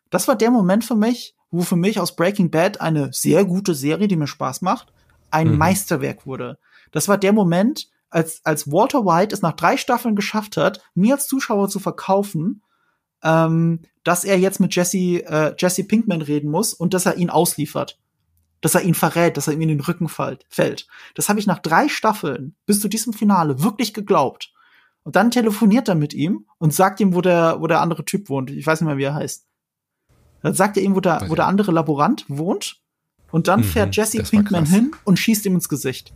Das 0.09 0.27
war 0.27 0.35
der 0.35 0.51
Moment 0.51 0.83
für 0.83 0.95
mich, 0.95 1.35
wo 1.51 1.61
für 1.61 1.75
mich 1.75 1.99
aus 1.99 2.15
Breaking 2.15 2.49
Bad 2.49 2.81
eine 2.81 3.11
sehr 3.13 3.45
gute 3.45 3.73
Serie, 3.73 4.07
die 4.07 4.15
mir 4.15 4.27
Spaß 4.27 4.61
macht, 4.61 4.91
ein 5.31 5.51
mhm. 5.51 5.57
Meisterwerk 5.57 6.25
wurde. 6.25 6.57
Das 6.91 7.07
war 7.07 7.17
der 7.17 7.33
Moment, 7.33 7.89
als, 8.09 8.41
als 8.45 8.71
Walter 8.71 9.05
White 9.05 9.33
es 9.33 9.41
nach 9.41 9.53
drei 9.53 9.77
Staffeln 9.77 10.15
geschafft 10.15 10.57
hat, 10.57 10.81
mir 10.95 11.15
als 11.15 11.27
Zuschauer 11.27 11.69
zu 11.69 11.79
verkaufen, 11.79 12.63
ähm, 13.23 13.81
dass 14.07 14.23
er 14.23 14.39
jetzt 14.39 14.61
mit 14.61 14.73
Jesse, 14.73 15.25
äh, 15.25 15.53
Jesse 15.57 15.83
Pinkman 15.83 16.21
reden 16.21 16.49
muss 16.49 16.73
und 16.73 16.93
dass 16.93 17.05
er 17.05 17.17
ihn 17.17 17.29
ausliefert. 17.29 17.99
Dass 18.61 18.73
er 18.73 18.81
ihn 18.83 18.93
verrät, 18.93 19.35
dass 19.35 19.47
er 19.47 19.53
ihm 19.53 19.61
in 19.61 19.67
den 19.67 19.81
Rücken 19.81 20.07
fällt. 20.07 20.87
Das 21.13 21.27
habe 21.27 21.39
ich 21.39 21.45
nach 21.45 21.59
drei 21.59 21.89
Staffeln 21.89 22.55
bis 22.65 22.79
zu 22.79 22.87
diesem 22.87 23.11
Finale 23.11 23.61
wirklich 23.61 23.93
geglaubt. 23.93 24.53
Und 25.03 25.17
dann 25.17 25.29
telefoniert 25.29 25.89
er 25.89 25.95
mit 25.95 26.13
ihm 26.13 26.45
und 26.57 26.73
sagt 26.73 27.01
ihm, 27.01 27.13
wo 27.13 27.19
der, 27.19 27.57
wo 27.59 27.67
der 27.67 27.81
andere 27.81 28.05
Typ 28.05 28.29
wohnt. 28.29 28.49
Ich 28.49 28.65
weiß 28.65 28.79
nicht 28.79 28.87
mehr, 28.87 28.97
wie 28.97 29.03
er 29.03 29.13
heißt. 29.13 29.45
Dann 30.41 30.53
sagt 30.53 30.77
er 30.77 30.83
ihm, 30.83 30.95
wo 30.95 31.01
der, 31.01 31.25
wo 31.27 31.35
der 31.35 31.47
andere 31.47 31.73
Laborant 31.73 32.23
wohnt. 32.29 32.81
Und 33.31 33.49
dann 33.49 33.59
mhm, 33.59 33.65
fährt 33.65 33.93
Jesse 33.93 34.23
Pinkman 34.23 34.65
hin 34.65 34.91
und 35.03 35.19
schießt 35.19 35.45
ihm 35.45 35.55
ins 35.55 35.67
Gesicht. 35.67 36.13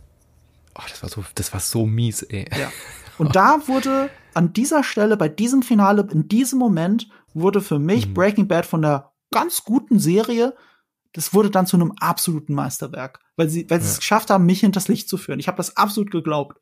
Oh, 0.74 0.82
das 0.88 1.02
war 1.02 1.10
so, 1.10 1.22
das 1.34 1.52
war 1.52 1.60
so 1.60 1.84
mies, 1.84 2.22
ey. 2.22 2.48
Ja. 2.58 2.72
Und 3.18 3.28
oh. 3.28 3.32
da 3.32 3.68
wurde 3.68 4.08
an 4.32 4.54
dieser 4.54 4.82
Stelle, 4.82 5.18
bei 5.18 5.28
diesem 5.28 5.62
Finale, 5.62 6.08
in 6.10 6.26
diesem 6.28 6.58
Moment, 6.58 7.08
wurde 7.34 7.60
für 7.60 7.78
mich 7.78 8.08
mhm. 8.08 8.14
Breaking 8.14 8.48
Bad 8.48 8.66
von 8.66 8.82
der 8.82 9.12
ganz 9.30 9.64
guten 9.64 9.98
Serie, 9.98 10.54
das 11.12 11.34
wurde 11.34 11.50
dann 11.50 11.66
zu 11.66 11.76
einem 11.76 11.92
absoluten 11.98 12.54
Meisterwerk, 12.54 13.20
weil 13.36 13.48
sie, 13.48 13.68
weil 13.68 13.78
ja. 13.78 13.84
sie 13.84 13.90
es 13.90 13.98
geschafft 13.98 14.30
haben, 14.30 14.46
mich 14.46 14.60
hinters 14.60 14.88
Licht 14.88 15.08
zu 15.08 15.16
führen. 15.16 15.40
Ich 15.40 15.48
habe 15.48 15.56
das 15.56 15.76
absolut 15.76 16.10
geglaubt. 16.10 16.60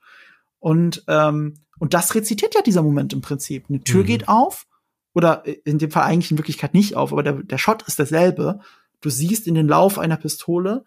Und, 0.59 1.05
ähm, 1.09 1.65
und 1.79 1.95
das 1.95 2.15
rezitiert 2.15 2.55
ja 2.55 2.63
dieser 2.63 2.83
Moment 2.83 3.13
im 3.13 3.21
Prinzip. 3.21 3.67
Eine 3.69 3.81
Tür 3.81 4.03
mhm. 4.03 4.07
geht 4.07 4.29
auf, 4.29 4.67
oder 5.15 5.45
in 5.65 5.79
dem 5.79 5.91
Fall 5.91 6.05
eigentlich 6.05 6.31
in 6.31 6.39
Wirklichkeit 6.39 6.75
nicht 6.75 6.97
auf, 6.97 7.13
aber 7.13 7.23
der, 7.23 7.35
der 7.35 7.59
Shot 7.59 7.83
ist 7.83 7.99
derselbe. 7.99 8.61
Du 9.01 9.11
siehst 9.11 9.47
in 9.47 9.55
den 9.55 9.67
Lauf 9.69 9.99
einer 9.99 10.17
Pistole, 10.17 10.85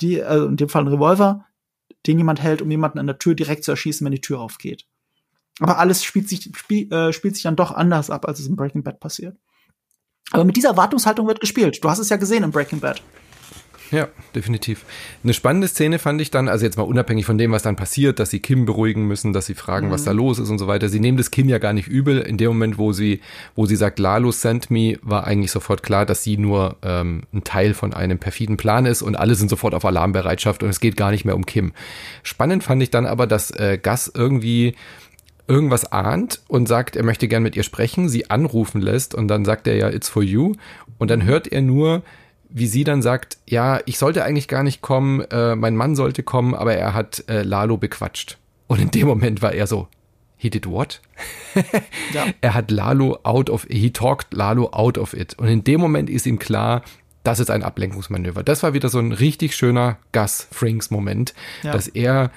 die, 0.00 0.22
also 0.22 0.46
in 0.46 0.56
dem 0.56 0.68
Fall 0.68 0.84
ein 0.84 0.88
Revolver, 0.88 1.46
den 2.06 2.18
jemand 2.18 2.42
hält, 2.42 2.62
um 2.62 2.70
jemanden 2.70 2.98
an 2.98 3.06
der 3.06 3.18
Tür 3.18 3.34
direkt 3.34 3.64
zu 3.64 3.70
erschießen, 3.70 4.04
wenn 4.04 4.12
die 4.12 4.20
Tür 4.20 4.40
aufgeht. 4.40 4.86
Aber 5.60 5.78
alles 5.78 6.04
spielt 6.04 6.28
sich, 6.28 6.50
spiel, 6.54 6.92
äh, 6.92 7.12
spielt 7.12 7.34
sich 7.34 7.44
dann 7.44 7.56
doch 7.56 7.72
anders 7.72 8.10
ab, 8.10 8.26
als 8.26 8.40
es 8.40 8.46
in 8.46 8.56
Breaking 8.56 8.82
Bad 8.82 9.00
passiert. 9.00 9.36
Aber 10.30 10.44
mit 10.44 10.56
dieser 10.56 10.70
Erwartungshaltung 10.70 11.28
wird 11.28 11.40
gespielt. 11.40 11.82
Du 11.82 11.88
hast 11.88 11.98
es 11.98 12.08
ja 12.08 12.16
gesehen 12.16 12.42
in 12.42 12.50
Breaking 12.50 12.80
Bad. 12.80 13.02
Ja, 13.90 14.08
definitiv. 14.34 14.84
Eine 15.22 15.34
spannende 15.34 15.68
Szene 15.68 15.98
fand 15.98 16.20
ich 16.20 16.30
dann, 16.30 16.48
also 16.48 16.64
jetzt 16.64 16.76
mal 16.76 16.84
unabhängig 16.84 17.26
von 17.26 17.38
dem, 17.38 17.52
was 17.52 17.62
dann 17.62 17.76
passiert, 17.76 18.18
dass 18.18 18.30
sie 18.30 18.40
Kim 18.40 18.64
beruhigen 18.64 19.06
müssen, 19.06 19.32
dass 19.32 19.46
sie 19.46 19.54
fragen, 19.54 19.88
mhm. 19.88 19.90
was 19.92 20.04
da 20.04 20.10
los 20.10 20.38
ist 20.38 20.50
und 20.50 20.58
so 20.58 20.66
weiter. 20.66 20.88
Sie 20.88 20.98
nehmen 21.00 21.16
das 21.18 21.30
Kim 21.30 21.48
ja 21.48 21.58
gar 21.58 21.72
nicht 21.72 21.86
übel. 21.86 22.20
In 22.20 22.36
dem 22.36 22.48
Moment, 22.48 22.78
wo 22.78 22.92
sie, 22.92 23.20
wo 23.54 23.66
sie 23.66 23.76
sagt, 23.76 23.98
Lalo 23.98 24.32
sent 24.32 24.70
me, 24.70 24.98
war 25.02 25.24
eigentlich 25.24 25.52
sofort 25.52 25.82
klar, 25.82 26.06
dass 26.06 26.24
sie 26.24 26.38
nur 26.38 26.76
ähm, 26.82 27.22
ein 27.32 27.44
Teil 27.44 27.74
von 27.74 27.94
einem 27.94 28.18
perfiden 28.18 28.56
Plan 28.56 28.86
ist 28.86 29.02
und 29.02 29.16
alle 29.16 29.34
sind 29.34 29.48
sofort 29.48 29.74
auf 29.74 29.84
Alarmbereitschaft 29.84 30.62
und 30.62 30.70
es 30.70 30.80
geht 30.80 30.96
gar 30.96 31.10
nicht 31.10 31.24
mehr 31.24 31.36
um 31.36 31.46
Kim. 31.46 31.72
Spannend 32.22 32.64
fand 32.64 32.82
ich 32.82 32.90
dann 32.90 33.06
aber, 33.06 33.26
dass 33.26 33.50
äh, 33.52 33.78
Gas 33.80 34.10
irgendwie 34.12 34.74
irgendwas 35.46 35.92
ahnt 35.92 36.40
und 36.48 36.66
sagt, 36.66 36.96
er 36.96 37.04
möchte 37.04 37.28
gern 37.28 37.42
mit 37.42 37.56
ihr 37.56 37.62
sprechen, 37.62 38.08
sie 38.08 38.30
anrufen 38.30 38.80
lässt 38.80 39.14
und 39.14 39.28
dann 39.28 39.44
sagt 39.44 39.66
er 39.66 39.76
ja, 39.76 39.90
it's 39.90 40.08
for 40.08 40.22
you. 40.22 40.54
Und 40.98 41.10
dann 41.10 41.24
hört 41.24 41.48
er 41.48 41.60
nur, 41.60 42.02
wie 42.48 42.66
sie 42.66 42.84
dann 42.84 43.02
sagt, 43.02 43.38
ja, 43.48 43.80
ich 43.84 43.98
sollte 43.98 44.24
eigentlich 44.24 44.48
gar 44.48 44.62
nicht 44.62 44.80
kommen, 44.80 45.20
äh, 45.22 45.56
mein 45.56 45.76
Mann 45.76 45.96
sollte 45.96 46.22
kommen, 46.22 46.54
aber 46.54 46.74
er 46.74 46.94
hat 46.94 47.24
äh, 47.28 47.42
Lalo 47.42 47.76
bequatscht. 47.76 48.38
Und 48.66 48.80
in 48.80 48.90
dem 48.90 49.06
Moment 49.06 49.42
war 49.42 49.52
er 49.52 49.66
so, 49.66 49.88
he 50.36 50.50
did 50.50 50.66
what? 50.66 51.00
ja. 52.12 52.26
Er 52.40 52.54
hat 52.54 52.70
Lalo 52.70 53.18
out 53.22 53.50
of, 53.50 53.66
he 53.68 53.90
talked 53.90 54.32
Lalo 54.32 54.70
out 54.72 54.98
of 54.98 55.14
it. 55.14 55.34
Und 55.38 55.48
in 55.48 55.64
dem 55.64 55.80
Moment 55.80 56.08
ist 56.08 56.26
ihm 56.26 56.38
klar, 56.38 56.82
das 57.22 57.40
ist 57.40 57.50
ein 57.50 57.62
Ablenkungsmanöver. 57.62 58.42
Das 58.42 58.62
war 58.62 58.74
wieder 58.74 58.88
so 58.88 58.98
ein 58.98 59.12
richtig 59.12 59.56
schöner 59.56 59.98
Gus 60.12 60.46
Frings 60.50 60.90
Moment, 60.90 61.34
ja. 61.62 61.72
dass 61.72 61.88
er 61.88 62.30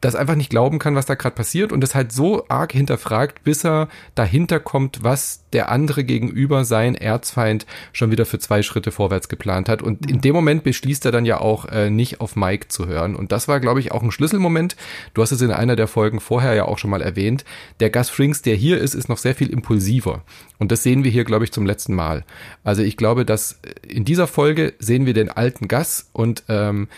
das 0.00 0.14
einfach 0.14 0.34
nicht 0.34 0.50
glauben 0.50 0.78
kann, 0.78 0.94
was 0.94 1.06
da 1.06 1.14
gerade 1.14 1.34
passiert 1.34 1.72
und 1.72 1.84
es 1.84 1.94
halt 1.94 2.12
so 2.12 2.46
arg 2.48 2.72
hinterfragt, 2.72 3.44
bis 3.44 3.64
er 3.64 3.88
dahinter 4.14 4.58
kommt, 4.58 5.02
was 5.02 5.44
der 5.52 5.68
andere 5.70 6.04
gegenüber 6.04 6.64
sein 6.64 6.94
Erzfeind 6.94 7.66
schon 7.92 8.10
wieder 8.10 8.24
für 8.24 8.38
zwei 8.38 8.62
Schritte 8.62 8.92
vorwärts 8.92 9.28
geplant 9.28 9.68
hat. 9.68 9.82
Und 9.82 10.10
in 10.10 10.20
dem 10.20 10.34
Moment 10.34 10.64
beschließt 10.64 11.04
er 11.04 11.12
dann 11.12 11.26
ja 11.26 11.40
auch 11.40 11.66
äh, 11.66 11.90
nicht 11.90 12.20
auf 12.20 12.36
Mike 12.36 12.68
zu 12.68 12.86
hören. 12.86 13.14
Und 13.14 13.32
das 13.32 13.48
war, 13.48 13.60
glaube 13.60 13.80
ich, 13.80 13.92
auch 13.92 14.02
ein 14.02 14.12
Schlüsselmoment. 14.12 14.76
Du 15.12 15.22
hast 15.22 15.32
es 15.32 15.42
in 15.42 15.50
einer 15.50 15.76
der 15.76 15.88
Folgen 15.88 16.20
vorher 16.20 16.54
ja 16.54 16.64
auch 16.64 16.78
schon 16.78 16.90
mal 16.90 17.02
erwähnt. 17.02 17.44
Der 17.80 17.90
Gus 17.90 18.08
Frings, 18.08 18.42
der 18.42 18.54
hier 18.54 18.78
ist, 18.78 18.94
ist 18.94 19.08
noch 19.08 19.18
sehr 19.18 19.34
viel 19.34 19.50
impulsiver. 19.50 20.22
Und 20.58 20.72
das 20.72 20.82
sehen 20.82 21.04
wir 21.04 21.10
hier, 21.10 21.24
glaube 21.24 21.44
ich, 21.44 21.52
zum 21.52 21.66
letzten 21.66 21.94
Mal. 21.94 22.24
Also 22.64 22.82
ich 22.82 22.96
glaube, 22.96 23.26
dass 23.26 23.60
in 23.86 24.04
dieser 24.04 24.26
Folge 24.26 24.72
sehen 24.78 25.04
wir 25.04 25.14
den 25.14 25.30
alten 25.30 25.68
Gus 25.68 26.08
und 26.12 26.44
ähm, 26.48 26.88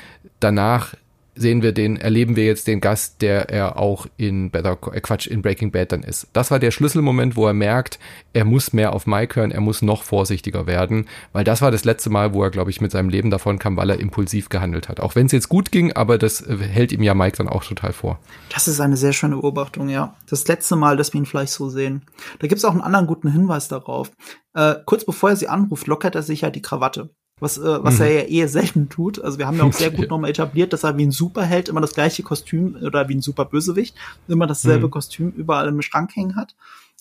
danach 0.41 0.95
sehen 1.35 1.62
wir 1.62 1.72
den, 1.72 1.97
erleben 1.97 2.37
wir 2.37 2.45
jetzt 2.45 2.66
den 2.66 2.80
Gast, 2.80 3.22
der 3.22 3.49
er 3.49 3.78
auch 3.78 4.07
in 4.16 4.51
Better, 4.51 4.78
äh 4.93 5.01
Quatsch, 5.01 5.26
in 5.26 5.43
Breaking 5.43 5.70
Bad 5.70 5.93
dann 5.93 6.03
ist. 6.03 6.28
Das 6.33 6.51
war 6.51 6.59
der 6.59 6.70
Schlüsselmoment, 6.70 7.37
wo 7.37 7.47
er 7.47 7.55
merkt, 7.55 7.99
er 8.33 8.45
muss 8.45 8.72
mehr 8.72 8.93
auf 8.93 9.07
Mike 9.07 9.37
hören, 9.37 9.51
er 9.51 9.61
muss 9.61 9.83
noch 9.83 10.03
vorsichtiger 10.03 10.66
werden, 10.66 11.07
weil 11.33 11.45
das 11.45 11.62
war 11.62 11.70
das 11.70 11.85
letzte 11.85 12.11
Mal, 12.11 12.35
wo 12.35 12.43
er, 12.43 12.51
glaube 12.51 12.70
ich, 12.70 12.80
mit 12.80 12.93
seinem 12.93 13.09
Leben 13.09 13.30
davon 13.30 13.59
kam, 13.59 13.76
weil 13.76 13.91
er 13.91 14.01
impulsiv 14.01 14.49
gehandelt 14.49 14.89
hat. 14.89 15.01
Auch 15.01 15.14
wenn 15.14 15.26
es 15.26 15.33
jetzt 15.33 15.49
gut 15.49 15.72
ging, 15.72 15.93
aber 15.93 16.18
das 16.18 16.47
äh, 16.47 16.57
hält 16.59 16.93
ihm 16.93 17.03
ja 17.03 17.14
Mike 17.14 17.39
dann 17.39 17.49
auch 17.49 17.64
total 17.64 17.93
vor. 17.93 18.18
Das 18.53 18.68
ist 18.68 18.80
eine 18.80 18.97
sehr 18.97 19.12
schöne 19.12 19.37
Beobachtung, 19.37 19.89
ja. 19.89 20.16
Das 20.28 20.47
letzte 20.49 20.76
Mal, 20.76 20.97
dass 20.97 21.12
wir 21.12 21.20
ihn 21.20 21.26
vielleicht 21.26 21.53
so 21.53 21.68
sehen. 21.68 22.03
Da 22.41 22.47
gibt 22.47 22.59
es 22.59 22.64
auch 22.64 22.72
einen 22.72 22.83
anderen 22.83 23.07
guten 23.07 23.30
Hinweis 23.30 23.68
darauf. 23.68 24.11
Äh, 24.55 24.74
kurz 24.85 25.05
bevor 25.05 25.30
er 25.30 25.37
sie 25.37 25.49
anruft, 25.49 25.87
lockert 25.87 26.14
er 26.14 26.22
sich 26.22 26.43
ja 26.43 26.51
die 26.51 26.62
Krawatte 26.62 27.11
was, 27.43 27.59
äh, 27.59 27.84
was 27.84 27.97
mhm. 27.97 28.03
er 28.03 28.12
ja 28.12 28.20
eher 28.20 28.49
selten 28.49 28.88
tut. 28.88 29.20
Also 29.20 29.38
wir 29.38 29.47
haben 29.47 29.59
ja 29.59 29.64
auch 29.64 29.72
sehr 29.72 29.90
gut 29.90 30.09
nochmal 30.11 30.30
etabliert, 30.30 30.72
dass 30.72 30.84
er 30.84 30.97
wie 30.97 31.05
ein 31.05 31.11
Superheld 31.11 31.68
immer 31.68 31.80
das 31.80 31.93
gleiche 31.93 32.22
Kostüm 32.22 32.76
oder 32.80 33.09
wie 33.09 33.16
ein 33.16 33.20
Superbösewicht 33.20 33.97
immer 34.28 34.47
dasselbe 34.47 34.86
mhm. 34.86 34.93
Kostüm 34.93 35.30
überall 35.32 35.68
im 35.68 35.82
Schrank 35.82 36.14
hängen 36.14 36.36
hat. 36.36 36.55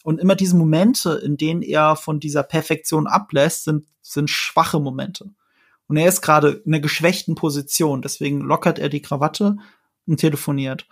Und 0.03 0.19
immer 0.19 0.35
diese 0.35 0.57
Momente, 0.57 1.21
in 1.23 1.37
denen 1.37 1.61
er 1.61 1.95
von 1.95 2.19
dieser 2.19 2.41
Perfektion 2.41 3.05
ablässt, 3.05 3.65
sind, 3.65 3.85
sind 4.01 4.31
schwache 4.31 4.79
Momente. 4.79 5.29
Und 5.87 5.97
er 5.97 6.07
ist 6.07 6.21
gerade 6.21 6.61
in 6.65 6.73
einer 6.73 6.81
geschwächten 6.81 7.35
Position, 7.35 8.01
deswegen 8.01 8.41
lockert 8.41 8.79
er 8.79 8.89
die 8.89 9.01
Krawatte 9.01 9.57
und 10.07 10.19
telefoniert. 10.19 10.87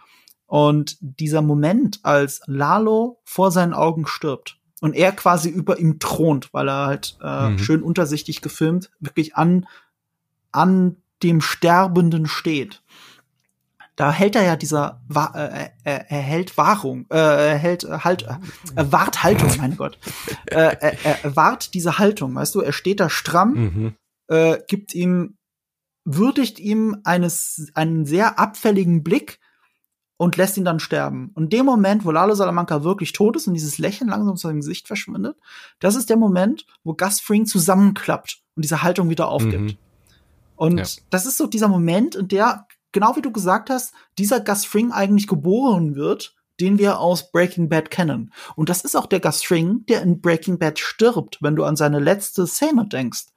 Und 0.45 0.97
dieser 0.99 1.41
Moment, 1.41 2.01
als 2.03 2.41
Lalo 2.45 3.19
vor 3.23 3.49
seinen 3.49 3.73
Augen 3.73 4.05
stirbt, 4.05 4.58
und 4.81 4.95
er 4.95 5.11
quasi 5.11 5.49
über 5.49 5.79
ihm 5.79 5.99
thront, 5.99 6.53
weil 6.53 6.69
er 6.69 6.87
halt 6.87 7.17
äh, 7.21 7.49
mhm. 7.49 7.59
schön 7.59 7.83
untersichtig 7.83 8.41
gefilmt 8.41 8.91
wirklich 8.99 9.35
an 9.35 9.67
an 10.51 10.97
dem 11.21 11.41
Sterbenden 11.41 12.25
steht. 12.27 12.81
Da 13.95 14.13
hält 14.13 14.37
er 14.37 14.43
ja 14.43 14.55
dieser 14.55 15.01
äh, 15.13 15.69
er, 15.83 16.09
er 16.09 16.21
hält 16.21 16.57
Wahrung, 16.57 17.05
äh, 17.09 17.17
er 17.17 17.57
hält 17.57 17.83
äh, 17.83 17.99
halt 17.99 18.23
äh, 18.23 18.35
er 18.75 18.91
wahrt 18.91 19.23
Haltung, 19.23 19.51
mein 19.57 19.75
Gott. 19.75 19.97
Äh, 20.45 20.75
er, 20.79 21.23
er 21.23 21.35
wahrt 21.35 21.73
diese 21.73 21.99
Haltung, 21.99 22.33
weißt 22.33 22.55
du, 22.55 22.61
er 22.61 22.71
steht 22.71 23.01
da 23.01 23.09
stramm, 23.09 23.53
mhm. 23.53 23.95
äh, 24.27 24.59
gibt 24.67 24.95
ihm 24.95 25.35
würdigt 26.05 26.59
ihm 26.59 27.01
eines 27.03 27.71
einen 27.75 28.05
sehr 28.05 28.39
abfälligen 28.39 29.03
Blick 29.03 29.39
und 30.19 30.35
lässt 30.35 30.57
ihn 30.57 30.65
dann 30.65 30.81
sterben. 30.81 31.31
Und 31.33 31.53
dem 31.53 31.65
Moment, 31.65 32.03
wo 32.03 32.11
Lalo 32.11 32.35
Salamanca 32.35 32.83
wirklich 32.83 33.13
tot 33.13 33.37
ist 33.37 33.47
und 33.47 33.53
dieses 33.53 33.77
Lächeln 33.77 34.09
langsam 34.09 34.33
aus 34.33 34.41
seinem 34.41 34.59
Gesicht 34.59 34.85
verschwindet, 34.85 35.37
das 35.79 35.95
ist 35.95 36.09
der 36.09 36.17
Moment, 36.17 36.65
wo 36.83 36.93
Gus 36.93 37.21
Fring 37.21 37.45
zusammenklappt 37.45 38.41
und 38.57 38.65
diese 38.65 38.83
Haltung 38.83 39.09
wieder 39.09 39.29
aufgibt. 39.29 39.61
Mhm. 39.61 39.77
Und 40.57 40.77
ja. 40.77 40.85
das 41.09 41.25
ist 41.25 41.37
so 41.37 41.47
dieser 41.47 41.69
Moment, 41.69 42.15
in 42.15 42.27
der, 42.27 42.67
genau 42.91 43.15
wie 43.15 43.21
du 43.21 43.31
gesagt 43.31 43.69
hast, 43.69 43.93
dieser 44.17 44.41
Gus 44.41 44.65
Fring 44.65 44.91
eigentlich 44.91 45.25
geboren 45.25 45.95
wird, 45.95 46.35
den 46.59 46.77
wir 46.79 46.99
aus 46.99 47.31
Breaking 47.31 47.69
Bad 47.69 47.89
kennen. 47.89 48.33
Und 48.57 48.67
das 48.67 48.81
ist 48.81 48.97
auch 48.97 49.05
der 49.05 49.21
Gus 49.21 49.41
Fring, 49.41 49.85
der 49.87 50.01
in 50.01 50.19
Breaking 50.19 50.59
Bad 50.59 50.79
stirbt, 50.79 51.37
wenn 51.41 51.55
du 51.55 51.63
an 51.63 51.77
seine 51.77 51.99
letzte 51.99 52.45
Szene 52.45 52.85
denkst. 52.85 53.27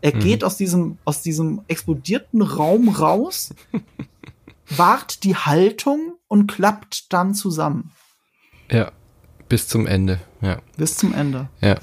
Er 0.00 0.14
mhm. 0.14 0.20
geht 0.20 0.42
aus 0.42 0.56
diesem, 0.56 0.96
aus 1.04 1.20
diesem 1.20 1.60
explodierten 1.68 2.40
Raum 2.40 2.88
raus 2.88 3.52
wahrt 4.68 5.24
die 5.24 5.36
Haltung 5.36 6.14
und 6.28 6.50
klappt 6.50 7.12
dann 7.12 7.34
zusammen. 7.34 7.92
Ja, 8.70 8.92
bis 9.48 9.68
zum 9.68 9.86
Ende, 9.86 10.20
ja. 10.40 10.58
Bis 10.76 10.96
zum 10.96 11.14
Ende. 11.14 11.48
Ja. 11.60 11.76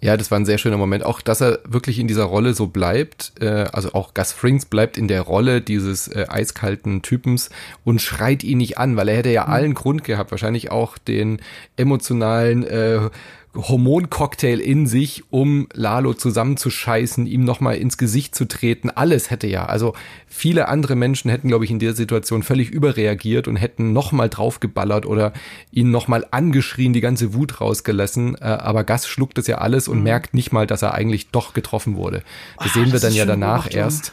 Ja, 0.00 0.16
das 0.16 0.30
war 0.30 0.38
ein 0.38 0.46
sehr 0.46 0.58
schöner 0.58 0.76
Moment. 0.76 1.02
Auch, 1.02 1.20
dass 1.20 1.40
er 1.40 1.58
wirklich 1.64 1.98
in 1.98 2.06
dieser 2.06 2.24
Rolle 2.24 2.54
so 2.54 2.68
bleibt, 2.68 3.32
äh, 3.40 3.66
also 3.72 3.94
auch 3.94 4.14
Gus 4.14 4.30
Frings 4.30 4.66
bleibt 4.66 4.96
in 4.96 5.08
der 5.08 5.22
Rolle 5.22 5.60
dieses 5.60 6.06
äh, 6.06 6.26
eiskalten 6.28 7.02
Typens 7.02 7.50
und 7.82 8.00
schreit 8.00 8.44
ihn 8.44 8.58
nicht 8.58 8.78
an, 8.78 8.96
weil 8.96 9.08
er 9.08 9.16
hätte 9.16 9.30
ja 9.30 9.46
mhm. 9.46 9.52
allen 9.52 9.74
Grund 9.74 10.04
gehabt, 10.04 10.30
wahrscheinlich 10.30 10.70
auch 10.70 10.98
den 10.98 11.40
emotionalen 11.76 12.62
äh, 12.64 13.10
Hormoncocktail 13.54 14.60
in 14.60 14.86
sich, 14.86 15.24
um 15.30 15.68
Lalo 15.72 16.14
zusammenzuscheißen, 16.14 17.26
ihm 17.26 17.44
nochmal 17.44 17.76
ins 17.76 17.98
Gesicht 17.98 18.34
zu 18.34 18.46
treten. 18.46 18.90
Alles 18.90 19.30
hätte 19.30 19.46
ja. 19.46 19.66
Also 19.66 19.94
viele 20.26 20.68
andere 20.68 20.94
Menschen 20.96 21.30
hätten, 21.30 21.48
glaube 21.48 21.64
ich, 21.64 21.70
in 21.70 21.78
der 21.78 21.94
Situation 21.94 22.42
völlig 22.42 22.70
überreagiert 22.70 23.48
und 23.48 23.56
hätten 23.56 23.92
nochmal 23.92 24.28
draufgeballert 24.28 25.06
oder 25.06 25.32
ihn 25.72 25.90
nochmal 25.90 26.26
angeschrien, 26.30 26.92
die 26.92 27.00
ganze 27.00 27.34
Wut 27.34 27.60
rausgelassen. 27.60 28.36
Äh, 28.36 28.44
aber 28.44 28.84
Gas 28.84 29.08
schluckt 29.08 29.38
das 29.38 29.46
ja 29.46 29.58
alles 29.58 29.88
und 29.88 29.98
mhm. 29.98 30.04
merkt 30.04 30.34
nicht 30.34 30.52
mal, 30.52 30.66
dass 30.66 30.82
er 30.82 30.94
eigentlich 30.94 31.30
doch 31.30 31.54
getroffen 31.54 31.96
wurde. 31.96 32.22
Das 32.58 32.68
Ach, 32.68 32.74
sehen 32.74 32.86
wir 32.86 32.92
das 32.92 33.02
dann 33.02 33.14
ja 33.14 33.24
danach 33.24 33.72
erst. 33.72 34.12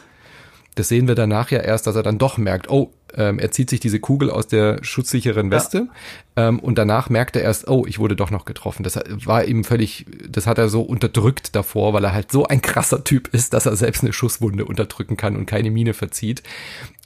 Das 0.76 0.88
sehen 0.88 1.08
wir 1.08 1.14
danach 1.14 1.50
ja 1.50 1.60
erst, 1.60 1.86
dass 1.86 1.96
er 1.96 2.02
dann 2.02 2.18
doch 2.18 2.36
merkt, 2.36 2.68
oh, 2.68 2.92
ähm, 3.14 3.38
er 3.38 3.50
zieht 3.50 3.70
sich 3.70 3.80
diese 3.80 3.98
Kugel 3.98 4.30
aus 4.30 4.46
der 4.46 4.84
schutzsicheren 4.84 5.50
Weste 5.50 5.88
ja. 6.36 6.48
ähm, 6.48 6.58
und 6.58 6.76
danach 6.76 7.08
merkt 7.08 7.34
er 7.34 7.42
erst, 7.42 7.66
oh, 7.66 7.86
ich 7.86 7.98
wurde 7.98 8.14
doch 8.14 8.30
noch 8.30 8.44
getroffen. 8.44 8.82
Das 8.82 9.00
war 9.08 9.46
ihm 9.46 9.64
völlig, 9.64 10.04
das 10.28 10.46
hat 10.46 10.58
er 10.58 10.68
so 10.68 10.82
unterdrückt 10.82 11.56
davor, 11.56 11.94
weil 11.94 12.04
er 12.04 12.12
halt 12.12 12.30
so 12.30 12.44
ein 12.46 12.60
krasser 12.60 13.04
Typ 13.04 13.28
ist, 13.28 13.54
dass 13.54 13.64
er 13.64 13.74
selbst 13.74 14.02
eine 14.02 14.12
Schusswunde 14.12 14.66
unterdrücken 14.66 15.16
kann 15.16 15.34
und 15.36 15.46
keine 15.46 15.70
Miene 15.70 15.94
verzieht. 15.94 16.42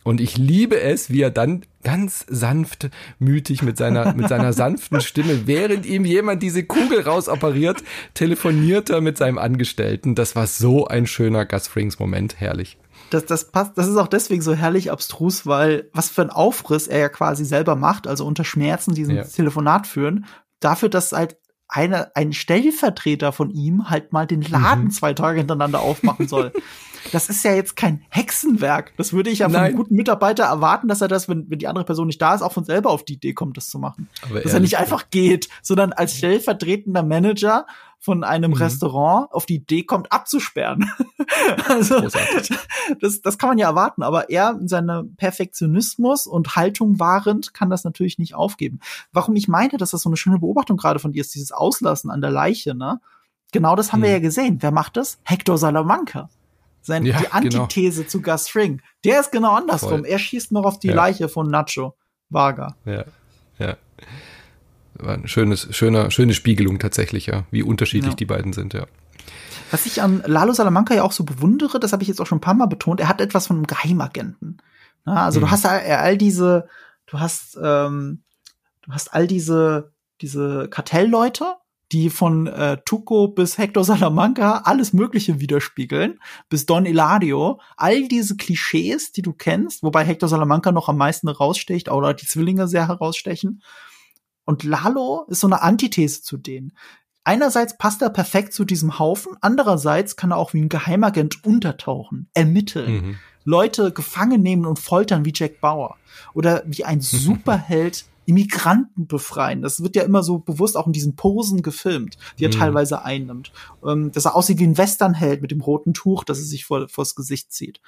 Und 0.03 0.21
ich 0.21 0.37
liebe 0.37 0.81
es, 0.81 1.11
wie 1.11 1.21
er 1.21 1.31
dann 1.31 1.63
ganz 1.85 2.27
sanftmütig 2.29 3.63
mit 3.63 3.77
seiner, 3.77 4.15
mit 4.15 4.29
seiner 4.29 4.53
sanften 4.55 5.01
Stimme, 5.01 5.47
während 5.47 5.87
ihm 5.87 6.05
jemand 6.05 6.43
diese 6.43 6.65
Kugel 6.65 7.03
rausoperiert, 7.03 7.85
telefoniert 8.15 8.91
er 8.91 9.01
mit 9.01 9.17
seinem 9.17 9.39
Angestellten. 9.39 10.17
Das 10.17 10.35
war 10.35 10.49
so 10.49 10.89
ein 10.89 11.07
schöner 11.07 11.47
Gus 11.47 11.69
Frings 11.69 12.01
Moment, 12.01 12.41
herrlich 12.41 12.79
das, 13.11 13.27
das 13.27 13.51
passt, 13.51 13.77
das 13.77 13.89
ist 13.89 13.97
auch 13.97 14.09
deswegen 14.09 14.43
so 14.43 14.55
herrlich 14.55 14.91
abstrus, 14.91 15.47
weil 15.47 15.91
was 15.93 16.09
für 16.11 16.23
ein 16.23 16.31
Aufriss 16.31 16.87
er 16.87 16.99
ja 16.99 17.09
quasi 17.09 17.45
selber 17.45 17.77
macht, 17.77 18.07
also 18.07 18.25
unter 18.25 18.45
Schmerzen 18.45 18.95
diesen 18.95 19.17
ja. 19.17 19.25
Telefonat 19.25 19.87
führen, 19.87 20.27
dafür, 20.61 20.89
dass 20.89 21.13
halt 21.13 21.37
eine, 21.69 22.15
ein 22.17 22.33
Stellvertreter 22.33 23.33
von 23.33 23.51
ihm 23.51 23.91
halt 23.91 24.13
mal 24.13 24.27
den 24.27 24.43
Laden 24.43 24.85
mhm. 24.85 24.91
zwei 24.91 25.15
Tage 25.15 25.39
hintereinander 25.39 25.81
aufmachen 25.81 26.27
soll. 26.27 26.53
das 27.13 27.29
ist 27.29 27.45
ja 27.45 27.55
jetzt 27.55 27.77
kein 27.77 28.03
Hexenwerk. 28.11 28.93
Das 28.97 29.13
würde 29.13 29.31
ich 29.31 29.41
ja 29.41 29.47
von 29.47 29.53
Nein. 29.53 29.65
einem 29.67 29.77
guten 29.77 29.95
Mitarbeiter 29.95 30.45
erwarten, 30.45 30.89
dass 30.89 31.01
er 31.01 31.09
das, 31.09 31.29
wenn, 31.29 31.49
wenn 31.49 31.61
die 31.61 31.69
andere 31.69 31.85
Person 31.85 32.09
nicht 32.09 32.21
da 32.21 32.35
ist, 32.35 32.43
auch 32.43 32.53
von 32.53 32.65
selber 32.65 32.91
auf 32.91 33.05
die 33.05 33.15
Idee 33.15 33.35
kommt, 33.35 33.57
das 33.57 33.69
zu 33.69 33.79
machen. 33.79 34.09
Aber 34.23 34.41
dass 34.41 34.53
er 34.53 34.61
nicht 34.61 34.79
einfach 34.79 35.11
geht, 35.11 35.49
sondern 35.63 35.93
als 35.93 36.17
stellvertretender 36.17 37.05
Manager 37.05 37.67
von 38.01 38.25
einem 38.25 38.53
mhm. 38.53 38.57
Restaurant 38.57 39.31
auf 39.31 39.45
die 39.45 39.57
Idee 39.57 39.85
kommt, 39.85 40.11
abzusperren. 40.11 40.91
also, 41.69 42.01
das, 42.99 43.21
das 43.21 43.39
kann 43.39 43.51
man 43.51 43.59
ja 43.59 43.69
erwarten, 43.69 44.03
aber 44.03 44.31
er 44.31 44.57
in 44.59 44.69
seinem 44.69 45.15
Perfektionismus 45.17 46.27
und 46.27 46.57
Haltung 46.57 46.99
wahrend 46.99 47.53
kann 47.53 47.69
das 47.69 47.85
natürlich 47.85 48.19
nicht 48.19 48.35
aufgeben. 48.35 48.81
Warum 49.13 49.37
ich 49.37 49.49
meine, 49.49 49.77
dass 49.77 49.91
das 49.91 50.03
so 50.03 50.09
eine 50.09 50.17
schöne 50.17 50.39
Beobachtung 50.39 50.79
gerade 50.79 50.99
von 50.99 51.13
dir 51.13 51.21
ist, 51.21 51.35
dieses 51.35 51.53
Auslassen 51.53 52.11
an 52.11 52.23
der 52.23 52.31
Leiche, 52.31 52.75
ne? 52.75 53.01
Genau 53.53 53.77
das 53.77 53.93
haben 53.93 54.01
mhm. 54.01 54.05
wir 54.05 54.11
ja 54.13 54.19
gesehen. 54.21 54.59
Wer 54.61 54.71
macht 54.71 54.97
das? 54.97 55.19
Hector 55.25 55.59
Salamanca. 55.59 56.31
Sein, 56.83 57.05
ja, 57.05 57.19
die 57.19 57.25
genau. 57.25 57.37
Antithese 57.63 58.03
genau. 58.03 58.11
zu 58.11 58.23
Gus 58.23 58.49
Fring. 58.49 58.81
Der 59.05 59.21
ist 59.21 59.33
genau 59.33 59.55
andersrum. 59.55 60.01
Voll. 60.01 60.07
Er 60.07 60.19
schießt 60.19 60.53
noch 60.53 60.65
auf 60.65 60.79
die 60.79 60.89
ja. 60.89 60.95
Leiche 60.95 61.29
von 61.29 61.51
Nacho 61.51 61.97
Varga. 62.31 62.77
Ja, 62.87 63.05
ja 63.59 63.77
war 65.03 65.15
eine 65.15 65.29
schönes, 65.29 65.69
schöner, 65.71 66.11
schöne 66.11 66.35
Spiegelung 66.35 66.79
tatsächlich, 66.79 67.27
ja, 67.27 67.45
wie 67.51 67.63
unterschiedlich 67.63 68.13
ja. 68.13 68.17
die 68.17 68.27
beiden 68.27 68.53
sind, 68.53 68.75
ja. 68.75 68.87
Was 69.71 69.87
ich 69.87 70.03
an 70.03 70.23
Lalo 70.27 70.53
Salamanca 70.53 70.95
ja 70.95 71.05
auch 71.05 71.13
so 71.13 71.25
bewundere, 71.25 71.79
das 71.79 71.93
habe 71.93 72.03
ich 72.03 72.09
jetzt 72.09 72.21
auch 72.21 72.27
schon 72.27 72.39
ein 72.39 72.43
paar 72.43 72.55
Mal 72.55 72.67
betont, 72.67 73.01
er 73.01 73.09
hat 73.09 73.21
etwas 73.21 73.47
von 73.47 73.57
einem 73.57 73.67
Geheimagenten. 73.67 74.59
Ja, 75.07 75.25
also 75.27 75.41
mhm. 75.41 75.45
du 75.45 75.51
hast 75.51 75.67
all, 75.67 75.81
all 75.81 76.19
diese, 76.19 76.69
du 77.07 77.21
hast, 77.21 77.57
ähm, 77.63 78.23
du 78.83 78.93
hast 78.93 79.15
all 79.15 79.27
diese, 79.27 79.93
diese 80.21 80.69
Kartellleute, 80.69 81.55
die 81.93 82.11
von 82.11 82.47
äh, 82.47 82.79
Tuco 82.85 83.29
bis 83.29 83.59
Hector 83.59 83.85
Salamanca 83.85 84.63
alles 84.65 84.93
Mögliche 84.93 85.41
widerspiegeln, 85.41 86.21
bis 86.49 86.67
Don 86.67 86.87
Eladio, 86.87 87.61
all 87.77 88.07
diese 88.07 88.37
Klischees, 88.37 89.13
die 89.13 89.23
du 89.23 89.33
kennst, 89.33 89.83
wobei 89.83 90.05
Hector 90.05 90.29
Salamanca 90.29 90.71
noch 90.73 90.89
am 90.89 90.97
meisten 90.97 91.29
heraussticht 91.29 91.91
oder 91.91 92.15
die 92.15 92.27
Zwillinge 92.27 92.69
sehr 92.69 92.87
herausstechen. 92.87 93.63
Und 94.51 94.65
Lalo 94.65 95.27
ist 95.29 95.39
so 95.39 95.47
eine 95.47 95.63
Antithese 95.63 96.23
zu 96.23 96.37
denen. 96.37 96.73
Einerseits 97.23 97.79
passt 97.79 98.03
er 98.03 98.11
perfekt 98.11 98.53
zu 98.53 98.65
diesem 98.65 98.99
Haufen, 98.99 99.37
andererseits 99.41 100.17
kann 100.17 100.33
er 100.33 100.39
auch 100.39 100.55
wie 100.55 100.61
ein 100.61 100.69
Geheimagent 100.69 101.45
untertauchen, 101.45 102.29
ermitteln, 102.35 102.93
mhm. 102.93 103.17
Leute 103.45 103.93
gefangen 103.93 104.43
nehmen 104.43 104.67
und 104.67 104.81
foltern 104.81 105.25
wie 105.25 105.33
Jack 105.33 105.61
Bauer. 105.61 105.99
Oder 106.35 106.65
wie 106.67 106.85
ein 106.85 107.01
Superheld 107.01 108.07
Immigranten 108.27 109.07
befreien. 109.07 109.63
Das 109.63 109.85
wird 109.85 109.95
ja 109.95 110.03
immer 110.03 110.25
so 110.25 110.41
bewusst 110.41 110.77
auch 110.77 110.89
in 110.89 110.93
diesen 110.93 111.15
Posen 111.15 111.63
gefilmt, 111.63 112.19
die 112.41 112.47
er 112.47 112.53
mhm. 112.53 112.59
teilweise 112.59 113.05
einnimmt. 113.05 113.53
Ähm, 113.87 114.11
dass 114.11 114.25
er 114.25 114.35
aussieht 114.35 114.59
wie 114.59 114.67
ein 114.67 114.79
Westernheld 114.79 115.43
mit 115.43 115.53
dem 115.53 115.61
roten 115.61 115.95
Tuch, 115.95 116.25
das 116.25 116.39
er 116.39 116.45
sich 116.45 116.65
vor, 116.65 116.89
vors 116.89 117.15
Gesicht 117.15 117.53
zieht. 117.53 117.81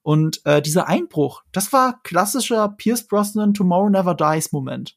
Und 0.00 0.40
äh, 0.46 0.62
dieser 0.62 0.88
Einbruch, 0.88 1.42
das 1.52 1.74
war 1.74 2.00
klassischer 2.04 2.70
Pierce 2.70 3.06
Brosnan 3.06 3.52
Tomorrow 3.52 3.90
Never 3.90 4.14
Dies 4.14 4.52
Moment. 4.52 4.96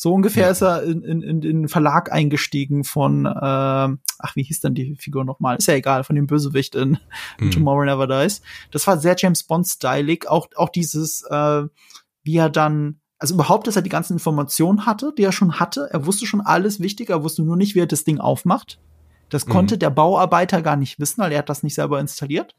So 0.00 0.14
ungefähr 0.14 0.44
ja. 0.44 0.50
ist 0.52 0.62
er 0.62 0.84
in, 0.84 1.02
in, 1.02 1.22
in 1.22 1.40
den 1.40 1.68
Verlag 1.68 2.12
eingestiegen 2.12 2.84
von, 2.84 3.26
äh, 3.26 3.28
ach, 3.32 4.36
wie 4.36 4.44
hieß 4.44 4.60
denn 4.60 4.74
die 4.74 4.94
Figur 4.94 5.24
nochmal? 5.24 5.56
Ist 5.56 5.66
ja 5.66 5.74
egal, 5.74 6.04
von 6.04 6.14
dem 6.14 6.28
Bösewicht 6.28 6.76
in, 6.76 6.98
mhm. 7.40 7.50
Tomorrow 7.50 7.84
Never 7.84 8.06
Dies. 8.06 8.40
Das 8.70 8.86
war 8.86 8.98
sehr 8.98 9.16
James 9.18 9.42
Bond-stylig. 9.42 10.28
Auch, 10.28 10.46
auch 10.54 10.68
dieses, 10.68 11.22
äh, 11.28 11.64
wie 12.22 12.36
er 12.36 12.48
dann, 12.48 13.00
also 13.18 13.34
überhaupt, 13.34 13.66
dass 13.66 13.74
er 13.74 13.82
die 13.82 13.90
ganzen 13.90 14.12
Informationen 14.12 14.86
hatte, 14.86 15.12
die 15.18 15.24
er 15.24 15.32
schon 15.32 15.58
hatte. 15.58 15.88
Er 15.90 16.06
wusste 16.06 16.26
schon 16.26 16.42
alles 16.42 16.78
wichtig, 16.78 17.10
er 17.10 17.24
wusste 17.24 17.42
nur 17.42 17.56
nicht, 17.56 17.74
wie 17.74 17.80
er 17.80 17.86
das 17.86 18.04
Ding 18.04 18.20
aufmacht. 18.20 18.78
Das 19.30 19.48
mhm. 19.48 19.50
konnte 19.50 19.78
der 19.78 19.90
Bauarbeiter 19.90 20.62
gar 20.62 20.76
nicht 20.76 21.00
wissen, 21.00 21.22
weil 21.22 21.32
er 21.32 21.38
hat 21.38 21.48
das 21.48 21.64
nicht 21.64 21.74
selber 21.74 21.98
installiert. 21.98 22.54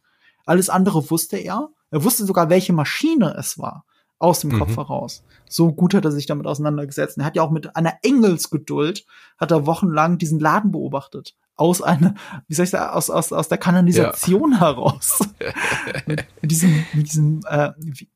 Alles 0.45 0.69
andere 0.69 1.09
wusste 1.09 1.37
er. 1.37 1.69
Er 1.89 2.03
wusste 2.03 2.25
sogar, 2.25 2.49
welche 2.49 2.73
Maschine 2.73 3.33
es 3.37 3.57
war 3.57 3.85
aus 4.19 4.41
dem 4.41 4.51
mhm. 4.51 4.59
Kopf 4.59 4.77
heraus. 4.77 5.23
So 5.49 5.71
gut 5.71 5.93
hat 5.93 6.05
er 6.05 6.11
sich 6.11 6.25
damit 6.25 6.45
auseinandergesetzt. 6.45 7.17
er 7.17 7.25
hat 7.25 7.35
ja 7.35 7.41
auch 7.41 7.51
mit 7.51 7.75
einer 7.75 7.93
Engelsgeduld, 8.03 9.05
hat 9.39 9.51
er 9.51 9.65
wochenlang 9.65 10.17
diesen 10.17 10.39
Laden 10.39 10.71
beobachtet. 10.71 11.35
Aus 11.55 11.81
einer, 11.81 12.13
wie 12.47 12.53
soll 12.53 12.65
ich 12.65 12.69
sagen, 12.69 12.91
aus, 12.91 13.09
aus, 13.09 13.33
aus 13.33 13.47
der 13.49 13.57
Kanalisation 13.57 14.53
ja. 14.53 14.59
heraus. 14.59 15.19
mit, 16.05 16.25
diesem, 16.43 16.85
mit 16.93 17.07
diesem, 17.07 17.41
äh, 17.47 17.71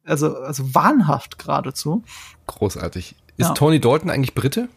also, 0.05 0.37
also 0.37 0.75
wahnhaft 0.75 1.39
geradezu. 1.39 2.03
Großartig. 2.47 3.15
Ist 3.37 3.47
ja. 3.47 3.53
Tony 3.53 3.79
Dalton 3.79 4.09
eigentlich 4.09 4.35
Brite? 4.35 4.69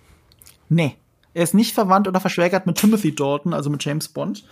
Nee. 0.68 0.96
Er 1.34 1.42
ist 1.42 1.54
nicht 1.54 1.74
verwandt 1.74 2.08
oder 2.08 2.20
verschwägert 2.20 2.66
mit 2.66 2.78
Timothy 2.78 3.14
Dalton, 3.14 3.52
also 3.52 3.68
mit 3.68 3.84
James 3.84 4.08
Bond. 4.08 4.44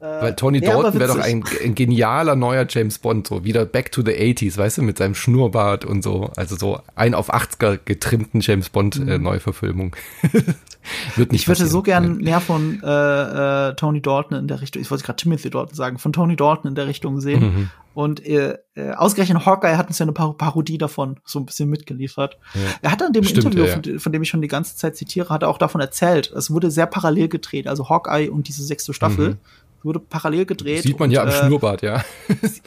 Weil 0.00 0.34
Tony 0.34 0.60
Dalton 0.60 0.98
wäre 0.98 1.14
doch 1.14 1.24
ein, 1.24 1.42
ein, 1.62 1.74
genialer 1.74 2.36
neuer 2.36 2.66
James 2.68 2.98
Bond, 2.98 3.26
so 3.26 3.44
wieder 3.44 3.64
back 3.64 3.90
to 3.90 4.02
the 4.02 4.10
80s, 4.10 4.58
weißt 4.58 4.78
du, 4.78 4.82
mit 4.82 4.98
seinem 4.98 5.14
Schnurrbart 5.14 5.86
und 5.86 6.02
so. 6.02 6.30
Also 6.36 6.56
so 6.56 6.80
ein 6.94 7.14
auf 7.14 7.32
80er 7.32 7.78
getrimmten 7.82 8.40
James 8.40 8.68
Bond 8.68 8.96
äh, 8.96 9.18
mhm. 9.18 9.24
Neuverfilmung. 9.24 9.96
Wird 11.16 11.32
nicht 11.32 11.42
ich 11.42 11.48
würde 11.48 11.66
so 11.66 11.80
gern 11.80 12.18
mehr 12.18 12.40
von 12.40 12.82
äh, 12.82 13.68
äh, 13.68 13.74
Tony 13.74 14.02
Dalton 14.02 14.36
in 14.36 14.48
der 14.48 14.60
Richtung, 14.60 14.82
ich 14.82 14.90
wollte 14.90 15.04
gerade 15.04 15.16
Timothy 15.16 15.48
Dalton 15.48 15.74
sagen, 15.74 15.96
von 15.98 16.12
Tony 16.12 16.36
Dalton 16.36 16.68
in 16.68 16.74
der 16.74 16.86
Richtung 16.86 17.20
sehen. 17.20 17.40
Mhm. 17.40 17.70
Und 17.94 18.26
äh, 18.26 18.58
äh, 18.74 18.90
ausgerechnet 18.90 19.46
Hawkeye 19.46 19.76
hat 19.76 19.86
uns 19.86 19.98
ja 20.00 20.04
eine 20.04 20.12
Par 20.12 20.36
Parodie 20.36 20.78
davon 20.78 21.20
so 21.24 21.38
ein 21.38 21.46
bisschen 21.46 21.70
mitgeliefert. 21.70 22.36
Ja. 22.52 22.60
Er 22.82 22.90
hat 22.90 23.00
in 23.00 23.12
dem 23.12 23.24
Stimmt, 23.24 23.46
Interview, 23.46 23.64
ja, 23.64 23.76
ja. 23.76 23.82
Von, 23.82 24.00
von, 24.00 24.12
dem 24.12 24.22
ich 24.22 24.28
schon 24.28 24.42
die 24.42 24.48
ganze 24.48 24.76
Zeit 24.76 24.96
zitiere, 24.96 25.28
hat 25.30 25.42
er 25.42 25.48
auch 25.48 25.58
davon 25.58 25.80
erzählt. 25.80 26.30
Es 26.32 26.50
wurde 26.50 26.70
sehr 26.70 26.86
parallel 26.86 27.28
gedreht, 27.28 27.68
also 27.68 27.88
Hawkeye 27.88 28.28
und 28.28 28.48
diese 28.48 28.64
sechste 28.64 28.92
Staffel. 28.92 29.30
Mhm 29.30 29.38
wurde 29.84 30.00
parallel 30.00 30.46
gedreht. 30.46 30.82
Sieht 30.82 30.98
man 30.98 31.08
und, 31.08 31.14
ja 31.14 31.22
am 31.22 31.28
äh, 31.28 31.32
Schnurrbart, 31.32 31.82
ja. 31.82 32.02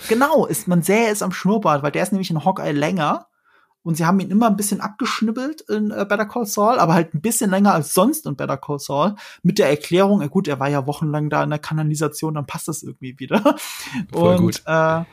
genau, 0.09 0.45
ist, 0.45 0.67
man 0.67 0.81
sähe 0.81 1.09
es 1.09 1.21
am 1.21 1.31
Schnurrbart, 1.31 1.83
weil 1.83 1.91
der 1.91 2.03
ist 2.03 2.11
nämlich 2.11 2.29
in 2.31 2.43
Hawkeye 2.43 2.71
länger 2.71 3.27
und 3.87 3.95
sie 3.95 4.05
haben 4.05 4.19
ihn 4.19 4.29
immer 4.31 4.47
ein 4.47 4.57
bisschen 4.57 4.81
abgeschnibbelt 4.81 5.61
in 5.61 5.91
äh, 5.91 6.05
Better 6.07 6.25
Call 6.25 6.45
Saul, 6.45 6.77
aber 6.77 6.93
halt 6.93 7.13
ein 7.13 7.21
bisschen 7.21 7.49
länger 7.49 7.73
als 7.73 7.93
sonst 7.93 8.25
in 8.25 8.35
Better 8.35 8.57
Call 8.57 8.79
Saul. 8.79 9.15
Mit 9.43 9.59
der 9.59 9.69
Erklärung, 9.69 10.21
äh, 10.21 10.27
gut, 10.27 10.49
er 10.49 10.59
war 10.59 10.67
ja 10.67 10.85
wochenlang 10.85 11.29
da 11.29 11.41
in 11.41 11.49
der 11.49 11.59
Kanalisation, 11.59 12.33
dann 12.33 12.45
passt 12.45 12.67
das 12.67 12.83
irgendwie 12.83 13.17
wieder. 13.17 13.55
Voll 14.11 14.35
und 14.35 14.41
gut. 14.41 14.61
Äh, 14.65 15.03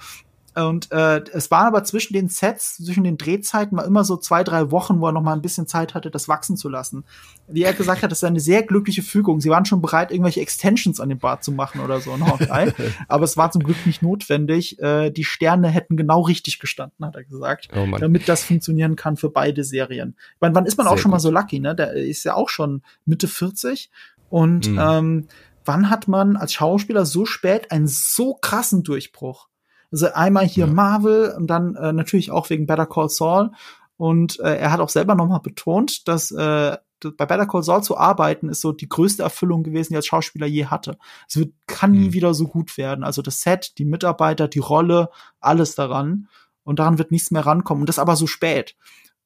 und 0.54 0.92
äh, 0.92 1.22
es 1.32 1.50
waren 1.50 1.66
aber 1.66 1.82
zwischen 1.82 2.12
den 2.12 2.28
Sets, 2.28 2.76
zwischen 2.76 3.02
den 3.02 3.18
Drehzeiten 3.18 3.74
mal 3.74 3.82
immer 3.82 4.04
so 4.04 4.16
zwei, 4.16 4.44
drei 4.44 4.70
Wochen, 4.70 5.00
wo 5.00 5.06
er 5.06 5.12
noch 5.12 5.22
mal 5.22 5.32
ein 5.32 5.42
bisschen 5.42 5.66
Zeit 5.66 5.94
hatte, 5.94 6.12
das 6.12 6.28
wachsen 6.28 6.56
zu 6.56 6.68
lassen. 6.68 7.04
Wie 7.48 7.64
er 7.64 7.72
gesagt 7.72 8.02
hat, 8.02 8.12
das 8.12 8.18
ist 8.18 8.24
eine 8.24 8.38
sehr 8.38 8.62
glückliche 8.62 9.02
Fügung. 9.02 9.40
Sie 9.40 9.50
waren 9.50 9.64
schon 9.64 9.82
bereit, 9.82 10.12
irgendwelche 10.12 10.40
Extensions 10.40 11.00
an 11.00 11.08
dem 11.08 11.18
Bart 11.18 11.42
zu 11.42 11.50
machen 11.50 11.80
oder 11.80 12.00
so 12.00 12.14
in 12.14 12.24
Hawkeye. 12.24 12.72
aber 13.08 13.24
es 13.24 13.36
war 13.36 13.50
zum 13.50 13.64
Glück 13.64 13.84
nicht 13.84 14.00
notwendig. 14.00 14.78
Äh, 14.80 15.10
die 15.10 15.24
Sterne 15.24 15.68
hätten 15.68 15.96
genau 15.96 16.20
richtig 16.20 16.60
gestanden, 16.60 17.04
hat 17.04 17.16
er 17.16 17.24
gesagt, 17.24 17.68
oh 17.74 17.86
damit 17.98 18.28
das 18.28 18.44
funktionieren 18.44 18.94
kann 18.94 19.16
für 19.16 19.30
beide 19.30 19.64
Serien. 19.64 20.14
Ich 20.34 20.40
meine, 20.40 20.54
wann 20.54 20.66
ist 20.66 20.76
man 20.76 20.86
sehr 20.86 20.92
auch 20.92 20.98
schon 20.98 21.10
gut. 21.10 21.16
mal 21.16 21.20
so 21.20 21.30
lucky, 21.32 21.58
ne? 21.58 21.74
Der 21.74 21.94
ist 21.94 22.22
ja 22.22 22.34
auch 22.34 22.48
schon 22.48 22.82
Mitte 23.06 23.26
40 23.26 23.90
und 24.30 24.68
mhm. 24.68 24.78
ähm, 24.80 25.28
wann 25.64 25.90
hat 25.90 26.06
man 26.06 26.36
als 26.36 26.52
Schauspieler 26.52 27.06
so 27.06 27.26
spät 27.26 27.72
einen 27.72 27.88
so 27.88 28.34
krassen 28.34 28.84
Durchbruch? 28.84 29.48
Also 29.94 30.12
einmal 30.12 30.44
hier 30.44 30.66
ja. 30.66 30.72
Marvel 30.72 31.32
und 31.38 31.46
dann 31.46 31.76
äh, 31.76 31.92
natürlich 31.92 32.32
auch 32.32 32.50
wegen 32.50 32.66
Better 32.66 32.84
Call 32.84 33.08
Saul. 33.08 33.52
Und 33.96 34.40
äh, 34.40 34.56
er 34.56 34.72
hat 34.72 34.80
auch 34.80 34.88
selber 34.88 35.14
nochmal 35.14 35.38
betont, 35.38 36.08
dass 36.08 36.32
äh, 36.32 36.76
bei 37.00 37.26
Better 37.26 37.46
Call 37.46 37.62
Saul 37.62 37.80
zu 37.84 37.96
arbeiten 37.96 38.48
ist 38.48 38.60
so 38.60 38.72
die 38.72 38.88
größte 38.88 39.22
Erfüllung 39.22 39.62
gewesen, 39.62 39.90
die 39.90 39.94
er 39.94 39.98
als 39.98 40.06
Schauspieler 40.06 40.48
je 40.48 40.66
hatte. 40.66 40.98
Es 41.28 41.36
wird, 41.36 41.54
kann 41.68 41.92
nie 41.92 42.08
mhm. 42.08 42.12
wieder 42.12 42.34
so 42.34 42.48
gut 42.48 42.76
werden. 42.76 43.04
Also 43.04 43.22
das 43.22 43.42
Set, 43.42 43.78
die 43.78 43.84
Mitarbeiter, 43.84 44.48
die 44.48 44.58
Rolle, 44.58 45.10
alles 45.38 45.76
daran. 45.76 46.26
Und 46.64 46.80
daran 46.80 46.98
wird 46.98 47.12
nichts 47.12 47.30
mehr 47.30 47.46
rankommen. 47.46 47.82
Und 47.82 47.88
das 47.88 48.00
aber 48.00 48.16
so 48.16 48.26
spät. 48.26 48.74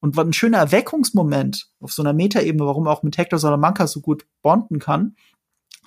Und 0.00 0.18
was 0.18 0.26
ein 0.26 0.34
schöner 0.34 0.58
Erweckungsmoment 0.58 1.70
auf 1.80 1.94
so 1.94 2.02
einer 2.02 2.12
Metaebene, 2.12 2.66
warum 2.66 2.88
er 2.88 2.92
auch 2.92 3.02
mit 3.02 3.16
Hector 3.16 3.38
Salamanca 3.38 3.86
so 3.86 4.02
gut 4.02 4.26
bonden 4.42 4.80
kann. 4.80 5.16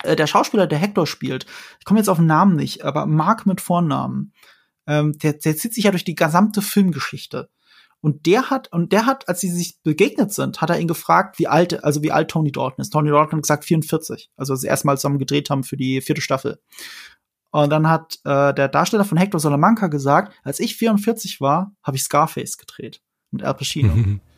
Äh, 0.02 0.16
der 0.16 0.26
Schauspieler, 0.26 0.66
der 0.66 0.78
Hector 0.78 1.06
spielt, 1.06 1.46
ich 1.78 1.84
komme 1.84 2.00
jetzt 2.00 2.08
auf 2.08 2.18
den 2.18 2.26
Namen 2.26 2.56
nicht, 2.56 2.84
aber 2.84 3.06
Mark 3.06 3.46
mit 3.46 3.60
Vornamen 3.60 4.32
ähm, 4.86 5.18
der, 5.18 5.34
der 5.34 5.56
zieht 5.56 5.74
sich 5.74 5.84
ja 5.84 5.90
durch 5.90 6.04
die 6.04 6.14
gesamte 6.14 6.62
Filmgeschichte. 6.62 7.48
Und 8.00 8.26
der 8.26 8.50
hat, 8.50 8.72
und 8.72 8.92
der 8.92 9.06
hat, 9.06 9.28
als 9.28 9.40
sie 9.40 9.50
sich 9.50 9.80
begegnet 9.82 10.32
sind, 10.32 10.60
hat 10.60 10.70
er 10.70 10.80
ihn 10.80 10.88
gefragt, 10.88 11.38
wie 11.38 11.46
alt, 11.46 11.84
also 11.84 12.02
wie 12.02 12.10
alt 12.10 12.30
Tony 12.30 12.50
Dalton 12.50 12.82
ist. 12.82 12.90
Tony 12.90 13.10
Dalton 13.10 13.36
hat 13.36 13.42
gesagt 13.42 13.64
44, 13.64 14.30
also 14.36 14.54
als 14.54 14.62
sie 14.62 14.66
erstmal 14.66 14.96
zusammen 14.96 15.20
gedreht 15.20 15.50
haben 15.50 15.62
für 15.62 15.76
die 15.76 16.00
vierte 16.00 16.20
Staffel. 16.20 16.60
Und 17.52 17.70
dann 17.70 17.88
hat 17.88 18.18
äh, 18.24 18.52
der 18.54 18.68
Darsteller 18.68 19.04
von 19.04 19.18
Hector 19.18 19.38
Salamanca 19.38 19.86
gesagt, 19.86 20.34
als 20.42 20.58
ich 20.58 20.76
44 20.76 21.40
war, 21.40 21.76
habe 21.84 21.96
ich 21.96 22.02
Scarface 22.02 22.56
gedreht 22.56 23.02
mit 23.30 23.44
Al 23.44 23.54
Pacino. 23.54 23.94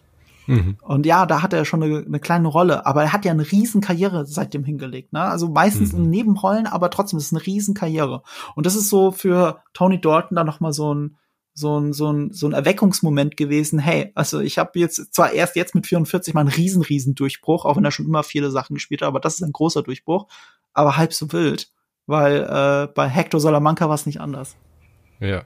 Mhm. 0.47 0.77
Und 0.83 1.07
ja, 1.07 1.27
da 1.27 1.43
hat 1.43 1.53
er 1.53 1.65
schon 1.65 1.83
eine, 1.83 1.99
eine, 1.99 2.21
kleine 2.21 2.49
Rolle, 2.49 2.87
aber 2.87 3.03
er 3.03 3.13
hat 3.13 3.25
ja 3.25 3.33
eine 3.33 3.51
riesen 3.51 3.81
Karriere 3.81 4.27
seitdem 4.27 4.65
hingelegt. 4.65 5.13
Ne? 5.13 5.21
Also 5.21 5.49
meistens 5.49 5.93
mhm. 5.93 6.05
in 6.05 6.11
Nebenrollen, 6.11 6.67
aber 6.67 6.91
trotzdem 6.91 7.19
ist 7.19 7.27
es 7.27 7.33
eine 7.33 7.47
riesen 7.47 7.75
Karriere. 7.75 8.23
Und 8.55 8.67
das 8.67 8.77
ist 8.77 8.91
so 8.91 9.11
für 9.11 9.63
Tony 9.73 10.01
Dalton 10.01 10.37
dann 10.37 10.47
noch 10.47 10.61
mal 10.61 10.73
so 10.73 10.95
ein 10.95 11.17
so 11.57 11.79
ein, 11.79 11.93
so 11.93 12.13
ein, 12.13 12.33
so 12.33 12.49
ein 12.49 12.53
Erweckungsmoment 12.53 13.37
gewesen. 13.37 13.79
Hey, 13.79 14.11
also 14.17 14.41
ich 14.41 14.59
habe 14.59 14.79
jetzt 14.79 15.15
zwar 15.15 15.33
erst 15.33 15.55
jetzt 15.55 15.75
mit 15.75 15.87
44 15.87 16.35
mal 16.35 16.41
einen 16.41 16.51
riesen, 16.51 16.83
riesen 16.83 17.15
Durchbruch, 17.15 17.65
auch 17.65 17.77
wenn 17.77 17.85
er 17.85 17.93
schon 17.93 18.07
immer 18.07 18.25
viele 18.25 18.51
Sachen 18.51 18.75
gespielt 18.75 19.03
hat, 19.03 19.09
aber 19.09 19.21
das 19.21 19.37
ist 19.37 19.43
ein 19.43 19.53
großer 19.53 19.85
Durchbruch, 19.85 20.27
aber 20.73 20.97
halb 20.97 21.13
so 21.13 21.33
wild, 21.33 21.71
weil 22.07 22.43
äh, 22.43 22.93
bei 22.93 23.09
Hector 23.09 23.39
Salamanca 23.39 23.89
war 23.89 23.95
es 23.95 24.05
nicht 24.05 24.21
anders. 24.21 24.57
Ja. 25.21 25.45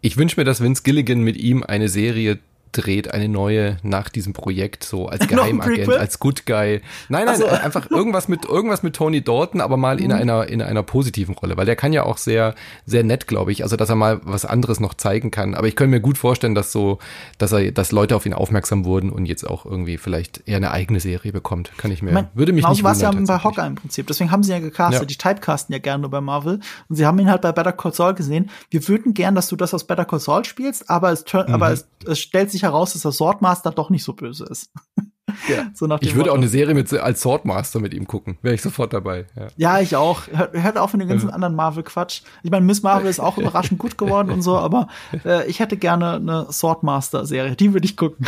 Ich 0.00 0.16
wünsche 0.16 0.38
mir, 0.38 0.44
dass 0.44 0.60
Vince 0.60 0.82
Gilligan 0.82 1.20
mit 1.20 1.36
ihm 1.36 1.62
eine 1.62 1.88
Serie 1.88 2.40
dreht, 2.76 3.12
eine 3.12 3.28
neue 3.28 3.78
nach 3.82 4.08
diesem 4.08 4.32
Projekt, 4.32 4.84
so 4.84 5.08
als 5.08 5.26
Geheimagent, 5.28 5.88
als 5.92 6.18
Good 6.18 6.46
Guy. 6.46 6.82
Nein, 7.08 7.26
nein, 7.26 7.28
also. 7.28 7.46
einfach 7.46 7.90
irgendwas 7.90 8.28
mit, 8.28 8.44
irgendwas 8.44 8.82
mit 8.82 8.94
Tony 8.94 9.22
Dalton, 9.22 9.60
aber 9.60 9.76
mal 9.76 10.00
in 10.00 10.08
mhm. 10.08 10.18
einer, 10.18 10.46
in 10.48 10.62
einer 10.62 10.82
positiven 10.82 11.34
Rolle, 11.34 11.56
weil 11.56 11.66
der 11.66 11.76
kann 11.76 11.92
ja 11.92 12.04
auch 12.04 12.18
sehr, 12.18 12.54
sehr 12.84 13.04
nett, 13.04 13.26
glaube 13.26 13.52
ich, 13.52 13.62
also 13.62 13.76
dass 13.76 13.88
er 13.88 13.96
mal 13.96 14.20
was 14.24 14.44
anderes 14.44 14.80
noch 14.80 14.94
zeigen 14.94 15.30
kann. 15.30 15.54
Aber 15.54 15.68
ich 15.68 15.76
könnte 15.76 15.90
mir 15.90 16.00
gut 16.00 16.18
vorstellen, 16.18 16.54
dass 16.54 16.72
so, 16.72 16.98
dass 17.38 17.52
er, 17.52 17.72
dass 17.72 17.92
Leute 17.92 18.16
auf 18.16 18.26
ihn 18.26 18.34
aufmerksam 18.34 18.84
wurden 18.84 19.10
und 19.10 19.26
jetzt 19.26 19.48
auch 19.48 19.64
irgendwie 19.64 19.96
vielleicht 19.96 20.46
eher 20.46 20.58
eine 20.58 20.70
eigene 20.70 21.00
Serie 21.00 21.32
bekommt. 21.32 21.70
Kann 21.76 21.90
ich 21.90 22.02
mir, 22.02 22.12
mein, 22.12 22.28
würde 22.34 22.52
mich 22.52 22.66
nicht 22.68 22.84
wundern. 22.84 23.26
ja 23.26 23.36
bei 23.36 23.42
Hawkeye 23.42 23.66
im 23.66 23.74
Prinzip. 23.74 24.06
Deswegen 24.06 24.30
haben 24.30 24.42
sie 24.42 24.52
ja 24.52 24.58
gecastet. 24.58 25.02
Ja. 25.02 25.06
Die 25.06 25.16
typecasten 25.16 25.72
ja 25.72 25.78
gerne 25.78 26.08
bei 26.08 26.20
Marvel. 26.20 26.60
Und 26.88 26.96
sie 26.96 27.06
haben 27.06 27.18
ihn 27.18 27.30
halt 27.30 27.42
bei 27.42 27.52
Better 27.52 27.72
Call 27.72 27.92
Saul 27.92 28.14
gesehen. 28.14 28.50
Wir 28.70 28.86
würden 28.88 29.14
gern, 29.14 29.34
dass 29.34 29.48
du 29.48 29.56
das 29.56 29.74
aus 29.74 29.84
Better 29.84 30.04
Call 30.04 30.20
Saul 30.20 30.44
spielst, 30.44 30.90
aber 30.90 31.12
es, 31.12 31.24
mhm. 31.32 31.40
aber 31.52 31.70
es, 31.70 31.86
es 32.06 32.18
stellt 32.18 32.50
sich 32.50 32.65
heraus, 32.66 32.92
dass 32.92 33.02
der 33.02 33.12
Swordmaster 33.12 33.70
doch 33.70 33.90
nicht 33.90 34.04
so 34.04 34.12
böse 34.12 34.44
ist. 34.44 34.70
Ja. 35.48 35.70
so 35.74 35.86
ich 35.86 36.14
würde 36.14 36.18
Motto. 36.18 36.30
auch 36.30 36.36
eine 36.36 36.48
Serie 36.48 36.74
mit 36.74 36.92
als 36.92 37.20
Swordmaster 37.20 37.80
mit 37.80 37.92
ihm 37.94 38.06
gucken. 38.06 38.38
Wäre 38.42 38.54
ich 38.54 38.62
sofort 38.62 38.92
dabei. 38.92 39.26
Ja, 39.36 39.48
ja 39.56 39.80
ich 39.80 39.96
auch. 39.96 40.22
Hört, 40.28 40.54
hört 40.54 40.78
auf 40.78 40.92
mit 40.92 41.02
den 41.02 41.08
ganzen 41.08 41.30
anderen 41.30 41.54
Marvel-Quatsch. 41.54 42.22
Ich 42.42 42.50
meine, 42.50 42.64
Miss 42.64 42.82
Marvel 42.82 43.10
ist 43.10 43.20
auch 43.20 43.36
überraschend 43.38 43.78
gut 43.78 43.98
geworden 43.98 44.30
und 44.30 44.42
so, 44.42 44.56
aber 44.56 44.88
äh, 45.24 45.46
ich 45.48 45.60
hätte 45.60 45.76
gerne 45.76 46.14
eine 46.14 46.46
Swordmaster-Serie. 46.50 47.56
Die 47.56 47.72
würde 47.72 47.86
ich 47.86 47.96
gucken. 47.96 48.26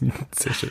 Sehr 0.32 0.54
schön. 0.54 0.70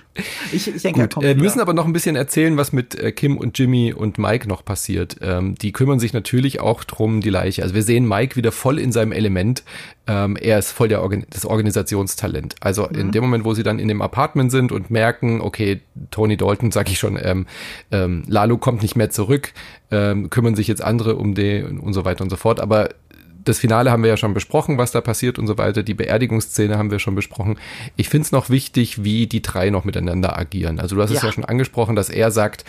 Ich, 0.51 0.67
ich 0.67 0.81
denke, 0.81 1.07
Gut, 1.07 1.21
wir 1.21 1.31
äh, 1.31 1.35
müssen 1.35 1.59
aber 1.59 1.73
noch 1.73 1.85
ein 1.85 1.93
bisschen 1.93 2.15
erzählen, 2.15 2.55
was 2.57 2.71
mit 2.71 2.95
äh, 2.95 3.11
Kim 3.11 3.37
und 3.37 3.57
Jimmy 3.57 3.93
und 3.93 4.17
Mike 4.17 4.47
noch 4.47 4.63
passiert. 4.63 5.17
Ähm, 5.21 5.55
die 5.55 5.71
kümmern 5.71 5.99
sich 5.99 6.13
natürlich 6.13 6.59
auch 6.59 6.83
drum 6.83 7.21
die 7.21 7.29
Leiche. 7.29 7.63
Also 7.63 7.75
wir 7.75 7.83
sehen 7.83 8.07
Mike 8.07 8.35
wieder 8.35 8.51
voll 8.51 8.79
in 8.79 8.91
seinem 8.91 9.11
Element. 9.11 9.63
Ähm, 10.07 10.37
er 10.37 10.59
ist 10.59 10.71
voll 10.71 10.87
der 10.87 11.01
Organ 11.01 11.25
das 11.29 11.45
Organisationstalent. 11.45 12.55
Also 12.61 12.87
mhm. 12.87 12.99
in 12.99 13.11
dem 13.11 13.23
Moment, 13.23 13.43
wo 13.43 13.53
sie 13.53 13.63
dann 13.63 13.79
in 13.79 13.89
dem 13.89 14.01
Apartment 14.01 14.51
sind 14.51 14.71
und 14.71 14.89
merken, 14.89 15.41
okay, 15.41 15.81
Tony 16.11 16.37
Dalton, 16.37 16.71
sag 16.71 16.89
ich 16.89 16.97
schon, 16.97 17.19
ähm, 17.21 17.45
ähm, 17.91 18.23
Lalo 18.27 18.57
kommt 18.57 18.81
nicht 18.81 18.95
mehr 18.95 19.09
zurück, 19.09 19.51
ähm, 19.91 20.29
kümmern 20.29 20.55
sich 20.55 20.67
jetzt 20.67 20.81
andere 20.81 21.15
um 21.15 21.35
den 21.35 21.79
und 21.79 21.93
so 21.93 22.05
weiter 22.05 22.23
und 22.23 22.29
so 22.29 22.37
fort. 22.37 22.61
Aber 22.61 22.89
das 23.47 23.59
Finale 23.59 23.91
haben 23.91 24.03
wir 24.03 24.09
ja 24.09 24.17
schon 24.17 24.33
besprochen, 24.33 24.77
was 24.77 24.91
da 24.91 25.01
passiert 25.01 25.39
und 25.39 25.47
so 25.47 25.57
weiter. 25.57 25.83
Die 25.83 25.93
Beerdigungsszene 25.93 26.77
haben 26.77 26.91
wir 26.91 26.99
schon 26.99 27.15
besprochen. 27.15 27.57
Ich 27.95 28.09
finde 28.09 28.25
es 28.25 28.31
noch 28.31 28.49
wichtig, 28.49 29.03
wie 29.03 29.27
die 29.27 29.41
drei 29.41 29.69
noch 29.69 29.85
miteinander 29.85 30.37
agieren. 30.37 30.79
Also 30.79 30.95
du 30.95 31.01
hast 31.01 31.11
ja. 31.11 31.17
es 31.17 31.23
ja 31.23 31.31
schon 31.31 31.45
angesprochen, 31.45 31.95
dass 31.95 32.09
er 32.09 32.31
sagt, 32.31 32.65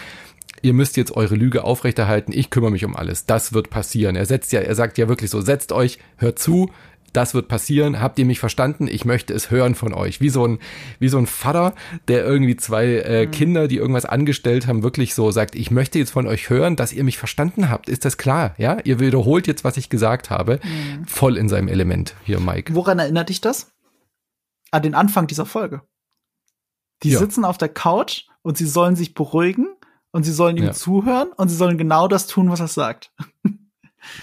ihr 0.62 0.72
müsst 0.72 0.96
jetzt 0.96 1.12
eure 1.12 1.34
Lüge 1.34 1.64
aufrechterhalten, 1.64 2.32
ich 2.32 2.50
kümmere 2.50 2.70
mich 2.70 2.84
um 2.84 2.96
alles. 2.96 3.26
Das 3.26 3.52
wird 3.52 3.70
passieren. 3.70 4.16
Er 4.16 4.26
setzt 4.26 4.52
ja, 4.52 4.60
er 4.60 4.74
sagt 4.74 4.98
ja 4.98 5.08
wirklich 5.08 5.30
so, 5.30 5.40
setzt 5.40 5.72
euch, 5.72 5.98
hört 6.16 6.38
zu, 6.38 6.70
das 7.18 7.34
wird 7.34 7.48
passieren, 7.48 8.00
habt 8.00 8.16
ihr 8.20 8.24
mich 8.24 8.38
verstanden? 8.38 8.86
Ich 8.86 9.04
möchte 9.04 9.34
es 9.34 9.50
hören 9.50 9.74
von 9.74 9.92
euch. 9.92 10.20
Wie 10.20 10.28
so 10.28 10.46
ein, 10.46 10.60
wie 11.00 11.08
so 11.08 11.18
ein 11.18 11.26
Vater, 11.26 11.74
der 12.06 12.24
irgendwie 12.24 12.54
zwei 12.54 12.86
äh, 12.86 13.26
mhm. 13.26 13.30
Kinder, 13.32 13.66
die 13.66 13.78
irgendwas 13.78 14.04
angestellt 14.04 14.68
haben, 14.68 14.84
wirklich 14.84 15.16
so 15.16 15.32
sagt, 15.32 15.56
ich 15.56 15.72
möchte 15.72 15.98
jetzt 15.98 16.12
von 16.12 16.28
euch 16.28 16.48
hören, 16.48 16.76
dass 16.76 16.92
ihr 16.92 17.02
mich 17.02 17.18
verstanden 17.18 17.70
habt. 17.70 17.88
Ist 17.88 18.04
das 18.04 18.18
klar? 18.18 18.54
Ja, 18.56 18.78
ihr 18.84 19.00
wiederholt 19.00 19.48
jetzt, 19.48 19.64
was 19.64 19.76
ich 19.76 19.90
gesagt 19.90 20.30
habe. 20.30 20.60
Mhm. 20.62 21.06
Voll 21.06 21.36
in 21.36 21.48
seinem 21.48 21.66
Element 21.66 22.14
hier, 22.22 22.38
Mike. 22.38 22.72
Woran 22.76 23.00
erinnert 23.00 23.30
dich 23.30 23.40
das? 23.40 23.72
An 24.70 24.82
den 24.82 24.94
Anfang 24.94 25.26
dieser 25.26 25.44
Folge. 25.44 25.82
Die 27.02 27.10
ja. 27.10 27.18
sitzen 27.18 27.44
auf 27.44 27.58
der 27.58 27.68
Couch 27.68 28.26
und 28.42 28.56
sie 28.56 28.66
sollen 28.66 28.94
sich 28.94 29.14
beruhigen 29.14 29.66
und 30.12 30.22
sie 30.22 30.32
sollen 30.32 30.56
ihm 30.56 30.66
ja. 30.66 30.72
zuhören 30.72 31.32
und 31.32 31.48
sie 31.48 31.56
sollen 31.56 31.78
genau 31.78 32.06
das 32.06 32.28
tun, 32.28 32.48
was 32.48 32.60
er 32.60 32.68
sagt. 32.68 33.12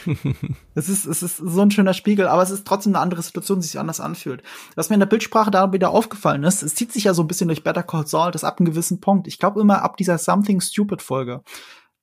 es, 0.75 0.89
ist, 0.89 1.05
es 1.05 1.23
ist 1.23 1.37
so 1.37 1.61
ein 1.61 1.71
schöner 1.71 1.93
Spiegel, 1.93 2.27
aber 2.27 2.41
es 2.41 2.49
ist 2.49 2.65
trotzdem 2.65 2.95
eine 2.95 3.01
andere 3.01 3.21
Situation, 3.21 3.59
die 3.59 3.67
sich 3.67 3.79
anders 3.79 3.99
anfühlt. 3.99 4.43
Was 4.75 4.89
mir 4.89 4.95
in 4.95 4.99
der 4.99 5.07
Bildsprache 5.07 5.51
da 5.51 5.71
wieder 5.73 5.89
aufgefallen 5.89 6.43
ist, 6.43 6.63
es 6.63 6.75
zieht 6.75 6.91
sich 6.91 7.05
ja 7.05 7.13
so 7.13 7.23
ein 7.23 7.27
bisschen 7.27 7.47
durch 7.47 7.63
Better 7.63 7.83
Call 7.83 8.07
Saul, 8.07 8.31
das 8.31 8.43
ab 8.43 8.59
einem 8.59 8.67
gewissen 8.67 8.99
Punkt. 8.99 9.27
Ich 9.27 9.39
glaube 9.39 9.61
immer 9.61 9.81
ab 9.81 9.97
dieser 9.97 10.17
Something 10.17 10.61
Stupid 10.61 11.01
Folge. 11.01 11.41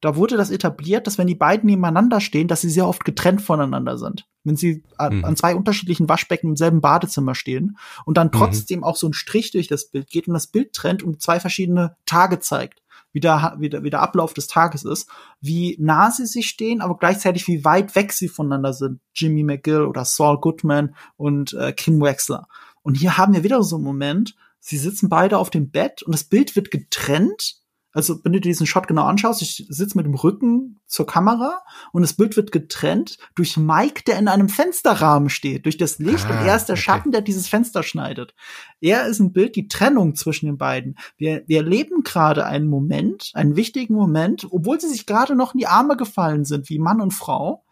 Da 0.03 0.17
wurde 0.17 0.37
das 0.37 0.51
etabliert, 0.51 1.07
dass 1.07 1.17
wenn 1.17 1.29
die 1.29 1.37
beiden 1.37 1.71
nebeneinander 1.71 2.21
stehen, 2.21 2.49
dass 2.49 2.61
sie 2.61 2.71
sehr 2.71 2.89
oft 2.89 3.05
getrennt 3.05 3.41
voneinander 3.41 3.97
sind. 3.97 4.27
Wenn 4.43 4.57
sie 4.57 4.83
an, 4.99 5.19
mhm. 5.19 5.25
an 5.25 5.37
zwei 5.37 5.55
unterschiedlichen 5.55 6.09
Waschbecken 6.09 6.49
im 6.49 6.57
selben 6.57 6.81
Badezimmer 6.81 7.37
stehen 7.37 7.79
und 8.05 8.17
dann 8.17 8.27
mhm. 8.27 8.33
trotzdem 8.33 8.81
mhm. 8.81 8.85
auch 8.85 8.97
so 8.97 9.07
ein 9.07 9.13
Strich 9.13 9.53
durch 9.53 9.69
das 9.69 9.91
Bild 9.91 10.11
geht 10.11 10.27
und 10.27 10.35
das 10.35 10.49
Bild 10.49 10.73
trennt 10.73 11.05
und 11.05 11.23
zwei 11.23 11.39
verschiedene 11.39 11.97
Tage 12.05 12.41
zeigt 12.41 12.82
wie 13.13 13.21
der, 13.21 13.57
wie, 13.59 13.69
der, 13.69 13.83
wie 13.83 13.91
der 13.91 14.03
Ablauf 14.03 14.35
des 14.35 14.47
Tages 14.47 14.85
ist, 14.85 15.09
wie 15.41 15.77
nah 15.79 16.11
sie 16.11 16.27
sich 16.27 16.49
stehen, 16.49 16.81
aber 16.81 16.97
gleichzeitig 16.97 17.47
wie 17.47 17.65
weit 17.65 17.95
weg 17.95 18.13
sie 18.13 18.29
voneinander 18.29 18.73
sind. 18.73 19.01
Jimmy 19.15 19.43
McGill 19.43 19.83
oder 19.83 20.05
Saul 20.05 20.41
Goodman 20.41 20.95
und 21.17 21.53
äh, 21.55 21.73
Kim 21.73 22.01
Wexler. 22.01 22.49
Und 22.83 22.97
hier 22.97 23.17
haben 23.17 23.35
wir 23.35 23.45
wieder 23.45 23.63
so 23.63 23.77
einen 23.77 23.85
Moment, 23.85 24.35
sie 24.59 24.79
sitzen 24.79 25.09
beide 25.09 25.39
auf 25.39 25.51
dem 25.51 25.71
Bett 25.71 26.03
und 26.03 26.13
das 26.13 26.25
Bild 26.25 26.57
wird 26.57 26.71
getrennt 26.71 27.62
also 27.93 28.19
wenn 28.25 28.33
du 28.33 28.41
dir 28.41 28.49
diesen 28.51 28.67
Shot 28.67 28.89
genau 28.89 29.05
anschaust, 29.05 29.43
ich 29.43 29.67
sitze 29.69 29.97
mit 29.97 30.07
dem 30.07 30.15
Rücken 30.15 30.81
zur 30.87 31.07
Kamera 31.07 31.61
und 31.93 32.03
das 32.03 32.15
Bild 32.15 32.37
wird 32.37 32.51
getrennt 32.51 33.19
durch 33.35 33.57
Mike, 33.57 34.03
der 34.07 34.19
in 34.19 34.29
einem 34.29 34.49
Fensterrahmen 34.49 35.29
steht, 35.29 35.67
durch 35.67 35.77
das 35.77 35.99
Licht 35.99 36.27
ah, 36.27 36.31
und 36.31 36.47
er 36.47 36.57
ist 36.57 36.67
der 36.67 36.75
okay. 36.75 36.83
Schatten, 36.83 37.13
der 37.13 37.21
dieses 37.21 37.49
Fenster 37.49 37.83
schneidet. 37.83 38.35
Er 38.81 39.07
ist 39.07 39.21
ein 39.21 39.33
Bild, 39.33 39.57
die 39.57 39.69
Trennung 39.69 40.15
zwischen 40.15 40.47
den 40.47 40.57
beiden. 40.57 40.97
Wir, 41.19 41.43
wir 41.47 41.59
erleben 41.59 42.03
gerade 42.03 42.47
einen 42.47 42.69
Moment, 42.69 43.31
einen 43.35 43.57
wichtigen 43.57 43.95
Moment, 43.95 44.47
obwohl 44.51 44.81
sie 44.81 44.89
sich 44.89 45.07
gerade 45.07 45.35
noch 45.35 45.55
in 45.55 45.59
die 45.59 45.67
Arme 45.67 45.97
gefallen 45.97 46.45
sind, 46.45 46.71
wie 46.71 46.79
Mann 46.79 47.01
und 47.01 47.13
Frau. 47.13 47.65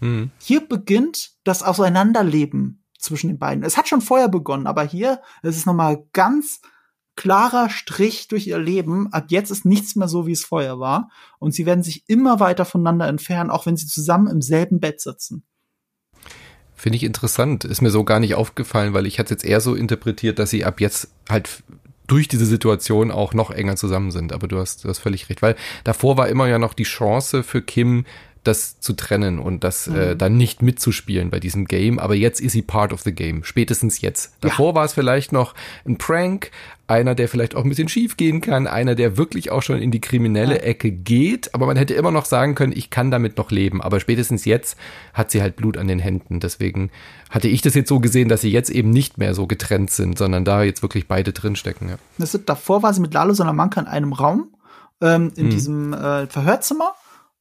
Mhm. 0.00 0.30
Hier 0.38 0.66
beginnt 0.66 1.32
das 1.44 1.62
Auseinanderleben 1.62 2.82
zwischen 2.98 3.28
den 3.28 3.38
beiden. 3.38 3.64
Es 3.64 3.76
hat 3.76 3.88
schon 3.88 4.00
vorher 4.00 4.28
begonnen, 4.28 4.66
aber 4.66 4.82
hier 4.84 5.20
ist 5.42 5.56
es 5.56 5.66
nochmal 5.66 6.06
ganz 6.12 6.60
klarer 7.16 7.70
Strich 7.70 8.28
durch 8.28 8.46
ihr 8.46 8.58
Leben. 8.58 9.12
Ab 9.12 9.26
jetzt 9.28 9.50
ist 9.50 9.64
nichts 9.64 9.96
mehr 9.96 10.08
so, 10.08 10.26
wie 10.26 10.32
es 10.32 10.44
vorher 10.44 10.78
war. 10.78 11.10
Und 11.38 11.54
sie 11.54 11.66
werden 11.66 11.82
sich 11.82 12.04
immer 12.08 12.40
weiter 12.40 12.64
voneinander 12.64 13.08
entfernen, 13.08 13.50
auch 13.50 13.66
wenn 13.66 13.76
sie 13.76 13.86
zusammen 13.86 14.28
im 14.28 14.42
selben 14.42 14.80
Bett 14.80 15.00
sitzen. 15.00 15.44
Finde 16.74 16.96
ich 16.96 17.04
interessant. 17.04 17.64
Ist 17.64 17.80
mir 17.80 17.90
so 17.90 18.02
gar 18.04 18.18
nicht 18.18 18.34
aufgefallen, 18.34 18.92
weil 18.94 19.06
ich 19.06 19.18
hatte 19.18 19.34
jetzt 19.34 19.44
eher 19.44 19.60
so 19.60 19.74
interpretiert, 19.74 20.38
dass 20.38 20.50
sie 20.50 20.64
ab 20.64 20.80
jetzt 20.80 21.12
halt 21.28 21.62
durch 22.08 22.28
diese 22.28 22.46
Situation 22.46 23.10
auch 23.10 23.34
noch 23.34 23.50
enger 23.50 23.76
zusammen 23.76 24.10
sind. 24.10 24.32
Aber 24.32 24.48
du 24.48 24.58
hast, 24.58 24.84
du 24.84 24.88
hast 24.88 24.98
völlig 24.98 25.28
recht, 25.30 25.42
weil 25.42 25.56
davor 25.84 26.16
war 26.16 26.28
immer 26.28 26.48
ja 26.48 26.58
noch 26.58 26.74
die 26.74 26.82
Chance 26.82 27.42
für 27.42 27.62
Kim, 27.62 28.04
das 28.44 28.80
zu 28.80 28.92
trennen 28.94 29.38
und 29.38 29.62
das 29.62 29.86
äh, 29.86 29.90
mhm. 29.90 29.96
äh, 29.96 30.16
dann 30.16 30.36
nicht 30.36 30.62
mitzuspielen 30.62 31.30
bei 31.30 31.38
diesem 31.38 31.66
Game. 31.66 31.98
Aber 31.98 32.14
jetzt 32.14 32.40
ist 32.40 32.52
sie 32.52 32.62
part 32.62 32.92
of 32.92 33.02
the 33.02 33.12
game. 33.12 33.44
Spätestens 33.44 34.00
jetzt. 34.00 34.34
Davor 34.40 34.70
ja. 34.70 34.74
war 34.76 34.84
es 34.84 34.92
vielleicht 34.92 35.32
noch 35.32 35.54
ein 35.86 35.96
Prank, 35.96 36.50
einer, 36.88 37.14
der 37.14 37.28
vielleicht 37.28 37.54
auch 37.54 37.62
ein 37.62 37.68
bisschen 37.68 37.88
schief 37.88 38.16
gehen 38.16 38.40
kann, 38.40 38.66
einer, 38.66 38.94
der 38.94 39.16
wirklich 39.16 39.50
auch 39.50 39.62
schon 39.62 39.78
in 39.78 39.90
die 39.90 40.00
kriminelle 40.00 40.56
ja. 40.56 40.62
Ecke 40.62 40.90
geht. 40.90 41.54
Aber 41.54 41.66
man 41.66 41.76
hätte 41.76 41.94
immer 41.94 42.10
noch 42.10 42.24
sagen 42.24 42.54
können, 42.54 42.72
ich 42.74 42.90
kann 42.90 43.10
damit 43.10 43.38
noch 43.38 43.50
leben. 43.50 43.80
Aber 43.80 44.00
spätestens 44.00 44.44
jetzt 44.44 44.76
hat 45.14 45.30
sie 45.30 45.40
halt 45.40 45.54
Blut 45.56 45.76
an 45.76 45.86
den 45.86 46.00
Händen. 46.00 46.40
Deswegen 46.40 46.90
hatte 47.30 47.48
ich 47.48 47.62
das 47.62 47.74
jetzt 47.74 47.88
so 47.88 48.00
gesehen, 48.00 48.28
dass 48.28 48.40
sie 48.40 48.50
jetzt 48.50 48.70
eben 48.70 48.90
nicht 48.90 49.18
mehr 49.18 49.34
so 49.34 49.46
getrennt 49.46 49.90
sind, 49.90 50.18
sondern 50.18 50.44
da 50.44 50.64
jetzt 50.64 50.82
wirklich 50.82 51.06
beide 51.06 51.32
drinstecken. 51.32 51.88
Ja. 51.88 51.94
Das 52.18 52.34
ist, 52.34 52.48
davor 52.48 52.82
war 52.82 52.92
sie 52.92 53.00
mit 53.00 53.14
Lalo 53.14 53.32
Salamanca 53.32 53.80
in 53.80 53.86
einem 53.86 54.12
Raum, 54.12 54.48
ähm, 55.00 55.32
in 55.36 55.44
hm. 55.44 55.50
diesem 55.50 55.92
äh, 55.94 56.26
Verhörzimmer 56.26 56.92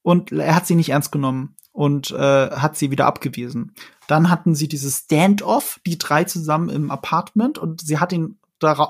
und 0.02 0.32
er 0.32 0.56
hat 0.56 0.68
sie 0.68 0.76
nicht 0.76 0.90
ernst 0.90 1.12
genommen 1.12 1.56
und 1.72 2.12
äh, 2.12 2.52
hat 2.52 2.76
sie 2.76 2.92
wieder 2.92 3.06
abgewiesen. 3.06 3.74
Dann 4.08 4.30
hatten 4.30 4.56
sie 4.56 4.68
dieses 4.68 5.00
Standoff, 5.00 5.80
die 5.86 5.98
drei 5.98 6.24
zusammen 6.26 6.70
im 6.70 6.92
Apartment 6.92 7.58
und 7.58 7.82
sie 7.82 8.00
hat 8.00 8.12
ihn 8.14 8.38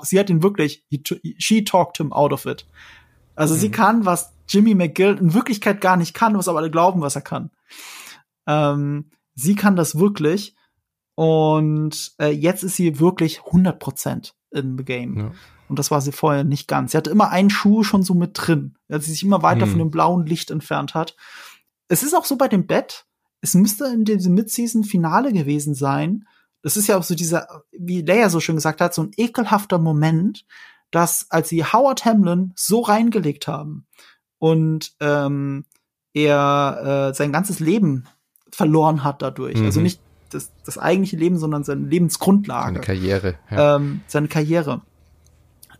sie 0.02 0.18
hat 0.18 0.28
ihn 0.28 0.42
wirklich 0.42 0.84
she 1.38 1.64
talked 1.64 1.96
him 1.96 2.12
out 2.12 2.32
of 2.32 2.44
it. 2.44 2.66
Also 3.34 3.54
mhm. 3.54 3.58
sie 3.58 3.70
kann, 3.70 4.04
was 4.04 4.34
Jimmy 4.48 4.74
McGill 4.74 5.16
in 5.16 5.32
Wirklichkeit 5.32 5.80
gar 5.80 5.96
nicht 5.96 6.12
kann, 6.12 6.36
was 6.36 6.48
aber 6.48 6.58
alle 6.58 6.70
glauben, 6.70 7.00
was 7.00 7.16
er 7.16 7.22
kann. 7.22 7.50
Ähm, 8.46 9.10
sie 9.34 9.54
kann 9.54 9.76
das 9.76 9.98
wirklich 9.98 10.54
und 11.14 12.12
äh, 12.18 12.30
jetzt 12.30 12.62
ist 12.64 12.76
sie 12.76 13.00
wirklich 13.00 13.40
100% 13.40 14.32
in 14.50 14.76
the 14.76 14.84
game. 14.84 15.18
Ja. 15.18 15.32
Und 15.72 15.78
das 15.78 15.90
war 15.90 16.02
sie 16.02 16.12
vorher 16.12 16.44
nicht 16.44 16.68
ganz. 16.68 16.92
Sie 16.92 16.98
hatte 16.98 17.08
immer 17.08 17.30
einen 17.30 17.48
Schuh 17.48 17.82
schon 17.82 18.02
so 18.02 18.12
mit 18.12 18.32
drin, 18.34 18.76
als 18.90 19.06
sie 19.06 19.12
sich 19.12 19.22
immer 19.22 19.42
weiter 19.42 19.62
hm. 19.62 19.70
von 19.70 19.78
dem 19.78 19.90
blauen 19.90 20.26
Licht 20.26 20.50
entfernt 20.50 20.92
hat. 20.92 21.16
Es 21.88 22.02
ist 22.02 22.12
auch 22.12 22.26
so 22.26 22.36
bei 22.36 22.46
dem 22.46 22.66
Bett. 22.66 23.06
Es 23.40 23.54
müsste 23.54 23.86
in 23.86 24.04
diesem 24.04 24.34
Mid-Season-Finale 24.34 25.32
gewesen 25.32 25.74
sein. 25.74 26.26
Das 26.60 26.76
ist 26.76 26.88
ja 26.88 26.98
auch 26.98 27.02
so 27.02 27.14
dieser, 27.14 27.64
wie 27.70 28.02
Leia 28.02 28.28
so 28.28 28.38
schön 28.38 28.56
gesagt 28.56 28.82
hat, 28.82 28.92
so 28.92 29.04
ein 29.04 29.12
ekelhafter 29.16 29.78
Moment, 29.78 30.44
dass 30.90 31.30
als 31.30 31.48
sie 31.48 31.64
Howard 31.64 32.04
Hamlin 32.04 32.52
so 32.54 32.80
reingelegt 32.80 33.48
haben 33.48 33.86
und 34.36 34.92
ähm, 35.00 35.64
er 36.12 37.08
äh, 37.12 37.14
sein 37.14 37.32
ganzes 37.32 37.60
Leben 37.60 38.04
verloren 38.50 39.04
hat 39.04 39.22
dadurch. 39.22 39.54
Also 39.54 39.62
mhm. 39.62 39.66
Also 39.68 39.80
nicht 39.80 40.00
das, 40.28 40.52
das 40.66 40.76
eigentliche 40.76 41.16
Leben, 41.16 41.38
sondern 41.38 41.64
seine 41.64 41.86
Lebensgrundlage. 41.86 42.74
Seine 42.74 42.80
Karriere. 42.80 43.34
Ja. 43.50 43.76
Ähm, 43.76 44.02
seine 44.06 44.28
Karriere. 44.28 44.82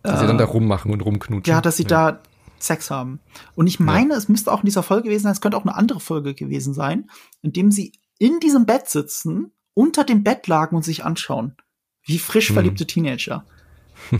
Dass 0.03 0.21
sie 0.21 0.27
dann 0.27 0.39
da 0.39 0.45
rummachen 0.45 0.91
und 0.93 1.01
rumknutschen. 1.01 1.53
Ja, 1.53 1.61
dass 1.61 1.77
sie 1.77 1.85
ja. 1.85 2.13
da 2.13 2.23
Sex 2.59 2.91
haben. 2.91 3.21
Und 3.55 3.67
ich 3.67 3.81
meine, 3.81 4.11
ja. 4.11 4.17
es 4.17 4.29
müsste 4.29 4.53
auch 4.53 4.61
in 4.61 4.67
dieser 4.67 4.83
Folge 4.83 5.05
gewesen 5.05 5.25
sein, 5.25 5.33
es 5.33 5.41
könnte 5.41 5.57
auch 5.57 5.65
eine 5.65 5.75
andere 5.75 6.01
Folge 6.01 6.35
gewesen 6.35 6.75
sein, 6.75 7.11
in 7.43 7.53
dem 7.53 7.71
sie 7.71 7.93
in 8.19 8.41
diesem 8.41 8.67
Bett 8.67 8.89
sitzen, 8.89 9.53
unter 9.75 10.05
dem 10.05 10.23
Bett 10.23 10.47
lagen 10.47 10.77
und 10.77 10.85
sich 10.85 11.05
anschauen. 11.05 11.57
Wie 12.05 12.19
frisch 12.19 12.49
hm. 12.49 12.55
verliebte 12.55 12.87
Teenager. 12.87 13.45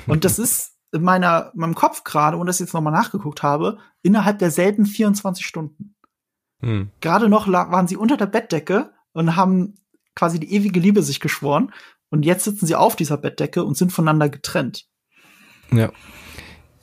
Und 0.07 0.25
das 0.25 0.39
ist 0.39 0.77
in 0.93 1.03
meiner, 1.03 1.51
in 1.55 1.61
meinem 1.61 1.75
Kopf 1.75 2.05
gerade, 2.05 2.37
und 2.37 2.47
das 2.47 2.59
jetzt 2.59 2.75
nochmal 2.75 2.93
nachgeguckt 2.93 3.43
habe, 3.43 3.79
innerhalb 4.03 4.39
derselben 4.39 4.87
24 4.87 5.45
Stunden. 5.45 5.97
Hm. 6.61 6.91
Gerade 7.01 7.29
noch 7.29 7.49
waren 7.49 7.89
sie 7.89 7.97
unter 7.97 8.17
der 8.17 8.27
Bettdecke 8.27 8.93
und 9.13 9.37
haben 9.37 9.75
quasi 10.15 10.39
die 10.39 10.53
ewige 10.53 10.81
Liebe 10.81 11.03
sich 11.03 11.21
geschworen. 11.21 11.73
Und 12.11 12.25
jetzt 12.25 12.45
sitzen 12.45 12.67
sie 12.67 12.77
auf 12.77 12.95
dieser 12.95 13.17
Bettdecke 13.17 13.65
und 13.65 13.77
sind 13.77 13.93
voneinander 13.93 14.29
getrennt. 14.29 14.87
Ja. 15.73 15.91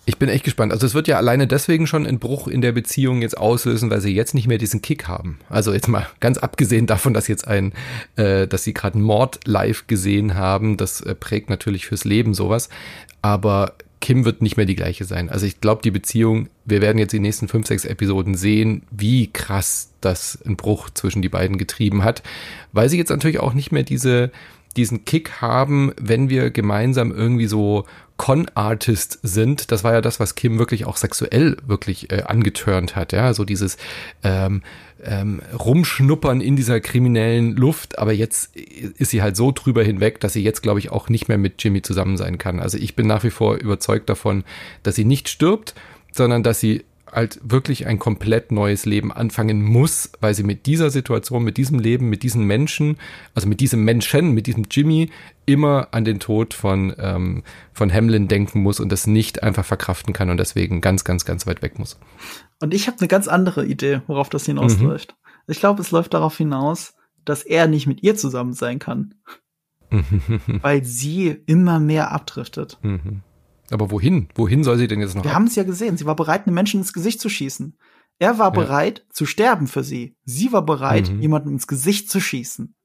Ich 0.06 0.18
bin 0.18 0.28
echt 0.28 0.44
gespannt. 0.44 0.72
Also 0.72 0.88
es 0.88 0.96
wird 0.96 1.08
ja 1.08 1.18
alleine 1.18 1.46
deswegen 1.46 1.86
schon 1.86 2.08
einen 2.08 2.18
Bruch 2.18 2.48
in 2.48 2.62
der 2.62 2.72
Beziehung 2.72 3.22
jetzt 3.22 3.38
auslösen, 3.38 3.92
weil 3.92 4.02
sie 4.02 4.12
jetzt 4.12 4.34
nicht 4.34 4.48
mehr 4.48 4.58
diesen 4.58 4.82
Kick 4.82 5.08
haben. 5.08 5.38
Also 5.50 5.72
jetzt 5.72 5.88
mal 5.88 6.08
ganz 6.20 6.40
abgesehen 6.40 6.88
davon, 6.88 7.14
dass 7.14 7.28
jetzt 7.28 7.48
ein, 7.48 7.74
äh, 8.16 8.48
dass 8.48 8.64
sie 8.64 8.74
gerade 8.74 8.98
Mord 8.98 9.40
live 9.46 9.86
gesehen 9.86 10.34
haben, 10.34 10.78
das 10.78 11.02
äh, 11.02 11.14
prägt 11.14 11.52
natürlich 11.52 11.86
fürs 11.86 12.06
Leben 12.06 12.34
sowas. 12.34 12.70
Aber 13.22 13.76
Kim 14.02 14.26
wird 14.26 14.42
nicht 14.42 14.58
mehr 14.58 14.66
die 14.66 14.76
gleiche 14.76 15.06
sein. 15.06 15.30
Also 15.30 15.46
ich 15.46 15.62
glaube, 15.62 15.82
die 15.84 15.92
Beziehung, 15.92 16.50
wir 16.66 16.82
werden 16.82 16.98
jetzt 16.98 17.12
die 17.12 17.20
nächsten 17.20 17.48
fünf, 17.48 17.68
sechs 17.68 17.86
Episoden 17.86 18.36
sehen, 18.36 18.84
wie 18.90 19.28
krass 19.28 19.92
das 20.02 20.40
einen 20.44 20.56
Bruch 20.56 20.90
zwischen 20.90 21.22
die 21.22 21.30
beiden 21.30 21.58
getrieben 21.58 22.04
hat, 22.04 22.24
weil 22.72 22.90
sie 22.90 22.98
jetzt 22.98 23.10
natürlich 23.10 23.40
auch 23.40 23.54
nicht 23.54 23.72
mehr 23.72 23.84
diese 23.84 24.32
diesen 24.78 25.06
Kick 25.06 25.42
haben, 25.42 25.92
wenn 26.00 26.30
wir 26.30 26.52
gemeinsam 26.52 27.12
irgendwie 27.12 27.48
so 27.48 27.86
Con-Artist 28.18 29.20
sind. 29.24 29.72
Das 29.72 29.86
war 29.86 29.94
ja 29.94 30.02
das, 30.02 30.20
was 30.20 30.36
Kim 30.36 30.60
wirklich 30.60 30.86
auch 30.86 30.98
sexuell 30.98 31.56
wirklich 31.66 32.12
äh, 32.12 32.24
angetörnt 32.24 32.96
hat. 32.98 33.14
Ja, 33.14 33.34
so 33.34 33.46
dieses 33.46 33.78
ähm, 34.24 34.62
ähm, 35.04 35.42
Rumschnuppern 35.58 36.42
in 36.42 36.58
dieser 36.58 36.82
kriminellen 36.82 37.56
Luft. 37.56 37.98
Aber 37.98 38.12
jetzt 38.12 38.56
ist 38.56 39.12
sie 39.12 39.22
halt 39.22 39.38
so 39.38 39.52
drüber 39.54 39.84
hinweg, 39.84 40.20
dass 40.20 40.34
sie 40.34 40.44
jetzt, 40.44 40.62
glaube 40.62 40.80
ich, 40.80 40.92
auch 40.92 41.08
nicht 41.08 41.30
mehr 41.30 41.38
mit 41.38 41.64
Jimmy 41.64 41.82
zusammen 41.82 42.18
sein 42.18 42.38
kann. 42.38 42.60
Also 42.60 42.78
ich 42.78 42.94
bin 42.96 43.08
nach 43.08 43.24
wie 43.24 43.30
vor 43.32 43.56
überzeugt 43.56 44.10
davon, 44.10 44.44
dass 44.84 44.96
sie 44.96 45.06
nicht 45.06 45.30
stirbt, 45.30 45.74
sondern 46.12 46.44
dass 46.44 46.60
sie 46.60 46.84
halt 47.12 47.40
wirklich 47.44 47.88
ein 47.88 48.00
komplett 48.00 48.52
neues 48.52 48.86
Leben 48.86 49.12
anfangen 49.12 49.64
muss, 49.64 50.12
weil 50.22 50.34
sie 50.34 50.44
mit 50.44 50.66
dieser 50.66 50.90
Situation, 50.90 51.44
mit 51.44 51.58
diesem 51.58 51.80
Leben, 51.80 52.10
mit 52.10 52.24
diesen 52.24 52.46
Menschen, 52.46 52.98
also 53.34 53.48
mit 53.48 53.60
diesem 53.60 53.84
Menschen, 53.84 54.34
mit 54.34 54.48
diesem 54.48 54.66
Jimmy 54.70 55.10
immer 55.46 55.90
an 55.92 56.06
den 56.06 56.20
Tod 56.20 56.54
von, 56.54 56.94
ähm, 56.98 57.44
von 57.74 57.92
Hamlin 57.92 58.28
denken 58.28 58.62
muss 58.62 58.80
und 58.80 58.92
das 58.92 59.08
nicht 59.08 59.44
einfach 59.44 59.66
verkraften 59.66 60.14
kann 60.14 60.30
und 60.30 60.38
deswegen 60.38 60.82
ganz, 60.82 61.04
ganz, 61.04 61.26
ganz 61.26 61.48
weit 61.48 61.62
weg 61.62 61.80
muss. 61.80 62.00
Und 62.60 62.74
ich 62.74 62.88
habe 62.88 62.98
eine 63.00 63.08
ganz 63.08 63.28
andere 63.28 63.66
Idee, 63.66 64.02
worauf 64.08 64.30
das 64.30 64.46
hinausläuft. 64.46 65.12
Mhm. 65.12 65.52
Ich 65.52 65.60
glaube, 65.60 65.82
es 65.82 65.92
läuft 65.92 66.14
darauf 66.14 66.38
hinaus, 66.38 66.94
dass 67.26 67.44
er 67.44 67.68
nicht 67.68 67.88
mit 67.88 68.04
ihr 68.04 68.16
zusammen 68.16 68.54
sein 68.54 68.80
kann. 68.80 69.16
weil 70.62 70.84
sie 70.84 71.42
immer 71.46 71.80
mehr 71.80 72.12
abdriftet. 72.12 72.78
Mhm. 72.82 73.22
Aber 73.72 73.92
wohin? 73.92 74.30
Wohin 74.36 74.64
soll 74.64 74.78
sie 74.78 74.88
denn 74.88 75.00
jetzt 75.00 75.16
noch? 75.16 75.24
Wir 75.24 75.34
haben 75.34 75.48
es 75.48 75.56
ja 75.56 75.64
gesehen. 75.64 75.98
Sie 75.98 76.06
war 76.06 76.16
bereit, 76.16 76.48
einem 76.48 76.56
Menschen 76.56 76.80
ins 76.80 76.94
Gesicht 76.94 77.22
zu 77.22 77.30
schießen. 77.30 77.78
Er 78.18 78.38
war 78.38 78.48
ja. 78.48 78.62
bereit 78.62 79.06
zu 79.12 79.26
sterben 79.26 79.68
für 79.68 79.84
sie. 79.84 80.16
Sie 80.26 80.52
war 80.52 80.66
bereit, 80.66 81.10
mhm. 81.10 81.22
jemandem 81.22 81.54
ins 81.54 81.68
Gesicht 81.68 82.10
zu 82.10 82.20
schießen. 82.20 82.76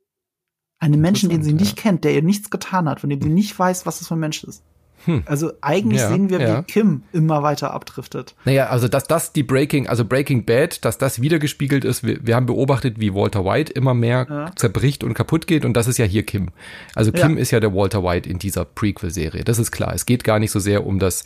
Einen 0.78 1.00
Menschen, 1.00 1.30
den 1.30 1.42
sie 1.42 1.52
nicht 1.52 1.78
ja. 1.78 1.82
kennt, 1.82 2.04
der 2.04 2.14
ihr 2.14 2.22
nichts 2.22 2.50
getan 2.50 2.88
hat, 2.88 3.00
von 3.00 3.10
dem 3.10 3.20
sie 3.20 3.28
nicht 3.28 3.58
weiß, 3.58 3.86
was 3.86 3.98
das 3.98 4.08
für 4.08 4.14
ein 4.14 4.20
Mensch 4.20 4.44
ist. 4.44 4.62
Hm. 5.06 5.22
Also 5.26 5.52
eigentlich 5.60 6.00
ja, 6.00 6.08
sehen 6.08 6.30
wir, 6.30 6.40
ja. 6.40 6.58
wie 6.58 6.62
Kim 6.64 7.02
immer 7.12 7.42
weiter 7.42 7.72
abdriftet. 7.72 8.34
Naja, 8.44 8.68
also 8.68 8.88
dass 8.88 9.04
das 9.04 9.32
die 9.32 9.42
Breaking, 9.42 9.86
also 9.86 10.04
Breaking 10.04 10.44
Bad, 10.44 10.84
dass 10.84 10.98
das 10.98 11.20
wiedergespiegelt 11.20 11.84
ist. 11.84 12.04
Wir, 12.04 12.18
wir 12.26 12.36
haben 12.36 12.46
beobachtet, 12.46 13.00
wie 13.00 13.14
Walter 13.14 13.44
White 13.44 13.72
immer 13.72 13.94
mehr 13.94 14.26
ja. 14.28 14.50
zerbricht 14.56 15.04
und 15.04 15.14
kaputt 15.14 15.46
geht 15.46 15.64
und 15.64 15.74
das 15.76 15.86
ist 15.86 15.98
ja 15.98 16.04
hier 16.04 16.24
Kim. 16.24 16.50
Also 16.94 17.12
Kim 17.12 17.36
ist 17.36 17.50
ja 17.50 17.60
der 17.60 17.74
Walter 17.74 18.02
White 18.02 18.28
in 18.28 18.38
dieser 18.38 18.64
Prequel-Serie. 18.64 19.44
Das 19.44 19.58
ist 19.58 19.70
klar. 19.70 19.94
Es 19.94 20.06
geht 20.06 20.24
gar 20.24 20.38
nicht 20.38 20.50
so 20.50 20.60
sehr 20.60 20.86
um 20.86 20.98
das, 20.98 21.24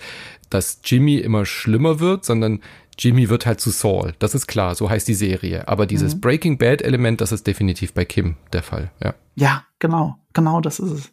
dass 0.51 0.81
Jimmy 0.85 1.17
immer 1.17 1.47
schlimmer 1.47 2.01
wird, 2.01 2.25
sondern 2.25 2.61
Jimmy 2.99 3.29
wird 3.29 3.47
halt 3.47 3.61
zu 3.61 3.71
Saul. 3.71 4.15
Das 4.19 4.35
ist 4.35 4.49
klar. 4.49 4.75
So 4.75 4.91
heißt 4.91 5.07
die 5.07 5.15
Serie. 5.15 5.69
Aber 5.69 5.87
dieses 5.87 6.17
mhm. 6.17 6.21
Breaking 6.21 6.59
Bad 6.59 6.83
Element, 6.83 7.21
das 7.21 7.33
ist 7.33 7.47
definitiv 7.47 7.95
bei 7.95 8.05
Kim 8.05 8.37
der 8.53 8.63
Fall. 8.63 8.91
Ja. 9.03 9.15
Ja, 9.37 9.65
genau. 9.79 10.17
Genau, 10.33 10.61
das 10.61 10.81
ist 10.81 10.91
es. 10.91 11.13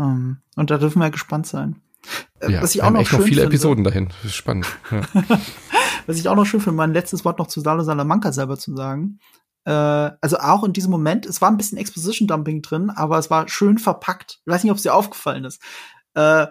Um, 0.00 0.06
ähm, 0.06 0.36
und 0.56 0.70
da 0.70 0.78
dürfen 0.78 1.00
wir 1.00 1.10
gespannt 1.10 1.46
sein. 1.46 1.76
Äh, 2.40 2.52
ja, 2.52 2.62
was 2.62 2.74
ich 2.74 2.82
auch 2.82 2.90
noch 2.90 3.00
echt 3.00 3.12
noch 3.12 3.20
viele 3.20 3.42
finde, 3.42 3.46
Episoden 3.48 3.84
dahin. 3.84 4.08
Das 4.08 4.30
ist 4.30 4.34
spannend. 4.34 4.66
Ja. 4.90 5.02
was 6.06 6.16
ich 6.16 6.26
auch 6.28 6.34
noch 6.34 6.46
schön 6.46 6.60
finde, 6.60 6.76
mein 6.76 6.94
letztes 6.94 7.24
Wort 7.24 7.38
noch 7.38 7.48
zu 7.48 7.60
Salo 7.60 7.82
Salamanca 7.82 8.32
selber 8.32 8.56
zu 8.56 8.74
sagen. 8.74 9.18
Äh, 9.64 9.72
also 9.72 10.38
auch 10.38 10.64
in 10.64 10.72
diesem 10.72 10.90
Moment, 10.90 11.26
es 11.26 11.42
war 11.42 11.50
ein 11.50 11.58
bisschen 11.58 11.76
Exposition 11.76 12.26
Dumping 12.26 12.62
drin, 12.62 12.88
aber 12.88 13.18
es 13.18 13.30
war 13.30 13.46
schön 13.48 13.76
verpackt. 13.76 14.40
Ich 14.46 14.50
weiß 14.50 14.64
nicht, 14.64 14.70
ob 14.70 14.78
es 14.78 14.84
dir 14.84 14.94
aufgefallen 14.94 15.44
ist. 15.44 15.62
Äh, 16.14 16.46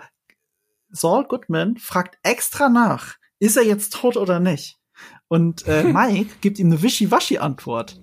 Saul 0.91 1.25
Goodman 1.27 1.77
fragt 1.77 2.19
extra 2.21 2.69
nach, 2.69 3.15
ist 3.39 3.57
er 3.57 3.63
jetzt 3.63 3.93
tot 3.93 4.15
oder 4.15 4.39
nicht? 4.39 4.77
Und 5.27 5.67
äh, 5.67 5.83
Mike 5.91 6.35
gibt 6.41 6.59
ihm 6.59 6.67
eine 6.67 6.83
Wischiwaschi-Antwort. 6.83 7.99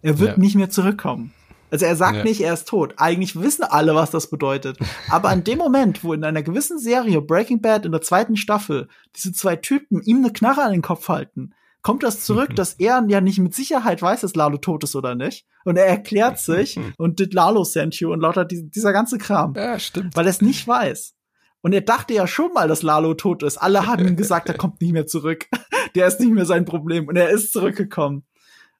Er 0.00 0.18
wird 0.18 0.32
ja. 0.32 0.38
nicht 0.38 0.54
mehr 0.54 0.70
zurückkommen. 0.70 1.34
Also 1.70 1.84
er 1.84 1.96
sagt 1.96 2.18
ja. 2.18 2.24
nicht, 2.24 2.40
er 2.40 2.54
ist 2.54 2.68
tot. 2.68 2.94
Eigentlich 2.96 3.40
wissen 3.40 3.64
alle, 3.64 3.94
was 3.94 4.10
das 4.10 4.30
bedeutet. 4.30 4.78
Aber 5.10 5.30
an 5.30 5.44
dem 5.44 5.58
Moment, 5.58 6.04
wo 6.04 6.12
in 6.12 6.24
einer 6.24 6.42
gewissen 6.42 6.78
Serie, 6.78 7.20
Breaking 7.20 7.60
Bad 7.60 7.86
in 7.86 7.92
der 7.92 8.02
zweiten 8.02 8.36
Staffel, 8.36 8.88
diese 9.16 9.32
zwei 9.32 9.56
Typen 9.56 10.02
ihm 10.02 10.18
eine 10.18 10.32
Knarre 10.32 10.62
an 10.62 10.72
den 10.72 10.82
Kopf 10.82 11.08
halten, 11.08 11.54
kommt 11.82 12.02
das 12.02 12.24
zurück, 12.24 12.56
dass 12.56 12.74
er 12.74 13.04
ja 13.08 13.20
nicht 13.20 13.38
mit 13.38 13.54
Sicherheit 13.54 14.02
weiß, 14.02 14.22
dass 14.22 14.34
Lalo 14.34 14.58
tot 14.58 14.82
ist 14.84 14.96
oder 14.96 15.14
nicht. 15.14 15.46
Und 15.64 15.76
er 15.76 15.86
erklärt 15.86 16.38
sich 16.38 16.78
und 16.98 17.20
did 17.20 17.32
Lalo 17.32 17.64
sent 17.64 17.94
you 18.00 18.12
und 18.12 18.20
lauter 18.20 18.44
dieser 18.44 18.92
ganze 18.92 19.18
Kram. 19.18 19.54
Ja, 19.54 19.78
stimmt. 19.78 20.16
Weil 20.16 20.26
er 20.26 20.30
es 20.30 20.42
nicht 20.42 20.66
weiß. 20.66 21.14
Und 21.62 21.72
er 21.72 21.80
dachte 21.80 22.14
ja 22.14 22.26
schon 22.26 22.52
mal, 22.52 22.68
dass 22.68 22.82
Lalo 22.82 23.14
tot 23.14 23.42
ist. 23.42 23.56
Alle 23.58 23.86
haben 23.86 24.06
ihm 24.06 24.16
gesagt, 24.16 24.48
er 24.48 24.54
kommt 24.58 24.80
nicht 24.80 24.92
mehr 24.92 25.06
zurück. 25.06 25.46
Der 25.94 26.06
ist 26.06 26.20
nicht 26.20 26.32
mehr 26.32 26.44
sein 26.44 26.64
Problem. 26.64 27.08
Und 27.08 27.16
er 27.16 27.30
ist 27.30 27.52
zurückgekommen. 27.52 28.24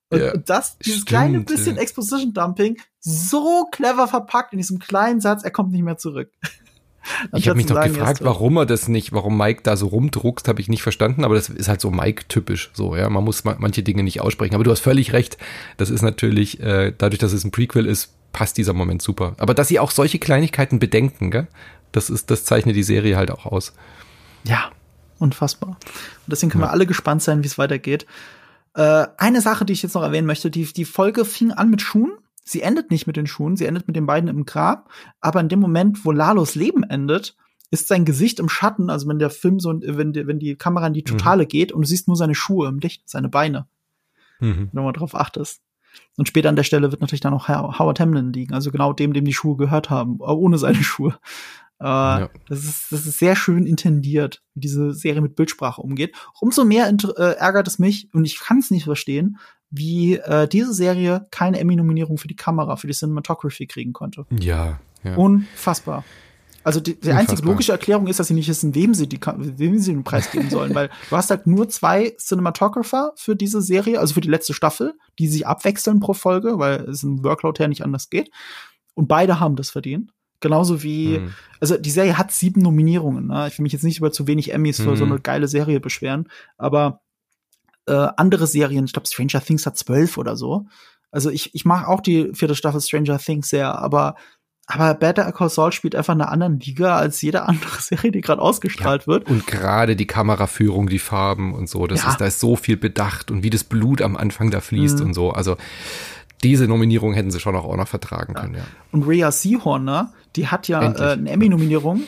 Und, 0.08 0.20
ja, 0.20 0.36
das, 0.36 0.78
dieses 0.78 1.00
stimmt, 1.00 1.08
kleine 1.08 1.40
bisschen 1.40 1.76
ja. 1.76 1.82
Exposition 1.82 2.32
Dumping, 2.32 2.78
so 3.00 3.66
clever 3.72 4.06
verpackt 4.06 4.52
in 4.52 4.58
diesem 4.58 4.78
kleinen 4.78 5.20
Satz, 5.20 5.42
er 5.42 5.50
kommt 5.50 5.72
nicht 5.72 5.82
mehr 5.82 5.98
zurück. 5.98 6.30
ich 7.34 7.48
habe 7.48 7.56
mich 7.56 7.66
doch 7.66 7.82
gefragt, 7.82 8.22
warum 8.22 8.56
er 8.56 8.66
das 8.66 8.88
nicht, 8.88 9.12
warum 9.12 9.36
Mike 9.36 9.62
da 9.62 9.76
so 9.76 9.88
rumdruckst, 9.88 10.48
habe 10.48 10.60
ich 10.60 10.68
nicht 10.68 10.82
verstanden, 10.82 11.24
aber 11.24 11.34
das 11.34 11.48
ist 11.48 11.68
halt 11.68 11.80
so 11.80 11.90
Mike-typisch. 11.90 12.70
So, 12.72 12.94
ja, 12.96 13.08
man 13.10 13.24
muss 13.24 13.44
manche 13.44 13.82
Dinge 13.82 14.02
nicht 14.02 14.20
aussprechen. 14.20 14.54
Aber 14.54 14.64
du 14.64 14.70
hast 14.70 14.80
völlig 14.80 15.12
recht. 15.12 15.38
Das 15.76 15.90
ist 15.90 16.02
natürlich, 16.02 16.60
äh, 16.60 16.92
dadurch, 16.96 17.18
dass 17.18 17.32
es 17.32 17.44
ein 17.44 17.50
Prequel 17.50 17.86
ist, 17.86 18.12
passt 18.32 18.58
dieser 18.58 18.72
Moment 18.72 19.02
super. 19.02 19.34
Aber 19.38 19.54
dass 19.54 19.68
sie 19.68 19.78
auch 19.78 19.90
solche 19.90 20.18
Kleinigkeiten 20.18 20.78
bedenken, 20.78 21.30
gell? 21.30 21.48
Das 21.92 22.10
ist, 22.10 22.30
das 22.30 22.44
zeichnet 22.44 22.76
die 22.76 22.82
Serie 22.82 23.16
halt 23.16 23.30
auch 23.30 23.46
aus. 23.46 23.72
Ja, 24.44 24.70
unfassbar. 25.18 25.70
Und 25.70 25.78
deswegen 26.26 26.50
können 26.50 26.62
ja. 26.62 26.68
wir 26.68 26.72
alle 26.72 26.86
gespannt 26.86 27.22
sein, 27.22 27.42
wie 27.42 27.46
es 27.46 27.58
weitergeht. 27.58 28.06
Äh, 28.76 29.08
eine 29.16 29.40
Sache, 29.40 29.64
die 29.64 29.72
ich 29.72 29.82
jetzt 29.82 29.94
noch 29.94 30.02
erwähnen 30.02 30.26
möchte, 30.26 30.50
die, 30.50 30.64
die 30.64 30.84
Folge 30.84 31.24
fing 31.24 31.50
an 31.50 31.70
mit 31.70 31.80
Schuhen. 31.80 32.12
Sie 32.44 32.60
endet 32.60 32.90
nicht 32.90 33.06
mit 33.06 33.16
den 33.16 33.26
Schuhen, 33.26 33.56
sie 33.56 33.64
endet 33.64 33.88
mit 33.88 33.96
den 33.96 34.06
beiden 34.06 34.28
im 34.28 34.44
Grab. 34.44 34.90
Aber 35.20 35.40
in 35.40 35.48
dem 35.48 35.60
Moment, 35.60 36.04
wo 36.04 36.12
Lalos 36.12 36.54
Leben 36.54 36.82
endet, 36.84 37.36
ist 37.70 37.88
sein 37.88 38.04
Gesicht 38.04 38.38
im 38.38 38.48
Schatten, 38.48 38.90
also 38.90 39.08
wenn 39.08 39.18
der 39.18 39.30
Film 39.30 39.58
so, 39.58 39.72
wenn 39.82 40.12
die, 40.12 40.26
wenn 40.26 40.38
die 40.38 40.54
Kamera 40.54 40.86
in 40.86 40.92
die 40.92 41.02
Totale 41.02 41.44
mhm. 41.44 41.48
geht 41.48 41.72
und 41.72 41.82
du 41.82 41.88
siehst 41.88 42.06
nur 42.06 42.16
seine 42.16 42.34
Schuhe 42.34 42.68
im 42.68 42.78
Licht, 42.78 43.08
seine 43.08 43.28
Beine. 43.28 43.66
Mhm. 44.38 44.68
Wenn 44.70 44.70
du 44.72 44.82
mal 44.82 44.92
drauf 44.92 45.14
achtest. 45.14 45.62
Und 46.18 46.28
später 46.28 46.50
an 46.50 46.56
der 46.56 46.62
Stelle 46.62 46.90
wird 46.92 47.00
natürlich 47.00 47.22
dann 47.22 47.34
auch 47.34 47.48
Howard 47.48 47.98
Hamlin 47.98 48.32
liegen, 48.32 48.54
also 48.54 48.70
genau 48.70 48.92
dem, 48.92 49.14
dem 49.14 49.24
die 49.24 49.32
Schuhe 49.32 49.56
gehört 49.56 49.88
haben, 49.90 50.20
ohne 50.20 50.58
seine 50.58 50.76
Schuhe. 50.84 51.18
Äh, 51.80 51.84
ja. 51.84 52.30
das, 52.48 52.64
ist, 52.64 52.86
das 52.90 53.06
ist 53.06 53.18
sehr 53.18 53.36
schön 53.36 53.66
intendiert, 53.66 54.42
wie 54.54 54.60
diese 54.60 54.92
Serie 54.94 55.20
mit 55.20 55.36
Bildsprache 55.36 55.82
umgeht. 55.82 56.14
Umso 56.40 56.64
mehr 56.64 56.88
äh, 56.88 57.22
ärgert 57.36 57.68
es 57.68 57.78
mich, 57.78 58.08
und 58.12 58.24
ich 58.24 58.40
kann 58.40 58.58
es 58.58 58.70
nicht 58.70 58.84
verstehen, 58.84 59.38
wie 59.70 60.14
äh, 60.14 60.48
diese 60.48 60.72
Serie 60.72 61.26
keine 61.30 61.58
Emmy-Nominierung 61.58 62.18
für 62.18 62.28
die 62.28 62.36
Kamera, 62.36 62.76
für 62.76 62.86
die 62.86 62.94
Cinematography 62.94 63.66
kriegen 63.66 63.92
konnte. 63.92 64.26
Ja, 64.30 64.80
ja. 65.02 65.16
Unfassbar. 65.16 66.04
Also 66.66 66.80
die, 66.80 66.98
die 66.98 67.12
einzige 67.12 67.42
logische 67.42 67.70
Erklärung 67.70 68.08
ist, 68.08 68.18
dass 68.18 68.26
sie 68.26 68.34
nicht 68.34 68.48
wissen, 68.48 68.74
wem 68.74 68.92
sie, 68.92 69.08
die, 69.08 69.20
wem 69.20 69.78
sie 69.78 69.92
den 69.92 70.02
Preis 70.02 70.32
geben 70.32 70.50
sollen, 70.50 70.74
weil 70.74 70.90
du 71.08 71.16
hast 71.16 71.30
halt 71.30 71.46
nur 71.46 71.68
zwei 71.68 72.16
Cinematographer 72.18 73.12
für 73.14 73.36
diese 73.36 73.62
Serie, 73.62 74.00
also 74.00 74.14
für 74.14 74.20
die 74.20 74.28
letzte 74.28 74.52
Staffel, 74.52 74.94
die 75.20 75.28
sich 75.28 75.46
abwechseln 75.46 76.00
pro 76.00 76.12
Folge, 76.12 76.58
weil 76.58 76.80
es 76.88 77.04
im 77.04 77.22
Workload 77.22 77.60
her 77.60 77.68
nicht 77.68 77.84
anders 77.84 78.10
geht. 78.10 78.32
Und 78.94 79.06
beide 79.06 79.38
haben 79.38 79.54
das 79.54 79.70
verdient. 79.70 80.10
Genauso 80.40 80.82
wie, 80.82 81.18
mhm. 81.18 81.34
also 81.60 81.76
die 81.76 81.90
Serie 81.90 82.18
hat 82.18 82.32
sieben 82.32 82.60
Nominierungen. 82.60 83.28
Ne? 83.28 83.48
Ich 83.48 83.58
will 83.58 83.62
mich 83.62 83.72
jetzt 83.72 83.84
nicht 83.84 83.98
über 83.98 84.12
zu 84.12 84.26
wenig 84.26 84.52
Emmys 84.52 84.80
für 84.80 84.90
mhm. 84.90 84.96
so 84.96 85.04
eine 85.04 85.20
geile 85.20 85.48
Serie 85.48 85.80
beschweren, 85.80 86.28
aber 86.58 87.00
äh, 87.86 88.08
andere 88.16 88.46
Serien, 88.46 88.84
ich 88.84 88.92
glaube 88.92 89.08
Stranger 89.08 89.40
Things 89.40 89.64
hat 89.66 89.76
zwölf 89.76 90.18
oder 90.18 90.36
so. 90.36 90.66
Also 91.10 91.30
ich, 91.30 91.54
ich 91.54 91.64
mag 91.64 91.88
auch 91.88 92.00
die 92.00 92.30
vierte 92.34 92.54
Staffel 92.54 92.80
Stranger 92.80 93.18
Things 93.18 93.48
sehr, 93.48 93.78
aber 93.78 94.16
aber 94.68 94.94
Better 94.94 95.30
Call 95.30 95.48
Saul 95.48 95.70
spielt 95.70 95.94
einfach 95.94 96.14
in 96.14 96.20
einer 96.20 96.32
anderen 96.32 96.58
Liga 96.58 96.96
als 96.96 97.22
jede 97.22 97.42
andere 97.44 97.70
Serie, 97.80 98.10
die 98.10 98.20
gerade 98.20 98.42
ausgestrahlt 98.42 99.02
ja, 99.02 99.06
wird. 99.06 99.30
Und 99.30 99.46
gerade 99.46 99.94
die 99.94 100.08
Kameraführung, 100.08 100.88
die 100.88 100.98
Farben 100.98 101.54
und 101.54 101.68
so, 101.68 101.86
das 101.86 102.02
ja. 102.02 102.10
ist 102.10 102.20
da 102.20 102.26
ist 102.26 102.40
so 102.40 102.56
viel 102.56 102.76
bedacht 102.76 103.30
und 103.30 103.44
wie 103.44 103.50
das 103.50 103.62
Blut 103.62 104.02
am 104.02 104.16
Anfang 104.16 104.50
da 104.50 104.60
fließt 104.60 104.98
mhm. 104.98 105.06
und 105.06 105.14
so. 105.14 105.30
Also 105.30 105.56
diese 106.42 106.66
Nominierung 106.66 107.14
hätten 107.14 107.30
sie 107.30 107.40
schon 107.40 107.56
auch, 107.56 107.74
noch 107.76 107.88
vertragen 107.88 108.34
können, 108.34 108.54
ja. 108.54 108.64
Und 108.92 109.04
Rhea 109.04 109.30
Seahorn, 109.32 109.84
ne, 109.84 110.12
die 110.36 110.48
hat 110.48 110.68
ja 110.68 110.82
äh, 110.82 111.12
eine 111.12 111.30
Emmy-Nominierung. 111.30 112.02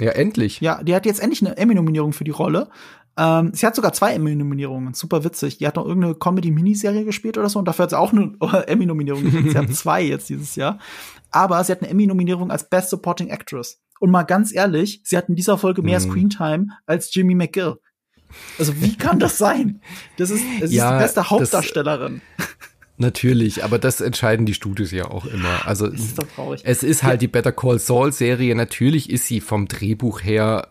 Ja, 0.00 0.10
endlich. 0.10 0.60
Ja, 0.60 0.82
die 0.82 0.94
hat 0.94 1.06
jetzt 1.06 1.20
endlich 1.20 1.44
eine 1.44 1.56
Emmy-Nominierung 1.56 2.12
für 2.12 2.24
die 2.24 2.30
Rolle. 2.30 2.68
Ähm, 3.16 3.52
sie 3.54 3.64
hat 3.64 3.76
sogar 3.76 3.92
zwei 3.92 4.12
Emmy-Nominierungen, 4.14 4.94
super 4.94 5.24
witzig. 5.24 5.58
Die 5.58 5.66
hat 5.66 5.76
noch 5.76 5.86
irgendeine 5.86 6.14
Comedy-Miniserie 6.14 7.04
gespielt 7.04 7.38
oder 7.38 7.48
so 7.48 7.58
und 7.58 7.66
dafür 7.66 7.84
hat 7.84 7.90
sie 7.90 7.98
auch 7.98 8.12
eine 8.12 8.32
Emmy-Nominierung 8.66 9.22
gekriegt. 9.24 9.52
sie 9.52 9.58
hat 9.58 9.70
zwei 9.74 10.02
jetzt 10.02 10.28
dieses 10.28 10.56
Jahr. 10.56 10.78
Aber 11.30 11.62
sie 11.64 11.72
hat 11.72 11.82
eine 11.82 11.90
Emmy-Nominierung 11.90 12.50
als 12.50 12.68
Best 12.68 12.90
Supporting 12.90 13.28
Actress. 13.28 13.80
Und 14.00 14.10
mal 14.10 14.24
ganz 14.24 14.52
ehrlich, 14.52 15.00
sie 15.04 15.16
hat 15.16 15.28
in 15.28 15.36
dieser 15.36 15.56
Folge 15.56 15.82
mehr 15.82 15.98
mm. 15.98 16.02
Screentime 16.02 16.66
als 16.86 17.14
Jimmy 17.14 17.34
McGill. 17.34 17.76
Also 18.58 18.80
wie 18.80 18.96
kann 18.96 19.20
das 19.20 19.38
sein? 19.38 19.80
Das 20.16 20.30
ist, 20.30 20.44
das 20.60 20.72
ja, 20.72 20.90
ist 20.90 20.94
die 20.94 21.04
beste 21.04 21.30
Hauptdarstellerin. 21.30 22.20
Das, 22.36 22.48
Natürlich, 22.96 23.64
aber 23.64 23.78
das 23.78 24.00
entscheiden 24.00 24.46
die 24.46 24.54
Studios 24.54 24.92
ja 24.92 25.10
auch 25.10 25.26
immer. 25.26 25.66
Also 25.66 25.86
ist 25.86 26.16
es 26.62 26.82
ist 26.84 27.02
halt 27.02 27.22
die 27.22 27.28
Better 27.28 27.50
Call 27.50 27.80
Saul 27.80 28.12
Serie. 28.12 28.54
Natürlich 28.54 29.10
ist 29.10 29.26
sie 29.26 29.40
vom 29.40 29.66
Drehbuch 29.66 30.22
her 30.22 30.68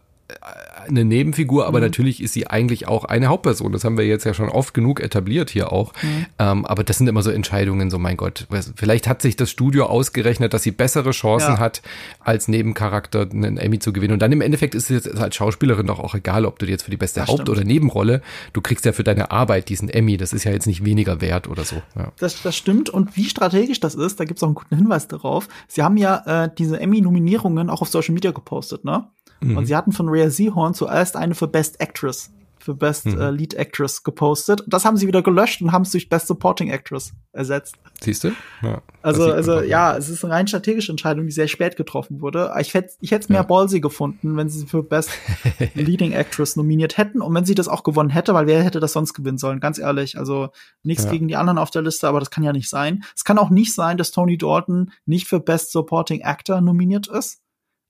eine 0.88 1.06
Nebenfigur, 1.06 1.66
aber 1.66 1.80
mhm. 1.80 1.86
natürlich 1.86 2.22
ist 2.22 2.34
sie 2.34 2.48
eigentlich 2.48 2.88
auch 2.88 3.06
eine 3.06 3.28
Hauptperson. 3.28 3.72
Das 3.72 3.84
haben 3.84 3.98
wir 3.98 4.06
jetzt 4.06 4.26
ja 4.26 4.34
schon 4.34 4.50
oft 4.50 4.74
genug 4.74 5.00
etabliert 5.00 5.50
hier 5.50 5.72
auch. 5.72 5.94
Mhm. 6.02 6.26
Ähm, 6.40 6.66
aber 6.66 6.84
das 6.84 6.98
sind 6.98 7.08
immer 7.08 7.22
so 7.22 7.30
Entscheidungen, 7.30 7.90
so 7.90 8.00
mein 8.00 8.18
Gott, 8.18 8.48
vielleicht 8.76 9.08
hat 9.08 9.22
sich 9.22 9.36
das 9.36 9.50
Studio 9.50 9.86
ausgerechnet, 9.86 10.54
dass 10.54 10.64
sie 10.64 10.72
bessere 10.72 11.12
Chancen 11.12 11.54
ja. 11.54 11.60
hat, 11.60 11.82
als 12.20 12.48
Nebencharakter 12.48 13.28
einen 13.32 13.58
Emmy 13.58 13.80
zu 13.80 13.94
gewinnen. 13.94 14.14
Und 14.14 14.22
dann 14.22 14.32
im 14.32 14.42
Endeffekt 14.42 14.76
ist 14.76 14.90
es 14.90 15.06
jetzt 15.06 15.18
als 15.18 15.36
Schauspielerin 15.36 15.88
doch 15.88 16.00
auch 16.00 16.16
egal, 16.16 16.46
ob 16.46 16.60
du 16.60 16.66
jetzt 16.66 16.84
für 16.84 16.92
die 16.92 16.98
beste 16.98 17.22
das 17.22 17.30
Haupt- 17.30 17.42
stimmt. 17.42 17.58
oder 17.58 17.64
Nebenrolle, 17.64 18.22
du 18.54 18.62
kriegst 18.62 18.86
ja 18.86 18.94
für 18.94 19.04
deine 19.04 19.32
Arbeit 19.32 19.70
diesen 19.70 19.90
Emmy. 19.90 20.18
Das 20.18 20.34
ist 20.34 20.44
ja 20.44 20.52
jetzt 20.52 20.68
nicht 20.68 20.84
weniger 20.86 21.22
wert 21.22 21.48
oder 21.48 21.64
so. 21.64 21.82
Ja. 21.96 22.12
Das, 22.20 22.42
das 22.42 22.56
stimmt. 22.56 22.90
Und 22.90 23.16
wie 23.16 23.26
strategisch 23.26 23.80
das 23.80 23.96
ist, 23.96 24.20
da 24.20 24.26
gibt 24.26 24.38
es 24.38 24.44
auch 24.44 24.48
einen 24.48 24.56
guten 24.56 24.76
Hinweis 24.76 25.08
darauf. 25.08 25.48
Sie 25.68 25.84
haben 25.84 25.98
ja 25.98 26.46
äh, 26.46 26.50
diese 26.58 26.80
Emmy-Nominierungen 26.80 27.70
auch 27.70 27.82
auf 27.82 27.90
Social 27.90 28.14
Media 28.14 28.32
gepostet, 28.32 28.86
ne? 28.86 29.06
Mhm. 29.44 29.58
Und 29.58 29.66
sie 29.66 29.76
hatten 29.76 29.92
von 29.92 30.10
Rhea 30.10 30.30
Seahorn 30.30 30.74
zuerst 30.74 31.16
eine 31.16 31.36
für 31.36 31.48
Best 31.48 31.80
Actress, 31.80 32.32
für 32.60 32.74
Best 32.74 33.06
mhm. 33.06 33.20
äh, 33.20 33.32
Lead 33.32 33.54
Actress 33.56 34.04
gepostet. 34.04 34.64
Das 34.68 34.86
haben 34.86 34.98
sie 34.98 35.08
wieder 35.08 35.22
gelöscht 35.22 35.62
und 35.62 35.72
haben 35.72 35.82
es 35.84 35.92
durch 35.92 36.10
Best 36.10 36.28
Supporting 36.28 36.70
Actress 36.70 37.14
ersetzt. 37.34 37.76
Siehst 38.02 38.24
du? 38.24 38.32
Ja, 38.62 38.82
also, 39.02 39.32
also 39.32 39.62
ja, 39.62 39.98
es 39.98 40.10
ist 40.10 40.24
eine 40.24 40.34
rein 40.34 40.48
strategische 40.48 40.92
Entscheidung, 40.92 41.26
die 41.26 41.32
sehr 41.32 41.48
spät 41.48 41.76
getroffen 41.76 42.22
wurde. 42.22 42.54
Ich 42.60 42.74
hätte 42.74 42.94
ich 43.02 43.12
hätte 43.12 43.24
es 43.24 43.30
mehr 43.30 43.42
ja. 43.42 43.44
ballsy 43.44 43.80
gefunden, 43.80 44.38
wenn 44.38 44.50
sie 44.50 44.66
für 44.66 44.84
Best 44.84 45.10
Leading 45.74 46.14
Actress 46.14 46.56
nominiert 46.56 46.98
hätten 46.98 47.22
und 47.22 47.34
wenn 47.34 47.46
sie 47.46 47.56
das 47.56 47.68
auch 47.68 47.84
gewonnen 47.84 48.10
hätte, 48.10 48.34
weil 48.34 48.48
wer 48.48 48.64
hätte 48.64 48.80
das 48.80 48.94
sonst 48.94 49.14
gewinnen 49.14 49.38
sollen? 49.38 49.60
Ganz 49.60 49.78
ehrlich, 49.78 50.18
also 50.18 50.50
nichts 50.84 51.06
ja. 51.06 51.12
gegen 51.12 51.28
die 51.28 51.36
anderen 51.36 51.58
auf 51.58 51.72
der 51.72 51.82
Liste, 51.82 52.08
aber 52.08 52.20
das 52.20 52.30
kann 52.30 52.44
ja 52.44 52.54
nicht 52.54 52.70
sein. 52.70 53.04
Es 53.16 53.24
kann 53.24 53.38
auch 53.38 53.50
nicht 53.50 53.74
sein, 53.74 53.98
dass 53.98 54.12
Tony 54.12 54.38
Dalton 54.38 54.92
nicht 55.06 55.28
für 55.28 55.40
Best 55.40 55.72
Supporting 55.72 56.24
Actor 56.24 56.62
nominiert 56.62 57.08
ist. 57.08 57.43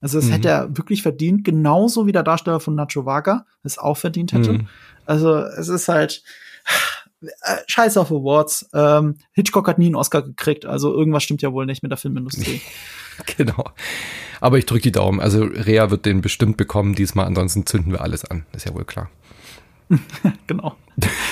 Also 0.03 0.17
das 0.17 0.27
mhm. 0.27 0.31
hätte 0.33 0.49
er 0.49 0.77
wirklich 0.77 1.01
verdient, 1.01 1.45
genauso 1.45 2.05
wie 2.05 2.11
der 2.11 2.23
Darsteller 2.23 2.59
von 2.59 2.75
Nacho 2.75 3.05
Vaga 3.05 3.45
es 3.63 3.77
auch 3.77 3.95
verdient 3.95 4.33
hätte. 4.33 4.51
Mhm. 4.51 4.67
Also 5.05 5.37
es 5.37 5.69
ist 5.69 5.87
halt 5.87 6.23
äh, 7.21 7.55
Scheiß 7.67 7.95
auf 7.95 8.11
Awards. 8.11 8.69
Ähm, 8.73 9.15
Hitchcock 9.31 9.65
hat 9.69 9.79
nie 9.79 9.85
einen 9.85 9.95
Oscar 9.95 10.21
gekriegt, 10.21 10.65
also 10.65 10.93
irgendwas 10.93 11.23
stimmt 11.23 11.41
ja 11.41 11.53
wohl 11.53 11.65
nicht 11.65 11.83
mit 11.83 11.91
der 11.91 11.97
Filmindustrie. 11.97 12.59
genau. 13.37 13.63
Aber 14.41 14.57
ich 14.57 14.65
drücke 14.65 14.81
die 14.81 14.91
Daumen. 14.91 15.21
Also 15.21 15.45
Rea 15.45 15.89
wird 15.89 16.05
den 16.05 16.19
bestimmt 16.19 16.57
bekommen 16.57 16.95
diesmal, 16.95 17.25
ansonsten 17.25 17.65
zünden 17.65 17.93
wir 17.93 18.01
alles 18.01 18.25
an. 18.25 18.45
Ist 18.51 18.65
ja 18.65 18.73
wohl 18.73 18.83
klar. 18.83 19.09
genau. 20.47 20.75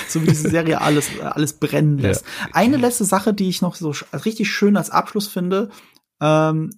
So 0.08 0.22
wie 0.22 0.28
diese 0.28 0.48
Serie 0.48 0.80
alles, 0.80 1.10
alles 1.20 1.52
brennen 1.52 1.98
lässt. 1.98 2.24
Ja. 2.24 2.48
Eine 2.54 2.78
letzte 2.78 3.04
Sache, 3.04 3.34
die 3.34 3.50
ich 3.50 3.60
noch 3.60 3.74
so 3.74 3.94
richtig 4.24 4.50
schön 4.50 4.78
als 4.78 4.88
Abschluss 4.88 5.28
finde, 5.28 5.68
ähm, 6.22 6.70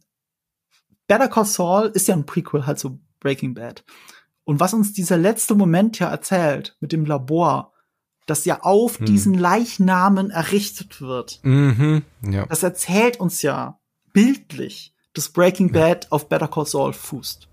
Better 1.06 1.28
Call 1.28 1.44
Saul 1.44 1.90
ist 1.94 2.09
ja 2.09 2.14
ein 2.14 2.26
Prequel 2.26 2.66
halt 2.66 2.78
zu 2.78 3.01
Breaking 3.20 3.55
Bad. 3.55 3.85
Und 4.44 4.60
was 4.60 4.74
uns 4.74 4.93
dieser 4.93 5.16
letzte 5.16 5.55
Moment 5.55 5.98
ja 5.98 6.10
erzählt 6.10 6.76
mit 6.81 6.93
dem 6.93 7.05
Labor, 7.06 7.72
das 8.26 8.44
ja 8.44 8.62
auf 8.62 8.98
hm. 8.98 9.06
diesen 9.06 9.35
Leichnamen 9.35 10.31
errichtet 10.31 11.01
wird, 11.01 11.40
mhm, 11.43 12.02
ja. 12.22 12.47
das 12.47 12.62
erzählt 12.62 13.20
uns 13.20 13.43
ja 13.43 13.81
bildlich, 14.12 14.94
dass 15.12 15.28
Breaking 15.28 15.72
Bad 15.72 16.10
auf 16.10 16.28
Better 16.28 16.48
Call 16.48 16.66
Saul 16.66 16.93
fußt. 16.93 17.48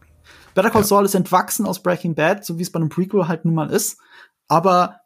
Better 0.53 0.69
Call 0.69 0.81
ja. 0.81 0.87
Saul 0.87 1.05
ist 1.05 1.15
entwachsen 1.15 1.65
aus 1.65 1.81
Breaking 1.81 2.15
Bad, 2.15 2.45
so 2.45 2.57
wie 2.57 2.63
es 2.63 2.71
bei 2.71 2.79
einem 2.79 2.89
Prequel 2.89 3.27
halt 3.27 3.45
nun 3.45 3.53
mal 3.53 3.69
ist. 3.69 3.99
Aber 4.47 5.01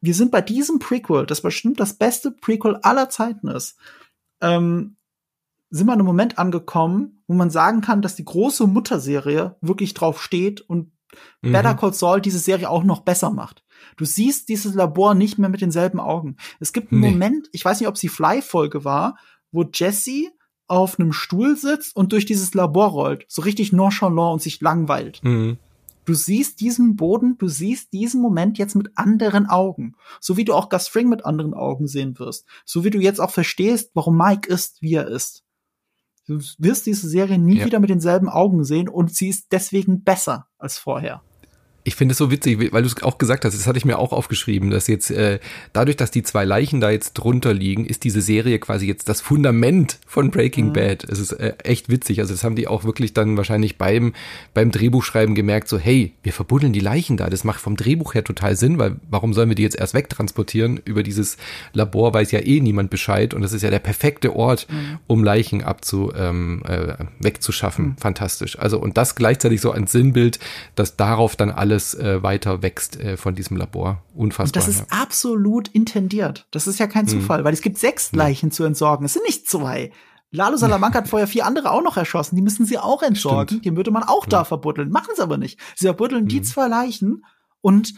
wir 0.00 0.14
sind 0.14 0.30
bei 0.30 0.40
diesem 0.40 0.78
Prequel, 0.78 1.26
das 1.26 1.40
bestimmt 1.40 1.80
das 1.80 1.94
beste 1.94 2.30
Prequel 2.30 2.76
aller 2.82 3.08
Zeiten 3.08 3.48
ist, 3.48 3.76
ähm, 4.40 4.96
sind 5.72 5.86
wir 5.86 5.94
in 5.94 6.00
einem 6.00 6.06
Moment 6.06 6.38
angekommen, 6.38 7.24
wo 7.26 7.34
man 7.34 7.50
sagen 7.50 7.80
kann, 7.80 8.02
dass 8.02 8.14
die 8.14 8.26
große 8.26 8.66
Mutterserie 8.66 9.56
wirklich 9.62 9.94
drauf 9.94 10.22
steht 10.22 10.60
und 10.60 10.92
mhm. 11.40 11.52
Better 11.52 11.74
Call 11.74 11.94
Saul 11.94 12.20
diese 12.20 12.38
Serie 12.38 12.68
auch 12.68 12.84
noch 12.84 13.00
besser 13.00 13.30
macht. 13.30 13.64
Du 13.96 14.04
siehst 14.04 14.48
dieses 14.50 14.74
Labor 14.74 15.14
nicht 15.14 15.38
mehr 15.38 15.48
mit 15.48 15.62
denselben 15.62 15.98
Augen. 15.98 16.36
Es 16.60 16.72
gibt 16.72 16.92
einen 16.92 17.00
nee. 17.00 17.10
Moment, 17.10 17.48
ich 17.52 17.64
weiß 17.64 17.80
nicht, 17.80 17.88
ob 17.88 17.94
es 17.94 18.02
die 18.02 18.08
Fly-Folge 18.08 18.84
war, 18.84 19.16
wo 19.50 19.64
Jesse 19.72 20.28
auf 20.68 21.00
einem 21.00 21.12
Stuhl 21.12 21.56
sitzt 21.56 21.96
und 21.96 22.12
durch 22.12 22.26
dieses 22.26 22.52
Labor 22.54 22.88
rollt, 22.88 23.24
so 23.28 23.42
richtig 23.42 23.72
nonchalant 23.72 24.34
und 24.34 24.42
sich 24.42 24.60
langweilt. 24.60 25.20
Mhm. 25.24 25.58
Du 26.04 26.14
siehst 26.14 26.60
diesen 26.60 26.96
Boden, 26.96 27.38
du 27.38 27.48
siehst 27.48 27.92
diesen 27.92 28.20
Moment 28.20 28.58
jetzt 28.58 28.74
mit 28.74 28.90
anderen 28.96 29.46
Augen. 29.46 29.94
So 30.20 30.36
wie 30.36 30.44
du 30.44 30.52
auch 30.52 30.68
Gus 30.68 30.88
Fring 30.88 31.08
mit 31.08 31.24
anderen 31.24 31.54
Augen 31.54 31.86
sehen 31.86 32.18
wirst. 32.18 32.46
So 32.64 32.84
wie 32.84 32.90
du 32.90 32.98
jetzt 32.98 33.20
auch 33.20 33.30
verstehst, 33.30 33.92
warum 33.94 34.18
Mike 34.18 34.48
ist, 34.52 34.82
wie 34.82 34.94
er 34.94 35.06
ist. 35.06 35.44
Du 36.38 36.44
wirst 36.58 36.86
diese 36.86 37.08
Serie 37.08 37.38
nie 37.38 37.58
ja. 37.58 37.66
wieder 37.66 37.80
mit 37.80 37.90
denselben 37.90 38.28
Augen 38.28 38.64
sehen 38.64 38.88
und 38.88 39.14
sie 39.14 39.28
ist 39.28 39.52
deswegen 39.52 40.02
besser 40.02 40.46
als 40.58 40.78
vorher 40.78 41.22
ich 41.84 41.96
finde 41.96 42.12
es 42.12 42.18
so 42.18 42.30
witzig, 42.30 42.72
weil 42.72 42.82
du 42.82 42.88
es 42.88 43.02
auch 43.02 43.18
gesagt 43.18 43.44
hast, 43.44 43.54
das 43.54 43.66
hatte 43.66 43.78
ich 43.78 43.84
mir 43.84 43.98
auch 43.98 44.12
aufgeschrieben, 44.12 44.70
dass 44.70 44.86
jetzt 44.86 45.10
äh, 45.10 45.40
dadurch, 45.72 45.96
dass 45.96 46.12
die 46.12 46.22
zwei 46.22 46.44
Leichen 46.44 46.80
da 46.80 46.90
jetzt 46.90 47.14
drunter 47.14 47.52
liegen, 47.52 47.86
ist 47.86 48.04
diese 48.04 48.20
Serie 48.20 48.60
quasi 48.60 48.86
jetzt 48.86 49.08
das 49.08 49.20
Fundament 49.20 49.98
von 50.06 50.30
Breaking 50.30 50.68
mhm. 50.68 50.72
Bad. 50.74 51.04
Es 51.04 51.18
ist 51.18 51.32
äh, 51.32 51.54
echt 51.64 51.88
witzig. 51.88 52.20
Also 52.20 52.34
das 52.34 52.44
haben 52.44 52.54
die 52.54 52.68
auch 52.68 52.84
wirklich 52.84 53.14
dann 53.14 53.36
wahrscheinlich 53.36 53.78
beim 53.78 54.12
beim 54.54 54.70
Drehbuchschreiben 54.70 55.34
gemerkt, 55.34 55.68
so 55.68 55.78
hey, 55.78 56.14
wir 56.22 56.32
verbuddeln 56.32 56.72
die 56.72 56.80
Leichen 56.80 57.16
da. 57.16 57.28
Das 57.28 57.42
macht 57.42 57.60
vom 57.60 57.76
Drehbuch 57.76 58.14
her 58.14 58.22
total 58.22 58.54
Sinn, 58.54 58.78
weil 58.78 58.96
warum 59.10 59.34
sollen 59.34 59.48
wir 59.48 59.56
die 59.56 59.62
jetzt 59.62 59.76
erst 59.76 59.94
wegtransportieren? 59.94 60.80
Über 60.84 61.02
dieses 61.02 61.36
Labor 61.72 62.14
weiß 62.14 62.30
ja 62.30 62.40
eh 62.40 62.60
niemand 62.60 62.90
Bescheid 62.90 63.34
und 63.34 63.42
das 63.42 63.52
ist 63.52 63.62
ja 63.62 63.70
der 63.70 63.80
perfekte 63.80 64.36
Ort, 64.36 64.68
mhm. 64.70 64.98
um 65.08 65.24
Leichen 65.24 65.64
abzu 65.64 66.12
ähm, 66.16 66.62
äh, 66.64 66.94
wegzuschaffen. 67.18 67.86
Mhm. 67.86 67.96
Fantastisch. 67.96 68.56
Also 68.58 68.78
und 68.78 68.96
das 68.96 69.16
gleichzeitig 69.16 69.60
so 69.60 69.72
ein 69.72 69.88
Sinnbild, 69.88 70.38
dass 70.76 70.96
darauf 70.96 71.34
dann 71.34 71.50
alle 71.50 71.71
alles 71.72 71.94
äh, 71.94 72.22
weiter 72.22 72.62
wächst 72.62 73.00
äh, 73.00 73.16
von 73.16 73.34
diesem 73.34 73.56
Labor. 73.56 74.02
Unfassbar. 74.14 74.46
Und 74.46 74.56
das 74.56 74.68
ist 74.68 74.80
ja. 74.80 75.02
absolut 75.02 75.68
intendiert. 75.68 76.46
Das 76.50 76.66
ist 76.66 76.78
ja 76.78 76.86
kein 76.86 77.06
mhm. 77.06 77.10
Zufall, 77.10 77.40
mhm. 77.40 77.44
weil 77.44 77.54
es 77.54 77.62
gibt 77.62 77.78
sechs 77.78 78.12
Leichen 78.12 78.48
mhm. 78.48 78.52
zu 78.52 78.64
entsorgen. 78.64 79.06
Es 79.06 79.14
sind 79.14 79.24
nicht 79.26 79.48
zwei. 79.48 79.90
Lalo 80.30 80.56
Salamanca 80.58 80.98
hat 80.98 81.08
vorher 81.08 81.26
vier 81.26 81.46
andere 81.46 81.70
auch 81.70 81.82
noch 81.82 81.96
erschossen. 81.96 82.36
Die 82.36 82.42
müssen 82.42 82.66
sie 82.66 82.78
auch 82.78 83.02
entsorgen. 83.02 83.48
Stimmt. 83.48 83.64
Die 83.64 83.76
würde 83.76 83.90
man 83.90 84.02
auch 84.02 84.24
ja. 84.24 84.30
da 84.30 84.44
verbuddeln. 84.44 84.90
Machen 84.90 85.14
sie 85.16 85.22
aber 85.22 85.38
nicht. 85.38 85.58
Sie 85.74 85.86
verbuddeln 85.86 86.24
mhm. 86.24 86.28
die 86.28 86.42
zwei 86.42 86.68
Leichen 86.68 87.24
und 87.60 87.94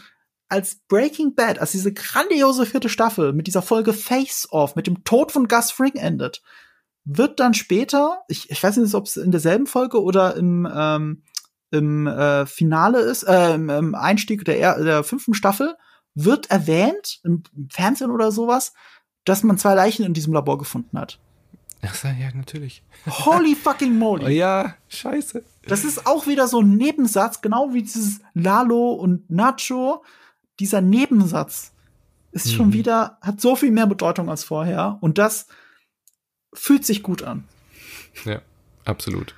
als 0.47 0.75
Breaking 0.87 1.33
Bad, 1.33 1.57
als 1.57 1.71
diese 1.71 1.91
grandiose 1.91 2.67
vierte 2.67 2.87
Staffel 2.87 3.33
mit 3.33 3.47
dieser 3.47 3.63
Folge 3.63 3.93
Face 3.93 4.47
Off, 4.51 4.75
mit 4.75 4.85
dem 4.85 5.03
Tod 5.03 5.31
von 5.31 5.47
Gus 5.47 5.71
Fring 5.71 5.95
endet, 5.95 6.43
wird 7.03 7.39
dann 7.39 7.55
später, 7.55 8.21
ich, 8.27 8.51
ich 8.51 8.61
weiß 8.61 8.77
nicht, 8.77 8.93
ob 8.93 9.05
es 9.05 9.17
in 9.17 9.31
derselben 9.31 9.65
Folge 9.65 10.01
oder 10.01 10.35
im 10.35 10.67
ähm, 10.71 11.23
im 11.71 12.07
äh, 12.07 12.45
Finale 12.45 12.99
ist, 12.99 13.23
äh, 13.23 13.55
im, 13.55 13.95
Einstieg 13.95 14.45
der, 14.45 14.83
der 14.83 15.03
fünften 15.03 15.33
Staffel, 15.33 15.75
wird 16.13 16.49
erwähnt, 16.49 17.19
im 17.23 17.43
Fernsehen 17.69 18.11
oder 18.11 18.31
sowas, 18.31 18.73
dass 19.25 19.43
man 19.43 19.57
zwei 19.57 19.73
Leichen 19.73 20.05
in 20.05 20.13
diesem 20.13 20.33
Labor 20.33 20.57
gefunden 20.57 20.97
hat. 20.97 21.19
Ach 21.81 22.03
ja, 22.03 22.31
natürlich. 22.33 22.83
Holy 23.05 23.55
fucking 23.63 23.97
moly. 23.97 24.25
Oh 24.25 24.29
ja, 24.29 24.75
scheiße. 24.87 25.43
Das 25.67 25.83
ist 25.83 26.07
auch 26.07 26.27
wieder 26.27 26.47
so 26.47 26.61
ein 26.61 26.77
Nebensatz, 26.77 27.41
genau 27.41 27.73
wie 27.73 27.83
dieses 27.83 28.21
Lalo 28.33 28.93
und 28.93 29.29
Nacho. 29.29 30.03
Dieser 30.59 30.81
Nebensatz 30.81 31.73
ist 32.31 32.53
schon 32.53 32.67
mhm. 32.67 32.73
wieder, 32.73 33.17
hat 33.21 33.41
so 33.41 33.55
viel 33.55 33.71
mehr 33.71 33.87
Bedeutung 33.87 34.29
als 34.29 34.43
vorher 34.43 34.97
und 35.01 35.17
das 35.17 35.47
fühlt 36.53 36.85
sich 36.85 37.03
gut 37.03 37.23
an. 37.23 37.45
Ja, 38.25 38.41
absolut. 38.85 39.35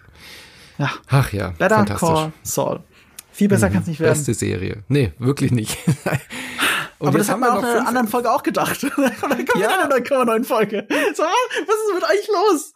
Ja. 0.77 0.91
Ach 1.07 1.31
ja, 1.33 1.49
Better 1.57 1.85
Call 1.85 2.31
Saul. 2.43 2.81
Viel 3.31 3.47
besser 3.47 3.69
mhm. 3.69 3.73
kann 3.73 3.81
es 3.83 3.87
nicht 3.87 3.99
werden. 3.99 4.13
Beste 4.13 4.33
Serie. 4.33 4.83
Nee, 4.87 5.13
wirklich 5.19 5.51
nicht. 5.51 5.77
Und 6.99 7.09
Aber 7.09 7.19
das 7.19 7.29
haben 7.29 7.41
wir 7.41 7.53
auch 7.53 7.59
in 7.59 7.65
einer 7.65 7.87
anderen 7.87 8.07
Folge 8.07 8.31
auch 8.31 8.41
gedacht. 8.41 8.81
dann 8.81 8.91
kommen 8.91 9.45
wir 9.55 9.65
in 9.65 9.65
einer 9.65 9.95
9,9 9.95 10.43
Folge. 10.43 10.87
So, 11.15 11.23
was 11.23 11.75
ist 11.75 11.93
mit 11.93 12.03
euch 12.03 12.27
los? 12.27 12.73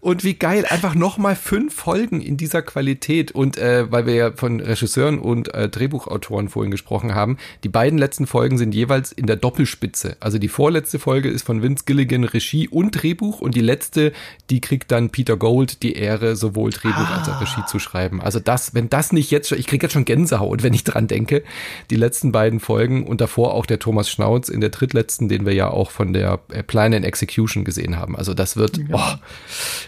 Und 0.00 0.22
wie 0.22 0.34
geil, 0.34 0.64
einfach 0.68 0.94
nochmal 0.94 1.34
fünf 1.34 1.74
Folgen 1.74 2.20
in 2.20 2.36
dieser 2.36 2.62
Qualität. 2.62 3.32
Und 3.32 3.58
äh, 3.58 3.90
weil 3.90 4.06
wir 4.06 4.14
ja 4.14 4.32
von 4.32 4.60
Regisseuren 4.60 5.18
und 5.18 5.52
äh, 5.54 5.68
Drehbuchautoren 5.68 6.48
vorhin 6.48 6.70
gesprochen 6.70 7.14
haben, 7.14 7.36
die 7.64 7.68
beiden 7.68 7.98
letzten 7.98 8.26
Folgen 8.26 8.58
sind 8.58 8.74
jeweils 8.74 9.10
in 9.10 9.26
der 9.26 9.36
Doppelspitze. 9.36 10.16
Also 10.20 10.38
die 10.38 10.48
vorletzte 10.48 10.98
Folge 10.98 11.28
ist 11.28 11.44
von 11.44 11.62
Vince 11.62 11.84
Gilligan 11.84 12.24
Regie 12.24 12.68
und 12.68 12.92
Drehbuch 12.92 13.40
und 13.40 13.54
die 13.54 13.60
letzte, 13.60 14.12
die 14.50 14.60
kriegt 14.60 14.92
dann 14.92 15.10
Peter 15.10 15.36
Gold 15.36 15.82
die 15.82 15.94
Ehre, 15.94 16.36
sowohl 16.36 16.70
Drehbuch 16.70 16.96
ah. 16.96 17.18
als 17.18 17.28
auch 17.28 17.40
Regie 17.40 17.66
zu 17.66 17.78
schreiben. 17.78 18.20
Also 18.20 18.38
das, 18.38 18.74
wenn 18.74 18.88
das 18.88 19.12
nicht 19.12 19.30
jetzt 19.30 19.48
schon, 19.48 19.58
ich 19.58 19.66
krieg 19.66 19.82
jetzt 19.82 19.92
schon 19.92 20.04
Gänsehaut, 20.04 20.62
wenn 20.62 20.74
ich 20.74 20.84
dran 20.84 21.08
denke, 21.08 21.42
die 21.90 21.96
letzten 21.96 22.30
beiden 22.30 22.60
Folgen 22.60 23.04
und 23.04 23.20
davor 23.20 23.54
auch 23.54 23.66
der 23.66 23.80
Thomas 23.80 24.08
Schnauz 24.08 24.48
in 24.48 24.60
der 24.60 24.70
drittletzten, 24.70 25.28
den 25.28 25.44
wir 25.44 25.54
ja 25.54 25.68
auch 25.70 25.90
von 25.90 26.12
der 26.12 26.36
Plan 26.36 26.94
and 26.94 27.04
Execution 27.04 27.64
gesehen 27.64 27.96
haben. 27.96 28.16
Also 28.16 28.34
das 28.34 28.56
wird, 28.56 28.78
ja. 28.78 28.84
oh, 28.92 29.18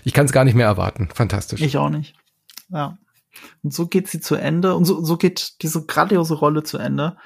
ich 0.05 0.13
kann 0.13 0.27
es 0.27 0.33
gar 0.33 0.45
nicht 0.45 0.55
mehr 0.55 0.67
erwarten. 0.67 1.09
Fantastisch. 1.13 1.61
Ich 1.61 1.77
auch 1.77 1.91
nicht. 1.91 2.15
Ja. 2.69 2.99
Und 3.63 3.73
so 3.73 3.87
geht 3.87 4.09
sie 4.09 4.21
zu 4.21 4.35
Ende 4.35 4.75
und 4.75 4.85
so, 4.85 5.05
so 5.05 5.17
geht 5.17 5.63
diese 5.63 5.85
grandiose 5.85 6.35
Rolle 6.35 6.63
zu 6.63 6.79
Ende. 6.79 7.17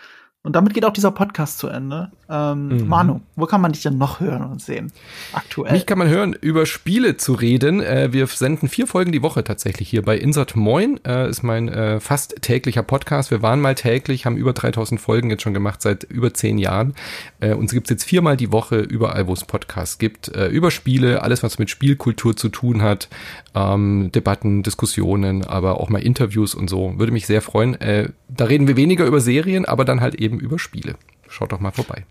Und 0.45 0.55
damit 0.55 0.75
geht 0.75 0.85
auch 0.85 0.93
dieser 0.93 1.11
Podcast 1.11 1.59
zu 1.59 1.69
Ende. 1.69 2.11
Ähm, 2.29 2.69
mhm. 2.69 2.87
Manu, 2.87 3.21
wo 3.35 3.47
kann 3.47 3.63
man 3.63 3.73
dich 3.73 3.83
denn 3.83 3.97
noch 3.97 4.21
hören 4.21 4.45
und 4.45 4.61
sehen? 4.61 4.93
Aktuell. 5.33 5.73
Mich 5.73 5.87
kann 5.87 5.97
man 5.97 6.09
hören, 6.09 6.35
über 6.39 6.67
Spiele 6.67 7.17
zu 7.17 7.33
reden. 7.33 7.81
Äh, 7.81 8.13
wir 8.13 8.27
senden 8.27 8.69
vier 8.69 8.87
Folgen 8.87 9.11
die 9.11 9.23
Woche 9.23 9.43
tatsächlich 9.43 9.89
hier 9.89 10.03
bei 10.03 10.19
Insert 10.19 10.55
Moin. 10.55 11.01
Äh, 11.07 11.31
ist 11.31 11.45
mein 11.45 11.69
äh, 11.69 11.99
fast 11.99 12.43
täglicher 12.43 12.83
Podcast. 12.83 13.31
Wir 13.31 13.41
waren 13.41 13.63
mal 13.63 13.75
täglich, 13.75 14.27
haben 14.27 14.37
über 14.37 14.53
3000 14.53 15.01
Folgen 15.01 15.31
jetzt 15.31 15.43
schon 15.43 15.55
gemacht 15.55 15.81
seit 15.81 16.05
über 16.05 16.35
zehn 16.35 16.59
Jahren. 16.59 16.95
Äh, 17.41 17.55
uns 17.55 17.73
gibt's 17.73 17.89
jetzt 17.89 18.05
viermal 18.05 18.37
die 18.37 18.53
Woche 18.53 18.81
überall, 18.81 19.27
wo 19.27 19.33
es 19.33 19.45
Podcasts 19.45 19.97
gibt. 19.97 20.29
Äh, 20.29 20.49
über 20.49 20.71
Spiele, 20.71 21.23
alles 21.23 21.43
was 21.43 21.59
mit 21.59 21.71
Spielkultur 21.71 22.37
zu 22.37 22.51
tun 22.51 22.83
hat. 22.83 23.09
Ähm, 23.55 24.11
Debatten, 24.15 24.63
Diskussionen, 24.63 25.43
aber 25.43 25.81
auch 25.81 25.89
mal 25.89 26.03
Interviews 26.03 26.55
und 26.55 26.69
so. 26.69 26.99
Würde 26.99 27.13
mich 27.13 27.27
sehr 27.27 27.41
freuen. 27.41 27.81
Äh, 27.81 28.11
da 28.29 28.45
reden 28.45 28.67
wir 28.67 28.77
weniger 28.77 29.07
über 29.07 29.21
Serien, 29.21 29.65
aber 29.65 29.85
dann 29.85 30.01
halt 30.01 30.17
eben 30.17 30.34
eben 30.35 30.41
über 30.41 30.59
Spiele. 30.59 30.97
Schaut 31.29 31.53
doch 31.53 31.61
mal 31.61 31.73
vorbei. 31.73 32.05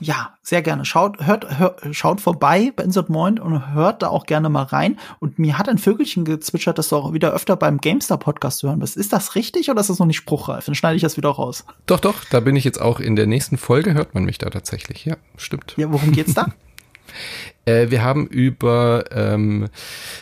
Ja, 0.00 0.36
sehr 0.42 0.62
gerne. 0.62 0.84
Schaut, 0.84 1.24
hört, 1.24 1.60
hört, 1.60 1.80
schaut 1.92 2.20
vorbei 2.20 2.72
bei 2.74 2.82
Insert 2.82 3.08
Moin 3.08 3.38
und 3.38 3.72
hört 3.72 4.02
da 4.02 4.08
auch 4.08 4.26
gerne 4.26 4.48
mal 4.48 4.64
rein. 4.64 4.98
Und 5.20 5.38
mir 5.38 5.58
hat 5.58 5.68
ein 5.68 5.78
Vögelchen 5.78 6.24
gezwitschert, 6.24 6.76
dass 6.76 6.88
du 6.88 6.96
auch 6.96 7.12
wieder 7.12 7.32
öfter 7.32 7.54
beim 7.54 7.78
GameStar 7.78 8.18
Podcast 8.18 8.64
hören 8.64 8.80
bist. 8.80 8.96
Ist 8.96 9.12
das 9.12 9.36
richtig 9.36 9.70
oder 9.70 9.80
ist 9.80 9.90
das 9.90 10.00
noch 10.00 10.06
nicht 10.06 10.16
spruchreif? 10.16 10.64
Dann 10.64 10.74
schneide 10.74 10.96
ich 10.96 11.02
das 11.02 11.16
wieder 11.16 11.28
raus. 11.28 11.64
Doch, 11.86 12.00
doch, 12.00 12.24
da 12.30 12.40
bin 12.40 12.56
ich 12.56 12.64
jetzt 12.64 12.80
auch 12.80 12.98
in 12.98 13.14
der 13.14 13.28
nächsten 13.28 13.58
Folge, 13.58 13.94
hört 13.94 14.14
man 14.14 14.24
mich 14.24 14.38
da 14.38 14.50
tatsächlich. 14.50 15.04
Ja, 15.04 15.16
stimmt. 15.36 15.74
Ja, 15.76 15.92
worum 15.92 16.10
geht's 16.10 16.34
da? 16.34 16.46
Äh, 17.64 17.90
wir 17.90 18.02
haben 18.02 18.26
über, 18.26 19.04
ähm, 19.12 19.68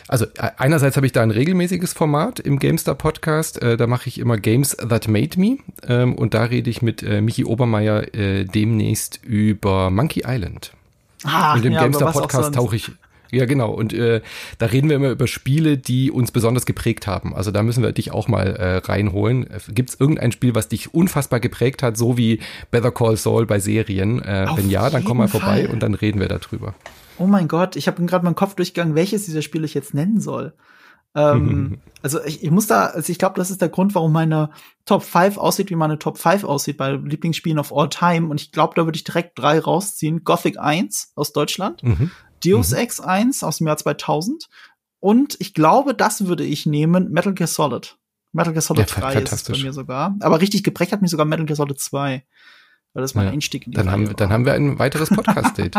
also 0.07 0.25
äh, 0.25 0.51
einerseits 0.57 0.95
habe 0.95 1.05
ich 1.05 1.11
da 1.11 1.21
ein 1.21 1.31
regelmäßiges 1.31 1.93
Format 1.93 2.39
im 2.39 2.59
GameStar 2.59 2.95
Podcast. 2.95 3.61
Äh, 3.61 3.77
da 3.77 3.87
mache 3.87 4.07
ich 4.07 4.19
immer 4.19 4.37
Games 4.37 4.77
That 4.77 5.07
Made 5.07 5.39
Me 5.39 5.57
ähm, 5.87 6.15
und 6.15 6.33
da 6.33 6.43
rede 6.43 6.69
ich 6.69 6.81
mit 6.81 7.01
äh, 7.03 7.21
Michi 7.21 7.45
Obermeier 7.45 8.13
äh, 8.13 8.45
demnächst 8.45 9.19
über 9.23 9.89
Monkey 9.89 10.23
Island. 10.25 10.73
Ah, 11.23 11.53
und 11.53 11.65
im 11.65 11.73
ja, 11.73 11.81
GameStar 11.81 12.11
Podcast 12.11 12.55
tauche 12.55 12.75
ich 12.75 12.91
ja, 13.31 13.45
genau. 13.45 13.71
Und 13.71 13.93
äh, 13.93 14.21
da 14.57 14.65
reden 14.67 14.89
wir 14.89 14.97
immer 14.97 15.09
über 15.09 15.27
Spiele, 15.27 15.77
die 15.77 16.11
uns 16.11 16.31
besonders 16.31 16.65
geprägt 16.65 17.07
haben. 17.07 17.35
Also 17.35 17.51
da 17.51 17.63
müssen 17.63 17.81
wir 17.81 17.91
dich 17.91 18.11
auch 18.11 18.27
mal 18.27 18.47
äh, 18.47 18.77
reinholen. 18.77 19.47
Gibt 19.69 19.89
es 19.89 19.99
irgendein 19.99 20.31
Spiel, 20.31 20.53
was 20.53 20.67
dich 20.67 20.93
unfassbar 20.93 21.39
geprägt 21.39 21.81
hat, 21.81 21.97
so 21.97 22.17
wie 22.17 22.39
Better 22.71 22.91
Call 22.91 23.15
Saul 23.15 23.45
bei 23.45 23.59
Serien? 23.59 24.21
Äh, 24.21 24.47
wenn 24.55 24.69
ja, 24.69 24.89
dann 24.89 25.03
komm 25.03 25.17
mal 25.17 25.27
vorbei 25.27 25.65
Fall. 25.65 25.73
und 25.73 25.81
dann 25.81 25.93
reden 25.93 26.19
wir 26.19 26.27
darüber. 26.27 26.75
Oh 27.17 27.27
mein 27.27 27.47
Gott, 27.47 27.75
ich 27.75 27.87
habe 27.87 28.03
gerade 28.05 28.25
meinen 28.25 28.35
Kopf 28.35 28.55
durchgegangen, 28.55 28.95
welches 28.95 29.25
dieser 29.25 29.41
Spiele 29.41 29.65
ich 29.65 29.73
jetzt 29.73 29.93
nennen 29.93 30.19
soll. 30.19 30.53
Ähm, 31.15 31.79
also 32.01 32.23
ich, 32.23 32.43
ich 32.43 32.51
muss 32.51 32.67
da, 32.67 32.87
also 32.87 33.11
ich 33.11 33.19
glaube, 33.19 33.35
das 33.35 33.51
ist 33.51 33.61
der 33.61 33.69
Grund, 33.69 33.95
warum 33.95 34.11
meine 34.11 34.49
Top 34.85 35.03
5 35.03 35.37
aussieht, 35.37 35.69
wie 35.69 35.75
meine 35.75 35.99
Top 35.99 36.17
5 36.17 36.43
aussieht 36.43 36.77
bei 36.77 36.91
Lieblingsspielen 36.93 37.59
of 37.59 37.73
all 37.75 37.89
time. 37.89 38.27
Und 38.27 38.41
ich 38.41 38.51
glaube, 38.51 38.73
da 38.75 38.85
würde 38.85 38.95
ich 38.95 39.03
direkt 39.03 39.37
drei 39.37 39.59
rausziehen. 39.59 40.23
Gothic 40.23 40.59
1 40.59 41.13
aus 41.15 41.33
Deutschland, 41.33 41.83
mhm. 41.83 42.11
Deus 42.43 42.71
mhm. 42.71 42.77
Ex 42.77 42.99
1 42.99 43.43
aus 43.43 43.57
dem 43.57 43.67
Jahr 43.67 43.77
2000 43.77 44.47
und 44.99 45.35
ich 45.39 45.53
glaube, 45.53 45.95
das 45.95 46.27
würde 46.27 46.43
ich 46.45 46.65
nehmen, 46.65 47.11
Metal 47.11 47.33
Gear 47.33 47.47
Solid. 47.47 47.97
Metal 48.33 48.53
Gear 48.53 48.61
Solid 48.61 48.89
ja, 48.89 49.11
3 49.11 49.21
ist 49.21 49.51
bei 49.51 49.57
mir 49.57 49.73
sogar. 49.73 50.15
Aber 50.19 50.39
richtig 50.39 50.63
geprägt 50.63 50.91
hat 50.91 51.01
mich 51.01 51.11
sogar 51.11 51.25
Metal 51.25 51.45
Gear 51.45 51.55
Solid 51.55 51.79
2. 51.79 52.23
Weil 52.93 53.01
das 53.01 53.11
ist 53.11 53.15
mein 53.15 53.27
ja, 53.27 53.31
Einstieg 53.31 53.65
in 53.65 53.71
die 53.71 53.77
dann 53.77 53.89
haben, 53.89 54.13
dann 54.17 54.33
haben 54.33 54.45
wir 54.45 54.53
ein 54.53 54.77
weiteres 54.77 55.09
Podcast-Date. 55.09 55.75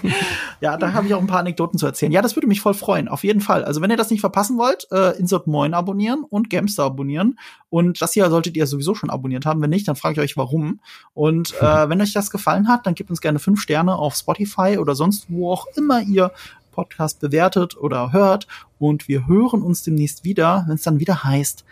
ja, 0.60 0.76
da 0.76 0.92
habe 0.92 1.06
ich 1.06 1.14
auch 1.14 1.20
ein 1.20 1.26
paar 1.26 1.38
Anekdoten 1.38 1.78
zu 1.78 1.86
erzählen. 1.86 2.12
Ja, 2.12 2.20
das 2.20 2.36
würde 2.36 2.46
mich 2.46 2.60
voll 2.60 2.74
freuen, 2.74 3.08
auf 3.08 3.24
jeden 3.24 3.40
Fall. 3.40 3.64
Also 3.64 3.80
wenn 3.80 3.90
ihr 3.90 3.96
das 3.96 4.10
nicht 4.10 4.20
verpassen 4.20 4.58
wollt, 4.58 4.86
äh, 4.90 5.18
Insert 5.18 5.46
Moin 5.46 5.72
abonnieren 5.72 6.24
und 6.28 6.50
Gamester 6.50 6.84
abonnieren. 6.84 7.38
Und 7.70 8.02
das 8.02 8.12
hier 8.12 8.28
solltet 8.28 8.54
ihr 8.54 8.66
sowieso 8.66 8.94
schon 8.94 9.08
abonniert 9.08 9.46
haben. 9.46 9.62
Wenn 9.62 9.70
nicht, 9.70 9.88
dann 9.88 9.96
frage 9.96 10.14
ich 10.14 10.20
euch 10.20 10.36
warum. 10.36 10.80
Und 11.14 11.54
äh, 11.60 11.62
wenn 11.88 12.02
euch 12.02 12.12
das 12.12 12.30
gefallen 12.30 12.68
hat, 12.68 12.86
dann 12.86 12.94
gebt 12.94 13.08
uns 13.08 13.22
gerne 13.22 13.38
fünf 13.38 13.60
Sterne 13.60 13.96
auf 13.96 14.14
Spotify 14.14 14.76
oder 14.78 14.94
sonst 14.94 15.26
wo 15.28 15.50
auch 15.50 15.66
immer 15.74 16.02
ihr 16.02 16.32
Podcast 16.70 17.20
bewertet 17.20 17.78
oder 17.78 18.12
hört. 18.12 18.46
Und 18.78 19.08
wir 19.08 19.26
hören 19.26 19.62
uns 19.62 19.84
demnächst 19.84 20.24
wieder, 20.24 20.64
wenn 20.66 20.74
es 20.74 20.82
dann 20.82 21.00
wieder 21.00 21.24
heißt 21.24 21.64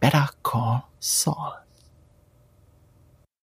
Better 0.00 0.30
Call 0.42 0.84
Saul. 0.98 1.63